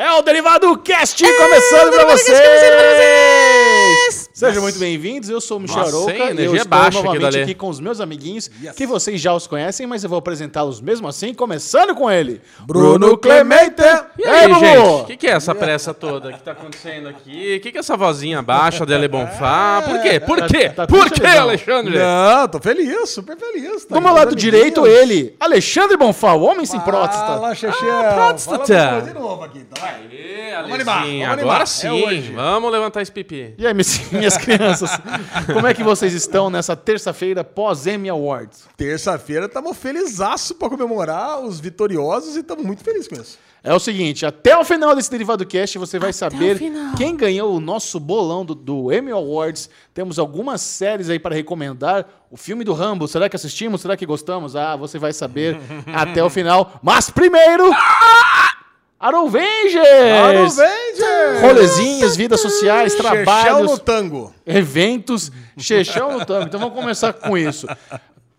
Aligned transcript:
É 0.00 0.10
o 0.12 0.22
Derivado 0.22 0.78
Cast 0.78 1.22
começando 1.22 1.92
pra 1.92 2.04
vocês! 2.06 3.29
Sejam 4.40 4.62
muito 4.62 4.78
bem-vindos, 4.78 5.28
eu 5.28 5.38
sou 5.38 5.58
o 5.58 5.60
Michel 5.60 5.76
Nossa, 5.80 5.90
Arouca 5.96 6.12
hein? 6.12 6.18
e 6.18 6.22
eu 6.22 6.30
Energia 6.30 6.56
estou 6.62 6.68
baixa 6.70 6.98
aqui 6.98 7.06
novamente 7.08 7.26
aqui, 7.36 7.36
Ale. 7.42 7.54
com 7.56 7.68
os 7.68 7.78
meus 7.78 8.00
amiguinhos, 8.00 8.48
que 8.74 8.86
vocês 8.86 9.20
já 9.20 9.34
os 9.34 9.46
conhecem, 9.46 9.86
mas 9.86 10.02
eu 10.02 10.08
vou 10.08 10.18
apresentá-los 10.18 10.80
mesmo 10.80 11.06
assim, 11.06 11.34
começando 11.34 11.94
com 11.94 12.10
ele, 12.10 12.40
Bruno 12.60 13.18
Clemente. 13.18 13.82
E 14.18 14.26
aí, 14.26 14.48
Bubu? 14.48 14.60
gente? 14.60 14.78
O 14.78 15.04
que, 15.04 15.16
que 15.18 15.26
é 15.26 15.32
essa 15.32 15.54
pressa 15.54 15.92
toda 15.92 16.32
que 16.32 16.42
tá 16.42 16.52
acontecendo 16.52 17.08
aqui? 17.10 17.56
O 17.58 17.60
que, 17.60 17.70
que 17.70 17.76
é 17.76 17.80
essa 17.80 17.98
vozinha 17.98 18.40
baixa 18.40 18.86
dele 18.86 19.08
Bonfá? 19.08 19.82
Por 19.86 20.00
quê? 20.00 20.18
Por 20.18 20.46
quê? 20.46 20.70
tá 20.70 20.86
Por 20.86 21.10
triste, 21.10 21.20
quê? 21.20 21.26
Alexandre? 21.36 21.98
Não, 21.98 22.48
tô 22.48 22.58
feliz, 22.60 23.10
super 23.10 23.36
feliz. 23.36 23.84
Tá 23.84 23.94
Do 23.96 24.00
meu 24.00 24.10
aqui, 24.10 24.18
lado 24.20 24.34
direito, 24.34 24.80
amiguinhos. 24.80 25.02
ele, 25.02 25.36
Alexandre 25.38 25.98
Bonfal, 25.98 26.40
homem 26.40 26.64
sem 26.64 26.80
próstata. 26.80 27.26
Fala, 27.26 27.54
próstata. 28.14 28.66
Fala 28.66 28.88
uma 28.88 28.90
coisa 29.00 29.06
de 29.12 29.18
novo 29.20 29.44
aqui, 29.44 29.58
então. 29.58 29.82
vai. 29.82 29.90
Aê, 30.10 30.56
Vamos 30.56 30.72
animar, 30.74 30.98
Alezinha, 31.02 31.28
vamos 31.28 31.42
agora 31.42 31.64
animar. 31.64 31.66
sim. 31.66 32.30
É. 32.30 32.32
Vamos 32.34 32.72
levantar 32.72 33.02
esse 33.02 33.12
pipi. 33.12 33.54
E 33.58 33.66
aí, 33.66 33.74
minhas, 33.74 34.29
minhas 34.30 34.36
crianças, 34.36 34.90
como 35.52 35.66
é 35.66 35.74
que 35.74 35.82
vocês 35.82 36.12
estão 36.12 36.50
nessa 36.50 36.76
terça-feira 36.76 37.42
pós-Emmy 37.42 38.08
Awards? 38.08 38.68
Terça-feira 38.76 39.46
estamos 39.46 39.76
felizaço 39.76 40.54
pra 40.54 40.68
comemorar 40.68 41.40
os 41.40 41.58
vitoriosos 41.58 42.36
e 42.36 42.40
estamos 42.40 42.64
muito 42.64 42.84
felizes 42.84 43.08
com 43.08 43.16
isso. 43.16 43.38
É 43.62 43.74
o 43.74 43.78
seguinte, 43.78 44.24
até 44.24 44.56
o 44.56 44.64
final 44.64 44.96
desse 44.96 45.10
Derivado 45.10 45.44
Cast 45.44 45.76
você 45.76 45.98
vai 45.98 46.14
saber 46.14 46.58
quem 46.96 47.14
ganhou 47.14 47.54
o 47.54 47.60
nosso 47.60 48.00
bolão 48.00 48.42
do, 48.42 48.54
do 48.54 48.90
Emmy 48.90 49.10
Awards. 49.10 49.68
Temos 49.92 50.18
algumas 50.18 50.62
séries 50.62 51.10
aí 51.10 51.18
para 51.18 51.34
recomendar. 51.34 52.06
O 52.30 52.38
filme 52.38 52.64
do 52.64 52.72
Rambo, 52.72 53.06
será 53.06 53.28
que 53.28 53.36
assistimos? 53.36 53.82
Será 53.82 53.98
que 53.98 54.06
gostamos? 54.06 54.56
Ah, 54.56 54.76
você 54.76 54.98
vai 54.98 55.12
saber 55.12 55.58
até 55.92 56.24
o 56.24 56.30
final. 56.30 56.80
Mas 56.82 57.10
primeiro... 57.10 57.70
Arovengers! 59.00 60.58
Avengers! 60.58 61.40
Rolezinhos, 61.40 62.16
vidas 62.16 62.38
sociais, 62.42 62.92
Chechel 62.92 63.08
no 63.08 63.24
trabalhos, 63.24 63.78
tango. 63.78 64.34
eventos, 64.44 65.32
Chechel 65.56 66.10
no 66.12 66.26
tango. 66.26 66.46
Então 66.46 66.60
vamos 66.60 66.74
começar 66.74 67.14
com 67.14 67.38
isso. 67.38 67.66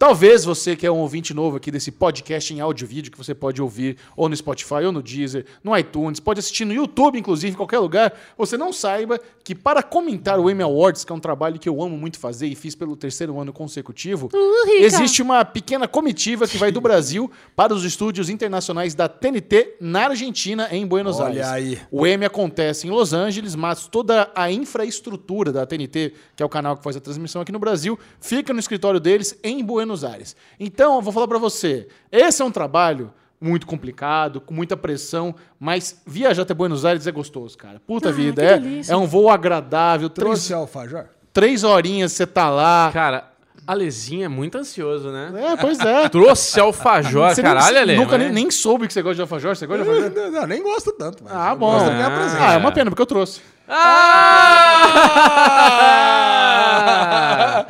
Talvez 0.01 0.43
você 0.43 0.75
que 0.75 0.83
é 0.83 0.91
um 0.91 0.97
ouvinte 0.97 1.31
novo 1.31 1.57
aqui 1.57 1.69
desse 1.69 1.91
podcast 1.91 2.51
em 2.51 2.59
áudio 2.59 2.85
e 2.85 2.87
vídeo 2.87 3.11
que 3.11 3.17
você 3.19 3.35
pode 3.35 3.61
ouvir 3.61 3.97
ou 4.17 4.27
no 4.27 4.35
Spotify 4.35 4.83
ou 4.83 4.91
no 4.91 4.99
Deezer, 4.99 5.45
no 5.63 5.77
iTunes, 5.77 6.19
pode 6.19 6.39
assistir 6.39 6.65
no 6.65 6.73
YouTube, 6.73 7.19
inclusive, 7.19 7.53
em 7.53 7.55
qualquer 7.55 7.77
lugar, 7.77 8.11
você 8.35 8.57
não 8.57 8.73
saiba 8.73 9.19
que 9.43 9.53
para 9.53 9.83
comentar 9.83 10.39
o 10.39 10.49
Emmy 10.49 10.63
Awards, 10.63 11.03
que 11.03 11.11
é 11.11 11.15
um 11.15 11.19
trabalho 11.19 11.59
que 11.59 11.69
eu 11.69 11.83
amo 11.83 11.95
muito 11.95 12.17
fazer 12.17 12.47
e 12.47 12.55
fiz 12.55 12.73
pelo 12.73 12.95
terceiro 12.95 13.39
ano 13.39 13.53
consecutivo, 13.53 14.31
existe 14.79 15.21
uma 15.21 15.45
pequena 15.45 15.87
comitiva 15.87 16.47
que 16.47 16.57
vai 16.57 16.71
do 16.71 16.81
Brasil 16.81 17.29
para 17.55 17.71
os 17.71 17.85
estúdios 17.85 18.27
internacionais 18.27 18.95
da 18.95 19.07
TNT 19.07 19.75
na 19.79 20.05
Argentina, 20.05 20.67
em 20.71 20.83
Buenos 20.83 21.19
Olha 21.19 21.47
Aires. 21.47 21.77
aí. 21.77 21.79
O 21.91 22.07
Emmy 22.07 22.25
acontece 22.25 22.87
em 22.87 22.89
Los 22.89 23.13
Angeles, 23.13 23.53
mas 23.53 23.85
toda 23.85 24.31
a 24.33 24.51
infraestrutura 24.51 25.51
da 25.51 25.63
TNT, 25.63 26.13
que 26.35 26.41
é 26.41 26.45
o 26.45 26.49
canal 26.49 26.75
que 26.75 26.83
faz 26.83 26.95
a 26.95 26.99
transmissão 26.99 27.43
aqui 27.43 27.51
no 27.51 27.59
Brasil, 27.59 27.99
fica 28.19 28.51
no 28.51 28.59
escritório 28.59 28.99
deles 28.99 29.37
em 29.43 29.63
Buenos 29.63 29.90
Aires. 30.03 30.35
Então, 30.59 30.95
eu 30.95 31.01
vou 31.01 31.11
falar 31.13 31.27
pra 31.27 31.37
você, 31.37 31.87
esse 32.11 32.41
é 32.41 32.45
um 32.45 32.51
trabalho 32.51 33.13
muito 33.39 33.65
complicado, 33.65 34.39
com 34.39 34.53
muita 34.53 34.77
pressão, 34.77 35.33
mas 35.59 35.99
viajar 36.05 36.43
até 36.43 36.53
Buenos 36.53 36.85
Aires 36.85 37.07
é 37.07 37.11
gostoso, 37.11 37.57
cara. 37.57 37.81
Puta 37.85 38.11
vida, 38.11 38.43
é, 38.43 38.59
é 38.87 38.95
um 38.95 39.07
voo 39.07 39.29
agradável, 39.29 40.09
três, 40.09 40.25
Trouxe 40.27 40.53
alfajor? 40.53 41.05
três 41.33 41.63
horinhas 41.63 42.11
você 42.11 42.27
tá 42.27 42.49
lá. 42.49 42.91
Cara, 42.93 43.29
Alezinho 43.65 44.25
é 44.25 44.27
muito 44.27 44.57
ansioso, 44.57 45.09
né? 45.11 45.31
É, 45.35 45.55
pois 45.55 45.79
é. 45.79 46.09
Trouxe 46.09 46.59
alfajor, 46.59 47.29
Você 47.33 47.41
nem- 47.41 47.51
caralho, 47.51 47.77
Ale. 47.79 47.95
nunca 47.95 48.11
mas- 48.17 48.19
nem, 48.25 48.31
nem 48.31 48.51
soube 48.51 48.87
que 48.87 48.93
você 48.93 49.01
gosta 49.01 49.15
de 49.15 49.21
alfajor. 49.21 49.55
Você 49.55 49.65
gosta 49.67 49.83
de 49.83 49.89
alfajor? 49.89 50.11
Não, 50.15 50.31
não, 50.41 50.47
nem 50.47 50.61
gosto 50.63 50.91
tanto. 50.93 51.23
mas 51.23 51.33
Ah, 51.33 51.55
bom. 51.55 51.71
gosto 51.71 51.89
presença. 52.09 52.43
Ah, 52.47 52.53
é 52.53 52.57
uma 52.57 52.71
pena, 52.71 52.89
porque 52.91 53.01
eu 53.01 53.05
trouxe. 53.07 53.39
Ah! 53.71 55.31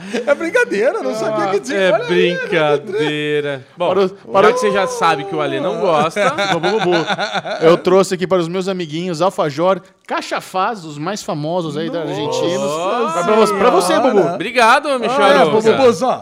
É 0.27 0.35
brincadeira, 0.35 1.01
não 1.01 1.15
sabia 1.15 1.47
que 1.47 1.59
tinha. 1.61 1.77
É 1.79 1.91
Olha 1.93 2.03
aí, 2.03 2.07
brincadeira. 2.37 3.65
Bom, 3.77 3.89
Para 3.89 3.99
o- 3.99 4.07
já 4.07 4.13
para 4.31 4.49
o- 4.49 4.53
que 4.53 4.59
você 4.59 4.71
já 4.71 4.87
sabe 4.87 5.23
que 5.25 5.35
o 5.35 5.41
Ale 5.41 5.59
não 5.59 5.79
gosta. 5.79 6.21
Eu 7.61 7.77
trouxe 7.77 8.15
aqui 8.15 8.27
para 8.27 8.39
os 8.39 8.47
meus 8.47 8.67
amiguinhos 8.67 9.21
Alfajor, 9.21 9.81
Cachafaz, 10.07 10.83
os 10.85 10.97
mais 10.97 11.21
famosos 11.23 11.77
aí 11.77 11.89
da 11.89 12.01
Argentina. 12.01 12.57
Nossa 12.59 13.23
Pra, 13.57 13.69
você- 13.69 13.99
Bubu. 13.99 14.19
obrigado, 14.33 14.99
Michel 14.99 15.23
Olha, 15.23 15.39
Arouca. 15.41 15.71
Bubu, 15.71 16.05
ó. 16.05 16.21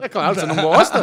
É 0.00 0.08
claro, 0.08 0.34
você 0.34 0.46
não 0.46 0.56
gosta? 0.62 1.00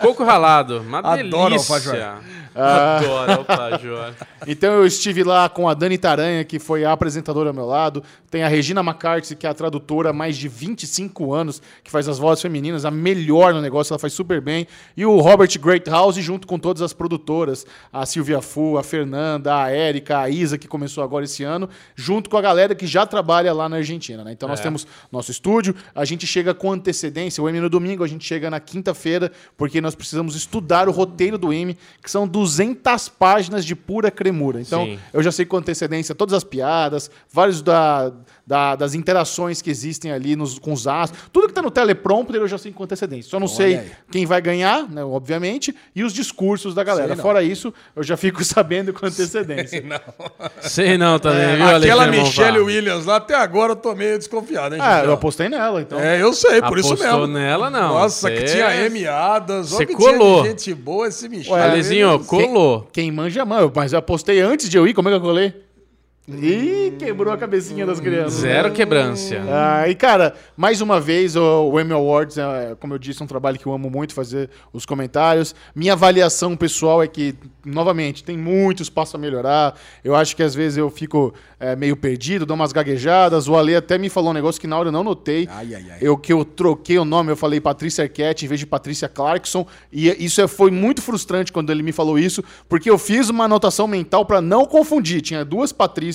Coco 0.00 0.24
ralado, 0.24 0.80
uma 0.80 0.98
Adoro 0.98 1.48
delícia. 1.50 1.74
alfajor. 1.74 2.14
Adoro 2.54 3.32
alfajor. 3.32 4.14
Então 4.46 4.74
eu 4.74 4.86
estive 4.86 5.22
lá 5.22 5.48
com 5.48 5.68
a 5.68 5.74
Dani 5.74 5.96
Taranha, 5.96 6.44
que 6.44 6.58
foi 6.58 6.84
a 6.84 6.92
apresentadora 6.92 7.50
ao 7.50 7.54
meu 7.54 7.64
lado. 7.64 8.02
Tem 8.30 8.42
a 8.42 8.48
Regina 8.48 8.80
McCarthy, 8.80 9.36
que 9.36 9.46
é 9.46 9.50
a 9.50 9.54
tradutora 9.54 10.10
há 10.10 10.12
mais 10.12 10.36
de 10.36 10.48
25 10.48 11.32
anos, 11.32 11.62
que 11.82 11.90
faz 11.90 12.08
as 12.08 12.18
vozes 12.18 12.42
femininas, 12.42 12.84
a 12.84 12.90
melhor 12.90 13.54
no 13.54 13.60
negócio, 13.60 13.92
ela 13.92 13.98
faz 13.98 14.12
super 14.12 14.40
bem. 14.40 14.66
E 14.96 15.06
o 15.06 15.20
Robert 15.20 15.50
Greathouse, 15.58 16.20
junto 16.20 16.46
com 16.46 16.58
todas 16.58 16.82
as 16.82 16.92
produtoras, 16.92 17.66
a 17.92 18.04
Silvia 18.04 18.42
Fu, 18.42 18.76
a 18.76 18.82
Fernanda, 18.82 19.56
a 19.56 19.70
Érica, 19.70 20.18
a 20.18 20.28
Isa, 20.28 20.58
que 20.58 20.68
começou 20.68 21.02
agora 21.04 21.24
esse 21.24 21.44
ano, 21.44 21.68
junto 21.94 22.28
com 22.28 22.36
a 22.36 22.40
galera 22.40 22.74
que 22.74 22.86
já 22.86 23.06
trabalha 23.06 23.52
lá 23.52 23.68
na 23.68 23.76
Argentina. 23.76 24.24
Né? 24.24 24.32
Então 24.32 24.48
nós 24.48 24.60
temos 24.60 24.86
nosso 25.10 25.30
estúdio, 25.30 25.74
a 25.94 26.04
gente 26.04 26.26
chega 26.26 26.52
com 26.52 26.72
antecedência, 26.72 27.42
o 27.42 27.48
M 27.48 27.60
no 27.60 27.70
domingo, 27.70 28.04
a 28.04 28.08
gente 28.08 28.24
chega 28.24 28.50
na 28.50 28.60
quinta-feira, 28.60 29.30
porque 29.56 29.80
nós 29.80 29.94
precisamos 29.94 30.34
estudar 30.34 30.88
o 30.88 30.92
roteiro 30.92 31.38
do 31.38 31.52
M, 31.52 31.76
que 32.02 32.10
são 32.10 32.26
200 32.26 32.41
páginas 33.08 33.64
de 33.64 33.74
pura 33.74 34.10
cremura. 34.10 34.60
Então, 34.60 34.84
Sim. 34.84 34.98
eu 35.12 35.22
já 35.22 35.32
sei 35.32 35.44
com 35.46 35.56
antecedência 35.56 36.14
todas 36.14 36.34
as 36.34 36.44
piadas, 36.44 37.10
vários 37.30 37.62
da, 37.62 38.12
da- 38.46 38.74
das 38.76 38.94
interações 38.94 39.62
que 39.62 39.70
existem 39.70 40.10
ali 40.12 40.34
nos, 40.36 40.58
com 40.58 40.72
os 40.72 40.86
astros. 40.86 41.22
Tudo 41.32 41.48
que 41.48 41.54
tá 41.54 41.62
no 41.62 41.70
teleprompter 41.70 42.40
eu 42.40 42.48
já 42.48 42.58
sei 42.58 42.72
com 42.72 42.82
antecedência. 42.84 43.30
Só 43.30 43.38
não 43.40 43.46
sei 43.48 43.76
aí. 43.76 43.90
quem 44.10 44.26
vai 44.26 44.40
ganhar, 44.42 44.88
né, 44.90 45.04
obviamente, 45.04 45.74
e 45.94 46.02
os 46.04 46.12
discursos 46.12 46.74
da 46.74 46.82
galera. 46.84 47.08
Sei 47.08 47.16
não. 47.16 47.22
Fora 47.22 47.42
isso, 47.42 47.72
eu 47.94 48.02
já 48.02 48.16
fico 48.16 48.42
sabendo 48.44 48.92
com 48.92 49.06
antecedência. 49.06 49.82
Sei 50.60 50.98
não 50.98 51.18
também, 51.18 51.56
viu, 51.56 51.66
Aquela 51.66 52.02
Alexandre 52.04 52.20
Michelle? 52.20 52.58
Williams 52.60 53.06
lá, 53.06 53.16
até 53.16 53.34
agora 53.34 53.72
eu 53.72 53.76
tô 53.76 53.94
meio 53.94 54.18
desconfiado, 54.18 54.74
hein, 54.74 54.80
ah, 54.82 55.04
eu 55.04 55.12
apostei 55.12 55.48
nela, 55.48 55.80
então. 55.80 55.98
É, 56.00 56.20
eu 56.20 56.32
sei, 56.32 56.60
por 56.62 56.78
isso 56.78 56.92
Apostou 56.94 57.20
mesmo. 57.20 57.34
nela, 57.34 57.70
não. 57.70 57.94
Nossa, 57.94 58.30
que 58.30 58.46
Cê- 58.46 58.54
tinha 58.56 58.74
M 58.86 59.06
Adams. 59.06 59.68
Cê 59.68 59.76
olha 59.76 59.86
que 59.86 59.94
colou. 59.94 60.42
Tinha 60.42 60.54
de 60.54 60.62
gente 60.64 60.74
boa 60.74 61.06
esse 61.08 61.28
Michelle. 61.28 61.60
Alezinho, 61.62 62.18
colou. 62.24 62.88
Quem 62.92 63.10
manja, 63.12 63.44
mano. 63.44 63.72
Mas 63.74 63.92
eu 63.92 63.98
apostei 63.98 64.40
antes 64.40 64.68
de 64.68 64.76
eu 64.76 64.86
ir, 64.86 64.94
como 64.94 65.08
é 65.08 65.12
que 65.12 65.16
eu 65.16 65.20
colei? 65.20 65.54
Ih, 66.28 66.92
quebrou 67.00 67.32
a 67.34 67.36
cabecinha 67.36 67.84
das 67.84 67.98
crianças. 67.98 68.34
Zero 68.34 68.70
quebrância. 68.70 69.42
Ah, 69.50 69.88
e 69.88 69.94
cara, 69.96 70.34
mais 70.56 70.80
uma 70.80 71.00
vez, 71.00 71.34
o, 71.34 71.42
o 71.72 71.80
Emmy 71.80 71.92
Awards, 71.92 72.38
é, 72.38 72.76
como 72.78 72.94
eu 72.94 72.98
disse, 72.98 73.20
é 73.20 73.24
um 73.24 73.26
trabalho 73.26 73.58
que 73.58 73.66
eu 73.66 73.72
amo 73.72 73.90
muito 73.90 74.14
fazer 74.14 74.48
os 74.72 74.86
comentários. 74.86 75.52
Minha 75.74 75.94
avaliação 75.94 76.56
pessoal 76.56 77.02
é 77.02 77.08
que, 77.08 77.34
novamente, 77.66 78.22
tem 78.22 78.38
muito 78.38 78.84
espaço 78.84 79.16
a 79.16 79.18
melhorar. 79.18 79.76
Eu 80.04 80.14
acho 80.14 80.36
que 80.36 80.44
às 80.44 80.54
vezes 80.54 80.78
eu 80.78 80.88
fico 80.90 81.34
é, 81.58 81.74
meio 81.74 81.96
perdido, 81.96 82.46
dou 82.46 82.54
umas 82.54 82.70
gaguejadas. 82.70 83.48
O 83.48 83.56
Ale 83.56 83.74
até 83.74 83.98
me 83.98 84.08
falou 84.08 84.30
um 84.30 84.34
negócio 84.34 84.60
que 84.60 84.68
na 84.68 84.78
hora 84.78 84.88
eu 84.88 84.92
não 84.92 85.02
notei. 85.02 85.48
Ai, 85.50 85.74
ai, 85.74 85.86
ai. 85.90 85.98
Eu 86.00 86.16
que 86.16 86.32
eu 86.32 86.44
troquei 86.44 86.98
o 87.00 87.04
nome, 87.04 87.32
eu 87.32 87.36
falei 87.36 87.60
Patrícia 87.60 88.04
Arquette 88.04 88.44
em 88.44 88.48
vez 88.48 88.60
de 88.60 88.66
Patrícia 88.66 89.08
Clarkson. 89.08 89.66
E 89.92 90.08
isso 90.24 90.40
é- 90.40 90.46
foi 90.46 90.70
muito 90.70 91.02
frustrante 91.02 91.50
quando 91.50 91.70
ele 91.70 91.82
me 91.82 91.90
falou 91.90 92.16
isso, 92.16 92.44
porque 92.68 92.88
eu 92.88 92.96
fiz 92.96 93.28
uma 93.28 93.46
anotação 93.46 93.88
mental 93.88 94.24
para 94.24 94.40
não 94.40 94.64
confundir. 94.66 95.20
Tinha 95.20 95.44
duas 95.44 95.72
Patrícias 95.72 96.11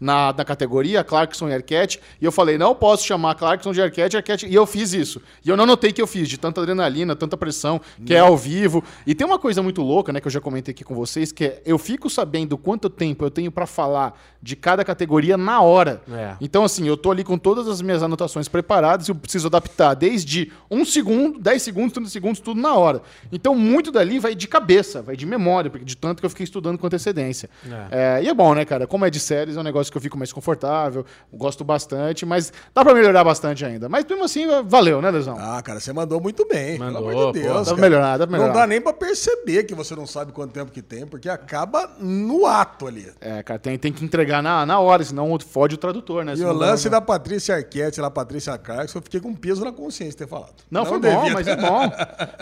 na, 0.00 0.32
na 0.32 0.44
categoria, 0.44 1.04
Clarkson 1.04 1.48
e 1.48 1.54
Arquette, 1.54 2.00
e 2.20 2.24
eu 2.24 2.32
falei, 2.32 2.58
não 2.58 2.74
posso 2.74 3.06
chamar 3.06 3.34
Clarkson 3.34 3.72
de 3.72 3.82
Arquette, 3.82 4.16
Arquette, 4.16 4.46
e 4.46 4.54
eu 4.54 4.66
fiz 4.66 4.92
isso. 4.92 5.20
E 5.44 5.48
eu 5.48 5.56
não 5.56 5.66
notei 5.66 5.92
que 5.92 6.00
eu 6.00 6.06
fiz, 6.06 6.28
de 6.28 6.38
tanta 6.38 6.60
adrenalina, 6.60 7.14
tanta 7.14 7.36
pressão, 7.36 7.80
que 8.04 8.14
é 8.14 8.18
ao 8.18 8.36
vivo. 8.36 8.82
E 9.06 9.14
tem 9.14 9.26
uma 9.26 9.38
coisa 9.38 9.62
muito 9.62 9.82
louca, 9.82 10.12
né, 10.12 10.20
que 10.20 10.26
eu 10.26 10.32
já 10.32 10.40
comentei 10.40 10.72
aqui 10.72 10.84
com 10.84 10.94
vocês, 10.94 11.32
que 11.32 11.44
é 11.44 11.62
eu 11.64 11.78
fico 11.78 12.08
sabendo 12.08 12.56
quanto 12.56 12.88
tempo 12.88 13.24
eu 13.24 13.30
tenho 13.30 13.50
para 13.50 13.66
falar 13.66 14.18
de 14.42 14.54
cada 14.54 14.84
categoria 14.84 15.36
na 15.36 15.60
hora. 15.60 16.00
É. 16.10 16.36
Então, 16.40 16.64
assim, 16.64 16.86
eu 16.86 16.96
tô 16.96 17.10
ali 17.10 17.24
com 17.24 17.36
todas 17.36 17.66
as 17.66 17.82
minhas 17.82 18.02
anotações 18.02 18.46
preparadas 18.46 19.08
e 19.08 19.10
eu 19.10 19.14
preciso 19.14 19.48
adaptar 19.48 19.94
desde 19.94 20.52
um 20.70 20.84
segundo, 20.84 21.38
10 21.38 21.62
segundos, 21.62 21.92
30 21.92 22.08
segundos, 22.08 22.40
tudo 22.40 22.60
na 22.60 22.74
hora. 22.74 23.02
Então, 23.32 23.54
muito 23.54 23.90
dali 23.90 24.18
vai 24.18 24.34
de 24.34 24.46
cabeça, 24.46 25.02
vai 25.02 25.16
de 25.16 25.26
memória, 25.26 25.70
porque 25.70 25.84
de 25.84 25.96
tanto 25.96 26.20
que 26.20 26.26
eu 26.26 26.30
fiquei 26.30 26.44
estudando 26.44 26.78
com 26.78 26.86
antecedência. 26.86 27.50
É, 27.90 28.22
e 28.22 28.28
é 28.28 28.34
bom, 28.34 28.54
né, 28.54 28.64
cara? 28.64 28.86
Como 28.86 29.04
é 29.04 29.10
de 29.10 29.18
séries, 29.36 29.56
é 29.56 29.60
um 29.60 29.62
negócio 29.62 29.92
que 29.92 29.98
eu 29.98 30.02
fico 30.02 30.16
mais 30.16 30.32
confortável, 30.32 31.04
gosto 31.32 31.62
bastante, 31.62 32.24
mas 32.24 32.52
dá 32.74 32.82
pra 32.82 32.94
melhorar 32.94 33.22
bastante 33.22 33.64
ainda. 33.64 33.88
Mas 33.88 34.04
mesmo 34.04 34.24
assim, 34.24 34.46
valeu, 34.64 35.02
né, 35.02 35.10
Lesão? 35.10 35.36
Ah, 35.38 35.60
cara, 35.62 35.78
você 35.78 35.92
mandou 35.92 36.20
muito 36.20 36.46
bem. 36.48 36.78
Mandou, 36.78 37.02
pelo 37.02 37.10
amor 37.10 37.32
de 37.32 37.40
pô. 37.40 37.46
Deus. 37.46 37.66
Dá 37.66 37.72
pra 37.74 37.82
melhorar, 37.82 38.16
dá 38.16 38.26
pra 38.26 38.36
Não 38.38 38.44
melhorar. 38.44 38.60
dá 38.60 38.66
nem 38.66 38.80
pra 38.80 38.92
perceber 38.92 39.64
que 39.64 39.74
você 39.74 39.94
não 39.94 40.06
sabe 40.06 40.32
quanto 40.32 40.52
tempo 40.52 40.72
que 40.72 40.80
tem, 40.82 41.06
porque 41.06 41.28
acaba 41.28 41.90
no 42.00 42.46
ato 42.46 42.86
ali. 42.86 43.12
É, 43.20 43.42
cara, 43.42 43.58
tem, 43.58 43.78
tem 43.78 43.92
que 43.92 44.04
entregar 44.04 44.42
na, 44.42 44.64
na 44.64 44.78
hora, 44.80 45.04
senão 45.04 45.36
fode 45.38 45.74
o 45.74 45.78
tradutor, 45.78 46.24
né? 46.24 46.34
E 46.36 46.44
o 46.44 46.52
lance 46.52 46.88
da 46.88 47.00
Patrícia 47.00 47.54
Arquette, 47.56 48.00
lá, 48.00 48.10
Patrícia 48.10 48.56
Clarkson, 48.56 48.98
eu 48.98 49.02
fiquei 49.02 49.20
com 49.20 49.34
peso 49.34 49.64
na 49.64 49.72
consciência 49.72 50.12
de 50.12 50.16
ter 50.16 50.28
falado. 50.28 50.54
Não, 50.70 50.86
foi 50.86 50.98
devia 50.98 51.16
bom, 51.18 51.30
mas 51.30 51.46
é 51.46 51.56
bom. 51.56 51.92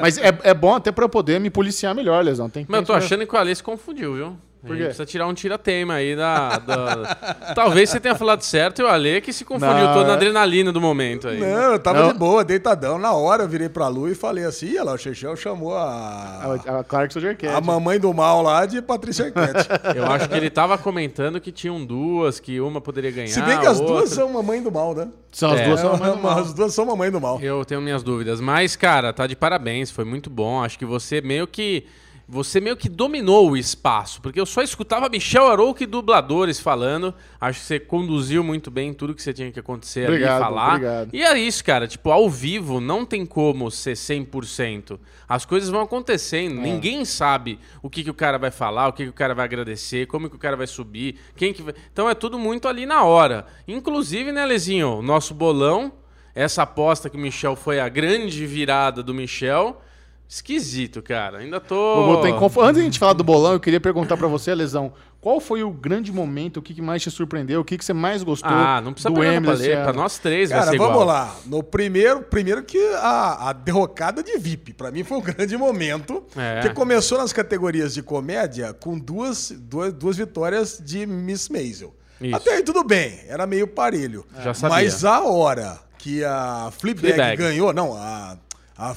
Mas 0.01 0.19
é, 0.19 0.39
é 0.45 0.55
bom 0.55 0.75
até 0.75 0.93
pra 0.93 1.05
eu 1.05 1.09
poder 1.09 1.41
me 1.41 1.51
policiar 1.51 1.95
melhor, 1.95 2.23
Lesão. 2.25 2.49
Tem 2.49 2.65
que 2.65 2.71
Mas 2.71 2.81
eu 2.81 2.87
tô 2.87 2.93
achando 2.93 3.27
que 3.27 3.35
o 3.35 3.39
Ale 3.39 3.55
se 3.55 3.63
confundiu, 3.63 4.15
viu? 4.15 4.37
A 4.65 4.67
Por 4.67 4.77
quê? 4.79 4.85
precisa 4.85 5.05
tirar 5.05 5.27
um 5.27 5.35
tira-tema 5.35 5.95
aí 5.95 6.17
da, 6.17 6.59
da- 6.59 7.15
Talvez 7.55 7.91
você 7.91 8.01
tenha 8.01 8.15
falado 8.15 8.41
certo 8.41 8.81
e 8.81 8.83
o 8.83 8.89
Ale 8.89 9.21
que 9.21 9.31
se 9.31 9.45
confundiu 9.45 9.85
Não, 9.85 9.93
todo 9.93 10.07
na 10.07 10.13
é. 10.13 10.17
adrenalina 10.17 10.73
do 10.73 10.81
momento 10.81 11.29
aí. 11.29 11.39
Não, 11.39 11.73
eu 11.73 11.79
tava 11.79 12.01
Não. 12.05 12.13
de 12.13 12.19
boa, 12.19 12.43
deitadão. 12.43 12.99
Na 12.99 13.13
hora 13.13 13.43
eu 13.43 13.49
virei 13.49 13.69
pra 13.69 13.89
Lu 13.89 14.09
e 14.09 14.15
falei 14.15 14.45
assim: 14.45 14.71
olha 14.73 14.85
lá, 14.85 14.93
o 14.95 14.99
Chechel 14.99 15.37
chamou 15.37 15.77
a. 15.77 16.59
A, 16.67 16.79
a 16.81 16.85
Clarkson 16.85 17.21
Jerquete. 17.21 17.53
A 17.55 17.61
mamãe 17.61 18.01
do 18.01 18.13
mal 18.15 18.41
lá 18.41 18.65
de 18.65 18.81
Patrícia 18.81 19.27
Arquette. 19.27 19.69
Eu 19.95 20.07
acho 20.07 20.29
que 20.31 20.35
ele 20.35 20.49
tava 20.49 20.79
comentando 20.79 21.39
que 21.41 21.53
tinham 21.53 21.85
duas, 21.85 22.41
que 22.41 22.59
uma 22.59 22.81
poderia 22.81 23.11
ganhar. 23.11 23.29
Se 23.29 23.43
bem 23.43 23.59
que 23.61 23.67
as 23.67 23.79
outra- 23.79 23.97
duas 23.97 24.11
são 24.11 24.33
mamãe 24.33 24.63
do 24.63 24.73
mal, 24.73 24.95
né? 24.95 25.09
São 25.31 25.53
as 25.53 25.61
É. 25.61 25.65
duas 25.69 25.81
são 25.81 25.93
a 25.93 25.97
mãe 25.99 26.11
do 26.11 26.19
mal. 26.23 26.39
As 26.39 26.55
duas 26.55 26.73
são 26.73 26.87
mamãe 26.87 27.11
do 27.11 27.21
mal. 27.21 27.39
Eu 27.41 27.65
tenho 27.67 27.83
minhas 27.83 28.03
dúvidas, 28.03 28.41
mas 28.41 28.77
cara, 28.77 29.13
tá 29.13 29.27
de 29.27 29.37
parabéns, 29.37 29.91
foi 29.91 30.05
muito 30.07 30.31
bom. 30.31 30.63
Acho 30.63 30.79
que 30.79 30.87
você 30.87 31.21
meio 31.21 31.47
que 31.47 31.85
você 32.27 32.59
meio 32.61 32.77
que 32.77 32.89
dominou 32.89 33.51
o 33.51 33.57
espaço, 33.57 34.21
porque 34.23 34.41
eu 34.41 34.47
só 34.47 34.63
escutava 34.63 35.09
Michel 35.11 35.47
Arouca 35.47 35.85
e 35.85 35.87
dubladores 35.87 36.59
falando. 36.59 37.15
Acho 37.41 37.61
que 37.61 37.67
você 37.67 37.79
conduziu 37.79 38.43
muito 38.43 38.71
bem 38.71 38.95
tudo 38.95 39.15
que 39.15 39.23
você 39.23 39.33
tinha 39.33 39.53
que 39.53 39.61
acontecer 39.61 40.05
Obrigado, 40.09 40.31
ali 40.33 40.41
e 40.41 40.45
falar. 40.45 40.69
obrigado. 40.75 41.11
E 41.13 41.23
é 41.23 41.39
isso, 41.39 41.63
cara, 41.63 41.87
tipo, 41.87 42.11
ao 42.11 42.31
vivo 42.31 42.81
não 42.81 43.05
tem 43.05 43.27
como 43.27 43.71
ser 43.71 43.93
100%. 43.95 44.99
As 45.29 45.45
coisas 45.45 45.69
vão 45.69 45.81
É. 45.81 45.85
acontecendo, 45.85 46.61
ninguém 46.61 47.05
sabe 47.05 47.59
o 47.83 47.91
que, 47.91 48.03
que 48.03 48.11
o 48.11 48.15
cara 48.15 48.39
vai 48.39 48.51
falar, 48.51 48.89
o 48.89 48.93
que, 48.93 49.05
que 49.05 49.11
o 49.11 49.15
cara 49.15 49.35
vai 49.35 49.45
agradecer, 49.45 50.07
como 50.07 50.31
que 50.31 50.37
o 50.37 50.39
cara 50.39 50.57
vai 50.57 50.67
subir, 50.67 51.17
quem 51.37 51.53
que 51.53 51.63
vai... 51.63 51.75
Então 51.93 52.09
é 52.09 52.15
tudo 52.15 52.39
muito 52.39 52.69
ali 52.69 52.87
na 52.87 53.05
hora. 53.05 53.45
Inclusive, 53.69 54.33
né, 54.33 54.47
Lezinho, 54.47 55.03
nosso 55.03 55.35
bolão 55.35 55.93
essa 56.35 56.63
aposta 56.65 57.09
que 57.09 57.17
o 57.17 57.21
Michel 57.21 57.55
foi 57.55 57.79
a 57.79 57.89
grande 57.89 58.45
virada 58.47 59.03
do 59.03 59.15
Michel. 59.15 59.81
Esquisito, 60.29 61.03
cara. 61.03 61.39
Ainda 61.39 61.61
tô. 61.61 61.75
Vou 61.97 62.17
botar 62.17 62.29
em 62.31 62.39
confu- 62.39 62.61
Antes 62.61 62.77
de 62.77 62.81
a 62.81 62.85
gente 62.85 62.99
falar 62.99 63.13
do 63.13 63.23
bolão, 63.23 63.53
eu 63.53 63.61
queria 63.61 63.81
perguntar 63.81 64.17
pra 64.17 64.27
você, 64.27 64.55
Lesão, 64.55 64.93
qual 65.21 65.39
foi 65.41 65.63
o 65.63 65.71
grande 65.71 66.11
momento, 66.13 66.57
o 66.59 66.63
que 66.63 66.75
que 66.75 66.83
mais 66.83 67.03
te 67.03 67.11
surpreendeu, 67.11 67.61
o 67.61 67.65
que 67.65 67.79
que 67.79 67.85
você 67.85 67.93
mais 67.93 68.23
gostou 68.23 68.51
Ah, 68.51 68.81
não 68.81 68.93
precisa 68.93 69.13
do 69.15 69.23
Emily 69.23 69.71
pra? 69.71 69.83
Pra 69.85 69.93
nós 69.93 70.19
três 70.19 70.51
vai 70.51 70.59
Cara, 70.59 70.71
ser 70.73 70.79
vamos 70.79 70.93
igual. 70.95 71.07
lá. 71.07 71.37
No 71.47 71.63
primeiro, 71.63 72.23
primeiro 72.23 72.63
que 72.65 72.79
a, 72.97 73.51
a 73.51 73.53
derrocada 73.53 74.23
de 74.23 74.37
VIP, 74.39 74.73
pra 74.73 74.91
mim 74.91 75.05
foi 75.05 75.19
um 75.19 75.21
grande 75.23 75.57
momento. 75.57 76.25
É. 76.37 76.61
Que 76.63 76.71
começou 76.71 77.19
nas 77.19 77.33
categorias 77.33 77.95
de 77.95 78.03
comédia 78.03 78.73
com 78.73 78.99
duas, 78.99 79.51
duas, 79.51 79.93
duas 79.93 80.17
vitórias 80.17 80.81
de 80.85 81.07
Miss 81.07 81.49
Maisel. 81.49 81.95
Isso. 82.21 82.35
Até 82.37 82.55
aí 82.55 82.63
tudo 82.63 82.83
bem, 82.83 83.21
era 83.29 83.47
meio 83.47 83.67
parelho. 83.69 84.25
Já 84.43 84.55
sabia. 84.55 84.77
Mas 84.77 85.05
a 85.05 85.21
hora 85.23 85.79
que 85.99 86.23
a 86.25 86.71
Fleabag, 86.79 87.13
Fleabag. 87.15 87.37
ganhou, 87.37 87.73
não, 87.73 87.95
a 87.97 88.37
a, 88.77 88.91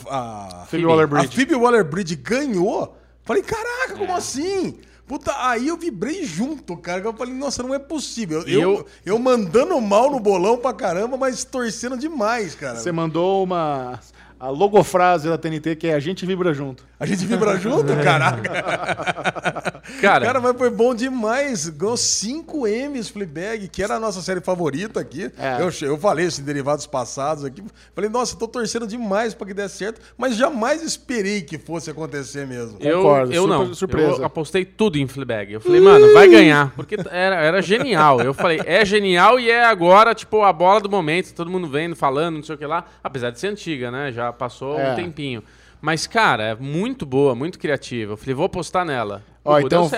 a, 0.62 0.66
Phoebe 0.68 0.86
Waller-Bridge. 0.86 1.28
a 1.28 1.32
Phoebe 1.32 1.56
Waller-Bridge 1.56 2.16
ganhou. 2.16 2.98
Falei, 3.24 3.44
caraca, 3.44 3.96
como 3.98 4.16
assim? 4.16 4.78
Puta, 5.06 5.34
aí 5.38 5.68
eu 5.70 5.78
vibrei 5.78 6.26
junto, 6.26 6.76
cara. 6.78 7.02
Eu 7.02 7.14
falei, 7.14 7.34
nossa, 7.34 7.64
não 7.64 7.74
é 7.74 7.80
possível. 7.80 8.42
Eu, 8.42 8.62
eu- 8.62 8.86
eu 9.06 9.20
mandando 9.20 9.80
mal 9.80 10.12
no 10.12 10.20
bolão 10.20 10.58
pra 10.58 10.74
caramba, 10.74 11.16
mas 11.18 11.44
torcendo 11.46 11.98
demais, 11.98 12.56
cara. 12.56 12.76
Você 12.80 12.92
mandou 12.92 13.44
uma 13.44 14.00
a 14.40 14.50
logofrase 14.50 15.28
da 15.30 15.38
TNT 15.38 15.76
que 15.76 15.88
é 15.88 15.94
a 15.94 16.00
gente 16.00 16.26
vibra 16.26 16.54
junto. 16.54 16.86
A 17.00 17.06
gente 17.06 17.26
vibra 17.26 17.58
junto, 17.58 17.96
caraca. 18.04 19.82
Cara, 20.02 20.26
Cara, 20.26 20.42
mas 20.42 20.58
foi 20.58 20.70
bom 20.70 20.94
demais. 20.94 21.70
Ganhou 21.70 21.98
5 21.98 22.68
M's 22.68 23.10
Fleabag, 23.10 23.68
que 23.68 23.82
era 23.82 23.96
a 23.96 24.00
nossa 24.00 24.22
série 24.22 24.42
favorita 24.42 25.00
aqui. 25.00 25.32
É. 25.38 25.62
Eu, 25.62 25.70
eu 25.88 25.98
falei 25.98 26.26
isso 26.26 26.42
em 26.42 26.44
derivados 26.44 26.86
passados 26.86 27.44
aqui. 27.46 27.64
Falei, 27.96 28.10
nossa, 28.10 28.36
tô 28.36 28.48
torcendo 28.48 28.86
demais 28.88 29.34
pra 29.34 29.48
que 29.48 29.54
dê 29.54 29.68
certo, 29.70 30.02
mas 30.18 30.36
jamais 30.36 30.84
esperei 30.84 31.42
que 31.42 31.58
fosse 31.58 31.90
acontecer 31.90 32.46
mesmo. 32.46 32.78
eu, 32.80 32.98
Concordo, 32.98 33.34
eu 33.34 33.44
super 33.44 33.58
não. 33.58 33.74
surpresa. 33.74 34.22
Eu 34.22 34.26
apostei 34.26 34.66
tudo 34.66 34.98
em 34.98 35.08
Fleabag. 35.08 35.54
Eu 35.54 35.62
falei, 35.62 35.82
mano, 35.82 36.14
vai 36.14 36.28
ganhar. 36.28 36.74
Porque 36.76 36.96
era, 37.10 37.36
era 37.36 37.62
genial. 37.62 38.22
Eu 38.22 38.34
falei, 38.34 38.62
é 38.66 38.84
genial 38.86 39.40
e 39.40 39.50
é 39.50 39.66
agora, 39.66 40.14
tipo, 40.14 40.44
a 40.44 40.52
bola 40.54 40.82
do 40.82 40.90
momento. 40.90 41.34
Todo 41.34 41.50
mundo 41.50 41.68
vendo, 41.68 41.96
falando, 41.96 42.36
não 42.36 42.44
sei 42.44 42.56
o 42.56 42.58
que 42.58 42.66
lá. 42.66 42.86
Apesar 43.04 43.32
de 43.32 43.40
ser 43.40 43.48
antiga, 43.48 43.90
né? 43.92 44.12
Já 44.12 44.27
passou 44.34 44.80
É. 44.80 44.94
um 44.94 44.96
tempinho. 44.96 45.44
Mas, 45.80 46.08
cara, 46.08 46.44
é 46.44 46.56
muito 46.56 47.06
boa, 47.06 47.36
muito 47.36 47.60
criativa. 47.60 48.14
Eu 48.14 48.18
falei, 48.18 48.34
vou 48.34 48.46
apostar 48.46 48.84
nela. 48.84 49.24
Ó, 49.46 49.60
então. 49.60 49.90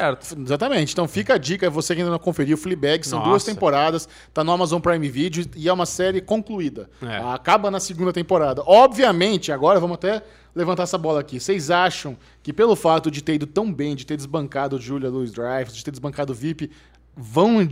Exatamente. 0.45 0.91
Então 0.91 1.07
fica 1.07 1.35
a 1.35 1.37
dica, 1.37 1.69
você 1.69 1.95
que 1.95 2.01
ainda 2.01 2.11
não 2.11 2.19
conferiu, 2.19 2.57
Fleabag, 2.57 3.07
são 3.07 3.17
Nossa. 3.19 3.29
duas 3.31 3.43
temporadas, 3.43 4.07
tá 4.33 4.43
no 4.43 4.51
Amazon 4.51 4.79
Prime 4.81 5.09
Video 5.09 5.43
e 5.55 5.67
é 5.67 5.73
uma 5.73 5.85
série 5.85 6.21
concluída. 6.21 6.89
É. 7.01 7.17
Acaba 7.33 7.71
na 7.71 7.79
segunda 7.79 8.11
temporada. 8.13 8.61
Obviamente, 8.65 9.51
agora 9.51 9.79
vamos 9.79 9.95
até 9.95 10.21
levantar 10.53 10.83
essa 10.83 10.97
bola 10.97 11.21
aqui. 11.21 11.39
Vocês 11.39 11.71
acham 11.71 12.17
que 12.43 12.51
pelo 12.51 12.75
fato 12.75 13.09
de 13.09 13.23
ter 13.23 13.35
ido 13.35 13.47
tão 13.47 13.71
bem, 13.73 13.95
de 13.95 14.05
ter 14.05 14.17
desbancado 14.17 14.79
Julia 14.79 15.09
Louis-Dreyfus, 15.09 15.73
de 15.75 15.83
ter 15.83 15.91
desbancado 15.91 16.33
o 16.33 16.35
VIP, 16.35 16.69
vão 17.15 17.67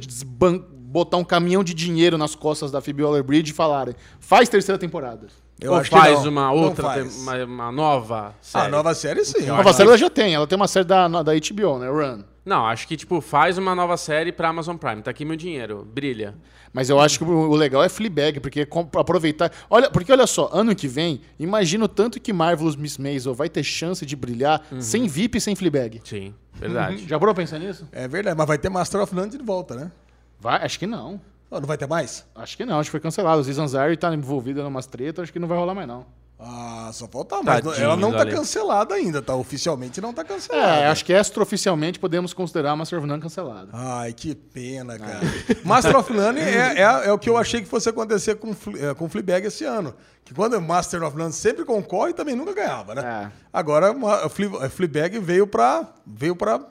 botar 0.72 1.18
um 1.18 1.24
caminhão 1.24 1.64
de 1.64 1.74
dinheiro 1.74 2.18
nas 2.18 2.34
costas 2.34 2.72
da 2.72 2.82
Phoebe 2.82 3.04
Waller-Bridge 3.04 3.52
e 3.52 3.54
falarem, 3.54 3.94
faz 4.20 4.48
terceira 4.50 4.80
temporada? 4.80 5.28
Eu 5.60 5.72
Ou 5.72 5.78
acho 5.78 5.90
que 5.90 5.98
faz 5.98 6.24
não, 6.24 6.30
uma 6.30 6.48
não 6.48 6.56
outra, 6.56 6.84
faz. 6.84 7.18
uma, 7.18 7.44
uma 7.46 7.72
nova 7.72 8.36
série. 8.42 8.66
A 8.66 8.70
nova 8.70 8.94
série, 8.94 9.26
sim. 9.26 9.50
A 9.50 9.58
nova 9.58 9.74
série 9.74 9.90
ela 9.90 9.98
já 9.98 10.10
tem, 10.10 10.34
ela 10.36 10.46
tem 10.46 10.56
uma 10.56 10.68
série 10.68 10.86
da, 10.86 11.08
da 11.08 11.34
HBO, 11.34 11.80
né? 11.80 11.90
Run. 11.90 12.24
Não, 12.46 12.66
acho 12.66 12.88
que, 12.88 12.96
tipo, 12.96 13.20
faz 13.20 13.58
uma 13.58 13.76
nova 13.76 13.98
série 13.98 14.32
pra 14.32 14.50
Amazon 14.50 14.78
Prime. 14.78 15.02
Tá 15.02 15.12
aqui 15.12 15.26
meu 15.26 15.36
dinheiro. 15.36 15.86
Brilha. 15.86 16.36
Mas 16.72 16.90
eu 16.90 17.00
acho 17.00 17.18
que 17.18 17.26
o 17.26 17.56
legal 17.56 17.84
é 17.84 17.90
Fleabag, 17.90 18.40
porque 18.40 18.68
aproveitar... 18.96 19.52
Olha, 19.70 19.90
porque 19.90 20.12
olha 20.12 20.28
só, 20.28 20.50
ano 20.54 20.76
que 20.76 20.88
vem, 20.88 21.22
imagina 21.40 21.84
o 21.86 21.88
tanto 21.88 22.22
que 22.22 22.32
Marvelous 22.32 22.76
Miss 22.76 22.98
Maisel 22.98 23.34
vai 23.34 23.50
ter 23.50 23.64
chance 23.64 24.06
de 24.06 24.16
brilhar 24.16 24.66
sem 24.80 25.08
VIP 25.08 25.40
e 25.40 25.42
sem 25.42 25.56
Fleabag. 25.56 26.02
Sim, 26.06 26.34
verdade. 26.54 27.06
Já 27.08 27.20
parou 27.20 27.34
pensar 27.34 27.58
nisso? 27.60 27.88
É 27.92 28.08
verdade, 28.08 28.38
mas 28.38 28.48
vai 28.48 28.58
ter 28.58 28.70
Master 28.70 29.02
of 29.02 29.14
None 29.14 29.30
de 29.30 29.38
volta, 29.40 29.76
né? 29.76 29.92
Vai, 30.40 30.64
acho 30.64 30.78
que 30.78 30.86
não. 30.88 31.20
Oh, 31.50 31.60
não 31.60 31.68
vai 31.68 31.78
ter 31.78 31.88
mais? 31.88 32.26
Acho 32.36 32.58
que 32.58 32.66
não, 32.66 32.80
acho 32.80 32.88
que 32.90 32.92
foi 32.92 33.00
cancelado. 33.00 33.40
O 33.40 33.44
Zizanzari 33.44 33.96
tá 33.98 34.14
envolvida 34.14 34.62
em 34.62 34.66
umas 34.66 34.86
tretas, 34.86 35.24
acho 35.24 35.34
que 35.34 35.40
não 35.40 35.48
vai 35.48 35.58
rolar 35.58 35.74
mais 35.74 35.88
não. 35.88 36.06
Ah, 36.40 36.92
só 36.94 37.08
falta 37.08 37.42
mais. 37.42 37.64
Tadinho 37.64 37.84
Ela 37.84 37.96
não 37.98 38.12
tá 38.12 38.22
Ale. 38.22 38.32
cancelada 38.32 38.94
ainda, 38.94 39.24
tá? 39.24 39.34
Oficialmente 39.36 40.00
não 40.00 40.14
tá 40.14 40.24
cancelada. 40.24 40.82
É, 40.82 40.88
acho 40.88 41.04
que 41.04 41.12
extraoficialmente 41.12 41.98
podemos 41.98 42.32
considerar 42.32 42.76
Master 42.76 43.00
of 43.00 43.08
None 43.08 43.20
cancelado. 43.22 43.70
Ai, 43.74 44.14
que 44.14 44.36
pena, 44.36 45.00
cara. 45.00 45.20
Master 45.64 45.98
of 45.98 46.14
None 46.14 46.40
é, 46.40 46.76
é, 46.78 46.82
é 47.08 47.12
o 47.12 47.18
que 47.18 47.28
eu 47.28 47.38
achei 47.38 47.62
que 47.62 47.68
fosse 47.68 47.90
acontecer 47.90 48.36
com, 48.36 48.52
é, 48.80 48.94
com 48.94 49.10
Fleabag 49.10 49.48
esse 49.48 49.64
ano. 49.64 49.96
Que 50.24 50.32
quando 50.34 50.54
o 50.58 50.62
Master 50.62 51.02
of 51.04 51.18
None 51.18 51.34
sempre 51.34 51.66
concorre, 51.66 52.14
também 52.14 52.36
nunca 52.36 52.54
ganhava, 52.54 52.94
né? 52.94 53.02
É. 53.04 53.32
Agora 53.52 53.96
a 54.24 54.30
Fle- 54.30 54.58
a 54.64 54.70
Fleabag 54.70 55.18
veio 55.18 55.48
pra, 55.48 55.88
veio 56.06 56.36
pra 56.36 56.62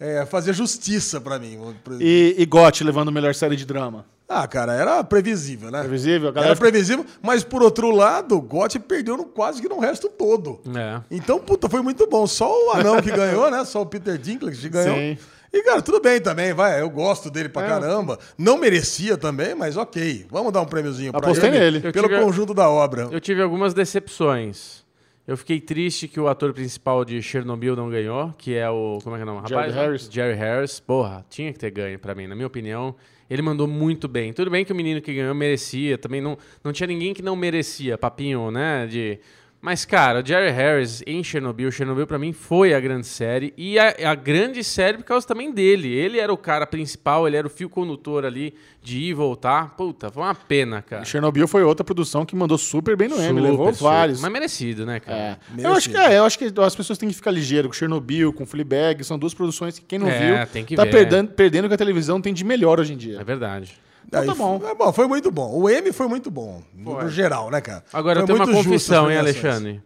é, 0.00 0.26
fazer 0.26 0.52
justiça 0.52 1.20
pra 1.20 1.38
mim. 1.38 1.60
E, 2.00 2.34
e 2.38 2.44
GOT 2.44 2.82
levando 2.82 3.10
a 3.10 3.12
melhor 3.12 3.36
série 3.36 3.54
de 3.54 3.64
drama. 3.64 4.04
Ah, 4.34 4.46
cara, 4.46 4.72
era 4.72 5.04
previsível, 5.04 5.70
né? 5.70 5.80
Previsível? 5.80 6.32
Galera 6.32 6.52
Era 6.52 6.58
previsível, 6.60 7.04
mas 7.20 7.44
por 7.44 7.62
outro 7.62 7.90
lado, 7.90 8.36
o 8.36 8.40
Gotti 8.40 8.78
perdeu 8.78 9.16
no, 9.16 9.24
quase 9.24 9.60
que 9.60 9.68
no 9.68 9.78
resto 9.78 10.08
todo. 10.08 10.60
É. 10.76 11.00
Então, 11.10 11.38
puta, 11.38 11.68
foi 11.68 11.82
muito 11.82 12.06
bom. 12.06 12.26
Só 12.26 12.50
o 12.50 12.70
anão 12.72 13.00
que 13.02 13.10
ganhou, 13.10 13.50
né? 13.50 13.64
Só 13.64 13.82
o 13.82 13.86
Peter 13.86 14.16
Dinklage 14.16 14.60
que 14.60 14.68
ganhou. 14.68 14.96
Sim. 14.96 15.18
E, 15.54 15.62
cara, 15.62 15.82
tudo 15.82 16.00
bem 16.00 16.18
também, 16.18 16.54
vai. 16.54 16.80
Eu 16.80 16.88
gosto 16.88 17.30
dele 17.30 17.50
pra 17.50 17.62
É. 17.62 17.68
caramba. 17.68 18.18
Não 18.38 18.56
merecia 18.56 19.18
também, 19.18 19.54
mas 19.54 19.76
ok. 19.76 20.24
Vamos 20.30 20.50
dar 20.50 20.62
um 20.62 20.64
prêmiozinho 20.64 21.12
pra 21.12 21.20
Apostei 21.20 21.50
ele. 21.50 21.58
nele. 21.78 21.92
Pelo 21.92 22.08
tive- 22.08 22.20
conjunto 22.22 22.54
da 22.54 22.70
obra. 22.70 23.08
Eu 23.12 23.20
tive 23.20 23.42
algumas 23.42 23.74
decepções. 23.74 24.82
Eu 25.26 25.36
fiquei 25.36 25.60
triste 25.60 26.08
que 26.08 26.18
o 26.18 26.26
ator 26.26 26.52
principal 26.52 27.04
de 27.04 27.22
Chernobyl 27.22 27.76
não 27.76 27.88
ganhou, 27.88 28.34
que 28.36 28.54
é 28.56 28.68
o. 28.68 28.98
Como 29.04 29.14
é 29.14 29.18
que 29.18 29.28
é 29.28 29.30
o 29.30 29.34
nome? 29.34 29.48
Jared 29.48 29.72
Harris. 29.74 30.08
Jerry 30.10 30.34
Harris. 30.36 30.80
Porra, 30.80 31.24
tinha 31.30 31.52
que 31.52 31.58
ter 31.58 31.70
ganho 31.70 31.98
pra 31.98 32.14
mim, 32.14 32.26
na 32.26 32.34
minha 32.34 32.46
opinião. 32.46 32.94
Ele 33.32 33.40
mandou 33.40 33.66
muito 33.66 34.06
bem. 34.06 34.30
Tudo 34.30 34.50
bem 34.50 34.62
que 34.62 34.72
o 34.72 34.76
menino 34.76 35.00
que 35.00 35.14
ganhou 35.14 35.34
merecia, 35.34 35.96
também 35.96 36.20
não, 36.20 36.36
não 36.62 36.70
tinha 36.70 36.86
ninguém 36.86 37.14
que 37.14 37.22
não 37.22 37.34
merecia, 37.34 37.96
papinho, 37.96 38.50
né? 38.50 38.86
De. 38.86 39.18
Mas, 39.64 39.84
cara, 39.84 40.20
o 40.20 40.26
Jerry 40.26 40.50
Harris 40.50 41.04
em 41.06 41.22
Chernobyl, 41.22 41.70
Chernobyl 41.70 42.04
pra 42.04 42.18
mim 42.18 42.32
foi 42.32 42.74
a 42.74 42.80
grande 42.80 43.06
série. 43.06 43.54
E 43.56 43.78
a, 43.78 43.94
a 44.10 44.14
grande 44.16 44.64
série 44.64 44.98
por 44.98 45.04
causa 45.04 45.24
também 45.24 45.52
dele. 45.52 45.88
Ele 45.88 46.18
era 46.18 46.32
o 46.32 46.36
cara 46.36 46.66
principal, 46.66 47.28
ele 47.28 47.36
era 47.36 47.46
o 47.46 47.50
fio 47.50 47.68
condutor 47.70 48.24
ali 48.24 48.54
de 48.82 48.98
ir 48.98 49.10
e 49.10 49.14
voltar. 49.14 49.76
Puta, 49.76 50.10
foi 50.10 50.20
uma 50.24 50.34
pena, 50.34 50.82
cara. 50.82 51.04
Chernobyl 51.04 51.46
foi 51.46 51.62
outra 51.62 51.84
produção 51.84 52.26
que 52.26 52.34
mandou 52.34 52.58
super 52.58 52.96
bem 52.96 53.06
no 53.06 53.14
Emmy, 53.22 53.40
levou 53.40 53.66
Super, 53.66 53.74
super. 53.74 53.84
vários. 53.84 54.20
Mas 54.20 54.32
merecido, 54.32 54.84
né, 54.84 54.98
cara? 54.98 55.16
É. 55.16 55.36
Merecido. 55.50 55.68
Eu 55.68 55.72
acho 55.76 55.90
que 55.90 55.96
é, 55.96 56.18
eu 56.18 56.24
acho 56.24 56.38
que 56.40 56.52
as 56.60 56.74
pessoas 56.74 56.98
têm 56.98 57.08
que 57.08 57.14
ficar 57.14 57.30
ligeiro 57.30 57.68
com 57.68 57.72
Chernobyl, 57.74 58.32
com 58.32 58.44
Fleabag, 58.44 59.04
são 59.04 59.16
duas 59.16 59.32
produções 59.32 59.78
que 59.78 59.84
quem 59.84 59.98
não 60.00 60.08
É, 60.08 60.38
viu 60.44 60.46
tem 60.52 60.64
que 60.64 60.74
tá 60.74 60.82
ver. 60.82 60.90
perdendo, 60.90 61.30
perdendo 61.30 61.66
o 61.66 61.68
que 61.68 61.74
a 61.74 61.78
televisão 61.78 62.20
tem 62.20 62.34
de 62.34 62.42
melhor 62.44 62.80
hoje 62.80 62.94
em 62.94 62.96
É 62.96 62.98
dia. 62.98 63.22
verdade. 63.22 63.72
Então 64.12 64.26
tá 64.26 64.32
Aí, 64.32 64.38
bom. 64.38 64.60
É 64.68 64.74
bom, 64.74 64.92
foi 64.92 65.06
muito 65.08 65.30
bom. 65.30 65.50
O 65.54 65.70
M 65.70 65.90
foi 65.90 66.06
muito 66.06 66.30
bom. 66.30 66.62
No, 66.74 66.92
Foi. 66.92 67.04
no 67.04 67.10
geral, 67.10 67.50
né, 67.50 67.62
cara? 67.62 67.82
Agora 67.90 68.20
Foi 68.20 68.22
eu 68.22 68.26
tenho 68.26 68.38
uma 68.38 68.62
confissão, 68.62 69.10
hein. 69.10 69.16
Alexandre? 69.16 69.80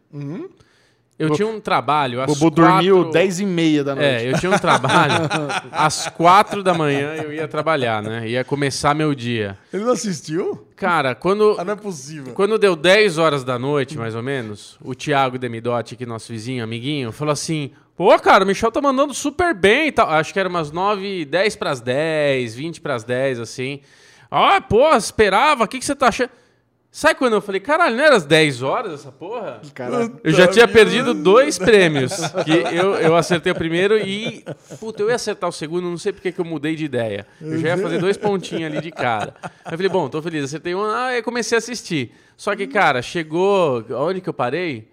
Eu 1.18 1.30
tinha 1.30 1.46
um 1.48 1.60
trabalho 1.60 2.20
às 2.20 2.26
Bobo 2.26 2.54
quatro... 2.56 2.84
dormiu 2.84 3.10
10 3.10 3.40
e 3.40 3.46
meia 3.46 3.84
da 3.84 3.94
noite. 3.94 4.06
É, 4.06 4.30
eu 4.30 4.38
tinha 4.38 4.50
um 4.52 4.58
trabalho 4.58 5.14
às 5.72 6.08
quatro 6.08 6.62
da 6.62 6.74
manhã 6.74 7.14
eu 7.14 7.32
ia 7.32 7.48
trabalhar, 7.48 8.02
né? 8.02 8.28
Ia 8.28 8.44
começar 8.44 8.94
meu 8.94 9.14
dia. 9.14 9.56
Ele 9.72 9.84
não 9.84 9.92
assistiu? 9.92 10.66
Cara, 10.76 11.14
quando, 11.14 11.56
Ah, 11.58 11.64
não 11.64 11.72
é 11.72 11.76
possível. 11.76 12.34
quando 12.34 12.58
deu 12.58 12.76
10 12.76 13.16
horas 13.16 13.44
da 13.44 13.58
noite, 13.58 13.96
mais 13.96 14.14
ou 14.14 14.22
menos, 14.22 14.76
o 14.82 14.94
Thiago 14.94 15.38
Demidotti, 15.38 15.96
que 15.96 16.04
é 16.04 16.06
nosso 16.06 16.30
vizinho, 16.32 16.62
amiguinho, 16.62 17.10
falou 17.12 17.32
assim: 17.32 17.70
Pô, 17.96 18.14
cara, 18.18 18.44
o 18.44 18.46
Michel 18.46 18.70
tá 18.70 18.82
mandando 18.82 19.14
super 19.14 19.54
bem 19.54 19.88
e 19.88 19.92
tal. 19.92 20.10
Acho 20.10 20.34
que 20.34 20.38
era 20.38 20.48
umas 20.50 20.70
9, 20.70 21.24
10 21.24 21.56
pras 21.56 21.80
10, 21.80 22.54
20 22.54 22.80
pras 22.82 23.04
10, 23.04 23.40
assim. 23.40 23.80
Ah, 24.30 24.60
pô, 24.60 24.94
esperava, 24.94 25.64
o 25.64 25.68
que, 25.68 25.78
que 25.78 25.84
você 25.84 25.94
tá 25.94 26.08
achando? 26.08 26.30
Sabe 26.90 27.16
quando 27.16 27.34
eu 27.34 27.42
falei, 27.42 27.60
caralho, 27.60 27.94
não 27.94 28.02
era 28.02 28.16
às 28.16 28.24
10 28.24 28.62
horas 28.62 28.94
essa 28.94 29.12
porra? 29.12 29.60
Eu 30.24 30.32
já 30.32 30.48
tinha 30.48 30.66
perdido 30.66 31.12
dois 31.12 31.58
prêmios. 31.58 32.12
Que 32.42 32.52
eu, 32.74 32.94
eu 32.94 33.14
acertei 33.14 33.52
o 33.52 33.54
primeiro 33.54 33.98
e. 33.98 34.42
Puta, 34.80 35.02
eu 35.02 35.10
ia 35.10 35.16
acertar 35.16 35.50
o 35.50 35.52
segundo, 35.52 35.90
não 35.90 35.98
sei 35.98 36.10
porque 36.14 36.32
que 36.32 36.40
eu 36.40 36.44
mudei 36.44 36.74
de 36.74 36.86
ideia. 36.86 37.26
Eu 37.38 37.58
já 37.58 37.68
ia 37.68 37.76
fazer 37.76 37.98
dois 37.98 38.16
pontinhos 38.16 38.72
ali 38.72 38.80
de 38.80 38.90
cara. 38.90 39.34
Aí 39.62 39.74
eu 39.74 39.76
falei, 39.76 39.90
bom, 39.90 40.08
tô 40.08 40.22
feliz, 40.22 40.44
acertei 40.44 40.74
um, 40.74 40.82
ah, 40.82 41.08
aí 41.08 41.22
comecei 41.22 41.56
a 41.56 41.58
assistir. 41.58 42.14
Só 42.34 42.56
que, 42.56 42.66
cara, 42.66 43.02
chegou. 43.02 43.84
Onde 43.90 44.22
que 44.22 44.28
eu 44.30 44.34
parei? 44.34 44.88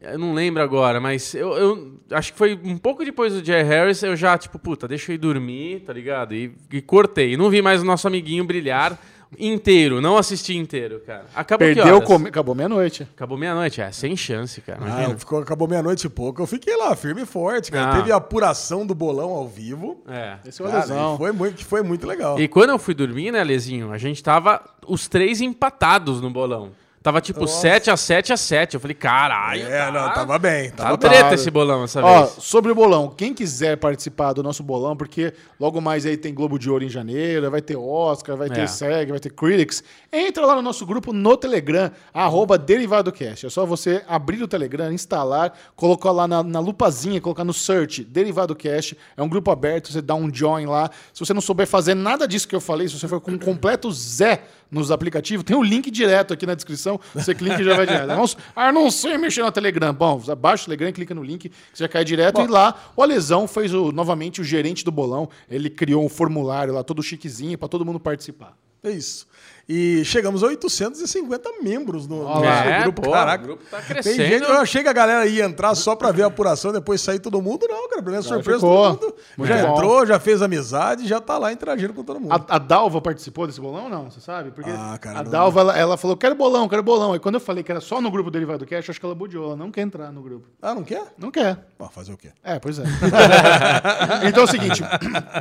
Eu 0.00 0.18
não 0.18 0.32
lembro 0.32 0.62
agora, 0.62 0.98
mas 0.98 1.34
eu, 1.34 1.52
eu 1.52 1.92
acho 2.12 2.32
que 2.32 2.38
foi 2.38 2.58
um 2.64 2.78
pouco 2.78 3.04
depois 3.04 3.34
do 3.34 3.44
Jerry 3.44 3.68
Harris, 3.68 4.02
eu 4.02 4.16
já, 4.16 4.38
tipo, 4.38 4.58
puta, 4.58 4.88
deixa 4.88 5.12
eu 5.12 5.14
ir 5.14 5.18
dormir, 5.18 5.80
tá 5.80 5.92
ligado? 5.92 6.34
E, 6.34 6.54
e 6.72 6.80
cortei. 6.80 7.36
Não 7.36 7.50
vi 7.50 7.60
mais 7.60 7.82
o 7.82 7.84
nosso 7.84 8.08
amiguinho 8.08 8.42
brilhar 8.42 8.98
inteiro, 9.38 10.00
não 10.00 10.16
assisti 10.16 10.56
inteiro, 10.56 11.00
cara. 11.06 11.26
Acabou 11.34 11.68
que 11.68 11.74
perdeu, 11.74 11.96
horas? 11.96 12.08
come... 12.08 12.28
acabou 12.28 12.54
meia-noite. 12.54 13.06
Acabou 13.14 13.38
meia-noite, 13.38 13.80
é, 13.80 13.92
sem 13.92 14.16
chance, 14.16 14.60
cara. 14.60 14.80
Ah, 14.82 15.14
ficou, 15.16 15.40
acabou 15.40 15.68
meia-noite 15.68 16.06
e 16.06 16.10
pouco. 16.10 16.42
Eu 16.42 16.46
fiquei 16.46 16.76
lá, 16.76 16.96
firme 16.96 17.22
e 17.22 17.26
forte, 17.26 17.70
cara. 17.70 17.92
Ah. 17.92 17.96
Teve 17.98 18.10
a 18.10 18.16
apuração 18.16 18.86
do 18.86 18.94
bolão 18.94 19.30
ao 19.30 19.46
vivo. 19.46 20.02
É. 20.08 20.38
Esse 20.46 20.62
é 20.62 20.64
o 20.64 20.68
Cara, 20.68 20.80
lesão. 20.80 21.16
foi 21.16 21.32
muito, 21.32 21.56
que 21.56 21.64
foi 21.64 21.82
muito 21.82 22.06
legal. 22.06 22.40
E 22.40 22.48
quando 22.48 22.70
eu 22.70 22.78
fui 22.78 22.94
dormir, 22.94 23.30
né, 23.30 23.44
Lezinho, 23.44 23.92
a 23.92 23.98
gente 23.98 24.22
tava 24.22 24.62
os 24.86 25.06
três 25.06 25.40
empatados 25.40 26.20
no 26.20 26.30
bolão. 26.30 26.72
Tava 27.02 27.18
tipo 27.22 27.46
7 27.46 27.90
a 27.90 27.96
7 27.96 28.30
a 28.32 28.36
7. 28.36 28.74
Eu 28.74 28.80
falei, 28.80 28.94
caralho. 28.94 29.66
É, 29.66 29.78
tá- 29.86 29.90
não, 29.90 30.12
tava 30.12 30.38
bem. 30.38 30.70
Tá 30.70 30.84
Tava 30.84 30.98
treta 30.98 31.24
bem. 31.24 31.34
esse 31.34 31.50
bolão 31.50 31.84
essa 31.84 32.04
Ó, 32.04 32.18
vez. 32.24 32.34
sobre 32.44 32.70
o 32.70 32.74
bolão, 32.74 33.08
quem 33.08 33.32
quiser 33.32 33.78
participar 33.78 34.34
do 34.34 34.42
nosso 34.42 34.62
bolão, 34.62 34.94
porque 34.94 35.32
logo 35.58 35.80
mais 35.80 36.04
aí 36.04 36.18
tem 36.18 36.34
Globo 36.34 36.58
de 36.58 36.68
Ouro 36.70 36.84
em 36.84 36.90
janeiro, 36.90 37.50
vai 37.50 37.62
ter 37.62 37.74
Oscar, 37.76 38.36
vai 38.36 38.50
ter 38.50 38.60
É. 38.60 38.66
SEG, 38.66 39.10
vai 39.12 39.18
ter 39.18 39.30
Critics. 39.30 39.82
Entra 40.12 40.44
lá 40.44 40.56
no 40.56 40.62
nosso 40.62 40.84
grupo 40.84 41.12
no 41.12 41.36
Telegram, 41.36 41.88
arroba 42.12 42.58
DerivadoCast. 42.58 43.46
É 43.46 43.50
só 43.50 43.64
você 43.64 44.02
abrir 44.08 44.42
o 44.42 44.48
Telegram, 44.48 44.92
instalar, 44.92 45.56
colocar 45.76 46.10
lá 46.10 46.26
na, 46.26 46.42
na 46.42 46.58
lupazinha, 46.58 47.20
colocar 47.20 47.44
no 47.44 47.52
search 47.52 48.02
DerivadoCast. 48.02 48.98
É 49.16 49.22
um 49.22 49.28
grupo 49.28 49.52
aberto, 49.52 49.92
você 49.92 50.02
dá 50.02 50.16
um 50.16 50.32
join 50.32 50.66
lá. 50.66 50.90
Se 51.14 51.20
você 51.20 51.32
não 51.32 51.40
souber 51.40 51.64
fazer 51.64 51.94
nada 51.94 52.26
disso 52.26 52.48
que 52.48 52.56
eu 52.56 52.60
falei, 52.60 52.88
se 52.88 52.98
você 52.98 53.06
for 53.06 53.20
com 53.20 53.30
um 53.30 53.38
completo 53.38 53.92
Zé 53.92 54.42
nos 54.68 54.90
aplicativos, 54.90 55.44
tem 55.44 55.56
o 55.56 55.62
link 55.62 55.92
direto 55.92 56.34
aqui 56.34 56.44
na 56.44 56.56
descrição. 56.56 56.98
Você 57.14 57.32
clica 57.32 57.60
e 57.60 57.64
já 57.64 57.76
vai 57.76 57.86
direto. 57.86 58.08
Vamos, 58.08 58.36
ah, 58.56 58.72
não 58.72 58.90
sei 58.90 59.16
mexer 59.16 59.44
no 59.44 59.52
Telegram. 59.52 59.94
Bom, 59.94 60.20
baixa 60.36 60.64
o 60.64 60.66
Telegram, 60.66 60.92
clica 60.92 61.14
no 61.14 61.22
link, 61.22 61.52
você 61.72 61.84
já 61.84 61.88
cai 61.88 62.04
direto. 62.04 62.40
E 62.40 62.48
lá, 62.48 62.74
o 62.96 63.02
Alesão 63.02 63.46
fez 63.46 63.72
o, 63.72 63.92
novamente 63.92 64.40
o 64.40 64.44
gerente 64.44 64.84
do 64.84 64.90
bolão. 64.90 65.28
Ele 65.48 65.70
criou 65.70 66.04
um 66.04 66.08
formulário 66.08 66.74
lá, 66.74 66.82
todo 66.82 67.00
chiquezinho, 67.00 67.56
para 67.56 67.68
todo 67.68 67.84
mundo 67.84 68.00
participar. 68.00 68.56
É 68.82 68.90
isso. 68.90 69.26
E 69.72 70.04
chegamos 70.04 70.42
a 70.42 70.48
850 70.48 71.48
membros 71.62 72.08
no, 72.08 72.24
no 72.24 72.44
É, 72.44 72.82
grupo. 72.82 73.02
pô, 73.02 73.12
Caraca. 73.12 73.44
o 73.44 73.46
grupo 73.46 73.62
tá 73.70 73.76
Tem 73.78 73.86
crescendo. 73.86 74.16
gente, 74.16 74.42
eu 74.42 74.58
achei 74.58 74.82
que 74.82 74.88
a 74.88 74.92
galera 74.92 75.24
ia 75.26 75.44
entrar 75.44 75.76
só 75.76 75.94
pra 75.94 76.10
ver 76.10 76.24
a 76.24 76.26
apuração, 76.26 76.72
depois 76.72 77.00
sair 77.00 77.20
todo 77.20 77.40
mundo. 77.40 77.68
Não, 77.68 77.88
cara, 77.88 78.02
pra 78.02 78.10
minha 78.10 78.22
surpresa, 78.22 78.58
ficou. 78.58 78.96
todo 78.96 79.02
mundo 79.06 79.14
Muito 79.38 79.48
já 79.48 79.64
bom. 79.66 79.72
entrou, 79.74 80.04
já 80.06 80.18
fez 80.18 80.42
amizade, 80.42 81.06
já 81.06 81.20
tá 81.20 81.38
lá 81.38 81.52
interagindo 81.52 81.94
com 81.94 82.02
todo 82.02 82.18
mundo. 82.18 82.32
A, 82.32 82.56
a 82.56 82.58
Dalva 82.58 83.00
participou 83.00 83.46
desse 83.46 83.60
bolão 83.60 83.84
ou 83.84 83.88
não? 83.88 84.10
Você 84.10 84.20
sabe? 84.20 84.50
Porque 84.50 84.70
Ah, 84.70 84.98
cara, 85.00 85.20
a. 85.20 85.22
Dalva, 85.22 85.60
ela, 85.60 85.78
ela 85.78 85.96
falou, 85.96 86.16
quero 86.16 86.34
bolão, 86.34 86.68
quero 86.68 86.82
bolão. 86.82 87.14
E 87.14 87.20
quando 87.20 87.36
eu 87.36 87.40
falei 87.40 87.62
que 87.62 87.70
era 87.70 87.80
só 87.80 88.00
no 88.00 88.10
grupo 88.10 88.28
Derivado 88.28 88.66
Cash, 88.66 88.90
acho 88.90 88.98
que 88.98 89.06
ela 89.06 89.14
budiou. 89.14 89.44
Ela 89.46 89.56
não 89.56 89.70
quer 89.70 89.82
entrar 89.82 90.10
no 90.10 90.20
grupo. 90.20 90.48
Ah, 90.60 90.74
não 90.74 90.82
quer? 90.82 91.04
Não 91.16 91.30
quer. 91.30 91.64
Ah, 91.78 91.88
fazer 91.88 92.12
o 92.12 92.16
quê? 92.16 92.32
É, 92.42 92.58
pois 92.58 92.80
é. 92.80 92.82
então 94.28 94.42
é 94.42 94.46
o 94.46 94.50
seguinte, 94.50 94.82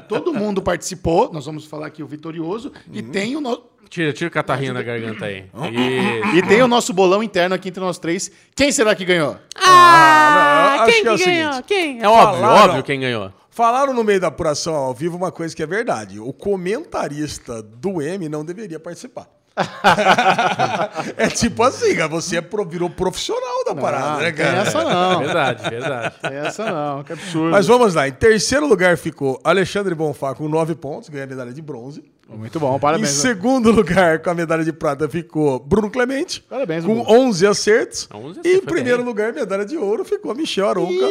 todo 0.07 0.31
mundo 0.33 0.62
participou, 0.62 1.31
nós 1.33 1.48
vamos 1.48 1.65
falar 1.65 1.88
aqui 1.88 2.03
o 2.03 2.07
vitorioso, 2.07 2.71
e 2.93 3.01
tem 3.01 3.36
o 3.36 3.41
nosso... 3.41 3.63
Tira, 3.89 4.13
tira 4.13 4.27
o 4.27 4.31
catarrinho 4.31 4.74
da 4.74 4.84
garganta 4.84 5.25
aí. 5.25 5.46
Isso. 5.74 6.36
E 6.36 6.41
tem 6.43 6.62
o 6.62 6.67
nosso 6.67 6.93
bolão 6.93 7.24
interno 7.24 7.55
aqui 7.55 7.69
entre 7.69 7.81
nós 7.81 7.98
três. 7.98 8.31
Quem 8.55 8.72
será 8.72 8.93
que 8.93 9.03
ganhou? 9.03 9.36
Ah, 9.55 10.75
eu 10.77 10.81
acho 10.84 10.91
quem 10.93 11.01
que 11.01 11.08
é 11.08 11.12
o 11.12 11.17
ganhou? 11.17 11.53
seguinte. 11.53 11.67
Quem? 11.67 12.01
É 12.03 12.08
óbvio, 12.08 12.39
Falaram- 12.41 12.63
óbvio 12.69 12.84
quem 12.84 13.00
ganhou. 13.00 13.34
Falaram 13.50 13.93
no 13.93 14.03
meio 14.03 14.19
da 14.22 14.27
apuração 14.27 14.75
ao 14.75 14.93
vivo 14.93 15.17
uma 15.17 15.31
coisa 15.31 15.55
que 15.55 15.63
é 15.63 15.65
verdade. 15.65 16.19
O 16.19 16.31
comentarista 16.31 17.62
do 17.63 18.01
M 18.01 18.29
não 18.29 18.46
deveria 18.46 18.79
participar. 18.79 19.27
é 21.17 21.27
tipo 21.27 21.63
assim, 21.63 21.96
cara, 21.96 22.08
você 22.08 22.38
é 22.38 22.41
pro- 22.41 22.65
virou 22.65 22.89
profissional 22.89 23.65
da 23.65 23.75
parada, 23.75 24.05
né, 24.05 24.12
não 24.13 24.19
tem 24.19 24.34
cara? 24.34 24.58
essa 24.60 24.84
não. 24.84 25.19
Verdade, 25.25 25.69
verdade. 25.69 26.15
Tem 26.22 26.34
essa 26.38 26.72
não, 26.72 27.03
que 27.03 27.13
absurdo. 27.13 27.51
Mas 27.51 27.67
vamos 27.67 27.93
lá. 27.93 28.08
Em 28.08 28.12
terceiro 28.13 28.65
lugar 28.67 28.98
ficou 28.98 29.39
Alexandre 29.43 29.93
Bonfá 29.96 30.34
com 30.36 30.48
nove 30.48 30.75
pontos, 30.75 31.10
ganha 31.10 31.25
a 31.25 31.27
medalha 31.27 31.51
de 31.51 31.62
bronze. 31.62 32.03
Muito 32.31 32.59
bom, 32.59 32.75
Em 32.75 32.79
parabéns. 32.79 33.09
segundo 33.09 33.71
lugar, 33.71 34.19
com 34.19 34.29
a 34.29 34.33
medalha 34.36 34.63
de 34.63 34.71
prata, 34.71 35.09
ficou 35.09 35.59
Bruno 35.59 35.89
Clemente. 35.89 36.41
Parabéns, 36.50 36.86
Com 36.86 37.03
Bruno. 37.03 37.09
11 37.27 37.48
acertos. 37.48 38.07
11 38.13 38.39
e 38.45 38.55
em 38.57 38.62
primeiro 38.62 39.00
bem. 39.00 39.05
lugar, 39.07 39.33
medalha 39.33 39.65
de 39.65 39.75
ouro, 39.77 40.05
ficou 40.05 40.33
Michel 40.36 40.69
Arouca 40.69 41.05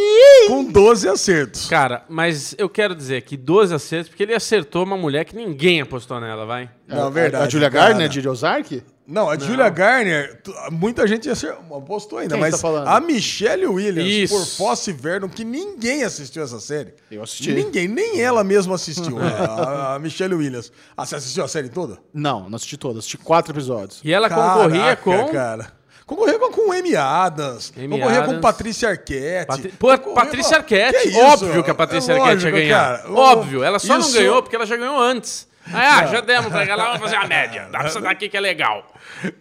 com 0.47 0.65
12 0.65 1.09
acertos. 1.09 1.69
Cara, 1.69 2.05
mas 2.09 2.55
eu 2.57 2.69
quero 2.69 2.95
dizer 2.95 3.23
que 3.23 3.37
12 3.37 3.75
acertos, 3.75 4.09
porque 4.09 4.23
ele 4.23 4.35
acertou 4.35 4.85
uma 4.85 4.97
mulher 4.97 5.25
que 5.25 5.35
ninguém 5.35 5.81
apostou 5.81 6.21
nela, 6.21 6.47
vai. 6.47 6.71
Não, 6.87 7.11
verdade. 7.11 7.45
A 7.45 7.49
Julia 7.49 7.71
cara. 7.71 7.89
Gardner, 7.89 8.09
de 8.09 8.29
Ozark? 8.29 8.83
Não, 9.11 9.31
a 9.31 9.39
Julia 9.39 9.71
Garner, 9.71 10.39
muita 10.71 11.07
gente 11.09 11.31
apostou 11.75 12.19
ainda, 12.19 12.35
Quem 12.35 12.43
mas 12.43 12.61
tá 12.61 12.95
a 12.95 13.01
Michelle 13.01 13.65
Williams 13.67 14.07
Isso. 14.07 14.37
por 14.37 14.45
Fosse 14.47 14.93
Verdon, 14.93 15.31
que 15.31 15.45
ninguém 15.45 16.05
assistiu 16.05 16.43
essa 16.45 16.61
série. 16.61 16.93
Eu 17.11 17.23
assisti. 17.23 17.51
Ninguém, 17.53 17.89
nem 17.89 18.21
ela 18.21 18.45
mesma 18.45 18.75
assistiu, 18.75 19.19
né? 19.19 19.33
a, 19.41 19.95
a 19.95 19.99
Michelle 19.99 20.35
Williams. 20.35 20.71
Ah, 20.95 21.07
você 21.07 21.17
assistiu 21.17 21.43
a 21.43 21.49
série 21.49 21.71
toda? 21.71 21.97
Não, 22.13 22.51
não 22.51 22.57
assisti 22.57 22.77
todas. 22.77 22.99
Assisti 22.99 23.17
quatro 23.17 23.51
episódios. 23.55 24.01
E 24.05 24.13
ela 24.13 24.29
concorria 24.29 24.95
Caraca, 24.95 25.03
com. 25.03 25.29
Cara. 25.33 25.73
Concorria 26.05 26.39
com, 26.39 26.53
com 26.53 26.73
Amy 26.73 26.95
Adams. 26.95 27.73
Amy 27.79 27.89
concorria 27.89 28.19
com 28.19 28.25
Adams. 28.25 28.41
Patrícia 28.43 28.89
Arquette. 28.91 29.47
Patri- 29.47 29.73
Pô, 29.79 29.89
concorria 29.89 30.15
Patrícia 30.15 30.51
com- 30.57 30.63
Arquette, 30.63 30.99
Que 31.03 31.09
isso? 31.09 31.21
óbvio 31.21 31.65
que 31.65 31.71
a 31.71 31.75
Patrícia 31.75 32.13
É 32.13 32.19
Arquette 32.21 32.45
ia 32.45 32.51
ganhar. 32.51 32.99
cara. 32.99 33.11
Óbvio, 33.13 33.65
ela 33.65 33.79
só 33.79 33.95
não 33.95 34.01
Isso- 34.01 34.13
ganhou 34.13 34.43
porque 34.43 34.55
ela 34.57 34.67
já 34.67 34.77
ganhou 34.77 34.99
antes. 35.01 35.48
Ah, 35.73 36.07
já 36.07 36.21
demos 36.21 36.49
pra 36.51 36.65
ela, 36.65 36.85
vamos 36.85 37.01
fazer 37.01 37.17
a 37.17 37.27
média. 37.27 37.69
Dá 37.71 37.81
essa 37.81 38.01
daqui 38.01 38.29
que 38.29 38.37
é 38.37 38.41
legal. 38.41 38.87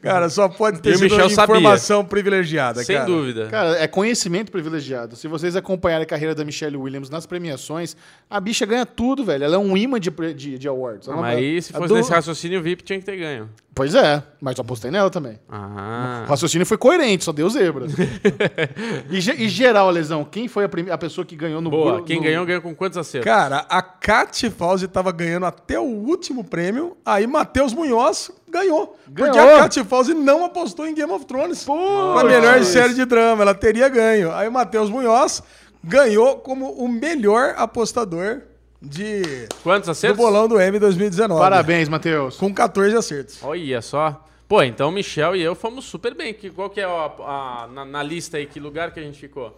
Cara, 0.01 0.29
só 0.29 0.47
pode 0.49 0.81
ter 0.81 0.93
sido 0.97 1.03
Michel 1.03 1.29
sabia. 1.29 1.57
informação 1.57 2.03
privilegiada, 2.03 2.83
Sem 2.83 2.95
cara. 2.95 3.07
dúvida. 3.07 3.47
Cara, 3.47 3.77
é 3.79 3.87
conhecimento 3.87 4.51
privilegiado. 4.51 5.15
Se 5.15 5.27
vocês 5.27 5.55
acompanharem 5.55 6.03
a 6.03 6.07
carreira 6.07 6.33
da 6.33 6.43
Michelle 6.43 6.75
Williams 6.77 7.09
nas 7.09 7.25
premiações, 7.25 7.95
a 8.29 8.39
bicha 8.39 8.65
ganha 8.65 8.85
tudo, 8.85 9.23
velho. 9.23 9.43
Ela 9.43 9.55
é 9.55 9.59
um 9.59 9.75
imã 9.77 9.99
de, 9.99 10.09
de, 10.33 10.57
de 10.57 10.67
awards. 10.67 11.07
Ela 11.07 11.17
Mas 11.17 11.31
não- 11.33 11.37
aí, 11.39 11.61
se 11.61 11.73
fosse 11.73 11.87
do- 11.87 11.95
nesse 11.95 12.11
raciocínio, 12.11 12.59
o 12.59 12.63
VIP 12.63 12.83
tinha 12.83 12.99
que 12.99 13.05
ter 13.05 13.17
ganho. 13.17 13.49
Pois 13.77 13.93
é, 13.95 14.23
mas 14.41 14.57
eu 14.57 14.63
apostei 14.63 14.89
nela 14.91 15.09
também. 15.09 15.39
Ah. 15.47 16.23
O 16.25 16.29
raciocínio 16.29 16.65
foi 16.65 16.77
coerente, 16.77 17.23
só 17.23 17.31
deu 17.31 17.47
zebra. 17.49 17.85
e, 19.09 19.21
ge- 19.21 19.35
e 19.37 19.47
geral, 19.47 19.89
Lesão, 19.91 20.25
quem 20.25 20.47
foi 20.47 20.65
a, 20.65 20.69
a 20.93 20.97
pessoa 20.97 21.23
que 21.23 21.35
ganhou 21.35 21.61
no 21.61 21.69
Boa, 21.69 22.01
quem 22.03 22.17
no- 22.17 22.23
ganhou, 22.23 22.45
ganhou 22.45 22.61
com 22.61 22.73
quantos 22.75 22.97
acertos? 22.97 23.25
Cara, 23.31 23.65
a 23.69 23.81
Cat 23.81 24.49
Fauzi 24.49 24.87
tava 24.87 25.11
ganhando 25.11 25.45
até 25.45 25.79
o 25.79 25.83
último 25.83 26.43
prêmio, 26.43 26.97
aí 27.05 27.27
Matheus 27.27 27.73
Munhoz 27.73 28.31
ganhou. 28.49 28.97
Porque 29.05 29.21
Ganhou. 29.29 29.55
a 29.57 29.59
Cat 29.61 29.83
Fauzi 29.83 30.13
não 30.13 30.43
apostou 30.45 30.87
em 30.87 30.93
Game 30.93 31.11
of 31.11 31.25
Thrones 31.25 31.63
pra 31.63 32.23
melhor 32.23 32.63
série 32.63 32.93
de 32.93 33.05
drama. 33.05 33.43
Ela 33.43 33.53
teria 33.53 33.87
ganho. 33.89 34.31
Aí 34.33 34.47
o 34.47 34.51
Matheus 34.51 34.89
Munhoz 34.89 35.43
ganhou 35.83 36.37
como 36.37 36.71
o 36.71 36.87
melhor 36.87 37.53
apostador 37.57 38.41
de, 38.81 39.47
Quantos 39.63 39.87
do 39.87 39.91
acertos? 39.91 40.17
bolão 40.17 40.47
do 40.47 40.59
M 40.59 40.77
2019. 40.79 41.39
Parabéns, 41.39 41.89
Matheus. 41.89 42.37
Com 42.37 42.53
14 42.53 42.95
acertos. 42.95 43.39
Olha 43.43 43.81
só. 43.81 44.23
Pô, 44.47 44.61
então 44.63 44.91
Michel 44.91 45.35
e 45.35 45.41
eu 45.41 45.55
fomos 45.55 45.85
super 45.85 46.15
bem. 46.15 46.33
Que, 46.33 46.49
qual 46.49 46.69
que 46.69 46.79
é 46.79 46.85
a, 46.85 46.87
a- 47.19 47.67
na, 47.73 47.83
na 47.85 48.03
lista 48.03 48.37
aí? 48.37 48.45
Que 48.45 48.59
lugar 48.59 48.93
que 48.93 48.99
a 48.99 49.03
gente 49.03 49.19
ficou? 49.19 49.57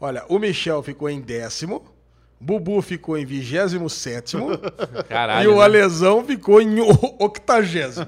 Olha, 0.00 0.24
o 0.28 0.38
Michel 0.38 0.82
ficou 0.82 1.08
em 1.08 1.20
décimo, 1.20 1.82
Bubu 2.38 2.82
ficou 2.82 3.16
em 3.16 3.24
27 3.24 4.36
Caralho. 5.08 5.50
e 5.50 5.52
o 5.52 5.56
né? 5.56 5.62
Alesão 5.64 6.22
ficou 6.22 6.60
em 6.60 6.80
o- 6.80 6.90
octagésimo. 7.18 8.04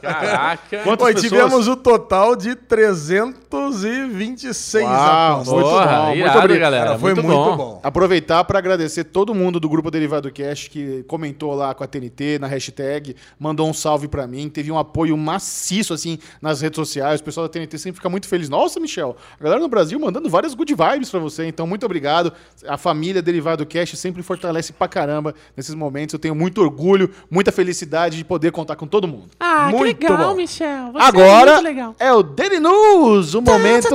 Caraca. 0.00 0.78
Quantas 0.82 1.06
Oi, 1.06 1.14
pessoas? 1.14 1.30
tivemos 1.30 1.68
o 1.68 1.76
total 1.76 2.34
de 2.34 2.54
326 2.54 4.84
Uau, 4.84 5.32
apostas. 5.34 5.54
muito 5.54 5.68
Porra, 5.68 5.96
bom, 5.96 6.06
muito 6.06 6.18
irado, 6.20 6.38
obrigado. 6.38 6.60
galera. 6.60 6.86
Cara, 6.86 6.98
foi 6.98 7.14
muito, 7.14 7.26
bom. 7.28 7.80
Aproveitar 7.82 8.44
para 8.44 8.58
agradecer 8.58 9.04
todo 9.04 9.34
mundo 9.34 9.60
do 9.60 9.68
grupo 9.68 9.90
Derivado 9.90 10.32
Cash 10.32 10.68
que 10.68 11.04
comentou 11.06 11.54
lá 11.54 11.74
com 11.74 11.84
a 11.84 11.86
TNT 11.86 12.38
na 12.38 12.46
hashtag, 12.46 13.14
mandou 13.38 13.68
um 13.68 13.74
salve 13.74 14.08
para 14.08 14.26
mim, 14.26 14.48
teve 14.48 14.72
um 14.72 14.78
apoio 14.78 15.16
maciço 15.16 15.92
assim 15.92 16.18
nas 16.40 16.60
redes 16.60 16.76
sociais. 16.76 17.20
O 17.20 17.24
pessoal 17.24 17.46
da 17.46 17.52
TNT 17.52 17.78
sempre 17.78 17.96
fica 17.96 18.08
muito 18.08 18.26
feliz. 18.26 18.48
Nossa, 18.48 18.80
Michel, 18.80 19.16
a 19.38 19.44
galera 19.44 19.60
no 19.60 19.68
Brasil 19.68 19.98
mandando 20.00 20.28
várias 20.28 20.54
good 20.54 20.74
vibes 20.74 21.10
para 21.10 21.20
você. 21.20 21.46
Então, 21.46 21.66
muito 21.66 21.84
obrigado. 21.84 22.32
A 22.66 22.76
família 22.78 23.20
Derivado 23.22 23.65
Cast 23.66 23.96
sempre 23.96 24.22
fortalece 24.22 24.72
pra 24.72 24.88
caramba 24.88 25.34
nesses 25.56 25.74
momentos. 25.74 26.12
Eu 26.14 26.18
tenho 26.18 26.34
muito 26.34 26.60
orgulho, 26.62 27.10
muita 27.30 27.50
felicidade 27.52 28.16
de 28.16 28.24
poder 28.24 28.52
contar 28.52 28.76
com 28.76 28.86
todo 28.86 29.06
mundo. 29.08 29.30
Ah, 29.40 29.68
muito 29.70 29.96
que 29.98 30.08
legal, 30.08 30.28
bom. 30.30 30.34
Michel. 30.36 30.92
Você 30.92 30.98
Agora 31.04 31.50
é 31.50 31.54
muito 31.54 31.64
legal. 31.64 31.94
é 31.98 32.12
o 32.12 32.22
Daily 32.22 32.60
News, 32.60 33.34
o 33.34 33.42
momento 33.42 33.88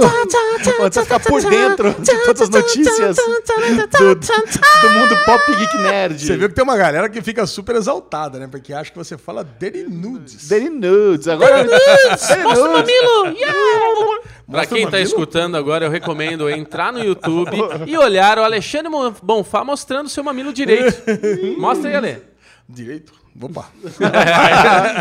onde 0.81 0.93
você 0.95 1.01
fica 1.01 1.19
por 1.19 1.41
dentro 1.41 1.93
de 1.99 2.17
todas 2.25 2.41
as 2.41 2.49
notícias 2.49 3.15
do, 3.15 4.15
do 4.15 4.89
mundo 4.89 5.17
pop 5.25 5.55
geek 5.55 5.77
nerd. 5.77 6.19
Você 6.25 6.37
viu 6.37 6.49
que 6.49 6.55
tem 6.55 6.63
uma 6.63 6.77
galera 6.77 7.09
que 7.09 7.21
fica 7.21 7.45
super 7.45 7.75
exaltada, 7.75 8.39
né? 8.39 8.47
Porque 8.47 8.73
acha 8.73 8.91
que 8.91 8.97
você 8.97 9.17
fala 9.17 9.43
Daily 9.43 9.83
Nudes. 9.89 10.47
Daily 10.47 10.69
Nudes. 10.69 11.27
Agora 11.27 11.63
Daily 11.63 12.09
Mostra 12.09 12.39
o 12.39 12.43
Nudes. 12.43 12.93
mamilo! 12.93 13.37
Yeah! 13.37 14.21
Pra 14.49 14.65
quem 14.65 14.85
tá 14.89 14.99
escutando 14.99 15.55
agora, 15.55 15.85
eu 15.85 15.89
recomendo 15.89 16.49
entrar 16.51 16.91
no 16.91 17.01
YouTube 17.01 17.55
e 17.87 17.97
olhar 17.97 18.37
o 18.37 18.43
Alexandre 18.43 18.89
Mon- 18.89 19.13
Bonfá 19.61 19.63
mostrando 19.63 20.09
seu 20.09 20.23
mamilo 20.23 20.51
direito. 20.51 21.01
Mostra 21.57 21.89
aí, 21.89 21.95
Ale. 21.95 22.23
Direito? 22.67 23.13
Opa. 23.39 23.69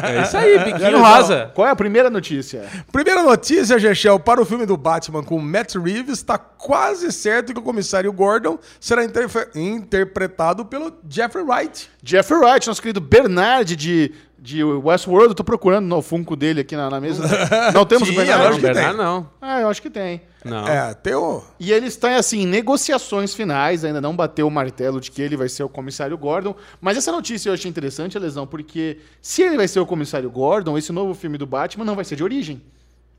É 0.09 0.23
isso 0.23 0.37
aí, 0.37 0.59
biquinho 0.65 0.99
rosa. 0.99 1.51
Qual 1.55 1.67
é 1.67 1.71
a 1.71 1.77
primeira 1.77 2.09
notícia? 2.09 2.69
Primeira 2.93 3.23
notícia, 3.23 3.79
Gechel, 3.79 4.21
para 4.21 4.41
o 4.41 4.45
filme 4.45 4.67
do 4.67 4.77
Batman 4.77 5.23
com 5.23 5.39
Matt 5.41 5.75
Reeves, 5.75 6.19
está 6.19 6.39
quase 6.39 7.11
certo 7.13 7.53
que 7.53 7.59
o 7.59 7.63
comissário 7.63 8.13
Gordon 8.13 8.59
será 8.79 9.03
interpretado 9.55 10.65
pelo 10.65 10.93
Jeffrey 11.09 11.45
Wright. 11.45 11.91
Jeffrey 12.05 12.39
Wright, 12.41 12.67
nosso 12.67 12.83
querido 12.83 13.01
Bernard 13.01 13.75
de, 13.75 14.15
de 14.41 14.65
Westworld. 14.65 15.29
Eu 15.29 15.35
tô 15.35 15.45
procurando 15.45 15.87
no 15.87 16.01
Funko 16.01 16.35
dele 16.35 16.63
aqui 16.63 16.75
na, 16.75 16.89
na 16.89 17.01
mesa. 17.01 17.23
Não 17.75 17.85
temos 17.85 18.09
o 18.09 18.13
Tinha, 18.13 18.25
Bernard? 18.25 18.45
lógico 18.45 18.67
Não, 18.67 18.73
que 18.73 18.75
Bernardo 18.75 18.99
não. 18.99 19.31
Ah, 19.41 19.61
eu 19.61 19.69
acho 19.69 19.83
que 19.83 19.91
tem. 19.91 20.23
Não. 20.45 20.67
É, 20.67 20.95
tem 20.95 21.15
o... 21.15 21.43
E 21.59 21.71
ele 21.71 21.87
está, 21.87 22.17
assim, 22.17 22.41
em 22.41 22.47
negociações 22.47 23.35
finais, 23.35 23.85
ainda 23.85 24.01
não 24.01 24.17
bateu 24.17 24.47
o 24.47 24.51
martelo 24.51 24.99
de 24.99 25.11
que 25.11 25.21
ele 25.21 25.37
vai 25.37 25.49
ser 25.51 25.63
o 25.63 25.69
comissário 25.69 26.17
Gordon. 26.17 26.55
Mas 26.81 26.97
essa 26.97 27.13
notícia 27.13 27.51
eu 27.51 27.55
achei 27.55 27.69
interessante, 27.71 28.19
Lesão, 28.19 28.47
porque 28.47 28.99
se 29.21 29.43
ele 29.43 29.59
vai 29.59 29.69
ser 29.69 29.81
o 29.81 29.87
comissário 29.87 30.31
Gordon, 30.31 30.79
esse 30.79 30.93
novo 30.93 31.13
filme 31.13 31.37
do 31.37 31.47
Batman 31.47 31.85
não 31.85 31.95
vai 31.95 32.05
ser 32.07 32.17
de 32.17 32.25
origem. 32.25 32.63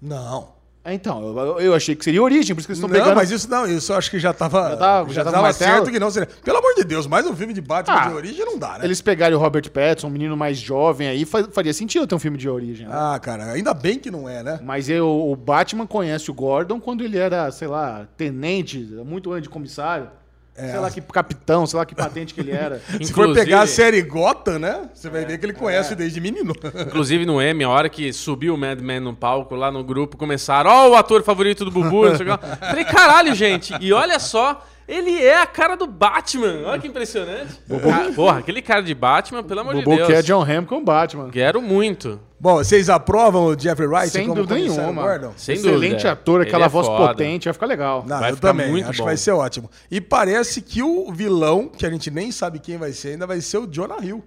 Não. 0.01 0.60
É, 0.83 0.93
Então, 0.95 1.37
eu, 1.37 1.59
eu 1.59 1.73
achei 1.75 1.95
que 1.95 2.03
seria 2.03 2.21
origem, 2.23 2.55
por 2.55 2.59
isso 2.59 2.67
que 2.67 2.71
eles 2.71 2.79
estão 2.79 2.89
Não, 2.89 2.95
pegando. 2.95 3.15
mas 3.15 3.29
isso 3.29 3.47
não, 3.49 3.67
isso 3.67 3.91
eu 3.91 3.97
acho 3.97 4.09
que 4.09 4.17
já 4.17 4.33
tava. 4.33 4.69
Já 4.71 4.77
tava- 4.77 5.13
já 5.13 5.23
tava 5.23 5.31
tava 5.35 5.43
martelo? 5.47 5.71
certo 5.75 5.91
que 5.91 5.99
não 5.99 6.09
seria. 6.09 6.27
Pelo 6.43 6.57
amor 6.57 6.73
de 6.73 6.83
Deus, 6.83 7.05
mais 7.05 7.25
um 7.27 7.35
filme 7.35 7.53
de 7.53 7.61
Batman 7.61 7.95
Ah, 7.99 8.07
de 8.07 8.13
origem 8.15 8.43
não 8.45 8.57
dá, 8.57 8.79
né? 8.79 8.85
Eles 8.85 8.99
pegarem 8.99 9.37
o 9.37 9.39
Robert 9.39 9.69
Pattinson, 9.69 10.07
um 10.07 10.09
menino 10.09 10.35
mais 10.35 10.57
jovem 10.57 11.07
aí, 11.07 11.23
fa- 11.23 11.47
faria 11.51 11.71
sentido 11.73 12.07
ter 12.07 12.15
um 12.15 12.19
filme 12.19 12.37
de 12.37 12.49
origem. 12.49 12.87
né? 12.87 12.93
Ah, 12.97 13.19
cara, 13.19 13.51
ainda 13.51 13.73
bem 13.75 13.99
que 13.99 14.09
não 14.09 14.27
é, 14.27 14.41
né? 14.41 14.59
Mas 14.63 14.89
eu, 14.89 15.07
o 15.07 15.35
Batman 15.35 15.85
conhece 15.85 16.31
o 16.31 16.33
Gordon 16.33 16.79
quando 16.79 17.03
ele 17.03 17.17
era, 17.17 17.51
sei 17.51 17.67
lá, 17.67 18.07
tenente, 18.17 18.79
muito 19.05 19.31
antes 19.31 19.43
de 19.43 19.49
comissário. 19.49 20.09
Sei 20.53 20.77
lá 20.77 20.91
que 20.91 21.01
capitão, 21.01 21.65
sei 21.65 21.79
lá 21.79 21.85
que 21.85 21.95
patente 21.95 22.33
que 22.33 22.39
ele 22.41 22.51
era. 22.51 22.81
Se 23.01 23.11
for 23.13 23.33
pegar 23.33 23.61
a 23.61 23.67
série 23.67 24.01
Gotham, 24.01 24.59
né? 24.59 24.89
Você 24.93 25.09
vai 25.09 25.25
ver 25.25 25.37
que 25.39 25.45
ele 25.45 25.53
É. 25.53 25.55
conhece 25.55 25.95
desde 25.95 26.19
menino. 26.21 26.53
Inclusive 26.87 27.25
no 27.25 27.41
M, 27.41 27.63
a 27.63 27.69
hora 27.69 27.89
que 27.89 28.11
subiu 28.13 28.53
o 28.53 28.57
Madman 28.57 28.99
no 28.99 29.15
palco, 29.15 29.55
lá 29.55 29.71
no 29.71 29.83
grupo, 29.83 30.17
começaram, 30.17 30.69
ó, 30.69 30.89
o 30.89 30.95
ator 30.95 31.23
favorito 31.23 31.65
do 31.65 31.71
Bubu, 31.71 32.05
não 32.09 32.15
sei 32.17 32.27
o 32.27 32.37
que 32.37 32.45
lá. 32.45 32.57
Falei, 32.57 32.85
caralho, 32.85 33.33
gente, 33.33 33.73
e 33.81 33.91
olha 33.93 34.19
só, 34.19 34.63
ele 34.93 35.23
é 35.23 35.37
a 35.41 35.45
cara 35.47 35.75
do 35.75 35.87
Batman. 35.87 36.63
Olha 36.65 36.79
que 36.79 36.87
impressionante. 36.87 37.53
Ca- 37.67 38.11
Porra, 38.15 38.39
aquele 38.39 38.61
cara 38.61 38.81
de 38.83 38.93
Batman, 38.93 39.41
pelo 39.43 39.61
amor 39.61 39.75
Bobo 39.75 39.91
de 39.95 39.97
quer 40.05 40.13
Deus. 40.21 40.25
John 40.25 40.41
Hamm 40.43 40.65
com 40.65 40.77
o 40.77 40.83
Batman. 40.83 41.29
Quero 41.29 41.61
muito. 41.61 42.19
Bom, 42.39 42.55
vocês 42.55 42.89
aprovam 42.89 43.45
o 43.45 43.57
Jeffrey 43.59 43.87
Wright 43.87 44.09
Sem 44.09 44.23
como 44.27 44.35
dúvida 44.43 44.55
nenhuma. 44.55 45.01
Gordon? 45.03 45.31
Sem 45.37 45.55
Excelente 45.55 45.91
dúvida. 45.91 46.11
ator, 46.11 46.41
aquela 46.41 46.57
Ele 46.57 46.65
é 46.65 46.69
voz 46.69 46.87
foda. 46.87 47.07
potente, 47.07 47.45
vai 47.45 47.53
ficar 47.53 47.65
legal. 47.67 48.03
Não, 48.07 48.19
Vai 48.19 48.31
eu 48.31 48.35
ficar 48.35 48.47
também. 48.49 48.69
muito 48.71 48.89
Acho 48.89 48.97
bom. 48.97 49.03
que 49.03 49.09
vai 49.09 49.17
ser 49.17 49.31
ótimo. 49.31 49.69
E 49.91 50.01
parece 50.01 50.59
que 50.61 50.81
o 50.81 51.11
vilão, 51.13 51.67
que 51.69 51.85
a 51.85 51.89
gente 51.91 52.09
nem 52.09 52.31
sabe 52.31 52.57
quem 52.59 52.77
vai 52.77 52.91
ser 52.93 53.09
ainda, 53.09 53.27
vai 53.27 53.39
ser 53.41 53.59
o 53.59 53.67
Jonah 53.67 54.03
Hill. 54.03 54.23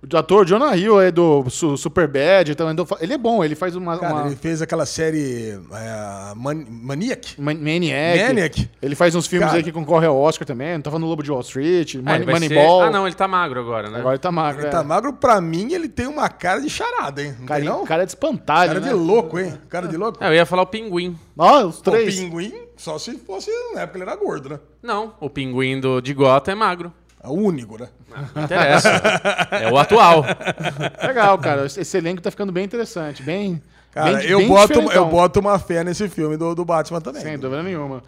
O 0.00 0.16
ator 0.16 0.46
Jonah 0.46 0.76
Hill 0.76 1.00
é 1.00 1.10
do 1.10 1.50
Su 1.50 1.76
Superbad, 1.76 2.52
então 2.52 2.68
ele 3.00 3.12
é 3.14 3.18
bom, 3.18 3.42
ele 3.42 3.56
faz 3.56 3.74
uma, 3.74 3.98
Cara, 3.98 4.14
uma 4.14 4.26
ele 4.28 4.36
fez 4.36 4.62
aquela 4.62 4.86
série 4.86 5.58
é, 5.72 6.32
Man- 6.36 6.64
Maniac. 6.70 7.34
Man- 7.40 7.54
Maniac. 7.56 8.22
Maniac. 8.28 8.70
Ele 8.80 8.94
faz 8.94 9.16
uns 9.16 9.26
filmes 9.26 9.46
Cara. 9.48 9.58
aí 9.58 9.64
que 9.64 9.72
concorre 9.72 10.06
ao 10.06 10.16
Oscar 10.16 10.46
também, 10.46 10.74
não 10.74 10.82
tava 10.82 11.00
no 11.00 11.06
Lobo 11.08 11.22
de 11.24 11.32
Wall 11.32 11.40
Street, 11.40 11.96
Ah, 11.96 11.98
Man 11.98 12.24
vai 12.24 12.38
ser- 12.38 12.48
Moneyball. 12.48 12.82
Ah, 12.82 12.90
não, 12.90 13.06
ele 13.08 13.16
tá 13.16 13.26
magro 13.26 13.58
agora, 13.58 13.90
né? 13.90 13.98
Agora 13.98 14.14
ele 14.14 14.20
tá 14.22 14.30
magro. 14.30 14.60
Ele 14.60 14.68
é. 14.68 14.70
tá 14.70 14.84
magro, 14.84 15.12
pra 15.14 15.40
mim, 15.40 15.72
ele 15.72 15.88
tem 15.88 16.06
uma 16.06 16.28
cara 16.28 16.60
de 16.60 16.70
charada, 16.70 17.20
hein? 17.20 17.34
Não 17.40 17.46
Cara, 17.46 17.60
tem, 17.60 17.68
não? 17.68 17.84
cara 17.84 18.04
de 18.04 18.10
espantalho, 18.12 18.68
Cara 18.74 18.80
né? 18.80 18.88
de 18.88 18.94
louco, 18.94 19.36
hein? 19.38 19.58
Cara 19.68 19.88
de 19.88 19.96
louco. 19.96 20.22
É, 20.22 20.28
eu 20.28 20.34
ia 20.34 20.46
falar 20.46 20.62
o 20.62 20.66
pinguim. 20.66 21.18
Ó, 21.36 21.64
os 21.66 21.80
O 21.80 21.82
três. 21.82 22.14
pinguim, 22.20 22.52
só 22.76 22.98
se 22.98 23.18
fosse 23.18 23.50
na 23.74 23.80
época 23.80 23.98
ele 23.98 24.08
era 24.08 24.14
gordo, 24.16 24.48
né? 24.50 24.60
Não, 24.80 25.14
o 25.20 25.28
pinguim 25.28 25.80
do, 25.80 26.00
de 26.00 26.14
Gota 26.14 26.52
é 26.52 26.54
magro. 26.54 26.92
É 27.22 27.28
o 27.28 27.32
único, 27.32 27.78
né? 27.78 27.88
Não 28.34 28.44
interessa. 28.44 28.88
é 29.50 29.70
o 29.70 29.76
atual. 29.76 30.24
Legal, 31.06 31.38
cara. 31.38 31.66
Esse 31.66 31.96
elenco 31.96 32.22
tá 32.22 32.30
ficando 32.30 32.52
bem 32.52 32.64
interessante. 32.64 33.22
Bem. 33.22 33.62
Cara, 33.90 34.18
bem, 34.18 34.26
eu, 34.26 34.38
bem 34.38 34.48
boto, 34.48 34.80
eu 34.92 35.06
boto 35.06 35.40
uma 35.40 35.58
fé 35.58 35.82
nesse 35.82 36.08
filme 36.08 36.36
do, 36.36 36.54
do 36.54 36.64
Batman 36.64 37.00
também. 37.00 37.22
Sem 37.22 37.38
dúvida 37.38 37.62
nenhuma. 37.62 38.02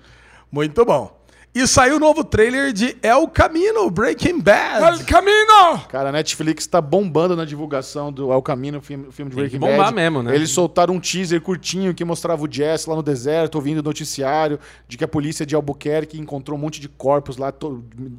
Muito 0.51 0.85
bom. 0.85 1.20
E 1.53 1.67
saiu 1.67 1.97
o 1.97 1.99
novo 1.99 2.23
trailer 2.23 2.73
de 2.73 2.97
El 3.03 3.27
Camino, 3.27 3.91
Breaking 3.91 4.39
Bad. 4.39 5.03
Camino! 5.05 5.81
Cara, 5.89 6.11
a 6.11 6.13
Netflix 6.13 6.65
tá 6.65 6.81
bombando 6.81 7.35
na 7.35 7.45
divulgação 7.45 8.13
do 8.13 8.33
El 8.33 8.41
Camino, 8.41 8.79
o 8.79 8.81
filme, 8.81 9.09
o 9.09 9.11
filme 9.11 9.33
de 9.33 9.37
Tem 9.37 9.49
que 9.51 9.59
Breaking 9.59 9.77
bombar 9.77 9.93
Bad. 9.93 9.97
mesmo, 9.97 10.23
né? 10.23 10.33
Eles 10.33 10.51
soltaram 10.51 10.95
um 10.95 11.01
teaser 11.01 11.41
curtinho 11.41 11.93
que 11.93 12.05
mostrava 12.05 12.45
o 12.45 12.49
Jess 12.49 12.87
lá 12.87 12.95
no 12.95 13.03
deserto, 13.03 13.57
ouvindo 13.57 13.81
o 13.81 13.83
noticiário 13.83 14.61
de 14.87 14.97
que 14.97 15.03
a 15.03 15.09
polícia 15.09 15.45
de 15.45 15.57
Albuquerque 15.57 16.21
encontrou 16.21 16.57
um 16.57 16.61
monte 16.61 16.81
de 16.81 16.89
corpos 16.89 17.37
lá, 17.37 17.53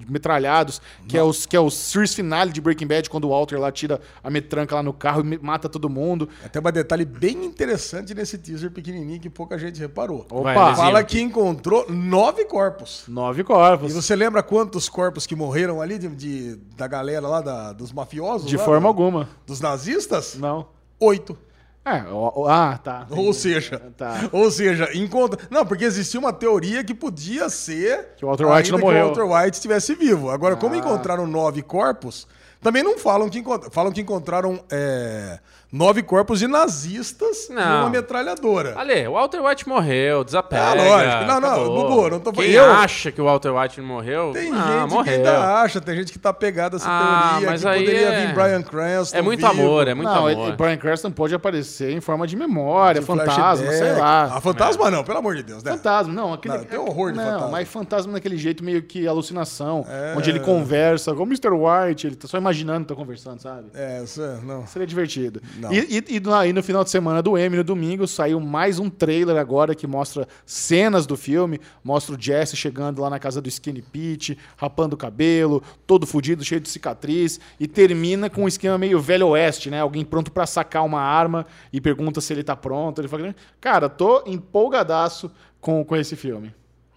metralhados, 0.10 0.82
que 1.08 1.18
é, 1.18 1.24
os, 1.24 1.46
que 1.46 1.56
é 1.56 1.60
o 1.60 1.70
series 1.70 2.14
finale 2.14 2.52
de 2.52 2.60
Breaking 2.60 2.88
Bad, 2.88 3.10
quando 3.10 3.24
o 3.26 3.30
Walter 3.30 3.58
lá 3.58 3.72
tira 3.72 4.02
a 4.22 4.30
metranca 4.30 4.76
lá 4.76 4.84
no 4.84 4.92
carro 4.92 5.22
e 5.22 5.38
mata 5.42 5.70
todo 5.70 5.90
mundo. 5.90 6.28
Até 6.44 6.60
um 6.60 6.64
detalhe 6.64 7.06
bem 7.06 7.46
interessante 7.46 8.14
nesse 8.14 8.38
teaser 8.38 8.72
pequenininho 8.72 9.22
que 9.22 9.30
pouca 9.30 9.58
gente 9.58 9.80
reparou. 9.80 10.28
Vai, 10.30 10.54
Opa! 10.54 10.68
Lezinho. 10.68 10.86
Fala 10.86 11.04
que 11.06 11.22
encontrou 11.22 11.90
nove 11.90 12.44
corpos. 12.44 13.06
Nove 13.08 13.21
corpos. 13.46 13.92
E 13.92 13.94
você 13.94 14.16
lembra 14.16 14.42
quantos 14.44 14.88
corpos 14.90 15.26
que 15.28 15.36
morreram 15.36 15.82
ali 15.82 15.98
de, 15.98 16.08
de- 16.10 16.56
da 16.76 16.88
galera 16.88 17.28
lá, 17.28 17.42
da- 17.42 17.74
dos 17.74 17.92
mafiosos? 17.92 18.48
De 18.48 18.58
lá, 18.58 18.64
forma 18.64 18.82
do- 18.82 18.88
alguma. 18.88 19.30
Dos 19.46 19.60
nazistas? 19.60 20.36
Não. 20.36 20.68
Oito. 21.00 21.38
É, 21.84 22.04
ó, 22.12 22.32
ó, 22.36 22.48
ah, 22.48 22.78
tá. 22.78 23.08
Ou 23.10 23.34
seja, 23.34 23.80
Tá. 23.98 24.30
ou 24.32 24.52
seja, 24.52 24.90
encontra. 24.96 25.40
Não, 25.50 25.66
porque 25.66 25.84
existia 25.84 26.20
uma 26.20 26.32
teoria 26.32 26.84
que 26.84 26.94
podia 26.94 27.50
ser 27.50 28.10
Que 28.18 28.24
o 28.24 28.28
Walter 28.28 28.46
White 28.46 28.72
não 28.72 28.78
que 28.78 28.86
morreu. 28.86 29.06
o 29.06 29.16
Walter 29.16 29.24
White 29.24 29.56
estivesse 29.58 29.96
vivo. 29.96 30.30
Agora, 30.30 30.56
como 30.56 30.76
Ah. 30.76 30.78
encontraram 30.78 31.26
nove 31.26 31.64
corpos, 31.64 32.28
também 32.62 32.84
não 32.84 33.00
falam 33.00 33.28
que 33.30 33.40
encont- 33.40 33.72
falam 33.72 33.92
que 33.92 34.00
encontraram 34.00 34.64
é, 34.72 35.40
nove 35.72 36.02
corpos 36.04 36.40
de 36.40 36.48
nazistas 36.48 37.48
e 37.50 37.54
Não. 37.54 37.82
uma 37.82 37.90
metralhadora. 37.90 38.74
Ale, 38.78 39.08
o 39.08 39.14
Walter 39.14 39.40
White 39.42 39.68
morreu, 39.68 40.24
desapega. 40.24 40.62
Ah, 40.62 40.74
lógico. 40.74 41.24
Não, 41.26 41.40
não. 41.40 41.64
Bubu, 41.66 42.10
não 42.10 42.20
tô 42.20 42.34
falando- 42.34 42.36
Quem 42.50 42.52
eu- 42.52 42.72
acha 42.72 43.12
que 43.12 43.22
o 43.22 43.26
Walter 43.26 43.50
White 43.56 43.80
não 43.80 43.88
morreu? 43.88 44.32
Tem 44.34 44.52
ah, 44.52 44.82
gente 44.82 44.90
morreu. 44.92 45.04
que 45.04 45.10
ainda 45.12 45.62
acha, 45.62 45.80
tem 45.82 45.96
gente 45.96 46.12
que 46.12 46.20
tá 46.20 46.34
pegada 46.34 46.76
essa 46.78 46.86
Ah, 46.90 47.30
teoria, 47.32 47.50
mas 47.52 47.62
que 47.62 47.68
aí 47.68 47.80
poderia 47.86 48.08
é- 48.10 48.26
vir 48.28 48.34
Brian 48.34 48.62
Cranston 48.62 49.18
É 49.18 49.22
muito 49.22 49.40
vivo. 49.40 49.52
amor, 49.52 49.88
é 49.88 49.94
muito 49.94 50.10
não, 50.10 50.18
amor. 50.28 50.30
ele, 50.32 50.52
Brian 50.54 50.78
Cranston 50.78 51.12
pode 51.12 51.34
aparecer 51.36 51.92
em 51.92 52.02
forma 52.02 52.28
de 52.28 52.36
memória, 52.36 53.00
de 53.00 53.08
fantasma, 53.08 53.56
flashback. 53.66 53.78
sei 53.78 53.94
lá. 53.94 54.32
Ah, 54.36 54.42
fantasma 54.42 54.92
não, 54.92 55.04
pelo 55.04 55.20
amor 55.20 55.36
de 55.36 55.44
Deus, 55.44 55.64
né? 55.64 55.72
Fantasma, 55.72 56.14
não, 56.14 56.34
aquele. 56.34 56.58
Não, 56.58 56.64
tem 56.66 56.80
horror 56.80 57.12
de 57.12 57.18
não, 57.18 57.26
fantasma. 57.26 57.48
mas 57.50 57.68
fantasma 57.70 58.12
naquele 58.14 58.38
jeito 58.38 58.64
meio 58.64 58.82
que 58.84 59.08
alucinação, 59.08 59.86
É. 59.90 60.14
onde 60.18 60.30
ele 60.30 60.40
conversa 60.40 61.14
com 61.14 61.24
o 61.24 61.26
Mr. 61.26 61.50
White, 61.52 62.08
ele 62.08 62.16
tá 62.16 62.28
só 62.28 62.38
imaginando 62.38 62.86
que 62.86 62.90
tá 62.90 62.96
conversando, 62.96 63.42
sabe? 63.42 63.68
É, 63.74 64.02
isso 64.04 64.22
é, 64.22 64.38
não. 64.44 64.66
Seria 64.68 64.88
divertido. 64.88 65.42
E, 65.72 65.98
e, 66.10 66.16
e 66.16 66.20
no- 66.20 66.34
aí 66.34 66.54
no 66.54 66.64
final 66.64 66.84
de 66.84 66.90
semana 66.90 67.22
do 67.22 67.38
M, 67.38 67.58
no 67.58 67.64
domingo, 67.64 68.08
saiu 68.08 68.40
mais 68.40 68.80
um 68.80 68.90
trailer 68.90 69.36
agora 69.38 69.76
que 69.76 69.86
mostra 69.86 70.28
cenas 70.46 71.06
do 71.06 71.18
filme. 71.18 71.60
Mostra 71.84 72.16
o 72.16 72.22
Jesse 72.22 72.56
chegando 72.56 73.02
lá 73.02 73.10
na 73.10 73.20
casa 73.20 73.42
do 73.42 73.50
Skinny 73.50 73.82
Pete, 73.82 74.38
rapando 74.56 74.96
o 74.96 74.98
cabelo, 74.98 75.62
todo 75.86 76.08
fudido, 76.08 76.44
cheio 76.44 76.62
de 76.62 76.70
cicatriz. 76.70 77.40
E 77.60 77.68
termina 77.68 78.30
com 78.30 78.44
um 78.44 78.48
esquema 78.48 78.78
meio 78.78 79.00
velho 79.00 79.28
oeste, 79.28 79.70
né? 79.70 79.82
Alguém 79.82 80.06
pronto 80.06 80.32
pra 80.32 80.46
sacar 80.46 80.86
uma 80.86 81.02
arma 81.02 81.46
e 81.74 81.82
pergunta 81.82 82.22
se 82.22 82.32
ele 82.34 82.44
tá 82.44 82.56
pronto. 82.56 83.00
Ele 83.02 83.08
fala, 83.08 83.36
cara, 83.60 83.90
tô 83.90 84.24
empolgadaço 84.26 85.30
com, 85.60 85.84
com 85.84 85.96
esse 85.96 86.16
filme. 86.16 86.54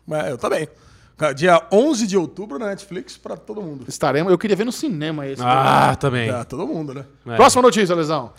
Mas 0.06 0.28
eu 0.30 0.38
também. 0.38 0.68
Dia 1.36 1.62
11 1.70 2.06
de 2.06 2.16
outubro 2.16 2.58
na 2.58 2.66
Netflix 2.66 3.16
pra 3.16 3.36
todo 3.36 3.62
mundo. 3.62 3.84
Estaremos. 3.88 4.32
Eu 4.32 4.38
queria 4.38 4.56
ver 4.56 4.64
no 4.64 4.72
cinema 4.72 5.26
esse. 5.26 5.40
Ah, 5.44 5.96
também. 5.98 6.28
Pra 6.28 6.44
todo 6.44 6.66
mundo, 6.66 6.92
né? 6.92 7.04
É. 7.26 7.36
Próxima 7.36 7.62
notícia, 7.62 7.94
Lesão. 7.94 8.32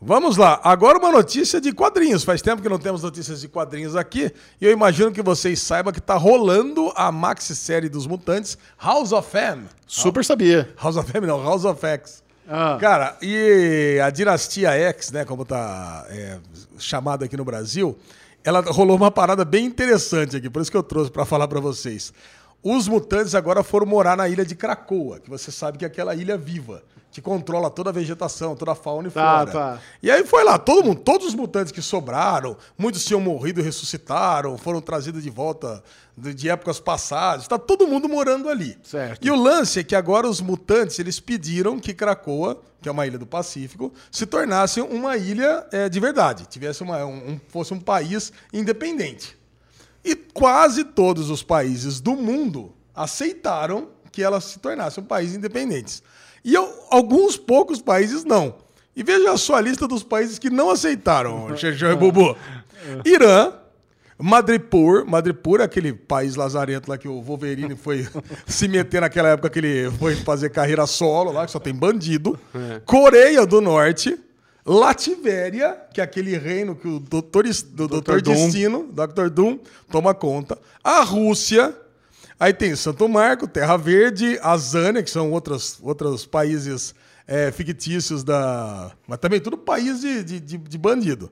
Vamos 0.00 0.38
lá. 0.38 0.58
Agora 0.64 0.98
uma 0.98 1.12
notícia 1.12 1.60
de 1.60 1.72
quadrinhos. 1.72 2.24
Faz 2.24 2.40
tempo 2.40 2.62
que 2.62 2.68
não 2.68 2.78
temos 2.78 3.02
notícias 3.02 3.40
de 3.40 3.48
quadrinhos 3.48 3.96
aqui. 3.96 4.32
E 4.60 4.64
eu 4.64 4.72
imagino 4.72 5.12
que 5.12 5.20
vocês 5.20 5.60
saibam 5.60 5.92
que 5.92 6.00
tá 6.00 6.14
rolando 6.14 6.90
a 6.96 7.12
maxi-série 7.12 7.88
dos 7.88 8.06
mutantes 8.06 8.56
House 8.82 9.12
of 9.12 9.36
M. 9.36 9.64
Super 9.86 10.24
sabia. 10.24 10.72
House 10.80 10.96
of 10.96 11.14
M 11.14 11.26
não, 11.26 11.42
House 11.42 11.64
of 11.64 11.84
X. 11.84 12.22
Ah. 12.48 12.78
Cara, 12.80 13.16
e 13.20 14.00
a 14.02 14.08
Dinastia 14.10 14.70
X, 14.70 15.12
né, 15.12 15.24
como 15.24 15.44
tá 15.44 16.06
é, 16.08 16.38
chamada 16.78 17.26
aqui 17.26 17.36
no 17.36 17.44
Brasil, 17.44 17.96
ela 18.44 18.60
rolou 18.60 18.96
uma 18.96 19.10
parada 19.10 19.44
bem 19.44 19.64
interessante 19.66 20.36
aqui, 20.36 20.48
por 20.50 20.62
isso 20.62 20.70
que 20.70 20.76
eu 20.76 20.82
trouxe 20.82 21.10
para 21.10 21.24
falar 21.24 21.46
para 21.48 21.60
vocês. 21.60 22.12
Os 22.62 22.86
mutantes 22.88 23.34
agora 23.34 23.62
foram 23.62 23.86
morar 23.86 24.16
na 24.16 24.28
ilha 24.28 24.44
de 24.44 24.54
Krakoa, 24.54 25.18
que 25.18 25.30
você 25.30 25.50
sabe 25.50 25.78
que 25.78 25.84
é 25.84 25.88
aquela 25.88 26.14
ilha 26.14 26.36
viva, 26.36 26.82
que 27.10 27.20
controla 27.22 27.70
toda 27.70 27.88
a 27.88 27.92
vegetação, 27.92 28.54
toda 28.54 28.72
a 28.72 28.74
fauna 28.74 29.08
e 29.08 29.10
Tá, 29.10 29.20
flora. 29.46 29.50
tá. 29.50 29.78
E 30.02 30.10
aí 30.10 30.24
foi 30.26 30.44
lá, 30.44 30.58
todo 30.58 30.84
mundo, 30.84 31.00
todos 31.00 31.28
os 31.28 31.34
mutantes 31.34 31.72
que 31.72 31.80
sobraram, 31.80 32.56
muitos 32.76 33.02
tinham 33.04 33.20
morrido 33.20 33.60
e 33.60 33.62
ressuscitaram, 33.62 34.58
foram 34.58 34.80
trazidos 34.82 35.22
de 35.22 35.30
volta 35.30 35.82
de, 36.16 36.50
épocas 36.50 36.78
passadas, 36.78 37.42
está 37.44 37.58
todo 37.58 37.86
mundo 37.86 38.06
morando 38.10 38.48
ali. 38.50 38.76
Certo. 38.82 39.26
E 39.26 39.30
o 39.30 39.36
lance 39.36 39.80
é 39.80 39.82
que 39.82 39.96
agora 39.96 40.28
os 40.28 40.42
mutantes, 40.42 40.98
eles 40.98 41.18
pediram 41.18 41.80
que 41.80 41.94
Krakoa, 41.94 42.60
que 42.80 42.88
é 42.88 42.92
uma 42.92 43.06
ilha 43.06 43.18
do 43.18 43.26
Pacífico, 43.26 43.92
se 44.10 44.24
tornasse 44.26 44.80
uma 44.80 45.16
ilha 45.16 45.66
eh, 45.72 45.88
de 45.88 46.00
verdade, 46.00 46.46
tivesse 46.48 46.82
uma, 46.82 47.04
um- 47.04 47.32
um- 47.32 47.40
fosse 47.48 47.74
um 47.74 47.80
país 47.80 48.32
independente. 48.52 49.36
E 50.04 50.14
quase 50.16 50.82
todos 50.84 51.28
os 51.30 51.42
países 51.42 52.00
do 52.00 52.16
mundo 52.16 52.72
aceitaram 52.94 53.88
que 54.10 54.22
ela 54.22 54.40
se 54.40 54.58
tornasse 54.58 54.98
um 54.98 55.04
país 55.04 55.34
independente. 55.34 56.02
E 56.44 56.54
eu- 56.54 56.72
alguns 56.90 57.36
poucos 57.36 57.80
países 57.82 58.24
não. 58.24 58.54
E 58.96 59.02
veja 59.02 59.36
só 59.36 59.56
a 59.56 59.60
lista 59.60 59.86
dos 59.86 60.02
países 60.02 60.38
que 60.38 60.48
não 60.50 60.70
aceitaram, 60.70 61.54
Xexão 61.56 61.92
e 61.92 61.96
Bubu. 61.96 62.36
Irã, 63.04 63.52
Madripur, 64.20 65.04
Madripur 65.06 65.60
é 65.60 65.64
aquele 65.64 65.92
país 65.92 66.34
lazarento 66.36 66.90
lá 66.90 66.98
que 66.98 67.08
o 67.08 67.20
Wolverine 67.22 67.74
foi 67.76 68.06
se 68.46 68.68
meter 68.68 69.00
naquela 69.00 69.30
época 69.30 69.48
que 69.50 69.58
ele 69.58 69.90
foi 69.98 70.14
fazer 70.16 70.50
carreira 70.50 70.86
solo 70.86 71.32
lá, 71.32 71.46
que 71.46 71.52
só 71.52 71.58
tem 71.58 71.74
bandido. 71.74 72.38
Coreia 72.84 73.46
do 73.46 73.60
Norte, 73.60 74.18
Lativéria, 74.66 75.76
que 75.92 76.00
é 76.00 76.04
aquele 76.04 76.36
reino 76.36 76.74
que 76.74 76.86
o 76.88 76.98
Doutor, 76.98 77.44
do 77.72 77.88
Doutor 77.88 78.20
Doom. 78.22 78.34
Destino, 78.34 78.88
Dr. 78.92 79.28
Doom, 79.30 79.58
toma 79.90 80.14
conta. 80.14 80.58
A 80.82 81.00
Rússia, 81.02 81.74
aí 82.38 82.52
tem 82.52 82.74
Santo 82.76 83.08
Marco, 83.08 83.46
Terra 83.48 83.76
Verde, 83.76 84.38
a 84.42 84.56
Zânia, 84.56 85.02
que 85.02 85.10
são 85.10 85.30
outros, 85.32 85.78
outros 85.82 86.26
países 86.26 86.94
é, 87.26 87.50
fictícios 87.52 88.22
da. 88.24 88.92
Mas 89.06 89.18
também 89.18 89.40
tudo 89.40 89.56
país 89.56 90.00
de, 90.00 90.22
de, 90.24 90.40
de- 90.40 90.58
de 90.58 90.78
bandido. 90.78 91.30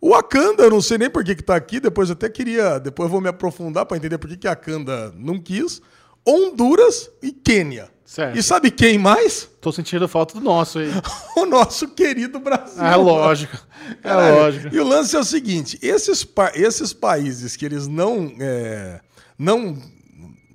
O 0.00 0.10
Wakanda, 0.10 0.62
eu 0.62 0.70
não 0.70 0.80
sei 0.80 0.96
nem 0.98 1.10
por 1.10 1.24
que, 1.24 1.34
que 1.34 1.42
tá 1.42 1.56
aqui, 1.56 1.80
depois 1.80 2.08
eu 2.08 2.12
até 2.12 2.28
queria. 2.28 2.78
Depois 2.78 3.06
eu 3.08 3.10
vou 3.12 3.20
me 3.20 3.28
aprofundar 3.28 3.84
para 3.86 3.96
entender 3.96 4.18
por 4.18 4.28
que, 4.30 4.36
que 4.36 4.46
a 4.46 4.50
Wakanda 4.50 5.12
não 5.16 5.40
quis. 5.40 5.80
Honduras 6.26 7.10
e 7.22 7.32
Quênia. 7.32 7.88
Certo. 8.04 8.38
E 8.38 8.42
sabe 8.42 8.70
quem 8.70 8.98
mais? 8.98 9.48
Tô 9.60 9.70
sentindo 9.70 10.08
falta 10.08 10.34
do 10.34 10.40
nosso 10.40 10.78
aí. 10.78 10.90
O 11.36 11.44
nosso 11.46 11.88
querido 11.88 12.38
Brasil. 12.40 12.82
É 12.82 12.96
lógico. 12.96 13.56
É 13.90 13.94
Caralho. 14.08 14.34
lógico. 14.36 14.74
E 14.74 14.80
o 14.80 14.84
lance 14.86 15.14
é 15.14 15.18
o 15.18 15.24
seguinte: 15.24 15.78
esses, 15.82 16.24
pa- 16.24 16.52
esses 16.54 16.92
países 16.92 17.54
que 17.54 17.64
eles 17.66 17.86
não, 17.86 18.32
é, 18.40 19.00
não, 19.38 19.76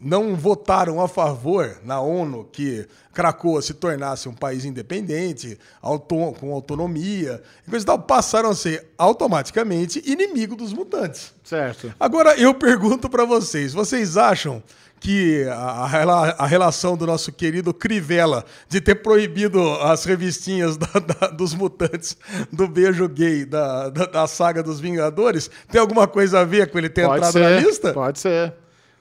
não 0.03 0.35
votaram 0.35 0.99
a 1.01 1.07
favor 1.07 1.77
na 1.83 1.99
ONU 2.01 2.47
que 2.51 2.85
Cracoa 3.13 3.61
se 3.61 3.73
tornasse 3.73 4.27
um 4.27 4.33
país 4.33 4.65
independente, 4.65 5.57
auto- 5.81 6.33
com 6.39 6.53
autonomia, 6.53 7.41
e 7.65 7.69
coisa 7.69 7.83
e 7.83 7.85
tal, 7.85 7.99
passaram 7.99 8.49
a 8.49 8.55
ser 8.55 8.87
automaticamente 8.97 10.01
inimigo 10.05 10.55
dos 10.55 10.73
mutantes. 10.73 11.33
Certo. 11.43 11.93
Agora 11.99 12.35
eu 12.39 12.53
pergunto 12.53 13.09
pra 13.09 13.23
vocês: 13.25 13.73
vocês 13.73 14.17
acham 14.17 14.61
que 14.99 15.43
a, 15.49 15.53
a 15.55 15.87
rela- 15.87 16.35
a 16.39 16.45
relação 16.47 16.95
do 16.95 17.05
nosso 17.05 17.31
querido 17.31 17.73
Crivella 17.73 18.45
de 18.69 18.79
ter 18.79 18.95
proibido 18.95 19.61
as 19.81 20.05
revistinhas 20.05 20.77
da- 20.77 20.87
da- 20.99 21.27
dos 21.27 21.53
mutantes 21.53 22.15
do 22.51 22.67
beijo 22.67 23.07
gay 23.09 23.43
da, 23.45 23.89
da, 23.89 24.05
da 24.05 24.27
saga 24.27 24.63
dos 24.63 24.79
Vingadores 24.79 25.49
tem 25.69 25.79
alguma 25.81 26.07
coisa 26.07 26.39
a 26.39 26.45
ver 26.45 26.71
com 26.71 26.77
ele 26.77 26.89
ter 26.89 27.05
Pode 27.05 27.17
entrado 27.17 27.33
ser. 27.33 27.39
na 27.41 27.59
lista? 27.59 27.93
Pode 27.93 28.19
ser. 28.19 28.53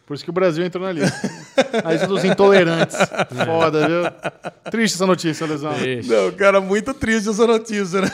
Por 0.07 0.15
isso 0.15 0.25
que 0.25 0.31
o 0.31 0.33
Brasil 0.33 0.65
entrou 0.65 0.85
na 0.85 0.93
lista. 0.93 1.31
A 1.85 1.93
lista 1.93 2.07
dos 2.07 2.25
intolerantes. 2.25 2.97
Foda, 3.47 3.89
viu? 3.89 4.03
Triste 4.71 4.95
essa 4.95 5.07
notícia, 5.07 5.47
Lesão. 5.47 5.73
Não, 6.05 6.33
cara, 6.33 6.61
muito 6.61 6.93
triste 6.93 7.31
essa 7.31 7.47
notícia, 7.47 8.01
né? 8.01 8.11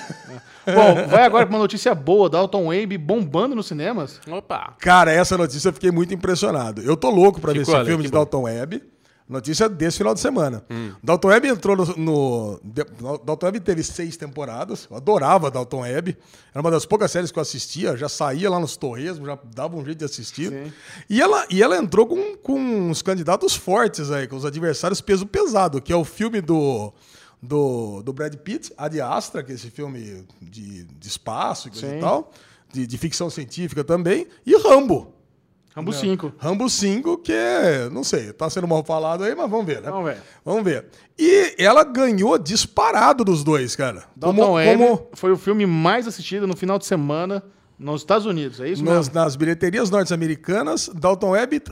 Bom, 0.67 1.07
vai 1.09 1.25
agora 1.25 1.47
pra 1.47 1.55
uma 1.55 1.61
notícia 1.61 1.95
boa. 1.95 2.29
Dalton 2.29 2.67
Wade 2.67 2.99
bombando 2.99 3.55
nos 3.55 3.67
cinemas. 3.67 4.21
Opa. 4.29 4.75
Cara, 4.79 5.11
essa 5.11 5.37
notícia 5.37 5.71
eu 5.71 5.73
fiquei 5.73 5.91
muito 5.91 6.13
impressionado. 6.13 6.83
Eu 6.83 6.97
tô 6.97 7.11
louco 7.11 7.41
pra 7.41 7.53
ver 7.53 7.63
esse 7.63 7.85
filme 7.85 8.05
de. 8.05 8.11
Dalton 8.11 8.43
Webb. 8.43 8.83
Notícia 9.29 9.69
desse 9.69 9.99
final 9.99 10.15
de 10.15 10.21
semana. 10.21 10.65
Dalton 11.03 11.29
Webb 11.29 11.49
entrou 11.49 11.77
no, 11.77 11.85
no- 11.97 12.61
Dalton 13.25 13.47
Webb 13.47 13.61
teve 13.61 13.83
seis 13.83 14.17
temporadas. 14.17 14.89
Eu 14.91 14.97
adorava 14.97 15.51
Dalton 15.51 15.81
Webb. 15.83 16.17
Era 16.55 16.61
uma 16.63 16.71
das 16.71 16.87
poucas 16.87 17.11
séries 17.11 17.31
que 17.31 17.39
eu 17.39 17.43
assistia. 17.43 17.95
Já 17.97 18.09
saía 18.09 18.49
lá 18.49 18.59
nos 18.59 18.77
torresmos, 18.77 19.27
já 19.27 19.39
dava 19.55 19.77
um 19.77 19.85
jeito 19.85 19.99
de 19.99 20.05
assistir. 20.07 20.49
Sim. 20.51 20.73
E 21.11 21.21
ela, 21.21 21.45
e 21.51 21.63
ela 21.63 21.77
entrou 21.77 22.07
com, 22.07 22.37
com 22.39 22.59
uns 22.59 23.03
candidatos 23.03 23.55
fortes 23.55 24.11
aí, 24.11 24.27
com 24.27 24.37
os 24.37 24.47
adversários 24.47 25.01
peso 25.03 25.27
pesado, 25.27 25.81
que 25.83 25.93
é 25.93 25.97
o 25.97 26.05
filme 26.05 26.41
do. 26.41 26.93
Do, 27.41 28.03
do 28.03 28.13
Brad 28.13 28.35
Pitt, 28.35 28.73
Ad 28.77 29.01
Astra, 29.01 29.45
que 29.45 29.53
é 29.53 29.55
esse 29.55 29.71
filme 29.71 30.25
de, 30.43 30.83
de 30.83 31.07
espaço 31.07 31.69
e 31.69 31.71
coisa 31.71 31.87
e 31.97 32.01
tal, 32.01 32.33
de, 32.73 32.85
de 32.85 32.99
ficção 32.99 33.31
científica 33.31 33.85
também, 33.85 34.27
e 34.45 34.57
Rambo. 34.57 35.15
Rambo 35.79 35.93
5. 35.93 36.33
Rambo 36.39 36.69
5, 36.69 37.19
que 37.19 37.33
é, 37.33 37.89
não 37.91 38.03
sei, 38.03 38.33
tá 38.33 38.51
sendo 38.51 38.67
mal 38.67 38.85
falado 38.85 39.23
aí, 39.25 39.35
mas 39.35 39.49
vamos 39.51 39.65
ver, 39.67 39.81
né? 39.81 39.91
Vamos 39.91 40.11
ver. 40.11 40.19
Vamos 40.45 40.65
ver. 40.65 40.87
E 41.19 41.55
ela 41.59 41.85
ganhou 41.85 42.37
disparado 42.37 43.25
dos 43.25 43.45
dois, 43.45 43.77
cara. 43.77 44.05
Dalton 44.17 44.55
Wade 44.55 45.03
foi 45.15 45.31
o 45.31 45.37
filme 45.37 45.67
mais 45.67 46.07
assistido 46.09 46.47
no 46.47 46.57
final 46.57 46.79
de 46.79 46.87
semana 46.87 47.43
nos 47.79 48.01
Estados 48.01 48.27
Unidos. 48.27 48.59
É 48.61 48.69
isso 48.69 48.85
Nas, 48.85 49.09
mesmo? 49.09 49.15
nas 49.15 49.37
bilheterias 49.37 49.89
norte-americanas, 49.89 50.91
Dalton 50.93 51.31
Webb 51.31 51.63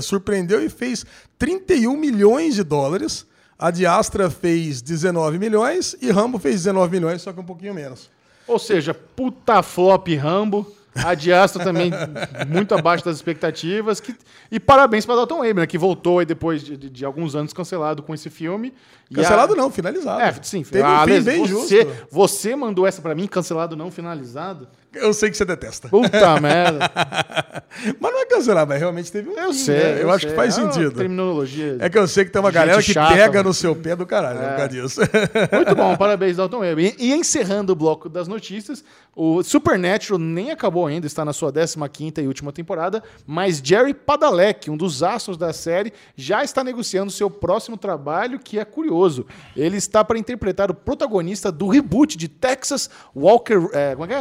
surpreendeu 0.00 0.64
e 0.64 0.68
fez 0.68 1.04
31 1.36 1.96
milhões 1.96 2.54
de 2.54 2.62
dólares. 2.62 3.26
A 3.58 3.70
de 3.72 3.84
Astra 3.86 4.30
fez 4.30 4.80
19 4.82 5.38
milhões 5.38 5.96
e 6.00 6.10
Rambo 6.10 6.38
fez 6.38 6.56
19 6.56 6.90
milhões, 6.92 7.22
só 7.22 7.32
que 7.32 7.40
um 7.40 7.44
pouquinho 7.44 7.74
menos. 7.74 8.10
Ou 8.46 8.58
seja, 8.60 8.94
puta 8.94 9.60
flop 9.62 10.06
Rambo. 10.14 10.70
A 11.04 11.14
de 11.14 11.32
Astra 11.32 11.62
também 11.64 11.90
muito 12.48 12.74
abaixo 12.74 13.04
das 13.04 13.16
expectativas. 13.16 14.00
que- 14.00 14.14
E 14.50 14.58
parabéns 14.60 15.04
para 15.04 15.16
Dalton 15.16 15.38
Wade, 15.38 15.54
né? 15.54 15.66
Que 15.66 15.76
voltou 15.78 16.18
aí 16.20 16.26
depois 16.26 16.62
de, 16.62 16.76
de- 16.76 16.90
de 16.90 17.04
alguns 17.04 17.34
anos 17.34 17.52
cancelado 17.52 18.02
com 18.02 18.14
esse 18.14 18.30
filme. 18.30 18.72
Cancelado 19.14 19.52
a- 19.54 19.56
não, 19.56 19.70
finalizado. 19.70 20.20
É, 20.20 20.32
sim. 20.42 20.62
Teve 20.62 20.84
um 20.88 21.04
fim 21.04 21.22
bem 21.22 21.40
você, 21.40 21.82
justo. 21.84 22.06
você 22.10 22.56
mandou 22.56 22.86
essa 22.86 23.00
pra 23.02 23.14
mim, 23.14 23.26
cancelado 23.26 23.76
não 23.76 23.90
finalizado? 23.90 24.68
Eu 24.96 25.12
sei 25.14 25.30
que 25.30 25.36
você 25.36 25.44
detesta. 25.44 25.88
Puta 25.88 26.38
merda. 26.40 26.90
Mas 28.00 28.12
não 28.12 28.20
é 28.20 28.26
cancelar, 28.26 28.66
mas 28.66 28.78
realmente 28.80 29.10
teve 29.12 29.28
um 29.30 29.38
Eu 29.38 29.52
fim, 29.52 29.58
sei. 29.58 29.76
né? 29.76 30.02
Eu, 30.02 30.10
acho 30.10 30.22
sei. 30.22 30.30
que 30.30 30.36
faz 30.36 30.56
É 30.58 30.62
sentido. 30.62 30.92
Terminologia. 30.92 31.76
É 31.80 31.88
que 31.88 31.98
eu 31.98 32.06
sei 32.08 32.24
que 32.24 32.30
tem 32.30 32.40
uma 32.40 32.50
galera 32.50 32.82
que 32.82 32.92
chata, 32.92 33.14
pega 33.14 33.38
mano. 33.38 33.48
no 33.50 33.54
seu 33.54 33.74
pé 33.76 33.94
do 33.94 34.06
caralho 34.06 34.38
por 34.38 34.48
causa 34.56 34.68
disso. 34.68 35.00
Muito 35.52 35.74
bom, 35.74 35.96
parabéns, 35.98 36.36
Dalton 36.36 36.58
Webb. 36.58 36.94
E, 36.98 37.08
e 37.08 37.12
encerrando 37.14 37.72
o 37.72 37.76
bloco 37.76 38.08
das 38.08 38.28
notícias, 38.28 38.82
o 39.14 39.42
Supernatural 39.42 40.18
nem 40.18 40.50
acabou 40.50 40.86
ainda, 40.86 41.06
está 41.06 41.24
na 41.24 41.32
sua 41.32 41.52
15ª 41.52 42.22
e 42.22 42.26
última 42.26 42.52
temporada, 42.52 43.02
mas 43.26 43.60
Jerry 43.62 43.94
Padalecki, 43.94 44.70
um 44.70 44.76
dos 44.76 45.02
astros 45.02 45.36
da 45.36 45.52
série, 45.52 45.92
já 46.16 46.42
está 46.44 46.62
negociando 46.64 47.10
seu 47.10 47.30
próximo 47.30 47.76
trabalho, 47.76 48.38
que 48.38 48.58
é 48.58 48.64
curioso. 48.64 49.26
Ele 49.56 49.76
está 49.76 50.04
para 50.04 50.18
interpretar 50.18 50.70
o 50.70 50.74
protagonista 50.74 51.50
do 51.52 51.68
reboot 51.68 52.16
de 52.16 52.28
Texas 52.28 52.88
Walker... 53.14 53.68
É, 53.72 53.94
como 53.94 54.04
é 54.04 54.08
que 54.08 54.14
é? 54.14 54.20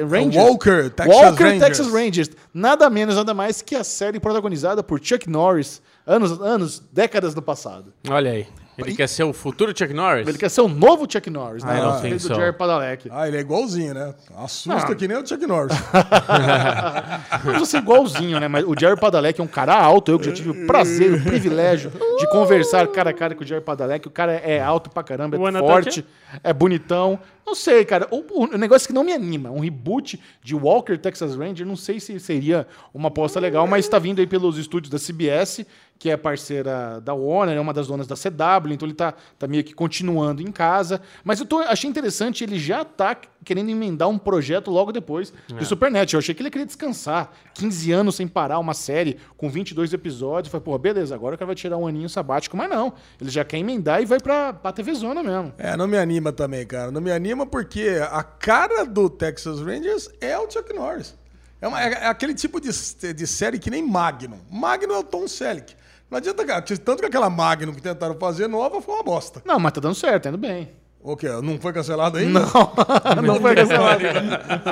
Rangers. 0.00 0.36
Walker, 0.36 0.90
Texas 0.90 1.14
Walker, 1.16 1.44
Rangers. 1.44 1.62
Texas 1.64 1.92
Rangers. 1.92 2.30
Nada 2.52 2.88
menos, 2.90 3.16
nada 3.16 3.34
mais 3.34 3.60
que 3.62 3.74
a 3.76 3.84
série 3.84 4.18
protagonizada 4.20 4.82
por 4.82 5.00
Chuck 5.02 5.28
Norris, 5.28 5.80
anos, 6.06 6.40
anos 6.40 6.82
décadas 6.92 7.34
do 7.34 7.42
passado. 7.42 7.92
Olha 8.08 8.30
aí. 8.32 8.46
Ele 8.78 8.96
quer 8.96 9.06
ser 9.06 9.22
o 9.22 9.34
futuro 9.34 9.70
Chuck 9.76 9.92
Norris? 9.92 10.26
Ele 10.26 10.38
quer 10.38 10.48
ser 10.48 10.62
o 10.62 10.66
novo 10.68 11.06
Chuck 11.08 11.28
Norris, 11.28 11.62
né? 11.62 11.76
I 11.76 11.80
don't 11.82 11.98
O 11.98 12.00
filho 12.00 12.16
think 12.16 12.26
do 12.26 12.34
so. 12.34 12.40
Jerry 12.40 12.56
Padalecki. 12.56 13.08
Ah, 13.12 13.28
ele 13.28 13.36
é 13.36 13.40
igualzinho, 13.40 13.92
né? 13.92 14.14
Assusta 14.34 14.92
Ah. 14.92 14.94
que 14.94 15.06
nem 15.06 15.16
o 15.18 15.26
Chuck 15.26 15.46
Norris. 15.46 15.76
Não 17.32 17.40
precisa 17.40 17.66
ser 17.66 17.78
igualzinho, 17.78 18.40
né? 18.40 18.48
Mas 18.48 18.64
o 18.66 18.74
Jerry 18.78 18.98
Padalecki 18.98 19.40
é 19.42 19.44
um 19.44 19.48
cara 19.48 19.74
alto. 19.74 20.10
Eu 20.10 20.18
que 20.18 20.24
já 20.26 20.32
tive 20.32 20.50
o 20.50 20.66
prazer, 20.66 21.12
o 21.12 21.22
privilégio 21.22 21.92
de 22.18 22.26
conversar 22.28 22.86
cara 22.88 23.10
a 23.10 23.12
cara 23.12 23.34
com 23.34 23.44
o 23.44 23.46
Jerry 23.46 23.62
Padalecki. 23.62 24.08
O 24.08 24.10
cara 24.10 24.32
é 24.32 24.60
alto 24.60 24.88
pra 24.90 25.02
caramba, 25.02 25.36
é 25.36 25.58
forte, 25.58 26.04
é 26.42 26.52
bonitão. 26.52 27.18
Não 27.44 27.54
sei, 27.54 27.84
cara. 27.84 28.06
O, 28.10 28.44
o 28.44 28.58
negócio 28.58 28.86
que 28.86 28.94
não 28.94 29.04
me 29.04 29.12
anima, 29.12 29.50
um 29.50 29.60
reboot 29.60 30.20
de 30.42 30.54
Walker 30.54 30.96
Texas 30.96 31.36
Ranger, 31.36 31.66
não 31.66 31.76
sei 31.76 31.98
se 31.98 32.18
seria 32.20 32.66
uma 32.94 33.08
aposta 33.08 33.40
legal, 33.40 33.66
mas 33.66 33.84
está 33.84 33.98
vindo 33.98 34.20
aí 34.20 34.26
pelos 34.26 34.56
estúdios 34.56 34.90
da 34.90 34.98
CBS, 34.98 35.66
que 35.98 36.10
é 36.10 36.16
parceira 36.16 37.00
da 37.00 37.14
Warner, 37.14 37.56
é 37.56 37.60
uma 37.60 37.72
das 37.72 37.86
donas 37.88 38.06
da 38.06 38.14
CW, 38.14 38.72
então 38.72 38.86
ele 38.86 38.94
tá, 38.94 39.14
tá 39.38 39.46
meio 39.46 39.64
que 39.64 39.74
continuando 39.74 40.42
em 40.42 40.50
casa. 40.52 41.00
Mas 41.24 41.40
eu 41.40 41.46
tô, 41.46 41.58
achei 41.58 41.90
interessante, 41.90 42.44
ele 42.44 42.58
já 42.58 42.84
tá 42.84 43.16
querendo 43.44 43.70
emendar 43.70 44.08
um 44.08 44.18
projeto 44.18 44.70
logo 44.70 44.92
depois 44.92 45.32
de 45.58 45.64
Supernatural. 45.66 46.14
Eu 46.14 46.18
achei 46.20 46.34
que 46.34 46.42
ele 46.42 46.50
queria 46.50 46.66
descansar. 46.66 47.32
15 47.54 47.92
anos 47.92 48.14
sem 48.16 48.26
parar 48.28 48.58
uma 48.58 48.74
série 48.74 49.18
com 49.36 49.48
22 49.50 49.92
episódios. 49.92 50.50
Falei, 50.50 50.64
pô, 50.64 50.78
beleza, 50.78 51.14
agora 51.14 51.34
o 51.34 51.38
cara 51.38 51.46
vai 51.46 51.54
tirar 51.54 51.76
um 51.76 51.86
aninho 51.86 52.08
sabático, 52.08 52.56
mas 52.56 52.68
não. 52.70 52.92
Ele 53.20 53.30
já 53.30 53.44
quer 53.44 53.58
emendar 53.58 54.00
e 54.02 54.04
vai 54.04 54.20
pra, 54.20 54.52
pra 54.52 54.72
TV 54.72 54.94
Zona 54.94 55.22
mesmo. 55.22 55.52
É, 55.58 55.76
não 55.76 55.86
me 55.86 55.96
anima 55.98 56.32
também, 56.32 56.66
cara. 56.66 56.90
Não 56.90 57.00
me 57.00 57.10
anima 57.10 57.44
porque 57.46 57.98
a 58.10 58.22
cara 58.22 58.84
do 58.84 59.08
Texas 59.10 59.60
Rangers 59.60 60.08
é 60.20 60.38
o 60.38 60.50
Chuck 60.50 60.72
Norris. 60.72 61.14
É, 61.60 61.68
uma- 61.68 61.80
é- 61.82 61.92
é 61.92 62.06
aquele 62.08 62.34
tipo 62.34 62.60
de, 62.60 62.68
de 63.14 63.26
série 63.26 63.58
que 63.58 63.70
nem 63.70 63.86
Magnum. 63.86 64.38
Magnum 64.50 64.94
é 64.94 64.98
o 64.98 65.04
Tom 65.04 65.28
Selleck. 65.28 65.74
Não 66.10 66.18
adianta, 66.18 66.44
cara. 66.44 66.60
Tanto 66.60 67.00
que 67.00 67.06
aquela 67.06 67.30
Magnum 67.30 67.72
que 67.72 67.80
tentaram 67.80 68.14
fazer 68.18 68.46
nova 68.46 68.82
foi 68.82 68.94
uma 68.94 69.02
bosta. 69.02 69.40
Não, 69.46 69.58
mas 69.58 69.72
tá 69.72 69.80
dando 69.80 69.94
certo, 69.94 70.24
tá 70.24 70.28
indo 70.28 70.38
bem. 70.38 70.70
O 71.04 71.16
quê? 71.16 71.26
Não 71.42 71.58
foi 71.58 71.72
cancelado 71.72 72.16
ainda? 72.18 72.40
Não, 72.40 72.72
não 73.22 73.40
foi 73.40 73.54
cancelado. 73.56 74.04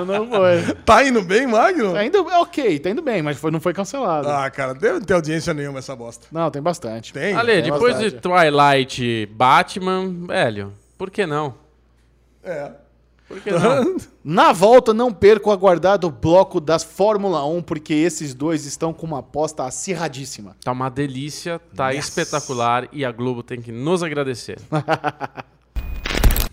não 0.07 0.29
foi. 0.29 0.75
Tá 0.87 1.05
indo 1.05 1.23
bem, 1.23 1.45
Magnum? 1.47 1.93
Tá 1.93 2.05
indo 2.05 2.25
ok, 2.25 2.79
tá 2.79 2.90
indo 2.90 3.03
bem, 3.03 3.21
mas 3.21 3.37
foi, 3.37 3.51
não 3.51 3.61
foi 3.61 3.73
cancelado. 3.73 4.29
Ah, 4.29 4.49
cara, 4.49 4.73
deve 4.73 5.01
ter 5.05 5.14
audiência 5.14 5.53
nenhuma 5.53 5.81
essa 5.81 5.97
bosta. 5.97 6.27
Não, 6.31 6.49
tem 6.49 6.62
bastante. 6.62 7.12
Tem? 7.12 7.35
Ale, 7.35 7.55
tem 7.62 7.73
depois 7.73 7.95
bastante. 7.95 8.14
de 8.14 8.21
Twilight 8.21 9.27
Batman, 9.35 10.27
velho, 10.29 10.73
por 10.97 11.11
que 11.11 11.27
não? 11.27 11.55
É. 12.45 12.71
Por 13.27 13.40
que 13.40 13.51
não? 13.51 13.97
Na 14.25 14.53
volta, 14.53 14.95
não 14.95 15.12
perca 15.12 15.49
o 15.49 15.53
aguardado 15.53 16.09
bloco 16.11 16.61
das 16.61 16.85
Fórmula 16.85 17.45
1, 17.45 17.62
porque 17.62 17.93
esses 17.95 18.35
dois 18.35 18.66
estão 18.66 18.93
com 18.93 19.05
uma 19.07 19.19
aposta 19.19 19.64
acirradíssima. 19.64 20.57
Tá 20.64 20.71
uma 20.71 20.88
delícia, 20.88 21.61
tá 21.75 21.90
Yes. 21.90 22.07
espetacular 22.09 22.88
e 22.93 23.05
a 23.05 23.11
Globo 23.11 23.43
tem 23.43 23.61
que 23.61 23.73
nos 23.73 24.03
agradecer. 24.05 24.59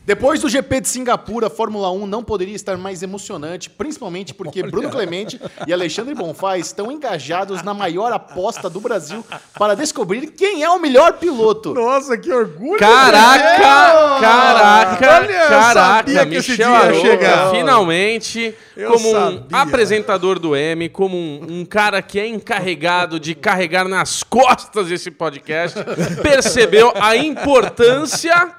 Depois 0.08 0.40
do 0.40 0.48
GP 0.48 0.80
de 0.80 0.88
Singapura, 0.88 1.48
a 1.48 1.50
Fórmula 1.50 1.92
1 1.92 2.08
não 2.08 2.24
poderia 2.24 2.56
estar 2.56 2.78
mais 2.78 3.04
emocionante, 3.04 3.70
principalmente 3.70 4.34
porque 4.34 4.64
Bruno 4.64 4.90
Clemente 4.90 5.38
e 5.68 5.74
Alexandre 5.74 6.16
Bonfá 6.16 6.58
estão 6.58 6.90
engajados 6.90 7.62
na 7.62 7.74
maior 7.74 8.14
aposta 8.14 8.70
do 8.70 8.80
Brasil 8.80 9.22
para 9.60 9.76
descobrir 9.76 10.28
quem 10.28 10.64
é 10.64 10.70
o 10.70 10.80
melhor 10.80 11.18
piloto. 11.20 11.74
Nossa, 11.74 12.18
que 12.18 12.32
orgulho! 12.32 12.80
Caraca! 12.80 14.22
Caraca! 14.22 15.18
Olha, 15.18 15.48
caraca! 15.50 16.26
Michel 16.26 17.02
chegar. 17.02 17.52
finalmente, 17.52 18.56
Eu 18.78 18.92
como 18.92 19.10
um 19.10 19.12
sabia. 19.12 19.46
apresentador 19.52 20.38
do 20.38 20.56
M, 20.56 20.88
como 20.88 21.18
um, 21.18 21.62
um 21.62 21.66
cara 21.66 22.00
que 22.02 22.20
é 22.20 22.28
encarregado 22.28 23.20
de 23.20 23.34
carregar 23.34 23.88
nas 23.88 24.22
costas 24.22 24.92
esse 24.92 25.10
podcast, 25.10 25.80
percebeu 26.22 26.94
a 26.96 27.16
importância 27.16 28.54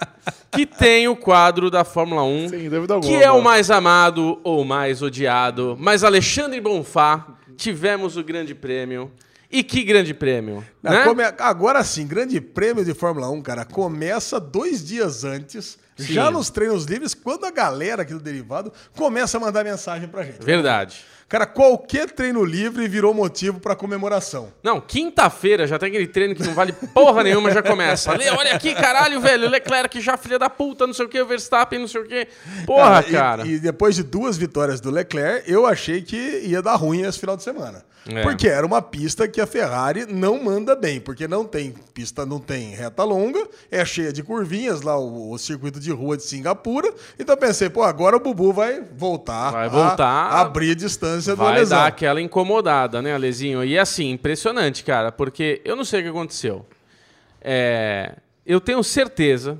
que 0.50 0.66
tem 0.66 1.06
o 1.06 1.14
quadro 1.14 1.70
da 1.70 1.84
Fórmula 1.84 2.24
1. 2.24 2.48
Sem 2.48 2.68
dúvida 2.68 2.94
alguma. 2.94 3.12
Que 3.12 3.22
é 3.22 3.30
o 3.30 3.40
mais 3.40 3.70
amado 3.70 4.40
ou 4.42 4.64
mais 4.64 5.02
odiado. 5.02 5.76
Mas 5.78 6.02
Alexandre 6.02 6.60
Bonfá, 6.60 7.24
tivemos 7.56 8.16
o 8.16 8.24
grande 8.24 8.56
prêmio. 8.56 9.12
E 9.50 9.62
que 9.62 9.82
grande 9.82 10.12
prêmio, 10.12 10.62
Não, 10.82 10.92
né? 10.92 11.04
come- 11.04 11.22
Agora 11.38 11.82
sim, 11.82 12.06
grande 12.06 12.38
prêmio 12.40 12.84
de 12.84 12.92
Fórmula 12.92 13.30
1, 13.30 13.40
cara, 13.40 13.64
começa 13.64 14.38
dois 14.38 14.84
dias 14.86 15.24
antes, 15.24 15.78
Sim. 15.96 16.12
já 16.12 16.30
nos 16.30 16.50
treinos 16.50 16.84
livres, 16.84 17.14
quando 17.14 17.46
a 17.46 17.50
galera 17.50 18.02
aqui 18.02 18.12
do 18.12 18.20
Derivado 18.20 18.70
começa 18.94 19.38
a 19.38 19.40
mandar 19.40 19.64
mensagem 19.64 20.06
pra 20.06 20.22
gente. 20.22 20.44
Verdade. 20.44 21.02
Cara, 21.30 21.46
qualquer 21.46 22.10
treino 22.10 22.42
livre 22.44 22.86
virou 22.88 23.12
motivo 23.14 23.58
pra 23.60 23.74
comemoração. 23.76 24.50
Não, 24.62 24.80
quinta-feira 24.80 25.66
já 25.66 25.78
tem 25.78 25.88
aquele 25.90 26.06
treino 26.06 26.34
que 26.34 26.42
não 26.42 26.54
vale 26.54 26.72
porra 26.72 27.22
nenhuma, 27.22 27.50
já 27.50 27.62
começa. 27.62 28.12
Olha 28.12 28.54
aqui, 28.54 28.74
caralho, 28.74 29.18
velho, 29.20 29.46
o 29.46 29.50
Leclerc 29.50 29.98
já 30.00 30.16
filha 30.18 30.38
da 30.38 30.48
puta, 30.50 30.86
não 30.86 30.94
sei 30.94 31.04
o 31.06 31.08
que, 31.08 31.20
o 31.20 31.26
Verstappen, 31.26 31.78
não 31.78 31.88
sei 31.88 32.00
o 32.02 32.04
que. 32.06 32.28
Porra, 32.66 33.04
e- 33.06 33.12
cara. 33.12 33.46
E, 33.46 33.58
depois 33.58 33.94
de 33.94 34.02
duas 34.02 34.36
vitórias 34.38 34.78
do 34.80 34.90
Leclerc, 34.90 35.50
eu 35.50 35.66
achei 35.66 36.00
que 36.02 36.16
ia 36.44 36.60
dar 36.62 36.76
ruim 36.76 37.02
esse 37.02 37.18
final 37.18 37.36
de 37.36 37.42
semana. 37.42 37.82
É. 38.10 38.22
Porque 38.22 38.48
era 38.48 38.66
uma 38.66 38.80
pista 38.80 39.28
que 39.28 39.38
a 39.40 39.46
Ferrari 39.46 40.06
não 40.06 40.42
manda 40.42 40.74
bem, 40.74 40.98
porque 40.98 41.28
não 41.28 41.44
tem 41.44 41.74
pista, 41.92 42.24
não 42.24 42.40
tem 42.40 42.70
reta 42.70 43.04
longa, 43.04 43.46
é 43.70 43.84
cheia 43.84 44.10
de 44.12 44.22
curvinhas 44.22 44.80
lá 44.80 44.98
o, 44.98 45.30
o 45.32 45.38
circuito 45.38 45.78
de 45.78 45.90
rua 45.92 46.16
de 46.16 46.22
Singapura. 46.22 46.90
Então 47.18 47.36
pensei, 47.36 47.68
pô, 47.68 47.82
agora 47.82 48.16
o 48.16 48.20
Bubu 48.20 48.52
vai 48.52 48.80
voltar, 48.96 49.50
Vai 49.50 49.66
a 49.66 49.68
voltar. 49.68 50.30
abrir 50.32 50.70
a 50.70 50.74
distância 50.74 51.36
do 51.36 51.42
Vai 51.42 51.56
Alesão. 51.56 51.78
dar 51.78 51.86
aquela 51.86 52.20
incomodada, 52.20 53.02
né, 53.02 53.14
Alezinho? 53.14 53.62
E 53.62 53.78
assim, 53.78 54.10
impressionante, 54.10 54.82
cara, 54.82 55.12
porque 55.12 55.60
eu 55.64 55.76
não 55.76 55.84
sei 55.84 56.00
o 56.00 56.02
que 56.04 56.08
aconteceu. 56.08 56.64
É, 57.40 58.16
eu 58.46 58.60
tenho 58.60 58.82
certeza 58.82 59.58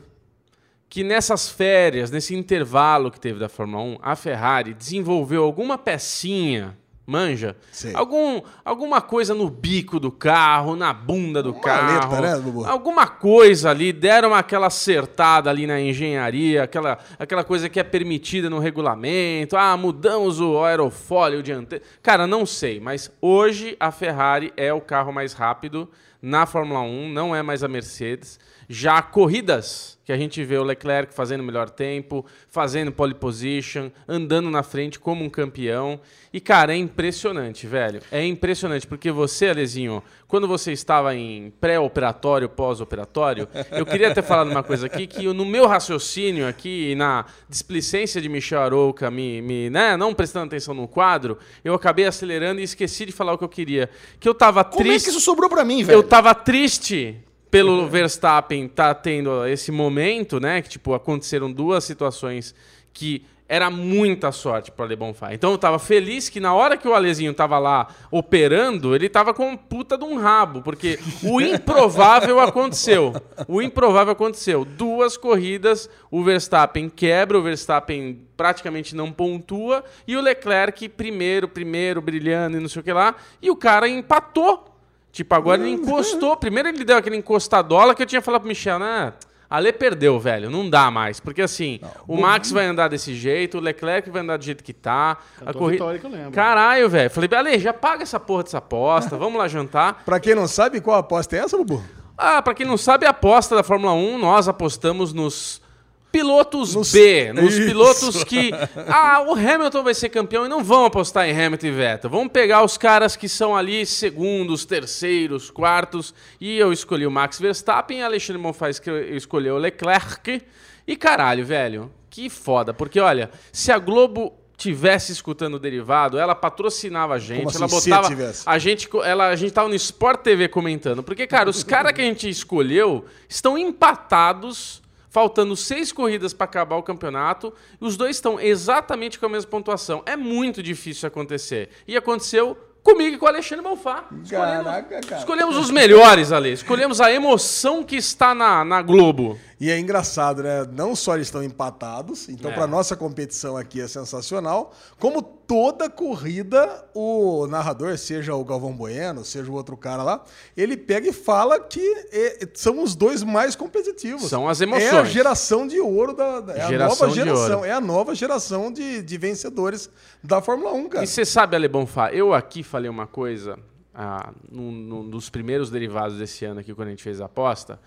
que 0.88 1.04
nessas 1.04 1.50
férias, 1.50 2.11
nesse 2.11 2.34
intervalo 2.34 3.11
que 3.11 3.20
teve 3.20 3.38
da 3.38 3.48
Fórmula 3.48 3.82
1, 3.82 3.98
a 4.00 4.16
Ferrari 4.16 4.72
desenvolveu 4.72 5.44
alguma 5.44 5.76
pecinha, 5.76 6.74
manja? 7.09 7.57
Sei. 7.73 7.94
Algum, 7.94 8.42
alguma 8.62 9.01
coisa 9.01 9.35
no 9.35 9.49
bico 9.49 9.99
do 9.99 10.12
carro, 10.12 10.77
na 10.77 10.92
bunda 10.92 11.42
do 11.42 11.53
Uma 11.53 11.61
carro. 11.61 12.11
maleta, 12.12 12.21
né, 12.21 12.42
Bubu? 12.42 12.66
Alguma 12.66 13.07
coisa 13.07 13.71
ali, 13.71 13.94
deram 13.94 14.35
aquela 14.35 14.66
acertada 14.66 15.49
ali 15.49 15.66
na 15.66 15.81
engenharia, 15.81 16.64
aquela, 16.64 16.99
aquela 17.18 17.42
coisa 17.42 17.66
que 17.68 17.81
é 17.81 17.85
permitida 17.85 18.51
no 18.51 18.59
regulamento. 18.59 19.57
Ah, 19.57 19.75
mudamos 19.75 20.38
o 20.38 20.62
aerofólio 20.62 21.42
dianteiro. 21.42 21.83
Cara, 22.03 22.27
não 22.27 22.44
sei, 22.44 22.79
mas 22.79 23.11
hoje 23.23 23.75
a 23.81 23.90
Ferrari 23.90 24.53
é 24.55 24.71
o 24.71 24.81
carro 24.81 25.11
mais 25.11 25.33
rápido 25.33 25.88
na 26.20 26.46
Fórmula 26.46 26.81
1, 26.81 27.09
não 27.09 27.35
é 27.35 27.42
mais 27.42 27.62
a 27.62 27.68
Mercedes. 27.68 28.38
Já 28.68 29.00
corridas 29.00 29.98
que 30.04 30.12
a 30.12 30.16
gente 30.16 30.42
vê 30.44 30.57
o 30.59 30.62
Leclerc 30.62 31.14
fazendo 31.14 31.42
melhor 31.42 31.70
tempo, 31.70 32.24
fazendo 32.48 32.92
pole 32.92 33.14
position, 33.14 33.90
andando 34.07 34.50
na 34.50 34.62
frente 34.62 34.98
como 34.98 35.24
um 35.24 35.31
campeão. 35.31 36.00
E, 36.33 36.40
cara, 36.40 36.74
é 36.74 36.76
impressionante, 36.76 37.66
velho. 37.66 38.00
É 38.11 38.24
impressionante, 38.24 38.87
porque 38.87 39.11
você, 39.11 39.48
Alezinho, 39.48 40.02
quando 40.29 40.47
você 40.47 40.73
estava 40.73 41.17
em 41.17 41.51
pré-operatório, 41.59 42.51
pós-operatório, 42.51 43.49
eu 43.73 43.87
queria 43.87 44.12
ter 44.12 44.23
falado 44.23 44.51
uma 44.51 44.62
coisa 44.62 44.85
aqui, 44.85 45.07
que 45.07 45.27
no 45.33 45.47
meu 45.47 45.67
raciocínio 45.67 46.47
aqui, 46.47 46.95
na 46.95 47.25
displicência 47.49 48.21
de 48.21 48.29
Michel 48.29 48.61
Arouca, 48.61 49.11
me, 49.11 49.41
me, 49.41 49.71
né, 49.71 49.97
não 49.97 50.12
prestando 50.12 50.47
atenção 50.47 50.75
no 50.75 50.87
quadro, 50.87 51.38
eu 51.64 51.73
acabei 51.73 52.05
acelerando 52.05 52.61
e 52.61 52.64
esqueci 52.64 53.07
de 53.07 53.12
falar 53.12 53.33
o 53.33 53.38
que 53.38 53.45
eu 53.45 53.49
queria. 53.49 53.88
Que 54.21 54.29
eu 54.29 54.35
tava 54.35 54.62
Como 54.62 54.83
é 54.83 54.85
triste... 54.85 55.07
que 55.07 55.11
isso 55.12 55.21
sobrou 55.21 55.49
pra 55.49 55.64
mim, 55.64 55.83
velho? 55.83 55.97
Eu 55.97 56.03
tava 56.03 56.35
triste 56.35 57.19
pelo 57.51 57.88
Verstappen 57.88 58.69
tá 58.69 58.95
tendo 58.95 59.47
esse 59.47 59.73
momento, 59.73 60.38
né? 60.38 60.61
Que, 60.61 60.69
tipo, 60.69 60.93
aconteceram 60.93 61.51
duas 61.51 61.85
situações 61.85 62.55
que 62.93 63.25
era 63.48 63.70
muita 63.70 64.30
sorte 64.30 64.70
para 64.70 64.84
Le 64.84 64.94
Bonfá. 64.94 65.32
Então 65.32 65.52
eu 65.52 65.58
tava 65.58 65.78
feliz 65.78 66.28
que 66.28 66.38
na 66.38 66.52
hora 66.52 66.76
que 66.76 66.87
o 66.87 66.92
Alezinho 66.92 67.32
tava 67.32 67.58
lá 67.58 67.88
operando, 68.11 68.94
ele 68.94 69.08
tava 69.08 69.32
com 69.32 69.56
puta 69.56 69.96
de 69.96 70.04
um 70.04 70.18
rabo, 70.18 70.61
porque 70.61 70.98
o 71.24 71.40
improvável 71.40 72.38
aconteceu. 72.40 73.14
O 73.48 73.62
improvável 73.62 74.12
aconteceu. 74.12 74.66
Duas 74.66 75.16
corridas, 75.16 75.88
o 76.11 76.22
Verstappen 76.22 76.90
quebra, 76.90 77.38
o 77.38 77.42
Verstappen 77.42 78.20
praticamente 78.37 78.94
não 78.94 79.11
pontua, 79.11 79.82
e 80.06 80.14
o 80.14 80.20
Leclerc 80.20 80.87
primeiro, 80.90 81.48
primeiro, 81.48 82.02
brilhando 82.02 82.58
e 82.58 82.61
não 82.61 82.68
sei 82.68 82.80
o 82.80 82.84
que 82.84 82.92
lá, 82.92 83.14
e 83.40 83.50
o 83.50 83.56
cara 83.56 83.88
empatou. 83.88 84.66
Tipo, 85.11 85.34
agora 85.34 85.61
ele 85.61 85.70
encostou. 85.70 86.37
Primeiro 86.37 86.68
ele 86.68 86.84
deu 86.84 86.96
aquele 86.96 87.16
encostadola 87.16 87.94
que 87.94 88.02
eu 88.02 88.06
tinha 88.06 88.20
falado 88.20 88.42
pro 88.42 88.48
Michel, 88.48 88.78
né? 88.78 89.14
Ale 89.50 89.72
perdeu, 89.72 90.18
velho. 90.20 90.50
Não 90.50 90.68
dá 90.68 90.90
mais. 90.90 91.20
Porque 91.20 91.40
assim, 91.42 91.80
o 92.06 92.20
Max 92.20 92.50
vai 92.50 92.66
andar 92.66 92.88
desse 92.88 93.14
jeito, 93.14 93.58
o 93.58 93.61
Leclerc 93.61 94.11
vai 94.11 94.22
andar 94.22 94.37
do 94.37 94.44
jeito 94.44 94.62
que 94.62 94.72
tá. 94.72 95.12
A 95.37 95.44
Cantou 95.46 95.54
corrida. 95.62 95.72
vitória 95.84 95.98
que 96.00 96.06
eu 96.06 96.11
lembro. 96.11 96.30
Caralho, 96.32 96.88
velho. 96.88 97.11
Falei, 97.11 97.30
Ale, 97.34 97.58
já 97.58 97.72
paga 97.72 98.02
essa 98.02 98.20
porra 98.20 98.42
dessa 98.42 98.58
aposta. 98.58 99.16
Vamos 99.18 99.38
lá 99.38 99.48
jantar. 99.48 100.02
Pra 100.04 100.20
quem 100.20 100.34
não 100.34 100.46
sabe, 100.46 100.80
qual 100.80 100.98
aposta 100.98 101.37
é 101.37 101.40
essa, 101.40 101.56
Bubu? 101.56 101.82
Ah, 102.16 102.42
pra 102.42 102.52
quem 102.52 102.66
não 102.66 102.76
sabe, 102.76 103.06
a 103.06 103.11
aposta 103.11 103.54
da 103.54 103.62
Fórmula 103.62 103.92
1, 103.92 104.18
nós 104.18 104.48
apostamos 104.48 105.12
nos 105.12 105.62
pilotos 106.11 106.75
Nos- 106.75 106.92
B, 106.92 107.33
nos 107.33 107.55
Isso. 107.55 107.66
pilotos 107.66 108.25
que 108.25 108.51
ah, 108.88 109.25
o 109.27 109.33
Hamilton 109.33 109.83
vai 109.83 109.94
ser 109.94 110.09
campeão 110.09 110.47
e 110.47 110.49
não 110.49 110.64
vão 110.64 110.85
apostar 110.85 111.29
em 111.29 111.33
Hamilton 111.38 111.66
e 111.66 111.71
Vettel. 111.71 112.11
Vamos 112.11 112.33
pegar 112.33 112.64
os 112.64 112.79
caras 112.79 113.14
que 113.16 113.29
são 113.29 113.57
ali 113.57 113.85
segundos, 113.85 114.64
terceiros, 114.64 115.51
quartos, 115.51 116.14
e 116.40 116.59
eu 116.59 116.73
escolhi 116.73 117.07
o 117.07 117.11
Max 117.11 117.38
Verstappen, 117.38 118.03
Alexandre 118.03 118.40
Monfaz 118.40 118.81
escolheu 119.12 119.57
o 119.57 119.59
Leclerc. 119.59 120.42
E 120.87 120.97
caralho, 120.97 121.44
velho, 121.44 121.92
que 122.09 122.31
foda, 122.31 122.73
porque 122.73 122.99
olha, 122.99 123.31
se 123.53 123.71
a 123.71 123.79
Globo 123.79 124.33
tivesse 124.57 125.12
escutando 125.12 125.55
o 125.55 125.59
derivado, 125.59 126.18
ela 126.18 126.35
patrocinava 126.35 127.14
a 127.14 127.18
gente, 127.18 127.44
Como 127.44 127.49
assim, 127.51 127.59
ela 127.59 127.68
se 127.68 127.90
botava 127.90 128.33
a 128.44 128.59
gente, 128.59 128.88
ela, 129.05 129.29
a 129.29 129.37
gente 129.37 129.53
tava 129.53 129.68
no 129.68 129.75
Sport 129.77 130.21
TV 130.23 130.49
comentando. 130.49 131.01
Porque, 131.01 131.29
cara, 131.29 131.49
os 131.49 131.62
caras 131.62 131.92
que 131.92 132.01
a 132.01 132.05
gente 132.05 132.29
escolheu 132.29 133.05
estão 133.29 133.57
empatados, 133.57 134.83
faltando 135.18 135.57
seis 135.57 135.90
corridas 135.90 136.33
para 136.33 136.44
acabar 136.44 136.76
o 136.76 136.83
campeonato. 136.85 137.52
Os 137.81 137.96
dois 137.96 138.14
estão 138.14 138.38
exatamente 138.38 139.18
com 139.18 139.26
a 139.26 139.28
mesma 139.28 139.50
pontuação. 139.50 140.00
É 140.07 140.16
muito 140.16 140.62
difícil 140.62 141.09
acontecer. 141.09 141.70
E 141.88 141.96
aconteceu 141.96 142.57
comigo 142.92 143.16
e 143.16 143.18
com 143.18 143.27
o 143.27 143.29
Alexandre 143.29 143.62
Bonfá. 143.62 144.05
Escolhemos, 144.22 144.64
Caraca, 144.64 145.01
cara. 145.01 145.18
escolhemos 145.20 145.57
os 145.57 145.70
melhores, 145.70 146.33
Ale. 146.33 146.53
Escolhemos 146.53 147.01
a 147.01 147.12
emoção 147.12 147.83
que 147.85 147.96
está 147.96 148.35
na, 148.35 148.64
na 148.64 148.81
Globo. 148.81 149.38
E 149.61 149.70
é 149.72 149.79
engraçado, 149.79 150.42
né? 150.42 150.64
Não 150.72 150.94
só 150.94 151.16
eles 151.16 151.27
estão 151.27 151.42
empatados, 151.42 152.29
então 152.29 152.51
É. 152.51 152.55
para 152.55 152.66
nossa 152.66 152.94
competição 152.96 153.57
aqui 153.57 153.81
é 153.81 153.88
sensacional, 153.88 154.72
como 155.01 155.20
toda 155.20 155.90
corrida 155.90 156.85
o 156.94 157.44
narrador, 157.48 157.98
seja 157.98 158.35
o 158.37 158.44
Galvão 158.44 158.72
Bueno, 158.72 159.24
seja 159.24 159.51
o 159.51 159.55
outro 159.55 159.77
cara 159.77 160.03
lá, 160.05 160.22
ele 160.57 160.77
pega 160.77 161.09
e 161.09 161.12
fala 161.12 161.59
que 161.59 161.81
é- 162.12 162.46
são 162.55 162.81
os 162.83 162.94
dois 162.94 163.24
mais 163.24 163.57
competitivos. 163.57 164.29
São 164.29 164.48
as 164.48 164.61
É 164.61 164.64
a 164.64 164.66
emoções. 164.68 165.09
geração 165.09 165.66
de 165.66 165.81
ouro 165.81 166.12
da, 166.14 166.40
da- 166.40 166.55
é 166.55 166.61
a 166.62 166.68
Geração 166.68 167.09
nova 167.09 167.09
de 167.09 167.14
geração, 167.24 167.64
é 167.64 167.72
a 167.72 167.81
nova 167.81 168.14
geração 168.14 168.70
de, 168.72 169.03
de 169.03 169.18
vencedores 169.18 169.90
da 170.22 170.40
Fórmula 170.40 170.72
1, 170.72 170.88
cara. 170.88 171.03
E 171.05 171.07
você 171.09 171.24
sabe, 171.24 171.57
Ale 171.57 171.66
Bonfá, 171.66 172.12
eu 172.12 172.33
aqui 172.33 172.62
falei 172.62 172.78
uma 172.87 173.07
coisa 173.07 173.59
ah, 173.95 174.33
num, 174.51 174.71
num 174.71 175.09
dos 175.09 175.31
primeiros 175.31 175.71
derivados 175.71 176.19
desse 176.19 176.45
ano 176.45 176.61
aqui, 176.61 176.75
quando 176.75 176.88
a 176.88 176.91
gente 176.91 177.03
fez 177.03 177.21
a 177.21 177.25
aposta, 177.25 177.81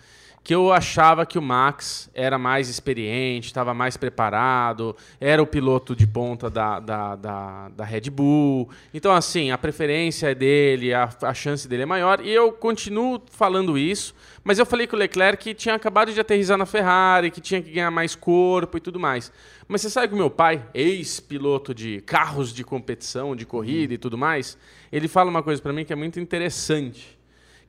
que 0.43 0.55
eu 0.55 0.71
achava 0.71 1.25
que 1.25 1.37
o 1.37 1.41
Max 1.41 2.09
era 2.15 2.37
mais 2.37 2.67
experiente, 2.67 3.47
estava 3.47 3.73
mais 3.73 3.95
preparado, 3.95 4.95
era 5.19 5.41
o 5.41 5.45
piloto 5.45 5.95
de 5.95 6.07
ponta 6.07 6.49
da, 6.49 6.79
da, 6.79 7.15
da, 7.15 7.69
da, 7.69 7.85
Red 7.85 8.09
Bull. 8.09 8.67
Então, 8.91 9.13
assim, 9.13 9.51
a 9.51 9.57
preferência 9.57 10.31
é 10.31 10.35
dele, 10.35 10.93
a, 10.93 11.07
a 11.21 11.33
chance 11.33 11.67
dele 11.67 11.83
é 11.83 11.85
maior. 11.85 12.25
E 12.25 12.31
eu 12.31 12.51
continuo 12.51 13.21
falando 13.29 13.77
isso, 13.77 14.15
mas 14.43 14.57
eu 14.57 14.65
falei 14.65 14.87
que 14.87 14.95
o 14.95 14.97
Leclerc 14.97 15.53
tinha 15.53 15.75
acabado 15.75 16.11
de 16.11 16.19
aterrizar 16.19 16.57
na 16.57 16.65
Ferrari, 16.65 17.29
que 17.29 17.39
tinha 17.39 17.61
que 17.61 17.71
ganhar 17.71 17.91
mais 17.91 18.15
corpo 18.15 18.77
e 18.77 18.81
tudo 18.81 18.99
mais. 18.99 19.31
Mas 19.67 19.81
você 19.81 19.91
sabe 19.91 20.07
que 20.07 20.15
o 20.15 20.17
meu 20.17 20.31
pai, 20.31 20.65
ex-piloto 20.73 21.73
de 21.73 22.01
carros 22.01 22.51
de 22.51 22.63
competição, 22.63 23.35
de 23.35 23.45
corrida 23.45 23.93
e 23.93 23.97
tudo 23.97 24.17
mais, 24.17 24.57
ele 24.91 25.07
fala 25.07 25.29
uma 25.29 25.43
coisa 25.43 25.61
para 25.61 25.71
mim 25.71 25.85
que 25.85 25.93
é 25.93 25.95
muito 25.95 26.19
interessante 26.19 27.20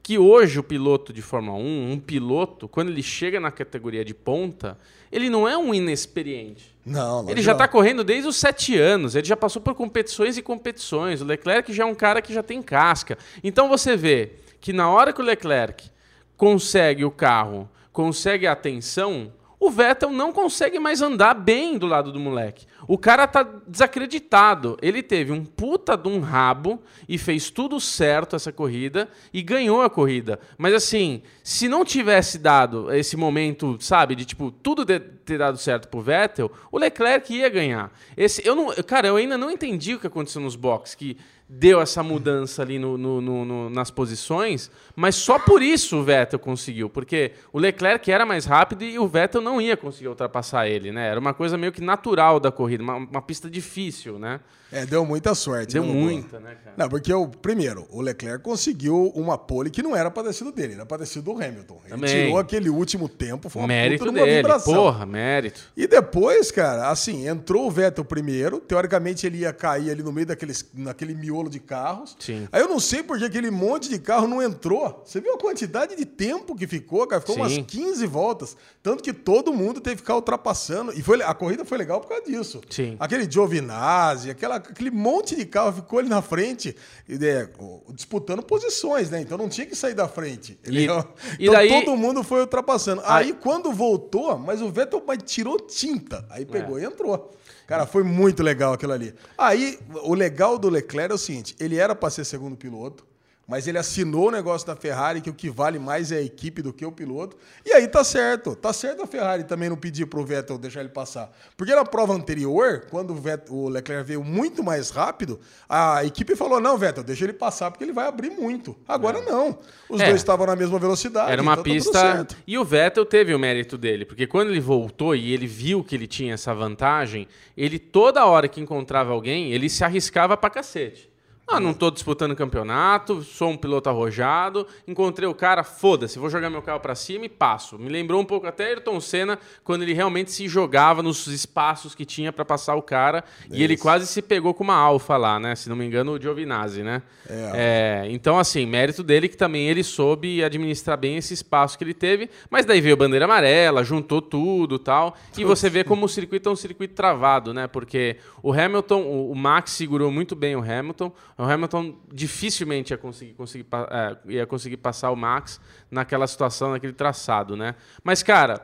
que 0.02 0.18
hoje 0.18 0.58
o 0.58 0.62
piloto 0.62 1.12
de 1.12 1.22
Fórmula 1.22 1.56
1, 1.56 1.92
um 1.92 1.98
piloto, 1.98 2.66
quando 2.66 2.88
ele 2.90 3.02
chega 3.02 3.38
na 3.38 3.52
categoria 3.52 4.04
de 4.04 4.12
ponta, 4.12 4.76
ele 5.12 5.30
não 5.30 5.48
é 5.48 5.56
um 5.56 5.72
inexperiente. 5.72 6.74
Não, 6.84 7.22
não 7.22 7.30
Ele 7.30 7.40
já 7.40 7.52
está 7.52 7.68
correndo 7.68 8.02
desde 8.02 8.28
os 8.28 8.36
sete 8.36 8.76
anos, 8.76 9.14
ele 9.14 9.26
já 9.26 9.36
passou 9.36 9.62
por 9.62 9.74
competições 9.74 10.36
e 10.36 10.42
competições. 10.42 11.20
O 11.20 11.24
Leclerc 11.24 11.72
já 11.72 11.84
é 11.84 11.86
um 11.86 11.94
cara 11.94 12.20
que 12.20 12.34
já 12.34 12.42
tem 12.42 12.60
casca. 12.60 13.16
Então 13.44 13.68
você 13.68 13.96
vê 13.96 14.32
que 14.60 14.72
na 14.72 14.90
hora 14.90 15.12
que 15.12 15.20
o 15.20 15.24
Leclerc 15.24 15.88
consegue 16.36 17.04
o 17.04 17.10
carro, 17.10 17.68
consegue 17.92 18.46
a 18.46 18.52
atenção, 18.52 19.32
o 19.62 19.70
Vettel 19.70 20.10
não 20.10 20.32
consegue 20.32 20.80
mais 20.80 21.00
andar 21.00 21.34
bem 21.34 21.78
do 21.78 21.86
lado 21.86 22.10
do 22.10 22.18
moleque. 22.18 22.66
O 22.88 22.98
cara 22.98 23.28
tá 23.28 23.48
desacreditado. 23.64 24.76
Ele 24.82 25.04
teve 25.04 25.30
um 25.30 25.44
puta 25.44 25.96
de 25.96 26.08
um 26.08 26.18
rabo 26.18 26.82
e 27.08 27.16
fez 27.16 27.48
tudo 27.48 27.78
certo 27.78 28.34
essa 28.34 28.50
corrida 28.50 29.08
e 29.32 29.40
ganhou 29.40 29.80
a 29.80 29.88
corrida. 29.88 30.40
Mas 30.58 30.74
assim, 30.74 31.22
se 31.44 31.68
não 31.68 31.84
tivesse 31.84 32.40
dado 32.40 32.92
esse 32.92 33.16
momento, 33.16 33.76
sabe, 33.78 34.16
de 34.16 34.24
tipo, 34.24 34.50
tudo 34.50 34.84
ter 34.84 35.38
dado 35.38 35.56
certo 35.58 35.86
pro 35.86 36.00
Vettel, 36.00 36.50
o 36.72 36.76
Leclerc 36.76 37.32
ia 37.32 37.48
ganhar. 37.48 37.92
Esse, 38.16 38.44
eu 38.44 38.56
não, 38.56 38.74
cara, 38.84 39.06
eu 39.06 39.14
ainda 39.14 39.38
não 39.38 39.48
entendi 39.48 39.94
o 39.94 40.00
que 40.00 40.08
aconteceu 40.08 40.42
nos 40.42 40.56
boxes, 40.56 40.96
que 40.96 41.16
deu 41.54 41.82
essa 41.82 42.02
mudança 42.02 42.62
ali 42.62 42.78
no, 42.78 42.96
no, 42.96 43.20
no, 43.20 43.68
nas 43.68 43.90
posições, 43.90 44.70
mas 44.96 45.14
só 45.14 45.38
por 45.38 45.60
isso 45.60 45.98
o 45.98 46.02
Vettel 46.02 46.38
conseguiu, 46.38 46.88
porque 46.88 47.32
o 47.52 47.58
Leclerc 47.58 48.10
era 48.10 48.24
mais 48.24 48.46
rápido 48.46 48.84
e 48.84 48.98
o 48.98 49.06
Vettel 49.06 49.42
não 49.42 49.60
ia 49.60 49.76
conseguir 49.76 50.08
ultrapassar 50.08 50.66
ele, 50.66 50.90
né? 50.90 51.08
Era 51.08 51.20
uma 51.20 51.34
coisa 51.34 51.58
meio 51.58 51.70
que 51.70 51.82
natural 51.82 52.40
da 52.40 52.50
corrida, 52.50 52.82
uma, 52.82 52.96
uma 52.96 53.20
pista 53.20 53.50
difícil, 53.50 54.18
né? 54.18 54.40
É, 54.72 54.86
deu 54.86 55.04
muita 55.04 55.34
sorte. 55.34 55.74
Deu 55.74 55.84
né, 55.84 55.92
muita, 55.92 56.40
né, 56.40 56.56
cara? 56.64 56.74
Não, 56.76 56.88
porque 56.88 57.12
o 57.12 57.28
primeiro, 57.28 57.86
o 57.90 58.00
Leclerc 58.00 58.42
conseguiu 58.42 59.12
uma 59.14 59.36
pole 59.36 59.70
que 59.70 59.82
não 59.82 59.94
era 59.94 60.10
sido 60.32 60.50
dele, 60.50 60.74
era 60.80 61.06
sido 61.06 61.24
do 61.24 61.32
Hamilton. 61.32 61.80
Ele 61.84 61.90
Também. 61.90 62.24
tirou 62.24 62.38
aquele 62.38 62.70
último 62.70 63.08
tempo, 63.08 63.48
foi 63.48 63.62
uma 63.62 63.68
mérito 63.68 64.04
puta 64.04 64.18
dele, 64.18 64.36
vibração. 64.36 64.74
porra, 64.74 65.04
mérito. 65.04 65.60
E 65.76 65.86
depois, 65.86 66.50
cara, 66.50 66.88
assim, 66.88 67.28
entrou 67.28 67.66
o 67.66 67.70
Vettel 67.70 68.04
primeiro, 68.04 68.60
teoricamente 68.60 69.26
ele 69.26 69.38
ia 69.38 69.52
cair 69.52 69.90
ali 69.90 70.02
no 70.02 70.12
meio 70.12 70.26
daqueles, 70.26 70.64
naquele 70.74 71.14
miolo 71.14 71.50
de 71.50 71.60
carros. 71.60 72.16
Sim. 72.18 72.48
Aí 72.50 72.62
eu 72.62 72.68
não 72.68 72.80
sei 72.80 73.02
porque 73.02 73.24
aquele 73.24 73.50
monte 73.50 73.88
de 73.88 73.98
carro 73.98 74.26
não 74.26 74.42
entrou. 74.42 75.02
Você 75.04 75.20
viu 75.20 75.34
a 75.34 75.38
quantidade 75.38 75.94
de 75.94 76.06
tempo 76.06 76.56
que 76.56 76.66
ficou, 76.66 77.06
cara? 77.06 77.20
Ficou 77.20 77.34
Sim. 77.34 77.40
umas 77.40 77.58
15 77.66 78.06
voltas. 78.06 78.56
Tanto 78.82 79.02
que 79.02 79.12
todo 79.12 79.52
mundo 79.52 79.80
teve 79.80 79.96
que 79.96 80.02
ficar 80.02 80.16
ultrapassando. 80.16 80.92
E 80.92 81.02
foi, 81.02 81.22
a 81.22 81.34
corrida 81.34 81.64
foi 81.64 81.78
legal 81.78 82.00
por 82.00 82.08
causa 82.08 82.24
disso. 82.24 82.60
Sim. 82.68 82.96
Aquele 82.98 83.30
Giovinazzi, 83.30 84.30
aquela, 84.30 84.61
aquele 84.70 84.90
monte 84.90 85.34
de 85.36 85.44
carro 85.44 85.72
ficou 85.72 85.98
ali 85.98 86.08
na 86.08 86.22
frente, 86.22 86.76
é, 87.08 87.48
disputando 87.94 88.42
posições, 88.42 89.10
né? 89.10 89.20
Então 89.20 89.36
não 89.38 89.48
tinha 89.48 89.66
que 89.66 89.74
sair 89.76 89.94
da 89.94 90.08
frente. 90.08 90.58
Ele- 90.64 90.80
E- 90.80 90.84
então 90.84 91.06
e 91.38 91.48
daí- 91.50 91.68
todo 91.68 91.96
mundo 91.96 92.22
foi 92.22 92.40
ultrapassando. 92.40 93.02
Aí- 93.04 93.26
Aí 93.26 93.32
quando 93.32 93.72
voltou, 93.72 94.36
mas 94.38 94.60
o 94.62 94.70
Vettel 94.70 95.02
mas 95.06 95.18
tirou 95.24 95.58
tinta. 95.58 96.26
Aí 96.30 96.44
pegou 96.44 96.78
e 96.78 96.84
entrou. 96.84 97.30
Cara, 97.66 97.86
foi 97.86 98.02
muito 98.02 98.42
legal 98.42 98.72
aquilo 98.74 98.92
ali. 98.92 99.14
Aí, 99.38 99.78
o 100.02 100.14
legal 100.14 100.58
do 100.58 100.68
Leclerc 100.68 101.12
é 101.12 101.14
o 101.14 101.18
seguinte: 101.18 101.54
ele 101.60 101.76
era 101.76 101.94
para 101.94 102.10
ser 102.10 102.24
segundo 102.24 102.56
piloto, 102.56 103.06
mas 103.46 103.66
ele 103.66 103.76
assinou 103.76 104.28
o 104.28 104.30
negócio 104.30 104.66
da 104.66 104.74
Ferrari, 104.76 105.20
que 105.20 105.28
o 105.28 105.34
que 105.34 105.50
vale 105.50 105.78
mais 105.78 106.10
é 106.12 106.16
a 106.18 106.22
equipe 106.22 106.62
do 106.62 106.72
que 106.72 106.86
o 106.86 106.92
piloto. 106.92 107.36
E 107.66 107.72
aí 107.72 107.86
tá 107.88 108.02
certo. 108.04 108.54
Tá 108.54 108.72
certo 108.72 109.02
a 109.02 109.06
Ferrari 109.06 109.44
também 109.44 109.68
não 109.68 109.76
pedir 109.76 110.06
pro 110.06 110.24
Vettel 110.24 110.56
deixar 110.56 110.80
ele 110.80 110.88
passar. 110.88 111.30
Porque 111.56 111.74
na 111.74 111.84
prova 111.84 112.14
anterior, 112.14 112.86
quando 112.90 113.10
o, 113.10 113.14
Vettel- 113.14 113.54
o 113.54 113.68
Leclerc 113.68 114.06
veio 114.06 114.22
muito 114.24 114.62
mais 114.62 114.90
rápido, 114.90 115.38
a 115.68 116.04
equipe 116.04 116.34
falou: 116.36 116.60
não, 116.60 116.78
Vettel, 116.78 117.02
deixa 117.04 117.24
ele 117.24 117.32
passar 117.32 117.70
porque 117.70 117.84
ele 117.84 117.92
vai 117.92 118.06
abrir 118.06 118.30
muito. 118.30 118.76
Agora 118.88 119.20
não. 119.20 119.58
Os 119.88 120.00
É. 120.00 120.06
dois 120.06 120.16
estavam 120.20 120.46
na 120.46 120.56
mesma 120.56 120.78
velocidade. 120.78 121.30
Era 121.30 121.42
uma 121.42 121.52
então 121.52 121.64
tá 121.64 121.70
pista. 121.70 121.92
certo. 122.00 122.36
E 122.46 122.56
o 122.56 122.64
Vettel 122.64 123.04
teve 123.04 123.34
o 123.34 123.38
mérito 123.38 123.76
dele, 123.76 124.04
porque 124.06 124.26
quando 124.26 124.50
ele 124.50 124.60
voltou 124.60 125.14
e 125.14 125.32
ele 125.32 125.46
viu 125.46 125.82
que 125.84 125.94
ele 125.94 126.06
tinha 126.06 126.34
essa 126.34 126.54
vantagem, 126.54 127.28
ele 127.56 127.78
toda 127.78 128.24
hora 128.24 128.48
que 128.48 128.60
encontrava 128.60 129.12
alguém, 129.12 129.52
ele 129.52 129.68
se 129.68 129.84
arriscava 129.84 130.36
pra 130.36 130.48
cacete. 130.48 131.11
Ah, 131.46 131.60
não 131.60 131.74
tô 131.74 131.90
disputando 131.90 132.34
campeonato, 132.34 133.22
sou 133.22 133.50
um 133.50 133.56
piloto 133.56 133.90
arrojado, 133.90 134.66
encontrei 134.88 135.28
o 135.28 135.34
cara, 135.34 135.62
foda-se, 135.62 136.18
vou 136.18 136.30
jogar 136.30 136.48
meu 136.48 136.62
carro 136.62 136.80
pra 136.80 136.94
cima 136.94 137.26
e 137.26 137.28
passo. 137.28 137.78
Me 137.78 137.90
lembrou 137.90 138.20
um 138.20 138.24
pouco 138.24 138.46
até 138.46 138.68
Ayrton 138.68 139.00
Senna, 139.00 139.38
quando 139.62 139.82
ele 139.82 139.92
realmente 139.92 140.30
se 140.30 140.48
jogava 140.48 141.02
nos 141.02 141.26
espaços 141.26 141.94
que 141.94 142.06
tinha 142.06 142.32
pra 142.32 142.44
passar 142.44 142.74
o 142.74 142.80
cara, 142.80 143.22
e 143.50 143.62
ele 143.62 143.76
quase 143.76 144.06
se 144.06 144.22
pegou 144.22 144.54
com 144.54 144.64
uma 144.64 144.76
alfa 144.76 145.16
lá, 145.16 145.38
né? 145.38 145.54
Se 145.54 145.68
não 145.68 145.76
me 145.76 145.84
engano, 145.84 146.12
o 146.12 146.20
Giovinazzi, 146.20 146.82
né? 146.82 147.02
É, 147.28 148.06
então, 148.08 148.38
assim, 148.38 148.64
mérito 148.64 149.02
dele 149.02 149.28
que 149.28 149.36
também 149.36 149.68
ele 149.68 149.82
soube 149.82 150.42
administrar 150.42 150.96
bem 150.96 151.16
esse 151.16 151.34
espaço 151.34 151.76
que 151.76 151.84
ele 151.84 151.94
teve, 151.94 152.30
mas 152.48 152.64
daí 152.64 152.80
veio 152.80 152.96
bandeira 152.96 153.24
amarela, 153.26 153.84
juntou 153.84 154.22
tudo 154.22 154.78
tal. 154.78 155.16
E 155.36 155.44
você 155.44 155.68
vê 155.68 155.84
como 155.84 156.06
o 156.06 156.08
circuito 156.08 156.48
é 156.48 156.52
um 156.52 156.56
circuito 156.56 156.94
travado, 156.94 157.52
né? 157.52 157.66
Porque 157.66 158.16
o 158.42 158.52
Hamilton, 158.52 159.02
o 159.02 159.34
Max 159.34 159.72
segurou 159.72 160.10
muito 160.10 160.34
bem 160.34 160.56
o 160.56 160.60
Hamilton. 160.60 161.12
O 161.38 161.42
Hamilton 161.42 161.96
dificilmente 162.12 162.92
ia 162.92 162.98
conseguir, 162.98 163.32
conseguir, 163.34 163.66
é, 163.90 164.16
ia 164.32 164.46
conseguir 164.46 164.76
passar 164.76 165.10
o 165.10 165.16
Max 165.16 165.60
naquela 165.90 166.26
situação, 166.26 166.72
naquele 166.72 166.92
traçado, 166.92 167.56
né? 167.56 167.74
Mas, 168.04 168.22
cara. 168.22 168.60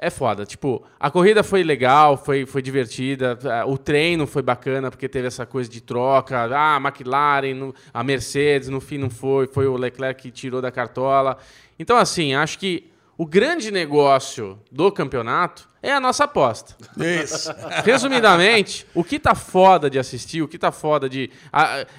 É 0.00 0.10
foda. 0.10 0.46
Tipo, 0.46 0.84
a 1.00 1.10
corrida 1.10 1.42
foi 1.42 1.64
legal, 1.64 2.16
foi, 2.16 2.46
foi 2.46 2.62
divertida. 2.62 3.36
eh, 3.42 3.64
O 3.64 3.76
treino 3.76 4.28
foi 4.28 4.42
bacana, 4.42 4.92
porque 4.92 5.08
teve 5.08 5.26
essa 5.26 5.44
coisa 5.44 5.68
de 5.68 5.80
troca. 5.80 6.44
Ah, 6.56 6.76
a 6.76 6.80
McLaren, 6.80 7.72
a 7.92 8.04
Mercedes, 8.04 8.68
no 8.68 8.80
fim 8.80 8.96
não 8.96 9.10
foi. 9.10 9.48
Foi 9.48 9.66
o 9.66 9.76
Leclerc 9.76 10.22
que 10.22 10.30
tirou 10.30 10.62
da 10.62 10.70
cartola. 10.70 11.36
Então, 11.80 11.96
assim, 11.96 12.32
acho 12.32 12.60
que 12.60 12.88
o 13.18 13.26
grande 13.26 13.72
negócio 13.72 14.60
do 14.70 14.92
campeonato 14.92 15.68
é 15.82 15.92
a 15.92 15.98
nossa 15.98 16.22
aposta. 16.22 16.76
Isso. 16.96 17.50
Resumidamente, 17.84 18.86
o 18.94 19.02
que 19.02 19.18
tá 19.18 19.34
foda 19.34 19.90
de 19.90 19.98
assistir, 19.98 20.40
o 20.40 20.46
que 20.46 20.56
tá 20.56 20.70
foda 20.70 21.08
de. 21.08 21.28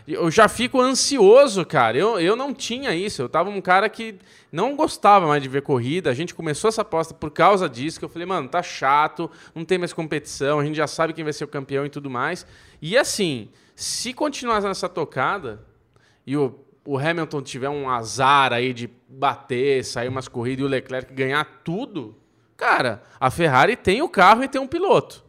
eu 0.07 0.31
já 0.31 0.47
fico 0.47 0.79
ansioso, 0.79 1.65
cara. 1.65 1.97
Eu, 1.97 2.21
eu 2.21 2.37
não 2.37 2.53
tinha 2.53 2.95
isso. 2.95 3.21
Eu 3.21 3.27
tava 3.27 3.49
um 3.49 3.59
cara 3.59 3.89
que 3.89 4.15
não 4.49 4.77
gostava 4.77 5.27
mais 5.27 5.43
de 5.43 5.49
ver 5.49 5.61
corrida. 5.61 6.09
A 6.09 6.13
gente 6.13 6.33
começou 6.33 6.69
essa 6.69 6.83
aposta 6.83 7.13
por 7.13 7.31
causa 7.31 7.67
disso, 7.67 7.99
que 7.99 8.05
eu 8.05 8.09
falei, 8.09 8.25
mano, 8.25 8.47
tá 8.47 8.63
chato, 8.63 9.29
não 9.53 9.65
tem 9.65 9.77
mais 9.77 9.91
competição, 9.91 10.59
a 10.59 10.63
gente 10.63 10.75
já 10.75 10.87
sabe 10.87 11.11
quem 11.11 11.25
vai 11.25 11.33
ser 11.33 11.43
o 11.43 11.49
campeão 11.49 11.85
e 11.85 11.89
tudo 11.89 12.09
mais. 12.09 12.45
E 12.81 12.97
assim, 12.97 13.49
se 13.75 14.13
continuar 14.13 14.61
nessa 14.61 14.87
tocada 14.87 15.61
e 16.25 16.37
o, 16.37 16.57
o 16.91 16.97
Hamilton 16.97 17.41
tiver 17.43 17.69
um 17.69 17.87
azar 17.89 18.51
aí 18.51 18.73
de 18.73 18.89
bater, 19.07 19.83
sair 19.85 20.07
umas 20.07 20.27
corridas 20.27 20.61
e 20.63 20.65
o 20.65 20.67
Leclerc 20.67 21.13
ganhar 21.13 21.45
tudo, 21.63 22.15
cara, 22.57 23.03
a 23.19 23.29
Ferrari 23.29 23.75
tem 23.75 24.01
o 24.01 24.09
carro 24.09 24.43
e 24.43 24.47
tem 24.47 24.59
um 24.59 24.65
piloto. 24.67 25.23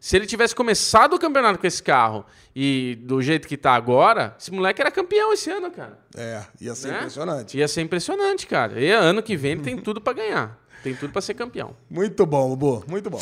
Se 0.00 0.16
ele 0.16 0.26
tivesse 0.26 0.54
começado 0.54 1.14
o 1.14 1.18
campeonato 1.18 1.58
com 1.58 1.66
esse 1.66 1.82
carro 1.82 2.26
e 2.54 2.98
do 3.02 3.22
jeito 3.22 3.46
que 3.46 3.56
tá 3.56 3.74
agora, 3.74 4.34
esse 4.38 4.50
moleque 4.50 4.80
era 4.80 4.90
campeão 4.90 5.32
esse 5.32 5.50
ano, 5.50 5.70
cara. 5.70 5.98
É, 6.16 6.42
ia 6.60 6.74
ser 6.74 6.88
Né? 6.88 6.96
impressionante. 6.98 7.56
Ia 7.58 7.68
ser 7.68 7.80
impressionante, 7.82 8.46
cara. 8.46 8.78
E 8.80 8.90
ano 8.90 9.22
que 9.22 9.36
vem 9.36 9.52
ele 9.52 9.62
tem 9.62 9.78
tudo 9.78 10.00
pra 10.00 10.12
ganhar. 10.12 10.58
Tem 10.82 10.94
tudo 10.94 11.12
pra 11.12 11.22
ser 11.22 11.34
campeão. 11.34 11.74
Muito 11.88 12.26
bom, 12.26 12.48
Lubu. 12.50 12.84
Muito 12.86 13.08
bom. 13.08 13.20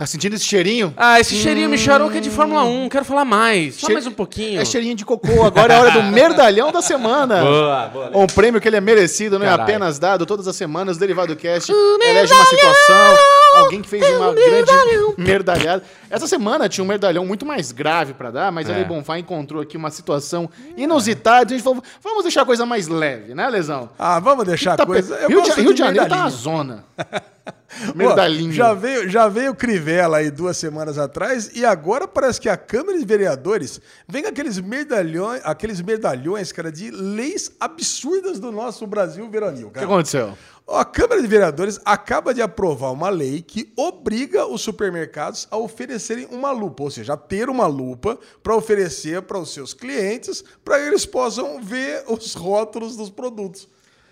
Tá 0.00 0.06
sentindo 0.06 0.34
esse 0.34 0.46
cheirinho? 0.46 0.94
Ah, 0.96 1.20
esse 1.20 1.34
cheirinho 1.36 1.68
me 1.68 1.76
charou 1.76 2.08
que 2.08 2.16
é 2.16 2.20
de 2.22 2.30
Fórmula 2.30 2.64
1. 2.64 2.88
Quero 2.88 3.04
falar 3.04 3.22
mais. 3.26 3.74
Só 3.74 3.80
Cheiro- 3.80 3.92
mais 3.96 4.06
um 4.06 4.10
pouquinho. 4.12 4.58
É 4.58 4.64
cheirinho 4.64 4.94
de 4.94 5.04
cocô. 5.04 5.44
Agora 5.44 5.74
é 5.74 5.76
a 5.76 5.80
hora 5.80 5.90
do 5.90 6.02
merdalhão 6.04 6.72
da 6.72 6.80
semana. 6.80 7.42
Boa, 7.44 7.86
boa. 7.88 8.10
Um 8.14 8.26
prêmio 8.26 8.62
que 8.62 8.66
ele 8.66 8.76
é 8.76 8.80
merecido, 8.80 9.38
não 9.38 9.44
é 9.44 9.50
apenas 9.50 9.98
dado 9.98 10.24
todas 10.24 10.48
as 10.48 10.56
semanas. 10.56 10.96
Derivado 10.96 11.36
Cast 11.36 11.70
elege 11.70 12.32
uma 12.32 12.46
situação, 12.46 13.18
alguém 13.56 13.82
que 13.82 13.90
fez 13.90 14.02
uma 14.16 14.32
grande 14.32 14.72
merdalhada. 15.18 15.82
Essa 16.08 16.26
semana 16.26 16.66
tinha 16.66 16.82
um 16.82 16.88
merdalhão 16.88 17.26
muito 17.26 17.44
mais 17.44 17.70
grave 17.70 18.14
pra 18.14 18.30
dar, 18.30 18.50
mas 18.50 18.70
É. 18.70 18.72
a 18.72 18.76
Lei 18.76 18.84
Bonfá 18.86 19.18
encontrou 19.18 19.60
aqui 19.60 19.76
uma 19.76 19.90
situação 19.90 20.48
inusitada. 20.78 21.52
A 21.52 21.56
gente 21.58 21.62
falou, 21.62 21.82
vamos 22.02 22.22
deixar 22.22 22.40
a 22.40 22.46
coisa 22.46 22.64
mais 22.64 22.88
leve, 22.88 23.34
né, 23.34 23.50
Lesão? 23.50 23.90
Ah, 23.98 24.18
vamos 24.18 24.46
deixar 24.46 24.72
a 24.72 24.76
Tá 24.78 24.86
coisa. 24.86 25.14
pe- 25.14 25.24
Eu 25.24 25.28
Rio, 25.28 25.42
de, 25.42 25.60
Rio 25.60 25.72
de 25.74 25.78
Janeiro 25.78 26.08
tá 26.08 26.16
uma 26.16 26.30
zona. 26.30 26.84
Medalhinha. 27.94 28.50
Ó, 28.50 28.52
já 28.52 28.74
veio, 28.74 29.08
já 29.08 29.28
veio 29.28 29.54
Crivella 29.54 30.18
aí 30.18 30.30
duas 30.30 30.56
semanas 30.56 30.98
atrás 30.98 31.50
e 31.54 31.64
agora 31.64 32.06
parece 32.08 32.40
que 32.40 32.48
a 32.48 32.56
Câmara 32.56 32.98
de 32.98 33.04
Vereadores 33.04 33.80
vem 34.08 34.26
aqueles 34.26 34.58
medalhões, 34.58 35.40
aqueles 35.44 35.80
medalhões, 35.80 36.52
cara, 36.52 36.70
de 36.70 36.90
leis 36.90 37.52
absurdas 37.60 38.38
do 38.38 38.50
nosso 38.50 38.86
Brasil 38.86 39.28
veronil, 39.30 39.68
O 39.68 39.70
que 39.70 39.74
cara. 39.74 39.86
aconteceu? 39.86 40.36
A 40.68 40.84
Câmara 40.84 41.20
de 41.20 41.26
Vereadores 41.26 41.80
acaba 41.84 42.32
de 42.32 42.40
aprovar 42.40 42.92
uma 42.92 43.08
lei 43.08 43.42
que 43.42 43.72
obriga 43.76 44.46
os 44.46 44.60
supermercados 44.60 45.48
a 45.50 45.56
oferecerem 45.56 46.28
uma 46.30 46.52
lupa, 46.52 46.84
ou 46.84 46.90
seja, 46.90 47.14
a 47.14 47.16
ter 47.16 47.50
uma 47.50 47.66
lupa 47.66 48.16
para 48.40 48.54
oferecer 48.54 49.22
para 49.22 49.38
os 49.38 49.52
seus 49.52 49.74
clientes, 49.74 50.44
para 50.64 50.78
eles 50.78 51.04
possam 51.04 51.60
ver 51.60 52.04
os 52.06 52.34
rótulos 52.34 52.96
dos 52.96 53.10
produtos. 53.10 53.68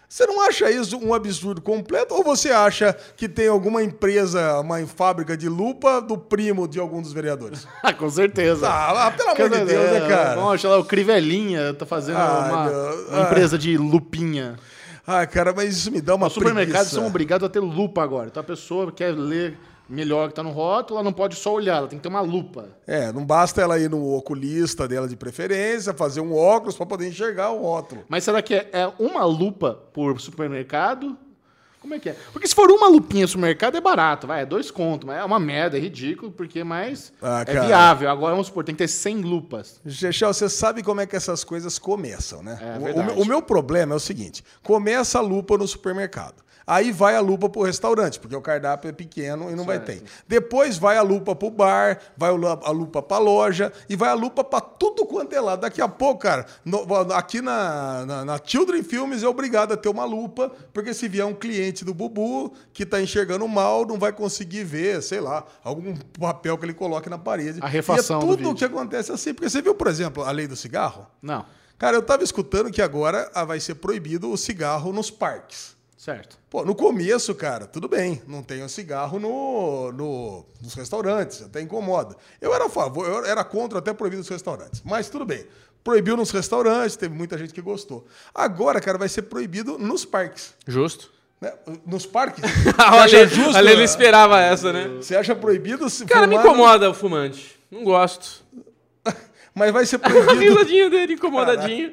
Você 0.08 0.26
não 0.26 0.40
acha 0.40 0.70
isso 0.70 0.96
um 0.96 1.12
absurdo 1.12 1.60
completo? 1.60 2.14
Ou 2.14 2.24
você 2.24 2.50
acha 2.50 2.96
que 3.16 3.28
tem 3.28 3.46
alguma 3.48 3.82
empresa, 3.82 4.58
uma 4.60 4.78
fábrica 4.86 5.36
de 5.36 5.48
lupa 5.48 6.00
do 6.00 6.16
primo 6.16 6.66
de 6.66 6.80
algum 6.80 7.02
dos 7.02 7.12
vereadores? 7.12 7.66
Ah, 7.82 7.92
com 7.92 8.08
certeza. 8.08 8.66
Ah, 8.68 9.10
pelo 9.16 9.30
amor 9.30 9.50
de 9.50 9.64
Deus, 9.66 9.90
né, 9.92 10.08
cara? 10.08 10.34
Vamos 10.34 10.62
lá, 10.62 10.78
o 10.78 10.84
Crivelinha 10.84 11.74
tá 11.74 11.84
fazendo 11.84 12.16
Ai, 12.18 12.50
uma, 12.50 12.64
meu- 12.64 13.08
uma 13.10 13.20
empresa 13.22 13.58
de 13.58 13.76
lupinha. 13.76 14.58
Ah, 15.06 15.26
cara, 15.26 15.52
mas 15.54 15.76
isso 15.76 15.90
me 15.90 16.00
dá 16.00 16.14
uma 16.14 16.26
Os 16.26 16.32
supermercados 16.32 16.72
preguiça. 16.88 16.94
são 16.96 17.06
obrigados 17.06 17.46
a 17.46 17.50
ter 17.50 17.60
lupa 17.60 18.02
agora. 18.02 18.28
Então 18.28 18.40
a 18.40 18.44
pessoa 18.44 18.90
quer 18.92 19.14
ler 19.14 19.58
melhor 19.88 20.28
que 20.28 20.34
tá 20.34 20.42
no 20.42 20.50
rótulo, 20.50 20.98
ela 20.98 21.04
não 21.04 21.12
pode 21.12 21.34
só 21.36 21.52
olhar, 21.54 21.76
ela 21.78 21.88
tem 21.88 21.98
que 21.98 22.02
ter 22.02 22.08
uma 22.08 22.20
lupa. 22.20 22.68
É, 22.86 23.10
não 23.12 23.24
basta 23.24 23.60
ela 23.62 23.78
ir 23.78 23.88
no 23.88 24.14
oculista 24.14 24.86
dela 24.86 25.08
de 25.08 25.16
preferência, 25.16 25.94
fazer 25.94 26.20
um 26.20 26.34
óculos 26.34 26.76
para 26.76 26.86
poder 26.86 27.08
enxergar 27.08 27.50
o 27.50 27.62
rótulo. 27.62 28.04
Mas 28.08 28.24
será 28.24 28.42
que 28.42 28.54
é, 28.54 28.68
é 28.72 28.92
uma 28.98 29.24
lupa 29.24 29.74
por 29.92 30.20
supermercado? 30.20 31.16
Como 31.80 31.94
é 31.94 31.98
que 32.00 32.08
é? 32.10 32.16
Porque 32.32 32.46
se 32.48 32.54
for 32.56 32.68
uma 32.72 32.88
lupinha 32.88 33.22
no 33.22 33.28
supermercado 33.28 33.76
é 33.76 33.80
barato, 33.80 34.26
vai, 34.26 34.42
é 34.42 34.44
dois 34.44 34.68
contos, 34.68 35.06
mas 35.06 35.16
é 35.18 35.24
uma 35.24 35.38
merda, 35.38 35.76
é 35.78 35.80
ridículo, 35.80 36.30
porque 36.32 36.64
mais 36.64 37.12
Ah, 37.22 37.44
é 37.46 37.60
viável. 37.60 38.10
Agora 38.10 38.32
vamos 38.32 38.48
supor, 38.48 38.64
tem 38.64 38.74
que 38.74 38.80
ter 38.80 38.88
100 38.88 39.18
lupas. 39.22 39.80
Chechel, 39.86 40.34
você 40.34 40.48
sabe 40.48 40.82
como 40.82 41.00
é 41.00 41.06
que 41.06 41.14
essas 41.14 41.44
coisas 41.44 41.78
começam, 41.78 42.42
né? 42.42 42.58
É 42.60 42.78
O- 42.78 43.20
o, 43.20 43.22
o 43.22 43.24
meu 43.24 43.40
problema 43.40 43.94
é 43.94 43.96
o 43.96 44.00
seguinte: 44.00 44.42
começa 44.62 45.18
a 45.18 45.22
lupa 45.22 45.56
no 45.56 45.68
supermercado. 45.68 46.42
Aí 46.70 46.92
vai 46.92 47.16
a 47.16 47.20
lupa 47.20 47.48
pro 47.48 47.62
restaurante, 47.62 48.20
porque 48.20 48.36
o 48.36 48.42
cardápio 48.42 48.90
é 48.90 48.92
pequeno 48.92 49.50
e 49.50 49.54
não 49.54 49.64
vai 49.64 49.80
ter. 49.80 50.02
Depois 50.28 50.76
vai 50.76 50.98
a 50.98 51.02
lupa 51.02 51.34
pro 51.34 51.48
bar, 51.50 51.98
vai 52.14 52.30
o 52.30 52.46
a 52.46 52.70
lupa 52.70 53.00
pra 53.02 53.16
loja 53.16 53.72
e 53.88 53.96
vai 53.96 54.10
a 54.10 54.14
lupa 54.14 54.44
pra 54.44 54.60
tudo 54.60 55.06
quanto 55.06 55.32
é 55.34 55.40
lado. 55.40 55.60
Daqui 55.62 55.80
a 55.80 55.88
pouco, 55.88 56.20
cara, 56.20 56.44
no- 56.64 56.86
aqui 57.14 57.40
na, 57.40 58.04
na, 58.04 58.24
na 58.26 58.40
Children 58.44 58.82
Films 58.82 59.22
é 59.22 59.26
obrigado 59.28 59.72
a 59.72 59.76
ter 59.78 59.88
uma 59.88 60.04
lupa, 60.04 60.52
porque 60.74 60.92
se 60.92 61.08
vier 61.08 61.24
um 61.24 61.32
cliente 61.34 61.84
do 61.86 61.94
Bubu 61.94 62.52
que 62.72 62.84
tá 62.84 63.00
enxergando 63.00 63.48
mal, 63.48 63.86
não 63.86 63.98
vai 63.98 64.12
conseguir 64.12 64.64
ver, 64.64 65.02
sei 65.02 65.20
lá, 65.20 65.46
algum 65.64 65.96
papel 66.20 66.58
que 66.58 66.66
ele 66.66 66.74
coloque 66.74 67.08
na 67.08 67.16
parede. 67.16 67.60
A 67.62 67.66
refação 67.66 68.20
E 68.20 68.22
é 68.22 68.26
do 68.26 68.26
tudo 68.32 68.38
vídeo. 68.50 68.54
que 68.56 68.64
acontece 68.66 69.10
assim. 69.10 69.32
Porque 69.32 69.48
você 69.48 69.62
viu, 69.62 69.74
por 69.74 69.86
exemplo, 69.86 70.22
a 70.22 70.30
lei 70.30 70.46
do 70.46 70.54
cigarro? 70.56 71.06
Não, 71.22 71.46
Cara, 71.78 71.96
eu 71.96 72.02
tava 72.02 72.24
escutando 72.24 72.72
que 72.72 72.82
agora 72.82 73.30
ah, 73.32 73.44
vai 73.44 73.60
ser 73.60 73.76
proibido 73.76 74.30
o 74.32 74.36
cigarro 74.36 74.92
nos 74.92 75.12
parques. 75.12 75.77
Certo. 75.98 76.38
Pô, 76.48 76.64
no 76.64 76.74
começo, 76.74 77.34
cara, 77.34 77.66
tudo 77.66 77.88
bem, 77.88 78.22
não 78.26 78.42
tem 78.42 78.62
o 78.62 78.68
cigarro 78.70 79.18
no, 79.20 79.92
no- 79.92 80.46
nos 80.62 80.72
restaurantes, 80.74 81.42
até 81.42 81.60
incomoda. 81.60 82.16
Eu 82.40 82.54
era 82.54 82.64
a 82.66 82.70
favor, 82.70 83.06
eu 83.06 83.26
era 83.26 83.44
contra 83.44 83.80
até 83.80 83.92
proibir 83.92 84.16
nos 84.16 84.28
restaurantes, 84.28 84.80
mas 84.84 85.10
tudo 85.10 85.26
bem. 85.26 85.44
Proibiu 85.84 86.16
nos 86.16 86.30
restaurantes, 86.30 86.96
teve 86.96 87.14
muita 87.14 87.36
gente 87.36 87.52
que 87.52 87.60
gostou. 87.60 88.06
Agora, 88.34 88.80
cara, 88.80 88.96
vai 88.96 89.08
ser 89.08 89.22
proibido 89.22 89.76
nos 89.78 90.04
parques. 90.04 90.54
Justo. 90.66 91.10
né? 91.40 91.52
Nos 91.86 92.04
parques? 92.06 92.42
Olha, 92.78 93.28
olha, 93.56 93.70
ele 93.72 93.84
esperava 93.84 94.40
essa, 94.40 94.72
né? 94.72 94.88
Você 94.96 95.16
acha 95.16 95.34
proibido 95.34 95.88
se 95.90 96.04
Cara, 96.06 96.26
me 96.26 96.34
fumar 96.36 96.44
no- 96.46 96.50
incomoda 96.52 96.90
o 96.90 96.94
fumante. 96.94 97.58
Não 97.70 97.84
gosto. 97.84 98.42
Mas 99.58 99.72
vai 99.72 99.84
ser 99.84 99.96
A 99.96 99.98
proibido. 100.08 100.38
risadinha 100.40 100.88
dele, 100.88 101.14
incomodadinho. 101.14 101.92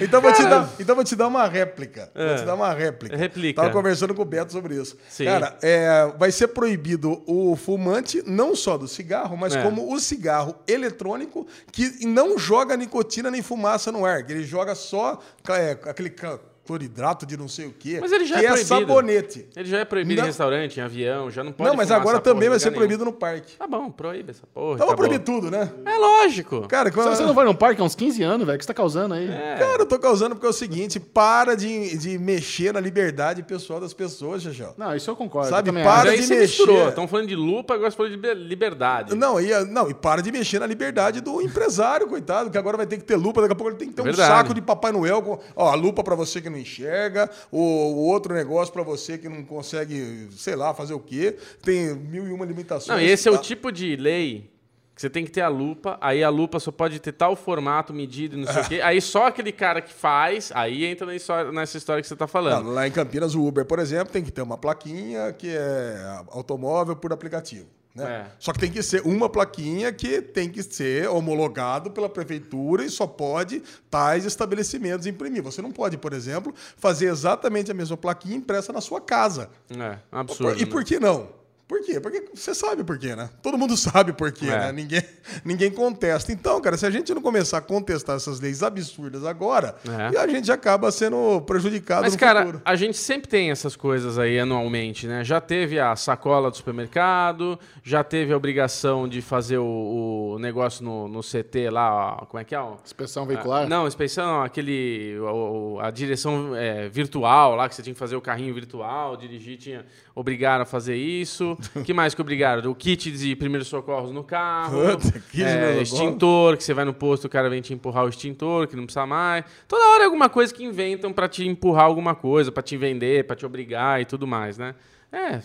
Então 0.00 0.20
vou, 0.20 0.32
te 0.32 0.42
dar, 0.42 0.68
então 0.78 0.94
vou 0.94 1.02
te 1.04 1.16
dar 1.16 1.26
uma 1.26 1.46
réplica. 1.48 2.10
Vou 2.14 2.24
É. 2.24 2.34
te 2.36 2.44
dar 2.44 2.54
uma 2.54 2.72
réplica. 2.72 3.16
Réplica. 3.16 3.62
Tava 3.62 3.72
conversando 3.72 4.14
com 4.14 4.22
o 4.22 4.24
Beto 4.24 4.52
sobre 4.52 4.76
isso. 4.76 4.96
Sim. 5.08 5.24
Cara, 5.24 5.56
é, 5.62 6.12
vai 6.18 6.30
ser 6.30 6.48
proibido 6.48 7.22
o 7.26 7.56
fumante, 7.56 8.22
não 8.26 8.54
só 8.54 8.76
do 8.78 8.86
cigarro, 8.86 9.36
mas 9.36 9.56
É. 9.56 9.62
como 9.62 9.92
o 9.92 9.98
cigarro 9.98 10.54
eletrônico, 10.68 11.46
que 11.72 12.06
não 12.06 12.38
joga 12.38 12.76
nicotina 12.76 13.30
nem 13.30 13.42
fumaça 13.42 13.90
no 13.90 14.04
ar. 14.04 14.24
que 14.24 14.32
Ele 14.32 14.44
joga 14.44 14.74
só 14.74 15.20
é, 15.48 15.72
aquele 15.88 16.10
ca- 16.10 16.38
cloridrato 16.66 17.24
de 17.24 17.36
não 17.36 17.48
sei 17.48 17.66
o 17.66 17.72
quê. 17.72 17.98
Mas 18.00 18.12
ele 18.12 18.24
já 18.26 18.38
que 18.38 18.42
é 18.42 18.44
é, 18.44 18.48
proibido. 18.52 18.68
sabonete. 18.68 19.48
Ele 19.56 19.68
já 19.68 19.78
é 19.78 19.84
proibido 19.84 20.16
Não. 20.20 20.24
em 20.24 20.26
restaurante, 20.26 20.78
em 20.78 20.82
avião, 20.82 21.30
já 21.30 21.42
não 21.44 21.52
pode 21.52 21.70
não, 21.70 21.76
mas 21.76 21.88
fumar 21.88 22.00
agora 22.00 22.20
também 22.20 22.48
vai 22.48 22.58
ser 22.58 22.66
lugar 22.68 22.78
proibido 22.78 23.04
no 23.04 23.12
parque. 23.12 23.46
nenhum. 23.46 23.58
Tá 23.58 23.66
bom, 23.66 23.90
proíbe 23.90 24.30
essa 24.32 24.46
porra. 24.46 24.74
Então 24.74 24.86
vou 24.86 24.94
acabou. 24.94 25.06
proibir 25.08 25.24
tudo, 25.24 25.50
né? 25.50 25.70
É 25.84 25.96
lógico. 25.96 26.66
Cara, 26.68 26.88
Se 26.90 26.94
quando... 26.94 27.08
você 27.16 27.22
não 27.24 27.34
vai 27.34 27.44
no 27.44 27.54
parque 27.54 27.80
há 27.80 27.84
uns 27.84 27.94
15 27.94 28.22
anos, 28.22 28.46
velho, 28.46 28.56
o 28.56 28.58
que 28.58 28.64
você 28.64 28.68
tá 28.68 28.74
causando 28.74 29.14
aí? 29.14 29.28
É. 29.30 29.56
Cara, 29.58 29.82
eu 29.82 29.86
tô 29.86 29.98
causando 29.98 30.34
porque 30.34 30.46
é 30.46 30.50
o 30.50 30.52
seguinte, 30.52 30.98
para 30.98 31.54
de, 31.54 31.96
de 31.96 32.18
mexer 32.18 32.72
na 32.72 32.80
liberdade 32.80 33.42
pessoal 33.42 33.80
das 33.80 33.94
pessoas, 33.94 34.42
Xaxão. 34.42 34.74
Não, 34.76 34.94
isso 34.94 35.10
eu 35.10 35.16
concordo. 35.16 35.48
Sabe, 35.50 35.70
eu 35.70 35.74
para 35.74 36.10
de 36.10 36.22
você 36.22 36.34
mexer. 36.34 36.40
misturou. 36.40 36.88
Estão 36.88 37.06
falando 37.08 37.28
de 37.28 37.36
lupa, 37.36 37.74
agora 37.74 37.90
você 37.90 37.96
falou 37.96 38.10
de 38.10 38.16
liber- 38.16 38.36
liberdade. 38.36 39.14
Não 39.14 39.40
e, 39.40 39.64
não, 39.66 39.88
e 39.90 39.94
para 39.94 40.20
de 40.22 40.32
mexer 40.32 40.58
na 40.58 40.66
liberdade 40.66 41.20
do 41.20 41.40
empresário, 41.40 42.06
coitado, 42.08 42.50
que 42.50 42.58
agora 42.58 42.76
vai 42.76 42.86
ter 42.86 42.96
que 42.98 43.04
ter 43.04 43.16
lupa, 43.16 43.40
daqui 43.40 43.52
a 43.52 43.56
pouco 43.56 43.70
ele 43.70 43.78
tem 43.78 43.88
que 43.88 43.94
ter 43.94 44.02
um 44.02 44.04
Verdade. 44.04 44.28
saco 44.28 44.54
de 44.54 44.60
Papai 44.60 44.92
Noel 44.92 45.22
com 45.22 45.38
ó, 45.54 45.70
a 45.70 45.74
lupa 45.74 46.02
pra 46.02 46.14
você 46.14 46.40
que 46.40 46.48
não 46.50 46.55
enxerga, 46.58 47.30
o, 47.50 47.58
o 47.60 47.96
outro 48.06 48.34
negócio 48.34 48.72
pra 48.72 48.82
você 48.82 49.16
que 49.18 49.28
não 49.28 49.44
consegue, 49.44 50.28
sei 50.36 50.56
lá, 50.56 50.72
fazer 50.74 50.94
o 50.94 51.00
quê. 51.00 51.36
Tem 51.62 51.94
mil 51.94 52.26
e 52.26 52.32
uma 52.32 52.44
limitações. 52.44 52.88
Não, 52.98 53.06
esse 53.06 53.28
é 53.28 53.30
o 53.30 53.34
Ah, 53.34 53.38
tipo 53.38 53.70
de 53.70 53.96
lei 53.96 54.50
que 54.94 55.02
você 55.02 55.10
tem 55.10 55.26
que 55.26 55.30
ter 55.30 55.42
a 55.42 55.48
lupa, 55.48 55.98
aí 56.00 56.24
a 56.24 56.30
lupa 56.30 56.58
só 56.58 56.72
pode 56.72 56.98
ter 56.98 57.12
tal 57.12 57.36
formato, 57.36 57.92
medida 57.92 58.34
e 58.34 58.38
não 58.38 58.50
sei 58.50 58.62
o 58.62 58.64
quê. 58.66 58.80
Aí 58.82 58.98
só 58.98 59.26
aquele 59.26 59.52
cara 59.52 59.82
que 59.82 59.92
faz, 59.92 60.50
aí 60.54 60.86
entra 60.86 61.06
nessa 61.52 61.76
história 61.76 62.00
que 62.00 62.08
você 62.08 62.16
tá 62.16 62.24
não, 62.24 62.28
falando. 62.28 62.70
lá 62.70 62.88
em 62.88 62.90
Campinas, 62.90 63.34
o 63.34 63.46
Uber, 63.46 63.66
por 63.66 63.78
exemplo, 63.78 64.10
tem 64.10 64.24
que 64.24 64.32
ter 64.32 64.40
uma 64.40 64.56
plaquinha 64.56 65.34
que 65.34 65.48
é 65.54 66.22
automóvel 66.28 66.96
por 66.96 67.12
aplicativo. 67.12 67.66
Né? 67.96 68.04
É. 68.04 68.26
Só 68.38 68.52
que 68.52 68.58
tem 68.58 68.70
que 68.70 68.82
ser 68.82 69.00
uma 69.06 69.28
plaquinha 69.28 69.90
que 69.90 70.20
tem 70.20 70.50
que 70.50 70.62
ser 70.62 71.08
homologado 71.08 71.90
pela 71.90 72.08
prefeitura 72.08 72.84
e 72.84 72.90
só 72.90 73.06
pode 73.06 73.62
tais 73.90 74.26
estabelecimentos 74.26 75.06
imprimir. 75.06 75.42
Você 75.42 75.62
não 75.62 75.72
pode, 75.72 75.96
por 75.96 76.12
exemplo, 76.12 76.54
fazer 76.76 77.06
exatamente 77.06 77.70
a 77.70 77.74
mesma 77.74 77.96
plaquinha 77.96 78.36
impressa 78.36 78.72
na 78.72 78.82
sua 78.82 79.00
casa. 79.00 79.48
É, 79.70 79.98
um 80.14 80.18
absurdo. 80.18 80.60
e 80.60 80.66
por 80.66 80.84
que 80.84 81.00
não? 81.00 81.28
Por 81.68 81.80
quê? 81.82 81.98
Porque 81.98 82.24
você 82.32 82.54
sabe 82.54 82.84
por 82.84 82.96
quê, 82.96 83.16
né? 83.16 83.28
Todo 83.42 83.58
mundo 83.58 83.74
sabe 83.78 84.12
por 84.12 84.30
quê, 84.30 84.46
É. 84.46 84.50
né? 84.58 84.72
Ninguém, 84.72 85.02
ninguém 85.44 85.70
contesta. 85.70 86.30
Então, 86.30 86.60
cara, 86.60 86.76
se 86.76 86.86
a 86.86 86.90
gente 86.90 87.12
não 87.12 87.20
começar 87.20 87.58
a 87.58 87.60
contestar 87.60 88.14
essas 88.16 88.38
leis 88.38 88.62
absurdas 88.62 89.24
agora, 89.24 89.74
É. 90.14 90.16
a 90.16 90.26
gente 90.28 90.52
acaba 90.52 90.92
sendo 90.92 91.40
prejudicado 91.42 92.02
Mas, 92.02 92.12
no 92.12 92.18
cara, 92.20 92.40
futuro. 92.46 92.62
a 92.64 92.76
gente 92.76 92.96
sempre 92.96 93.28
tem 93.28 93.50
essas 93.50 93.74
coisas 93.74 94.16
aí 94.16 94.38
anualmente, 94.38 95.08
né? 95.08 95.24
Já 95.24 95.40
teve 95.40 95.80
a 95.80 95.96
sacola 95.96 96.52
do 96.52 96.56
supermercado, 96.56 97.58
já 97.82 98.04
teve 98.04 98.32
a 98.32 98.36
obrigação 98.36 99.08
de 99.08 99.20
fazer 99.20 99.58
o, 99.58 100.34
o 100.34 100.38
negócio 100.38 100.84
no, 100.84 101.08
no 101.08 101.20
CT 101.20 101.70
lá, 101.70 102.18
ó, 102.22 102.26
como 102.26 102.40
é 102.40 102.44
que 102.44 102.54
é? 102.54 102.60
ó? 102.60 102.76
Inspeção 102.84 103.26
veicular? 103.26 103.64
Ah, 103.64 103.68
Não, 103.68 103.88
inspeção 103.88 104.24
não, 104.26 104.42
aquele. 104.42 105.18
o- 105.18 105.74
o- 105.76 105.80
a 105.80 105.90
direção 105.90 106.54
é, 106.54 106.88
virtual 106.88 107.56
lá, 107.56 107.68
que 107.68 107.74
você 107.74 107.82
tinha 107.82 107.92
que 107.92 107.98
fazer 107.98 108.14
o 108.16 108.20
carrinho 108.20 108.54
virtual, 108.54 109.16
dirigir, 109.16 109.58
tinha. 109.58 109.84
Obrigaram 110.18 110.62
a 110.62 110.66
fazer 110.66 110.96
isso. 110.96 111.58
que 111.84 111.92
mais 111.92 112.14
que 112.14 112.20
obrigaram? 112.22 112.70
O 112.70 112.74
kit 112.74 113.12
de 113.12 113.36
primeiros 113.36 113.68
socorros 113.68 114.10
no 114.10 114.24
carro. 114.24 114.96
Puta, 114.96 115.20
kit 115.20 115.36
de 115.36 115.44
é, 115.44 115.82
extintor, 115.82 116.56
que 116.56 116.64
você 116.64 116.72
vai 116.72 116.86
no 116.86 116.94
posto, 116.94 117.26
o 117.26 117.28
cara 117.28 117.50
vem 117.50 117.60
te 117.60 117.74
empurrar 117.74 118.06
o 118.06 118.08
extintor, 118.08 118.66
que 118.66 118.74
não 118.74 118.84
precisa 118.84 119.04
mais. 119.04 119.44
Toda 119.68 119.86
hora 119.90 120.04
é 120.04 120.06
alguma 120.06 120.30
coisa 120.30 120.54
que 120.54 120.64
inventam 120.64 121.12
pra 121.12 121.28
te 121.28 121.46
empurrar 121.46 121.84
alguma 121.84 122.14
coisa, 122.14 122.50
pra 122.50 122.62
te 122.62 122.78
vender, 122.78 123.26
pra 123.26 123.36
te 123.36 123.44
obrigar 123.44 124.00
e 124.00 124.06
tudo 124.06 124.26
mais, 124.26 124.56
né? 124.56 124.74
É, 125.12 125.42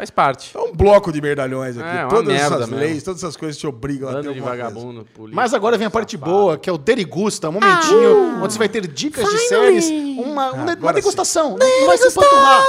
faz 0.00 0.10
parte. 0.10 0.56
É 0.56 0.60
um 0.60 0.72
bloco 0.72 1.12
de 1.12 1.20
merdalhões 1.20 1.76
aqui. 1.76 1.86
É, 1.86 2.02
uma 2.02 2.08
todas 2.08 2.28
merda 2.28 2.56
essas 2.56 2.68
mesmo. 2.70 2.76
leis, 2.76 3.02
todas 3.02 3.22
essas 3.22 3.36
coisas 3.36 3.58
te 3.58 3.66
obrigam 3.66 4.08
a 4.08 4.12
ter 4.12 4.22
Bando 4.22 4.34
de 4.34 4.40
vagabundo, 4.40 5.06
polícia. 5.14 5.36
Mas 5.36 5.52
agora 5.52 5.76
vem 5.76 5.86
a 5.86 5.90
parte 5.90 6.16
boa, 6.16 6.56
que 6.56 6.70
é 6.70 6.72
o 6.72 6.78
Derigusta, 6.78 7.50
um 7.50 7.52
momentinho 7.52 8.42
onde 8.42 8.52
você 8.52 8.58
vai 8.58 8.68
ter 8.68 8.86
dicas 8.86 9.28
de 9.28 9.38
séries, 9.40 9.90
uma, 9.90 10.52
uma, 10.52 10.52
uma 10.52 10.72
agora 10.72 10.94
degustação. 10.94 11.56
Não 11.58 11.86
vai 11.86 11.98
se 11.98 12.08
empanturrar. 12.08 12.68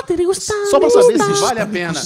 Só 0.70 0.80
pra 0.80 0.90
saber 0.90 1.20
se 1.20 1.34
vale 1.42 1.62
a 1.62 1.66
pena. 1.66 2.00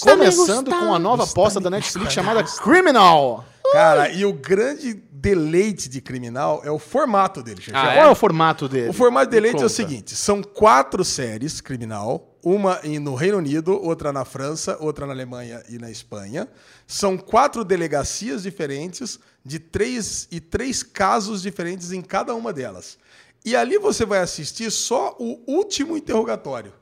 Começando 0.00 0.70
com 0.70 0.94
a 0.94 0.98
nova 0.98 1.24
aposta 1.24 1.60
da 1.60 1.70
Netflix 1.70 2.12
chamada 2.12 2.42
Criminal. 2.42 3.44
Cara, 3.72 4.10
e 4.10 4.24
o 4.24 4.32
grande 4.32 4.94
deleite 4.94 5.88
de 5.88 6.00
criminal 6.00 6.62
é 6.64 6.70
o 6.70 6.78
formato 6.78 7.42
dele, 7.42 7.60
Xexé. 7.60 7.76
Ah, 7.76 7.94
Qual 7.94 8.06
é 8.06 8.10
o 8.10 8.14
formato 8.14 8.68
dele? 8.68 8.88
O 8.88 8.92
formato 8.92 9.26
de 9.26 9.32
deleite 9.32 9.62
é 9.62 9.66
o 9.66 9.68
seguinte: 9.68 10.14
são 10.14 10.42
quatro 10.42 11.04
séries 11.04 11.60
criminal, 11.60 12.36
uma 12.42 12.80
no 13.00 13.14
Reino 13.14 13.38
Unido, 13.38 13.72
outra 13.82 14.12
na 14.12 14.24
França, 14.24 14.76
outra 14.80 15.06
na 15.06 15.12
Alemanha 15.12 15.62
e 15.68 15.78
na 15.78 15.90
Espanha. 15.90 16.48
São 16.86 17.18
quatro 17.18 17.64
delegacias 17.64 18.42
diferentes 18.42 19.18
de 19.44 19.58
três 19.58 20.28
e 20.30 20.40
três 20.40 20.82
casos 20.82 21.42
diferentes 21.42 21.92
em 21.92 22.00
cada 22.00 22.34
uma 22.34 22.52
delas. 22.52 22.98
E 23.44 23.54
ali 23.56 23.78
você 23.78 24.04
vai 24.04 24.20
assistir 24.20 24.70
só 24.70 25.16
o 25.18 25.40
último 25.46 25.96
interrogatório. 25.96 26.72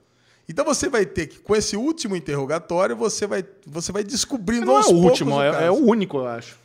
Então 0.48 0.64
você 0.64 0.88
vai 0.88 1.04
ter 1.04 1.26
que, 1.26 1.38
com 1.40 1.56
esse 1.56 1.76
último 1.76 2.14
interrogatório, 2.14 2.94
você 2.96 3.26
vai, 3.26 3.44
você 3.66 3.90
vai 3.90 4.04
descobrindo 4.04 4.66
Não 4.66 4.74
é 4.74 4.76
aos 4.76 4.86
o 4.86 4.90
poucos 4.90 5.10
último, 5.10 5.42
é, 5.42 5.50
caso. 5.50 5.64
é 5.64 5.70
o 5.70 5.74
único, 5.74 6.18
eu 6.18 6.26
acho. 6.28 6.56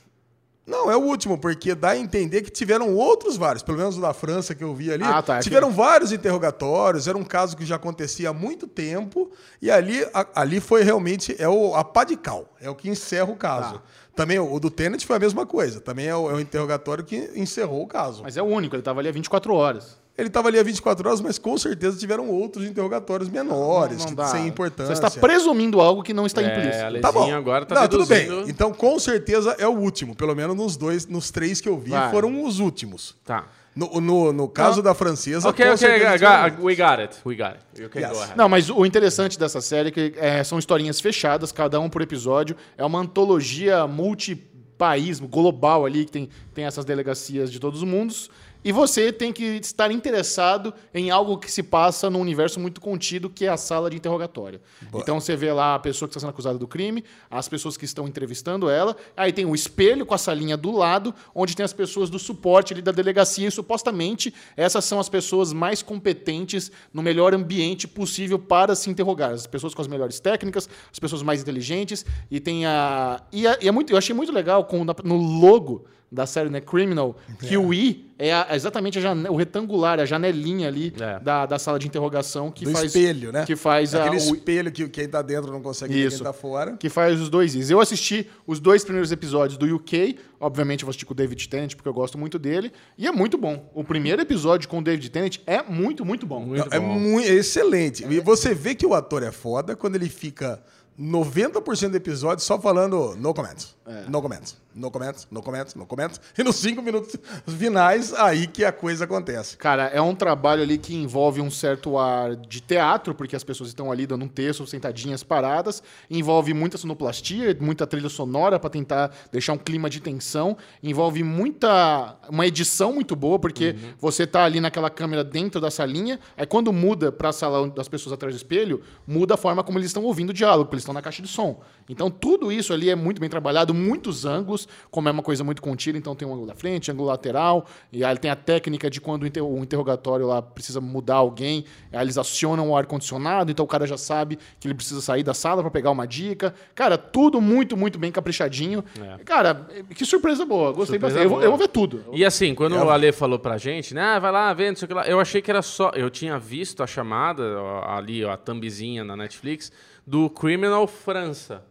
Não, 0.72 0.90
é 0.90 0.96
o 0.96 1.02
último, 1.02 1.38
porque 1.38 1.76
dá 1.76 1.90
a 1.90 1.98
entender 1.98 2.42
que 2.42 2.50
tiveram 2.50 2.96
outros 2.96 3.36
vários, 3.38 3.62
pelo 3.62 3.78
menos 3.78 3.98
o 3.98 4.02
da 4.02 4.14
França 4.14 4.56
que 4.56 4.64
eu 4.64 4.74
vi 4.74 4.92
ali. 4.92 5.04
Ah, 5.04 5.22
tá, 5.22 5.36
é 5.38 5.40
tiveram 5.42 5.70
vários 5.70 6.12
interrogatórios, 6.12 7.08
era 7.08 7.18
um 7.18 7.24
caso 7.24 7.56
que 7.58 7.66
já 7.66 7.76
acontecia 7.76 8.30
há 8.30 8.34
muito 8.34 8.66
tempo, 8.68 9.30
e 9.62 9.70
ali, 9.70 10.04
a- 10.14 10.26
ali 10.36 10.60
foi 10.60 10.82
realmente 10.84 11.36
é 11.38 11.48
o, 11.48 11.76
a 11.76 11.84
pá 11.84 12.04
de 12.04 12.16
cal, 12.16 12.46
é 12.62 12.70
o 12.70 12.76
que 12.76 12.90
encerra 12.90 13.32
o 13.32 13.36
caso. 13.36 13.74
Tá. 13.76 13.82
Também 14.16 14.40
o, 14.40 14.52
o 14.54 14.60
do 14.60 14.70
Tenet 14.72 15.06
foi 15.06 15.16
a 15.16 15.20
mesma 15.20 15.46
coisa, 15.46 15.80
também 15.80 16.08
é 16.08 16.16
o, 16.16 16.30
é 16.30 16.34
o 16.34 16.40
interrogatório 16.40 17.04
que 17.04 17.32
encerrou 17.36 17.84
o 17.84 17.88
caso. 17.88 18.24
Mas 18.24 18.38
é 18.38 18.42
o 18.42 18.46
único, 18.46 18.76
ele 18.76 18.84
tava 18.84 19.00
ali 19.00 19.10
há 19.10 19.12
24 19.12 19.54
horas. 19.54 20.01
Ele 20.18 20.28
estava 20.28 20.50
ali 20.50 20.60
há 20.60 20.64
24 20.64 21.08
horas, 21.08 21.22
mas 21.22 21.40
com 21.40 21.58
certeza 21.58 21.98
tiveram 21.98 22.30
outros 22.30 22.66
interrogatórios 22.66 23.30
menores, 23.30 24.00
Não 24.00 24.08
que- 24.08 24.16
dá. 24.16 24.26
sem 24.28 24.46
importância. 24.46 24.94
Você 24.96 25.04
está 25.06 25.10
presumindo 25.20 25.80
algo 25.80 26.04
que 26.04 26.14
não 26.14 26.26
está 26.26 26.42
É, 26.44 26.46
implícito. 26.48 26.84
a 26.86 26.90
Lezinha 26.90 27.02
Tá 27.02 27.12
bom. 27.12 27.34
agora 27.34 27.66
tá 27.66 27.76
não, 27.76 27.88
tudo 27.88 28.06
bem. 28.06 28.28
Então, 28.48 28.74
com 28.74 29.00
certeza 29.00 29.56
é 29.58 29.66
o 29.68 29.72
último. 29.72 30.14
Pelo 30.16 30.36
menos 30.36 30.56
nos 30.56 30.76
dois, 30.78 31.08
nos 31.08 31.32
três 31.32 31.62
que 31.62 31.68
eu 31.70 31.78
vi, 31.78 31.92
Vai. 31.92 32.12
foram 32.12 32.44
os 32.44 32.60
últimos. 32.60 33.16
Tá. 33.26 33.46
No, 33.74 34.02
no, 34.02 34.34
no 34.34 34.50
caso 34.50 34.82
da 34.84 34.94
francesa, 34.94 35.48
Ok, 35.48 35.66
com 35.66 35.72
ok, 35.72 35.78
certeza 35.88 36.10
I 36.10 36.18
tiveram 36.20 36.50
got- 36.58 36.62
we 36.62 36.76
got 36.76 37.00
it. 37.00 37.18
We 37.26 37.36
got 37.36 37.56
it. 37.56 37.90
Can 37.90 38.00
Yes. 38.02 38.10
go 38.12 38.18
ahead. 38.22 38.38
Não, 38.38 38.50
mas 38.50 38.70
o 38.70 38.86
interessante 38.86 39.40
dessa 39.40 39.62
série 39.62 39.88
é 39.88 39.92
que 39.92 40.14
é, 40.18 40.44
são 40.44 40.60
historinhas 40.60 41.00
fechadas, 41.00 41.54
cada 41.54 41.80
um 41.80 41.90
por 41.90 42.02
episódio. 42.02 42.58
É 42.78 42.84
uma 42.84 43.00
antologia 43.00 43.88
multipaís, 43.88 45.20
global 45.22 45.86
ali, 45.86 46.04
que 46.06 46.12
tem, 46.12 46.30
tem 46.54 46.66
essas 46.66 46.84
delegacias 46.86 47.50
de 47.52 47.60
todos 47.62 47.82
os 47.82 47.88
mundos. 47.88 48.30
E 48.64 48.72
você 48.72 49.12
tem 49.12 49.34
que 49.34 49.44
estar 49.44 49.92
interessado 49.92 50.74
em 50.94 51.10
algo 51.10 51.38
que 51.38 51.52
se 51.52 51.64
passa 51.64 52.10
num 52.10 52.20
universo 52.20 52.60
muito 52.60 52.80
contido, 52.80 53.30
que 53.30 53.46
é 53.46 53.50
a 53.50 53.58
sala 53.58 53.90
de 53.90 53.98
interrogatório. 53.98 54.62
Então 54.94 55.20
você 55.20 55.36
vê 55.36 55.52
lá 55.52 55.76
a 55.76 55.80
pessoa 55.80 56.08
que 56.08 56.12
está 56.12 56.20
sendo 56.20 56.30
acusada 56.30 56.58
do 56.60 56.68
crime, 56.68 57.04
as 57.30 57.48
pessoas 57.50 57.76
que 57.76 57.86
estão 57.86 58.08
entrevistando 58.08 58.70
ela, 58.70 58.96
aí 59.18 59.34
tem 59.34 59.46
o 59.46 59.56
espelho 59.56 60.06
com 60.06 60.14
a 60.14 60.18
salinha 60.18 60.56
do 60.56 60.70
lado, 60.72 61.14
onde 61.34 61.56
tem 61.56 61.64
as 61.64 61.74
pessoas 61.74 62.10
do 62.10 62.20
suporte 62.20 62.74
ali 62.74 62.82
da 62.82 62.92
delegacia, 62.92 63.48
e 63.48 63.52
supostamente 63.52 64.34
essas 64.56 64.86
são 64.86 65.00
as 65.00 65.10
pessoas 65.10 65.52
mais 65.54 65.82
competentes 65.82 66.72
no 66.94 67.02
melhor 67.02 67.34
ambiente 67.34 67.88
possível 67.88 68.38
para 68.38 68.76
se 68.76 68.90
interrogar. 68.90 69.32
As 69.32 69.48
pessoas 69.48 69.74
com 69.74 69.82
as 69.82 69.88
melhores 69.88 70.20
técnicas, 70.20 70.70
as 70.92 71.00
pessoas 71.00 71.24
mais 71.24 71.42
inteligentes, 71.42 72.06
e 72.30 72.40
tem 72.40 72.66
a. 72.66 73.22
E, 73.32 73.48
a- 73.48 73.58
e 73.62 73.68
é 73.68 73.72
muito, 73.72 73.92
eu 73.92 73.98
achei 73.98 74.14
muito 74.16 74.32
legal 74.32 74.66
com, 74.66 74.84
no 75.04 75.16
logo 75.18 75.86
da 76.12 76.26
série, 76.26 76.50
né, 76.50 76.60
Criminal, 76.60 77.16
que 77.40 77.56
o 77.56 77.74
I 77.74 78.12
é 78.20 78.34
a- 78.34 78.48
exatamente 78.52 79.00
a 79.00 79.14
o 79.32 79.36
retangular, 79.38 79.98
a 79.98 80.06
janelinha 80.06 80.68
ali 80.68 80.94
É. 81.00 81.20
da, 81.22 81.46
da 81.46 81.58
sala 81.58 81.80
de 81.80 81.88
interrogação 81.88 82.52
que 82.52 82.66
do 82.66 82.72
faz 82.72 82.86
espelho, 82.88 83.32
né? 83.32 83.46
que 83.46 83.56
faz 83.56 83.96
a, 83.96 84.02
Aquele 84.06 84.18
o- 84.18 84.36
espelho 84.36 84.72
que 84.74 84.90
quem 84.90 85.08
tá 85.08 85.22
dentro 85.22 85.50
não 85.54 85.62
consegue 85.62 85.94
ver 85.94 86.10
quem 86.10 86.20
tá 86.20 86.34
fora. 86.34 86.76
que 86.76 86.90
faz 86.90 87.20
os 87.22 87.30
dois 87.30 87.56
Is. 87.56 87.70
Eu 87.70 87.80
assisti 87.80 88.28
os 88.46 88.60
dois 88.60 88.84
primeiros 88.84 89.10
episódios 89.14 89.58
do 89.58 89.74
UK, 89.74 90.18
obviamente 90.38 90.82
eu 90.84 90.86
vou 90.88 90.90
assistir 90.90 91.06
com 91.06 91.14
o 91.14 91.16
David 91.16 91.48
Tennant, 91.48 91.76
porque 91.76 91.88
eu 91.88 91.94
gosto 91.94 92.18
muito 92.18 92.38
dele, 92.38 92.74
e 92.98 93.08
é 93.08 93.12
muito 93.12 93.38
bom. 93.38 93.72
O 93.74 93.82
primeiro 93.82 94.22
episódio 94.22 94.68
com 94.68 94.80
o 94.80 94.84
David 94.84 95.10
Tennant 95.10 95.38
é 95.48 95.64
muito, 95.64 96.04
muito 96.04 96.26
bom. 96.26 96.42
Muito 96.42 96.68
é 96.74 96.78
bom. 96.80 96.88
muito 97.00 97.26
é 97.30 97.32
excelente. 97.36 98.06
E 98.10 98.20
você 98.20 98.54
vê 98.54 98.76
que 98.76 98.86
o 98.86 98.94
ator 98.94 99.24
é 99.24 99.32
foda 99.32 99.78
quando 99.78 99.96
ele 99.96 100.10
fica 100.10 100.62
90% 101.00 101.90
do 101.92 101.98
episódio 101.98 102.44
só 102.44 102.60
falando 102.60 103.16
no 103.16 103.34
comments. 103.34 103.76
É. 103.92 104.10
No 104.10 104.22
comments. 104.22 104.58
No 104.74 104.90
comments, 104.90 105.28
no 105.30 105.44
comments, 105.44 105.76
no 105.76 105.86
comments. 105.86 106.22
E 106.38 106.44
nos 106.44 106.56
cinco 106.56 106.82
minutos 106.82 107.16
finais, 107.46 108.14
aí 108.14 108.48
que 108.48 108.64
a 108.64 108.72
coisa 108.72 109.04
acontece. 109.04 109.58
Cara, 109.58 109.88
é 109.88 110.02
um 110.02 110.16
trabalho 110.16 110.64
ali 110.64 110.78
que 110.78 110.96
envolve 110.96 111.42
um 111.42 111.52
certo 111.52 111.98
ar 111.98 112.38
de 112.38 112.62
teatro, 112.62 113.14
porque 113.14 113.36
as 113.36 113.44
pessoas 113.44 113.70
estão 113.70 113.92
ali 113.92 114.08
dando 114.08 114.24
um 114.24 114.30
texto, 114.30 114.66
sentadinhas, 114.66 115.24
paradas. 115.24 115.84
Envolve 116.10 116.54
muita 116.54 116.78
sonoplastia, 116.78 117.58
muita 117.60 117.86
trilha 117.86 118.08
sonora 118.08 118.58
para 118.58 118.70
tentar 118.70 119.12
deixar 119.30 119.52
um 119.54 119.58
clima 119.58 119.90
de 119.90 120.00
tensão. 120.00 120.56
Envolve 120.82 121.22
muita. 121.22 122.18
uma 122.30 122.48
edição 122.48 122.94
muito 122.94 123.14
boa, 123.14 123.38
porque 123.38 123.76
você 124.00 124.26
tá 124.26 124.46
ali 124.46 124.62
naquela 124.62 124.90
câmera 124.90 125.24
dentro 125.24 125.60
da 125.60 125.70
salinha, 125.70 126.20
aí 126.38 126.46
quando 126.46 126.72
muda 126.72 127.12
pra 127.12 127.34
sala 127.34 127.70
das 127.70 127.90
pessoas 127.90 128.14
atrás 128.14 128.34
do 128.34 128.38
espelho, 128.38 128.82
muda 129.06 129.34
a 129.34 129.38
forma 129.38 129.64
como 129.64 129.78
eles 129.78 129.88
estão 129.88 130.04
ouvindo 130.04 130.30
o 130.30 130.34
diálogo, 130.34 130.66
porque 130.66 130.76
eles 130.76 130.84
estão 130.84 130.94
na 130.94 131.02
caixa 131.02 131.22
de 131.22 131.28
som. 131.28 131.62
Então 131.90 132.10
tudo 132.10 132.52
isso 132.52 132.72
ali 132.72 132.90
é 132.90 132.96
muito 132.96 133.20
bem 133.20 133.30
trabalhado, 133.30 133.74
muitos 133.82 134.26
ângulos, 134.26 134.68
como 134.90 135.10
é 135.10 135.12
uma 135.12 135.24
coisa 135.24 135.44
muito 135.44 135.62
contida, 135.62 135.98
então 135.98 136.16
tem 136.16 136.28
um 136.28 136.32
ângulo 136.32 136.48
da 136.48 136.56
frente, 136.56 136.92
ângulo 136.92 137.08
lateral, 137.10 137.66
e 137.92 138.04
aí 138.04 138.18
tem 138.18 138.30
a 138.32 138.36
técnica 138.36 138.90
de 138.90 139.02
quando 139.02 139.24
o 139.24 139.28
inter- 139.28 139.44
o 139.44 139.58
interrogatório 139.60 140.28
lá 140.28 140.42
precisa 140.42 140.80
mudar 140.80 141.16
alguém, 141.16 141.66
aí 141.92 142.02
eles 142.06 142.18
acionam 142.18 142.70
o 142.70 142.76
ar-condicionado, 142.78 143.52
então 143.52 143.66
o 143.66 143.68
cara 143.68 143.86
já 143.88 143.98
sabe 143.98 144.38
que 144.60 144.68
ele 144.68 144.76
precisa 144.76 145.02
sair 145.02 145.24
da 145.24 145.34
sala 145.34 145.62
para 145.62 145.72
pegar 145.72 145.92
uma 145.92 146.06
dica. 146.08 146.54
Cara, 146.76 146.98
tudo 146.98 147.42
muito, 147.42 147.76
muito 147.76 147.98
bem 148.00 148.12
caprichadinho. 148.12 148.84
Cara, 149.26 149.68
que 149.96 150.06
surpresa 150.06 150.46
boa, 150.46 150.72
gostei 150.72 151.00
Surpresa 151.00 151.16
bastante. 151.16 151.24
Eu 151.24 151.30
vou, 151.30 151.38
boa. 151.40 151.46
eu 151.46 151.50
vou 151.52 151.60
ver 151.60 151.68
tudo. 151.68 152.04
E 152.14 152.24
assim, 152.24 152.54
quando 152.54 152.76
É. 152.76 152.84
o 152.84 152.90
Ale 152.90 153.12
falou 153.12 153.40
pra 153.40 153.58
gente, 153.58 153.94
né, 153.94 154.02
ah, 154.02 154.20
vai 154.20 154.32
lá, 154.32 154.54
vê, 154.54 154.70
não 154.70 154.76
sei 154.76 154.86
o 154.86 154.88
que 154.90 154.94
lá, 154.94 155.06
eu 155.08 155.20
achei 155.20 155.42
que 155.42 155.50
era 155.50 155.62
só. 155.62 155.92
Eu 155.96 156.10
tinha 156.10 156.38
visto 156.38 156.84
a 156.84 156.88
chamada 156.88 157.44
ó, 157.60 157.96
ali, 157.98 158.24
ó, 158.24 158.32
a 158.32 158.38
thumbzinha 158.38 159.04
na 159.04 159.16
Netflix, 159.16 159.72
do 160.06 160.30
Criminal 160.30 160.86
França. 160.88 161.64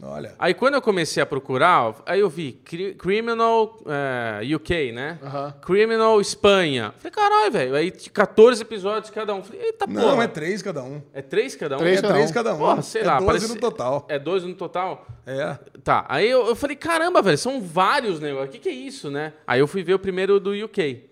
Olha. 0.00 0.34
Aí 0.38 0.54
quando 0.54 0.74
eu 0.74 0.82
comecei 0.82 1.20
a 1.20 1.26
procurar, 1.26 1.92
aí 2.06 2.20
eu 2.20 2.30
vi 2.30 2.52
cri- 2.64 2.94
Criminal 2.94 3.76
eh, 3.84 4.54
UK, 4.54 4.92
né? 4.92 5.18
Criminal 5.60 6.20
Espanha. 6.20 6.94
Falei, 6.98 7.10
caralho, 7.10 7.50
velho. 7.50 7.74
Aí 7.74 7.90
tinha 7.90 8.12
14 8.12 8.62
episódios 8.62 9.10
cada 9.10 9.34
um. 9.34 9.42
Falei, 9.42 9.60
eita 9.66 9.86
Não, 9.88 10.10
porra. 10.10 10.24
é 10.24 10.28
três 10.28 10.62
cada 10.62 10.84
um. 10.84 11.02
É 11.12 11.20
três 11.20 11.56
cada 11.56 11.74
um? 11.76 11.78
Três 11.80 11.98
é 11.98 12.02
cada 12.02 12.14
três 12.14 12.30
um. 12.30 12.32
cada 12.34 12.54
um. 12.54 12.58
Porra, 12.58 12.82
sei 12.82 13.02
é 13.02 13.04
lá, 13.06 13.14
12 13.18 13.26
parece- 13.26 13.48
no 13.48 13.56
total. 13.60 14.06
É 14.08 14.18
12 14.20 14.46
no 14.46 14.54
total? 14.54 15.04
É. 15.26 15.58
Tá, 15.82 16.06
aí 16.08 16.30
eu, 16.30 16.46
eu 16.46 16.54
falei, 16.54 16.76
caramba, 16.76 17.20
velho, 17.20 17.36
são 17.36 17.60
vários 17.60 18.20
negócios. 18.20 18.50
O 18.50 18.52
que, 18.52 18.58
que 18.60 18.68
é 18.68 18.72
isso, 18.72 19.10
né? 19.10 19.32
Aí 19.46 19.58
eu 19.58 19.66
fui 19.66 19.82
ver 19.82 19.94
o 19.94 19.98
primeiro 19.98 20.38
do 20.38 20.52
UK. 20.52 21.07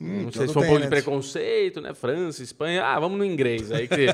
Não 0.00 0.32
sei 0.32 0.42
então 0.42 0.46
se 0.48 0.52
foi 0.52 0.62
um 0.62 0.66
pouco 0.66 0.78
de 0.78 0.84
né? 0.84 0.90
preconceito, 0.90 1.80
né? 1.80 1.94
França, 1.94 2.42
Espanha. 2.42 2.84
Ah, 2.84 2.98
vamos 2.98 3.16
no 3.16 3.24
inglês. 3.24 3.70
Aí 3.70 3.86
que... 3.86 4.06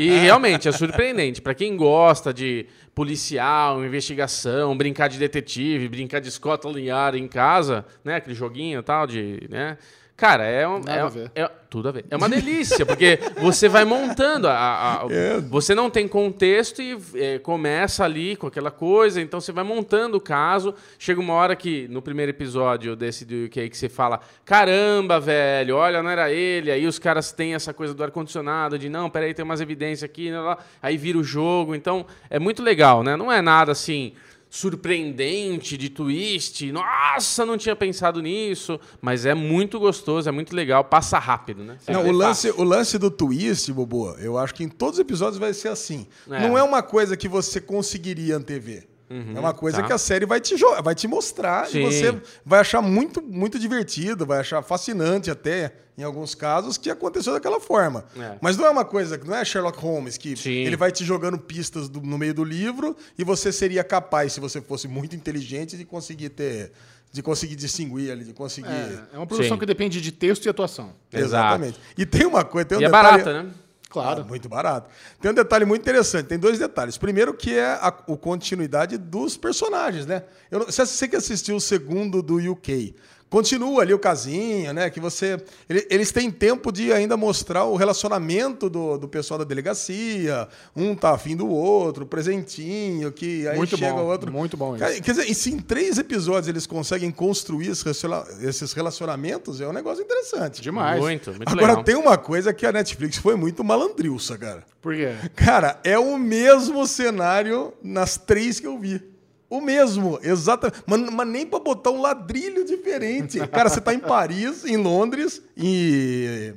e 0.00 0.08
realmente 0.10 0.68
é 0.68 0.72
surpreendente. 0.72 1.42
Pra 1.42 1.54
quem 1.54 1.76
gosta 1.76 2.32
de 2.32 2.66
policial, 2.94 3.84
investigação, 3.84 4.76
brincar 4.76 5.08
de 5.08 5.18
detetive, 5.18 5.88
brincar 5.88 6.20
de 6.20 6.30
Scotland 6.30 6.80
Yard 6.80 7.18
em 7.18 7.28
casa, 7.28 7.84
né? 8.02 8.16
Aquele 8.16 8.34
joguinho 8.34 8.80
e 8.80 8.82
tal 8.82 9.06
de, 9.06 9.46
né? 9.50 9.76
Cara, 10.18 10.42
é, 10.44 10.66
um, 10.66 10.80
é, 10.84 10.98
a 10.98 11.06
ver. 11.08 11.30
é- 11.32 11.48
tudo 11.70 11.88
a 11.90 11.92
ver. 11.92 12.04
É 12.10 12.16
uma 12.16 12.28
delícia, 12.28 12.84
porque 12.84 13.20
você 13.40 13.68
vai 13.68 13.84
montando. 13.84 14.48
A, 14.48 14.52
a- 14.52 14.94
a- 15.02 15.06
É. 15.12 15.38
Você 15.42 15.76
não 15.76 15.88
tem 15.88 16.08
contexto 16.08 16.82
e 16.82 16.98
é, 17.14 17.38
começa 17.38 18.04
ali 18.04 18.34
com 18.34 18.48
aquela 18.48 18.70
coisa, 18.72 19.20
então 19.20 19.40
você 19.40 19.52
vai 19.52 19.62
montando 19.62 20.16
o 20.16 20.20
caso. 20.20 20.74
Chega 20.98 21.20
uma 21.20 21.34
hora 21.34 21.54
que, 21.54 21.86
no 21.88 22.02
primeiro 22.02 22.30
episódio 22.30 22.96
desse 22.96 23.24
do 23.24 23.44
UK, 23.46 23.68
que 23.70 23.76
você 23.76 23.88
fala: 23.88 24.18
caramba, 24.44 25.20
velho, 25.20 25.76
olha, 25.76 26.02
não 26.02 26.10
era 26.10 26.32
ele. 26.32 26.72
Aí 26.72 26.84
os 26.84 26.98
caras 26.98 27.30
têm 27.30 27.54
essa 27.54 27.72
coisa 27.72 27.94
do 27.94 28.02
ar-condicionado, 28.02 28.76
de 28.76 28.88
não, 28.88 29.08
peraí, 29.08 29.32
tem 29.32 29.44
umas 29.44 29.60
evidências 29.60 30.02
aqui, 30.02 30.32
né, 30.32 30.56
aí 30.82 30.96
vira 30.96 31.18
o 31.18 31.22
jogo. 31.22 31.76
Então 31.76 32.04
é 32.28 32.40
muito 32.40 32.60
legal, 32.60 33.04
né? 33.04 33.16
Não 33.16 33.30
é 33.30 33.40
nada 33.40 33.70
assim 33.70 34.14
surpreendente, 34.50 35.76
de 35.76 35.88
twist. 35.88 36.70
Nossa, 36.72 37.44
não 37.44 37.58
tinha 37.58 37.76
pensado 37.76 38.20
nisso. 38.22 38.80
Mas 39.00 39.26
é 39.26 39.34
muito 39.34 39.78
gostoso, 39.78 40.28
é 40.28 40.32
muito 40.32 40.54
legal. 40.54 40.84
Passa 40.84 41.18
rápido, 41.18 41.64
né? 41.64 41.78
Não, 41.88 42.02
vê 42.02 42.10
o, 42.10 42.12
lance, 42.12 42.48
fácil. 42.48 42.62
o 42.62 42.64
lance 42.64 42.98
do 42.98 43.10
twist, 43.10 43.72
Bobo, 43.72 44.14
eu 44.18 44.38
acho 44.38 44.54
que 44.54 44.64
em 44.64 44.68
todos 44.68 44.94
os 44.94 45.00
episódios 45.00 45.38
vai 45.38 45.52
ser 45.52 45.68
assim. 45.68 46.06
É. 46.30 46.40
Não 46.40 46.56
é 46.56 46.62
uma 46.62 46.82
coisa 46.82 47.16
que 47.16 47.28
você 47.28 47.60
conseguiria 47.60 48.36
antever. 48.36 48.86
É 49.10 49.38
uma 49.40 49.54
coisa 49.54 49.78
tá. 49.80 49.86
que 49.86 49.92
a 49.92 49.98
série 49.98 50.26
vai 50.26 50.40
te, 50.40 50.54
vai 50.82 50.94
te 50.94 51.08
mostrar 51.08 51.66
Sim. 51.66 51.78
e 51.80 51.84
você 51.84 52.20
vai 52.44 52.60
achar 52.60 52.82
muito, 52.82 53.22
muito 53.22 53.58
divertido, 53.58 54.26
vai 54.26 54.40
achar 54.40 54.60
fascinante 54.62 55.30
até, 55.30 55.72
em 55.96 56.02
alguns 56.02 56.34
casos, 56.34 56.76
que 56.76 56.90
aconteceu 56.90 57.32
daquela 57.32 57.58
forma. 57.58 58.04
É. 58.18 58.36
Mas 58.40 58.56
não 58.56 58.66
é 58.66 58.70
uma 58.70 58.84
coisa, 58.84 59.18
não 59.24 59.34
é 59.34 59.44
Sherlock 59.44 59.78
Holmes, 59.78 60.16
que 60.18 60.36
Sim. 60.36 60.50
ele 60.50 60.76
vai 60.76 60.92
te 60.92 61.04
jogando 61.04 61.38
pistas 61.38 61.88
do- 61.88 62.00
no 62.00 62.18
meio 62.18 62.34
do 62.34 62.44
livro 62.44 62.94
e 63.18 63.24
você 63.24 63.50
seria 63.50 63.82
capaz, 63.82 64.34
se 64.34 64.40
você 64.40 64.60
fosse 64.60 64.86
muito 64.86 65.16
inteligente, 65.16 65.76
de 65.76 65.84
conseguir 65.84 66.28
ter. 66.30 66.72
De 67.10 67.22
conseguir 67.22 67.56
distinguir 67.56 68.10
ali, 68.12 68.22
de 68.22 68.34
conseguir. 68.34 68.68
É, 68.68 69.02
é 69.14 69.16
uma 69.16 69.26
produção 69.26 69.56
Sim. 69.56 69.60
que 69.60 69.64
depende 69.64 69.98
de 69.98 70.12
texto 70.12 70.44
e 70.44 70.48
atuação. 70.50 70.92
Exatamente. 71.10 71.80
E 71.96 72.04
tem 72.04 72.26
uma 72.26 72.44
coisa. 72.44 72.66
Tem 72.68 72.76
um 72.76 72.80
E 72.82 72.84
é 72.84 72.86
detalhe- 72.88 73.24
barata, 73.24 73.42
né? 73.44 73.50
Claro. 73.88 74.20
ah, 74.20 74.24
muito 74.24 74.48
barato. 74.48 74.90
Tem 75.20 75.30
um 75.30 75.34
detalhe 75.34 75.64
muito 75.64 75.80
interessante. 75.80 76.26
Tem 76.26 76.38
dois 76.38 76.58
detalhes. 76.58 76.98
Primeiro 76.98 77.32
que 77.32 77.54
é 77.54 77.66
a, 77.66 77.92
o 78.06 78.16
continuidade 78.16 78.98
dos 78.98 79.36
personagens, 79.36 80.04
né? 80.04 80.24
Eu 80.50 80.66
você, 80.66 80.84
você 80.84 81.08
que 81.08 81.16
assistiu 81.16 81.56
o 81.56 81.60
segundo 81.60 82.22
do 82.22 82.36
UK, 82.36 82.94
continua 83.30 83.82
ali 83.82 83.92
o 83.94 83.98
casinho, 83.98 84.72
né? 84.72 84.88
Que 84.90 85.00
você. 85.00 85.36
ele- 85.68 85.86
Eles 85.90 86.10
têm 86.12 86.30
tempo 86.30 86.70
de 86.72 86.92
ainda 86.92 87.16
mostrar 87.16 87.64
o 87.64 87.76
relacionamento 87.76 88.68
do, 88.70 88.96
do 88.98 89.08
pessoal 89.08 89.38
da 89.38 89.44
delegacia. 89.44 90.48
Um 90.74 90.94
tá 90.94 91.10
afim 91.10 91.36
do 91.36 91.48
outro, 91.48 92.06
presentinho, 92.06 93.12
que 93.12 93.46
aí 93.48 93.56
Muito 93.56 93.76
chega 93.76 93.92
bom, 93.92 94.02
o 94.02 94.06
outro. 94.06 94.32
muito 94.32 94.56
bom 94.56 94.76
isso. 94.76 95.02
Quer 95.02 95.10
dizer, 95.12 95.30
e 95.30 95.34
se 95.34 95.50
em 95.52 95.58
três 95.58 95.98
episódios 95.98 96.48
eles 96.48 96.66
conseguem 96.66 97.10
construir 97.10 97.68
esses 97.68 98.72
relacionamentos, 98.72 99.60
é 99.60 99.68
um 99.68 99.72
negócio 99.72 100.02
interessante. 100.02 100.60
Demais. 100.62 101.00
Muito, 101.00 101.30
muito 101.32 101.48
Agora 101.48 101.66
legal. 101.68 101.84
tem 101.84 101.94
uma 101.96 102.16
coisa 102.16 102.52
que 102.52 102.64
a 102.66 102.72
Netflix 102.72 103.18
foi 103.18 103.34
muito 103.36 103.62
malandrilça, 103.64 104.36
cara. 104.38 104.64
Por 104.80 104.94
quê? 104.94 105.12
Cara, 105.34 105.78
é 105.84 105.98
o 105.98 106.16
mesmo 106.18 106.86
cenário 106.86 107.72
nas 107.82 108.16
três 108.16 108.60
que 108.60 108.66
eu 108.66 108.78
vi. 108.78 109.02
O 109.50 109.60
mesmo, 109.60 110.18
exatamente. 110.22 110.82
Mas, 110.86 111.00
mas 111.10 111.28
nem 111.28 111.46
pra 111.46 111.58
botar 111.58 111.90
um 111.90 112.00
ladrilho 112.00 112.64
diferente. 112.64 113.38
Cara, 113.48 113.68
você 113.68 113.80
tá 113.80 113.94
em 113.94 113.98
Paris, 113.98 114.64
em 114.64 114.76
Londres, 114.76 115.42
em, 115.56 116.54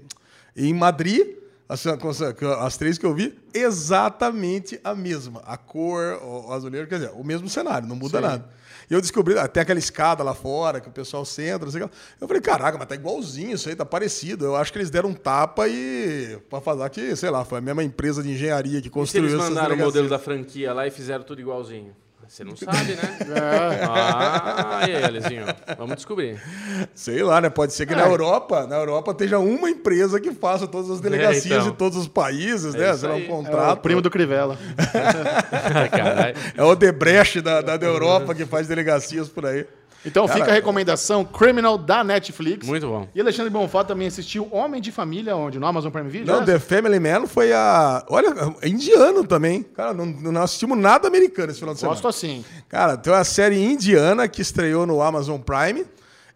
em 0.55 0.73
Madrid, 0.73 1.37
as, 1.69 1.85
as 1.87 2.77
três 2.77 2.97
que 2.97 3.05
eu 3.05 3.13
vi, 3.13 3.33
exatamente 3.53 4.77
a 4.83 4.93
mesma. 4.93 5.41
A 5.45 5.55
cor, 5.55 6.19
o, 6.21 6.49
o 6.49 6.53
azulejo, 6.53 6.87
quer 6.87 6.95
dizer, 6.95 7.11
o 7.15 7.23
mesmo 7.23 7.47
cenário, 7.47 7.87
não 7.87 7.95
muda 7.95 8.17
Sim. 8.17 8.25
nada. 8.25 8.49
E 8.89 8.93
eu 8.93 8.99
descobri, 8.99 9.37
até 9.39 9.61
aquela 9.61 9.79
escada 9.79 10.21
lá 10.21 10.33
fora, 10.33 10.81
que 10.81 10.89
o 10.89 10.91
pessoal 10.91 11.23
senta, 11.23 11.63
não 11.63 11.71
sei 11.71 11.81
o 11.81 11.87
que 11.87 11.95
lá. 11.95 12.01
Eu 12.19 12.27
falei, 12.27 12.41
caraca, 12.41 12.77
mas 12.77 12.87
tá 12.89 12.95
igualzinho 12.95 13.55
isso 13.55 13.69
aí, 13.69 13.75
tá 13.75 13.85
parecido. 13.85 14.43
Eu 14.43 14.57
acho 14.57 14.69
que 14.69 14.79
eles 14.79 14.89
deram 14.89 15.11
um 15.11 15.13
tapa 15.13 15.65
e. 15.69 16.37
pra 16.49 16.59
fazer 16.59 16.89
que, 16.89 17.15
sei 17.15 17.29
lá, 17.29 17.45
foi 17.45 17.59
a 17.59 17.61
mesma 17.61 17.85
empresa 17.85 18.21
de 18.21 18.31
engenharia 18.31 18.81
que 18.81 18.89
construiu 18.89 19.29
eles 19.29 19.39
essas 19.39 19.49
mandaram 19.49 19.75
o 19.75 19.79
modelo 19.79 20.09
da 20.09 20.19
franquia 20.19 20.73
lá 20.73 20.85
e 20.85 20.91
fizeram 20.91 21.23
tudo 21.23 21.39
igualzinho? 21.39 21.95
Você 22.31 22.45
não 22.45 22.55
sabe, 22.55 22.93
né? 22.95 23.17
É. 23.35 23.85
Ah, 23.89 24.85
e 24.87 24.95
aí, 24.95 25.03
Alezinho? 25.03 25.43
Vamos 25.77 25.97
descobrir. 25.97 26.41
Sei 26.95 27.21
lá, 27.21 27.41
né? 27.41 27.49
Pode 27.49 27.73
ser 27.73 27.85
que 27.85 27.93
na 27.93 28.03
É. 28.03 28.07
Europa, 28.07 28.65
na 28.67 28.77
Europa 28.77 29.11
esteja 29.11 29.37
uma 29.37 29.69
empresa 29.69 30.17
que 30.17 30.31
faça 30.31 30.65
todas 30.65 30.89
as 30.89 31.01
delegacias 31.01 31.45
então. 31.45 31.71
de 31.71 31.71
todos 31.73 31.97
os 31.97 32.07
países, 32.07 32.73
É 32.73 32.77
né? 32.77 32.93
Será 32.95 33.13
um 33.13 33.15
aí. 33.17 33.25
É 33.25 33.27
contrato. 33.27 33.77
o 33.79 33.81
primo 33.81 34.01
do 34.01 34.09
Crivella. 34.09 34.57
É 36.55 36.63
o 36.63 36.73
Debrecht 36.75 37.41
da, 37.41 37.61
da, 37.61 37.75
da 37.75 37.85
Europa 37.85 38.33
que 38.33 38.45
faz 38.45 38.65
delegacias 38.67 39.27
por 39.27 39.45
aí. 39.45 39.65
Então 40.05 40.27
fica 40.27 40.39
Cara, 40.39 40.51
a 40.51 40.55
recomendação 40.55 41.23
Criminal 41.23 41.77
da 41.77 42.03
Netflix. 42.03 42.67
Muito 42.67 42.87
bom. 42.87 43.07
E 43.13 43.21
Alexandre 43.21 43.51
Bonfá 43.51 43.83
também 43.83 44.07
assistiu 44.07 44.47
Homem 44.51 44.81
de 44.81 44.91
Família, 44.91 45.35
onde? 45.35 45.59
No 45.59 45.67
Amazon 45.67 45.91
Prime 45.91 46.09
Video? 46.09 46.33
Não, 46.33 46.41
é? 46.41 46.45
The 46.45 46.59
Family 46.59 46.99
Man 46.99 47.27
foi 47.27 47.53
a. 47.53 48.03
Olha, 48.09 48.33
é 48.61 48.67
indiano 48.67 49.23
também. 49.25 49.61
Cara, 49.61 49.93
não, 49.93 50.05
não 50.05 50.41
assistimos 50.41 50.77
nada 50.77 51.07
americano 51.07 51.51
esse 51.51 51.59
final 51.59 51.73
de 51.73 51.79
semana. 51.79 51.95
Gosto 51.95 52.07
assim. 52.07 52.43
Cara, 52.67 52.97
tem 52.97 53.13
uma 53.13 53.23
série 53.23 53.61
indiana 53.61 54.27
que 54.27 54.41
estreou 54.41 54.85
no 54.85 55.01
Amazon 55.01 55.39
Prime. 55.39 55.85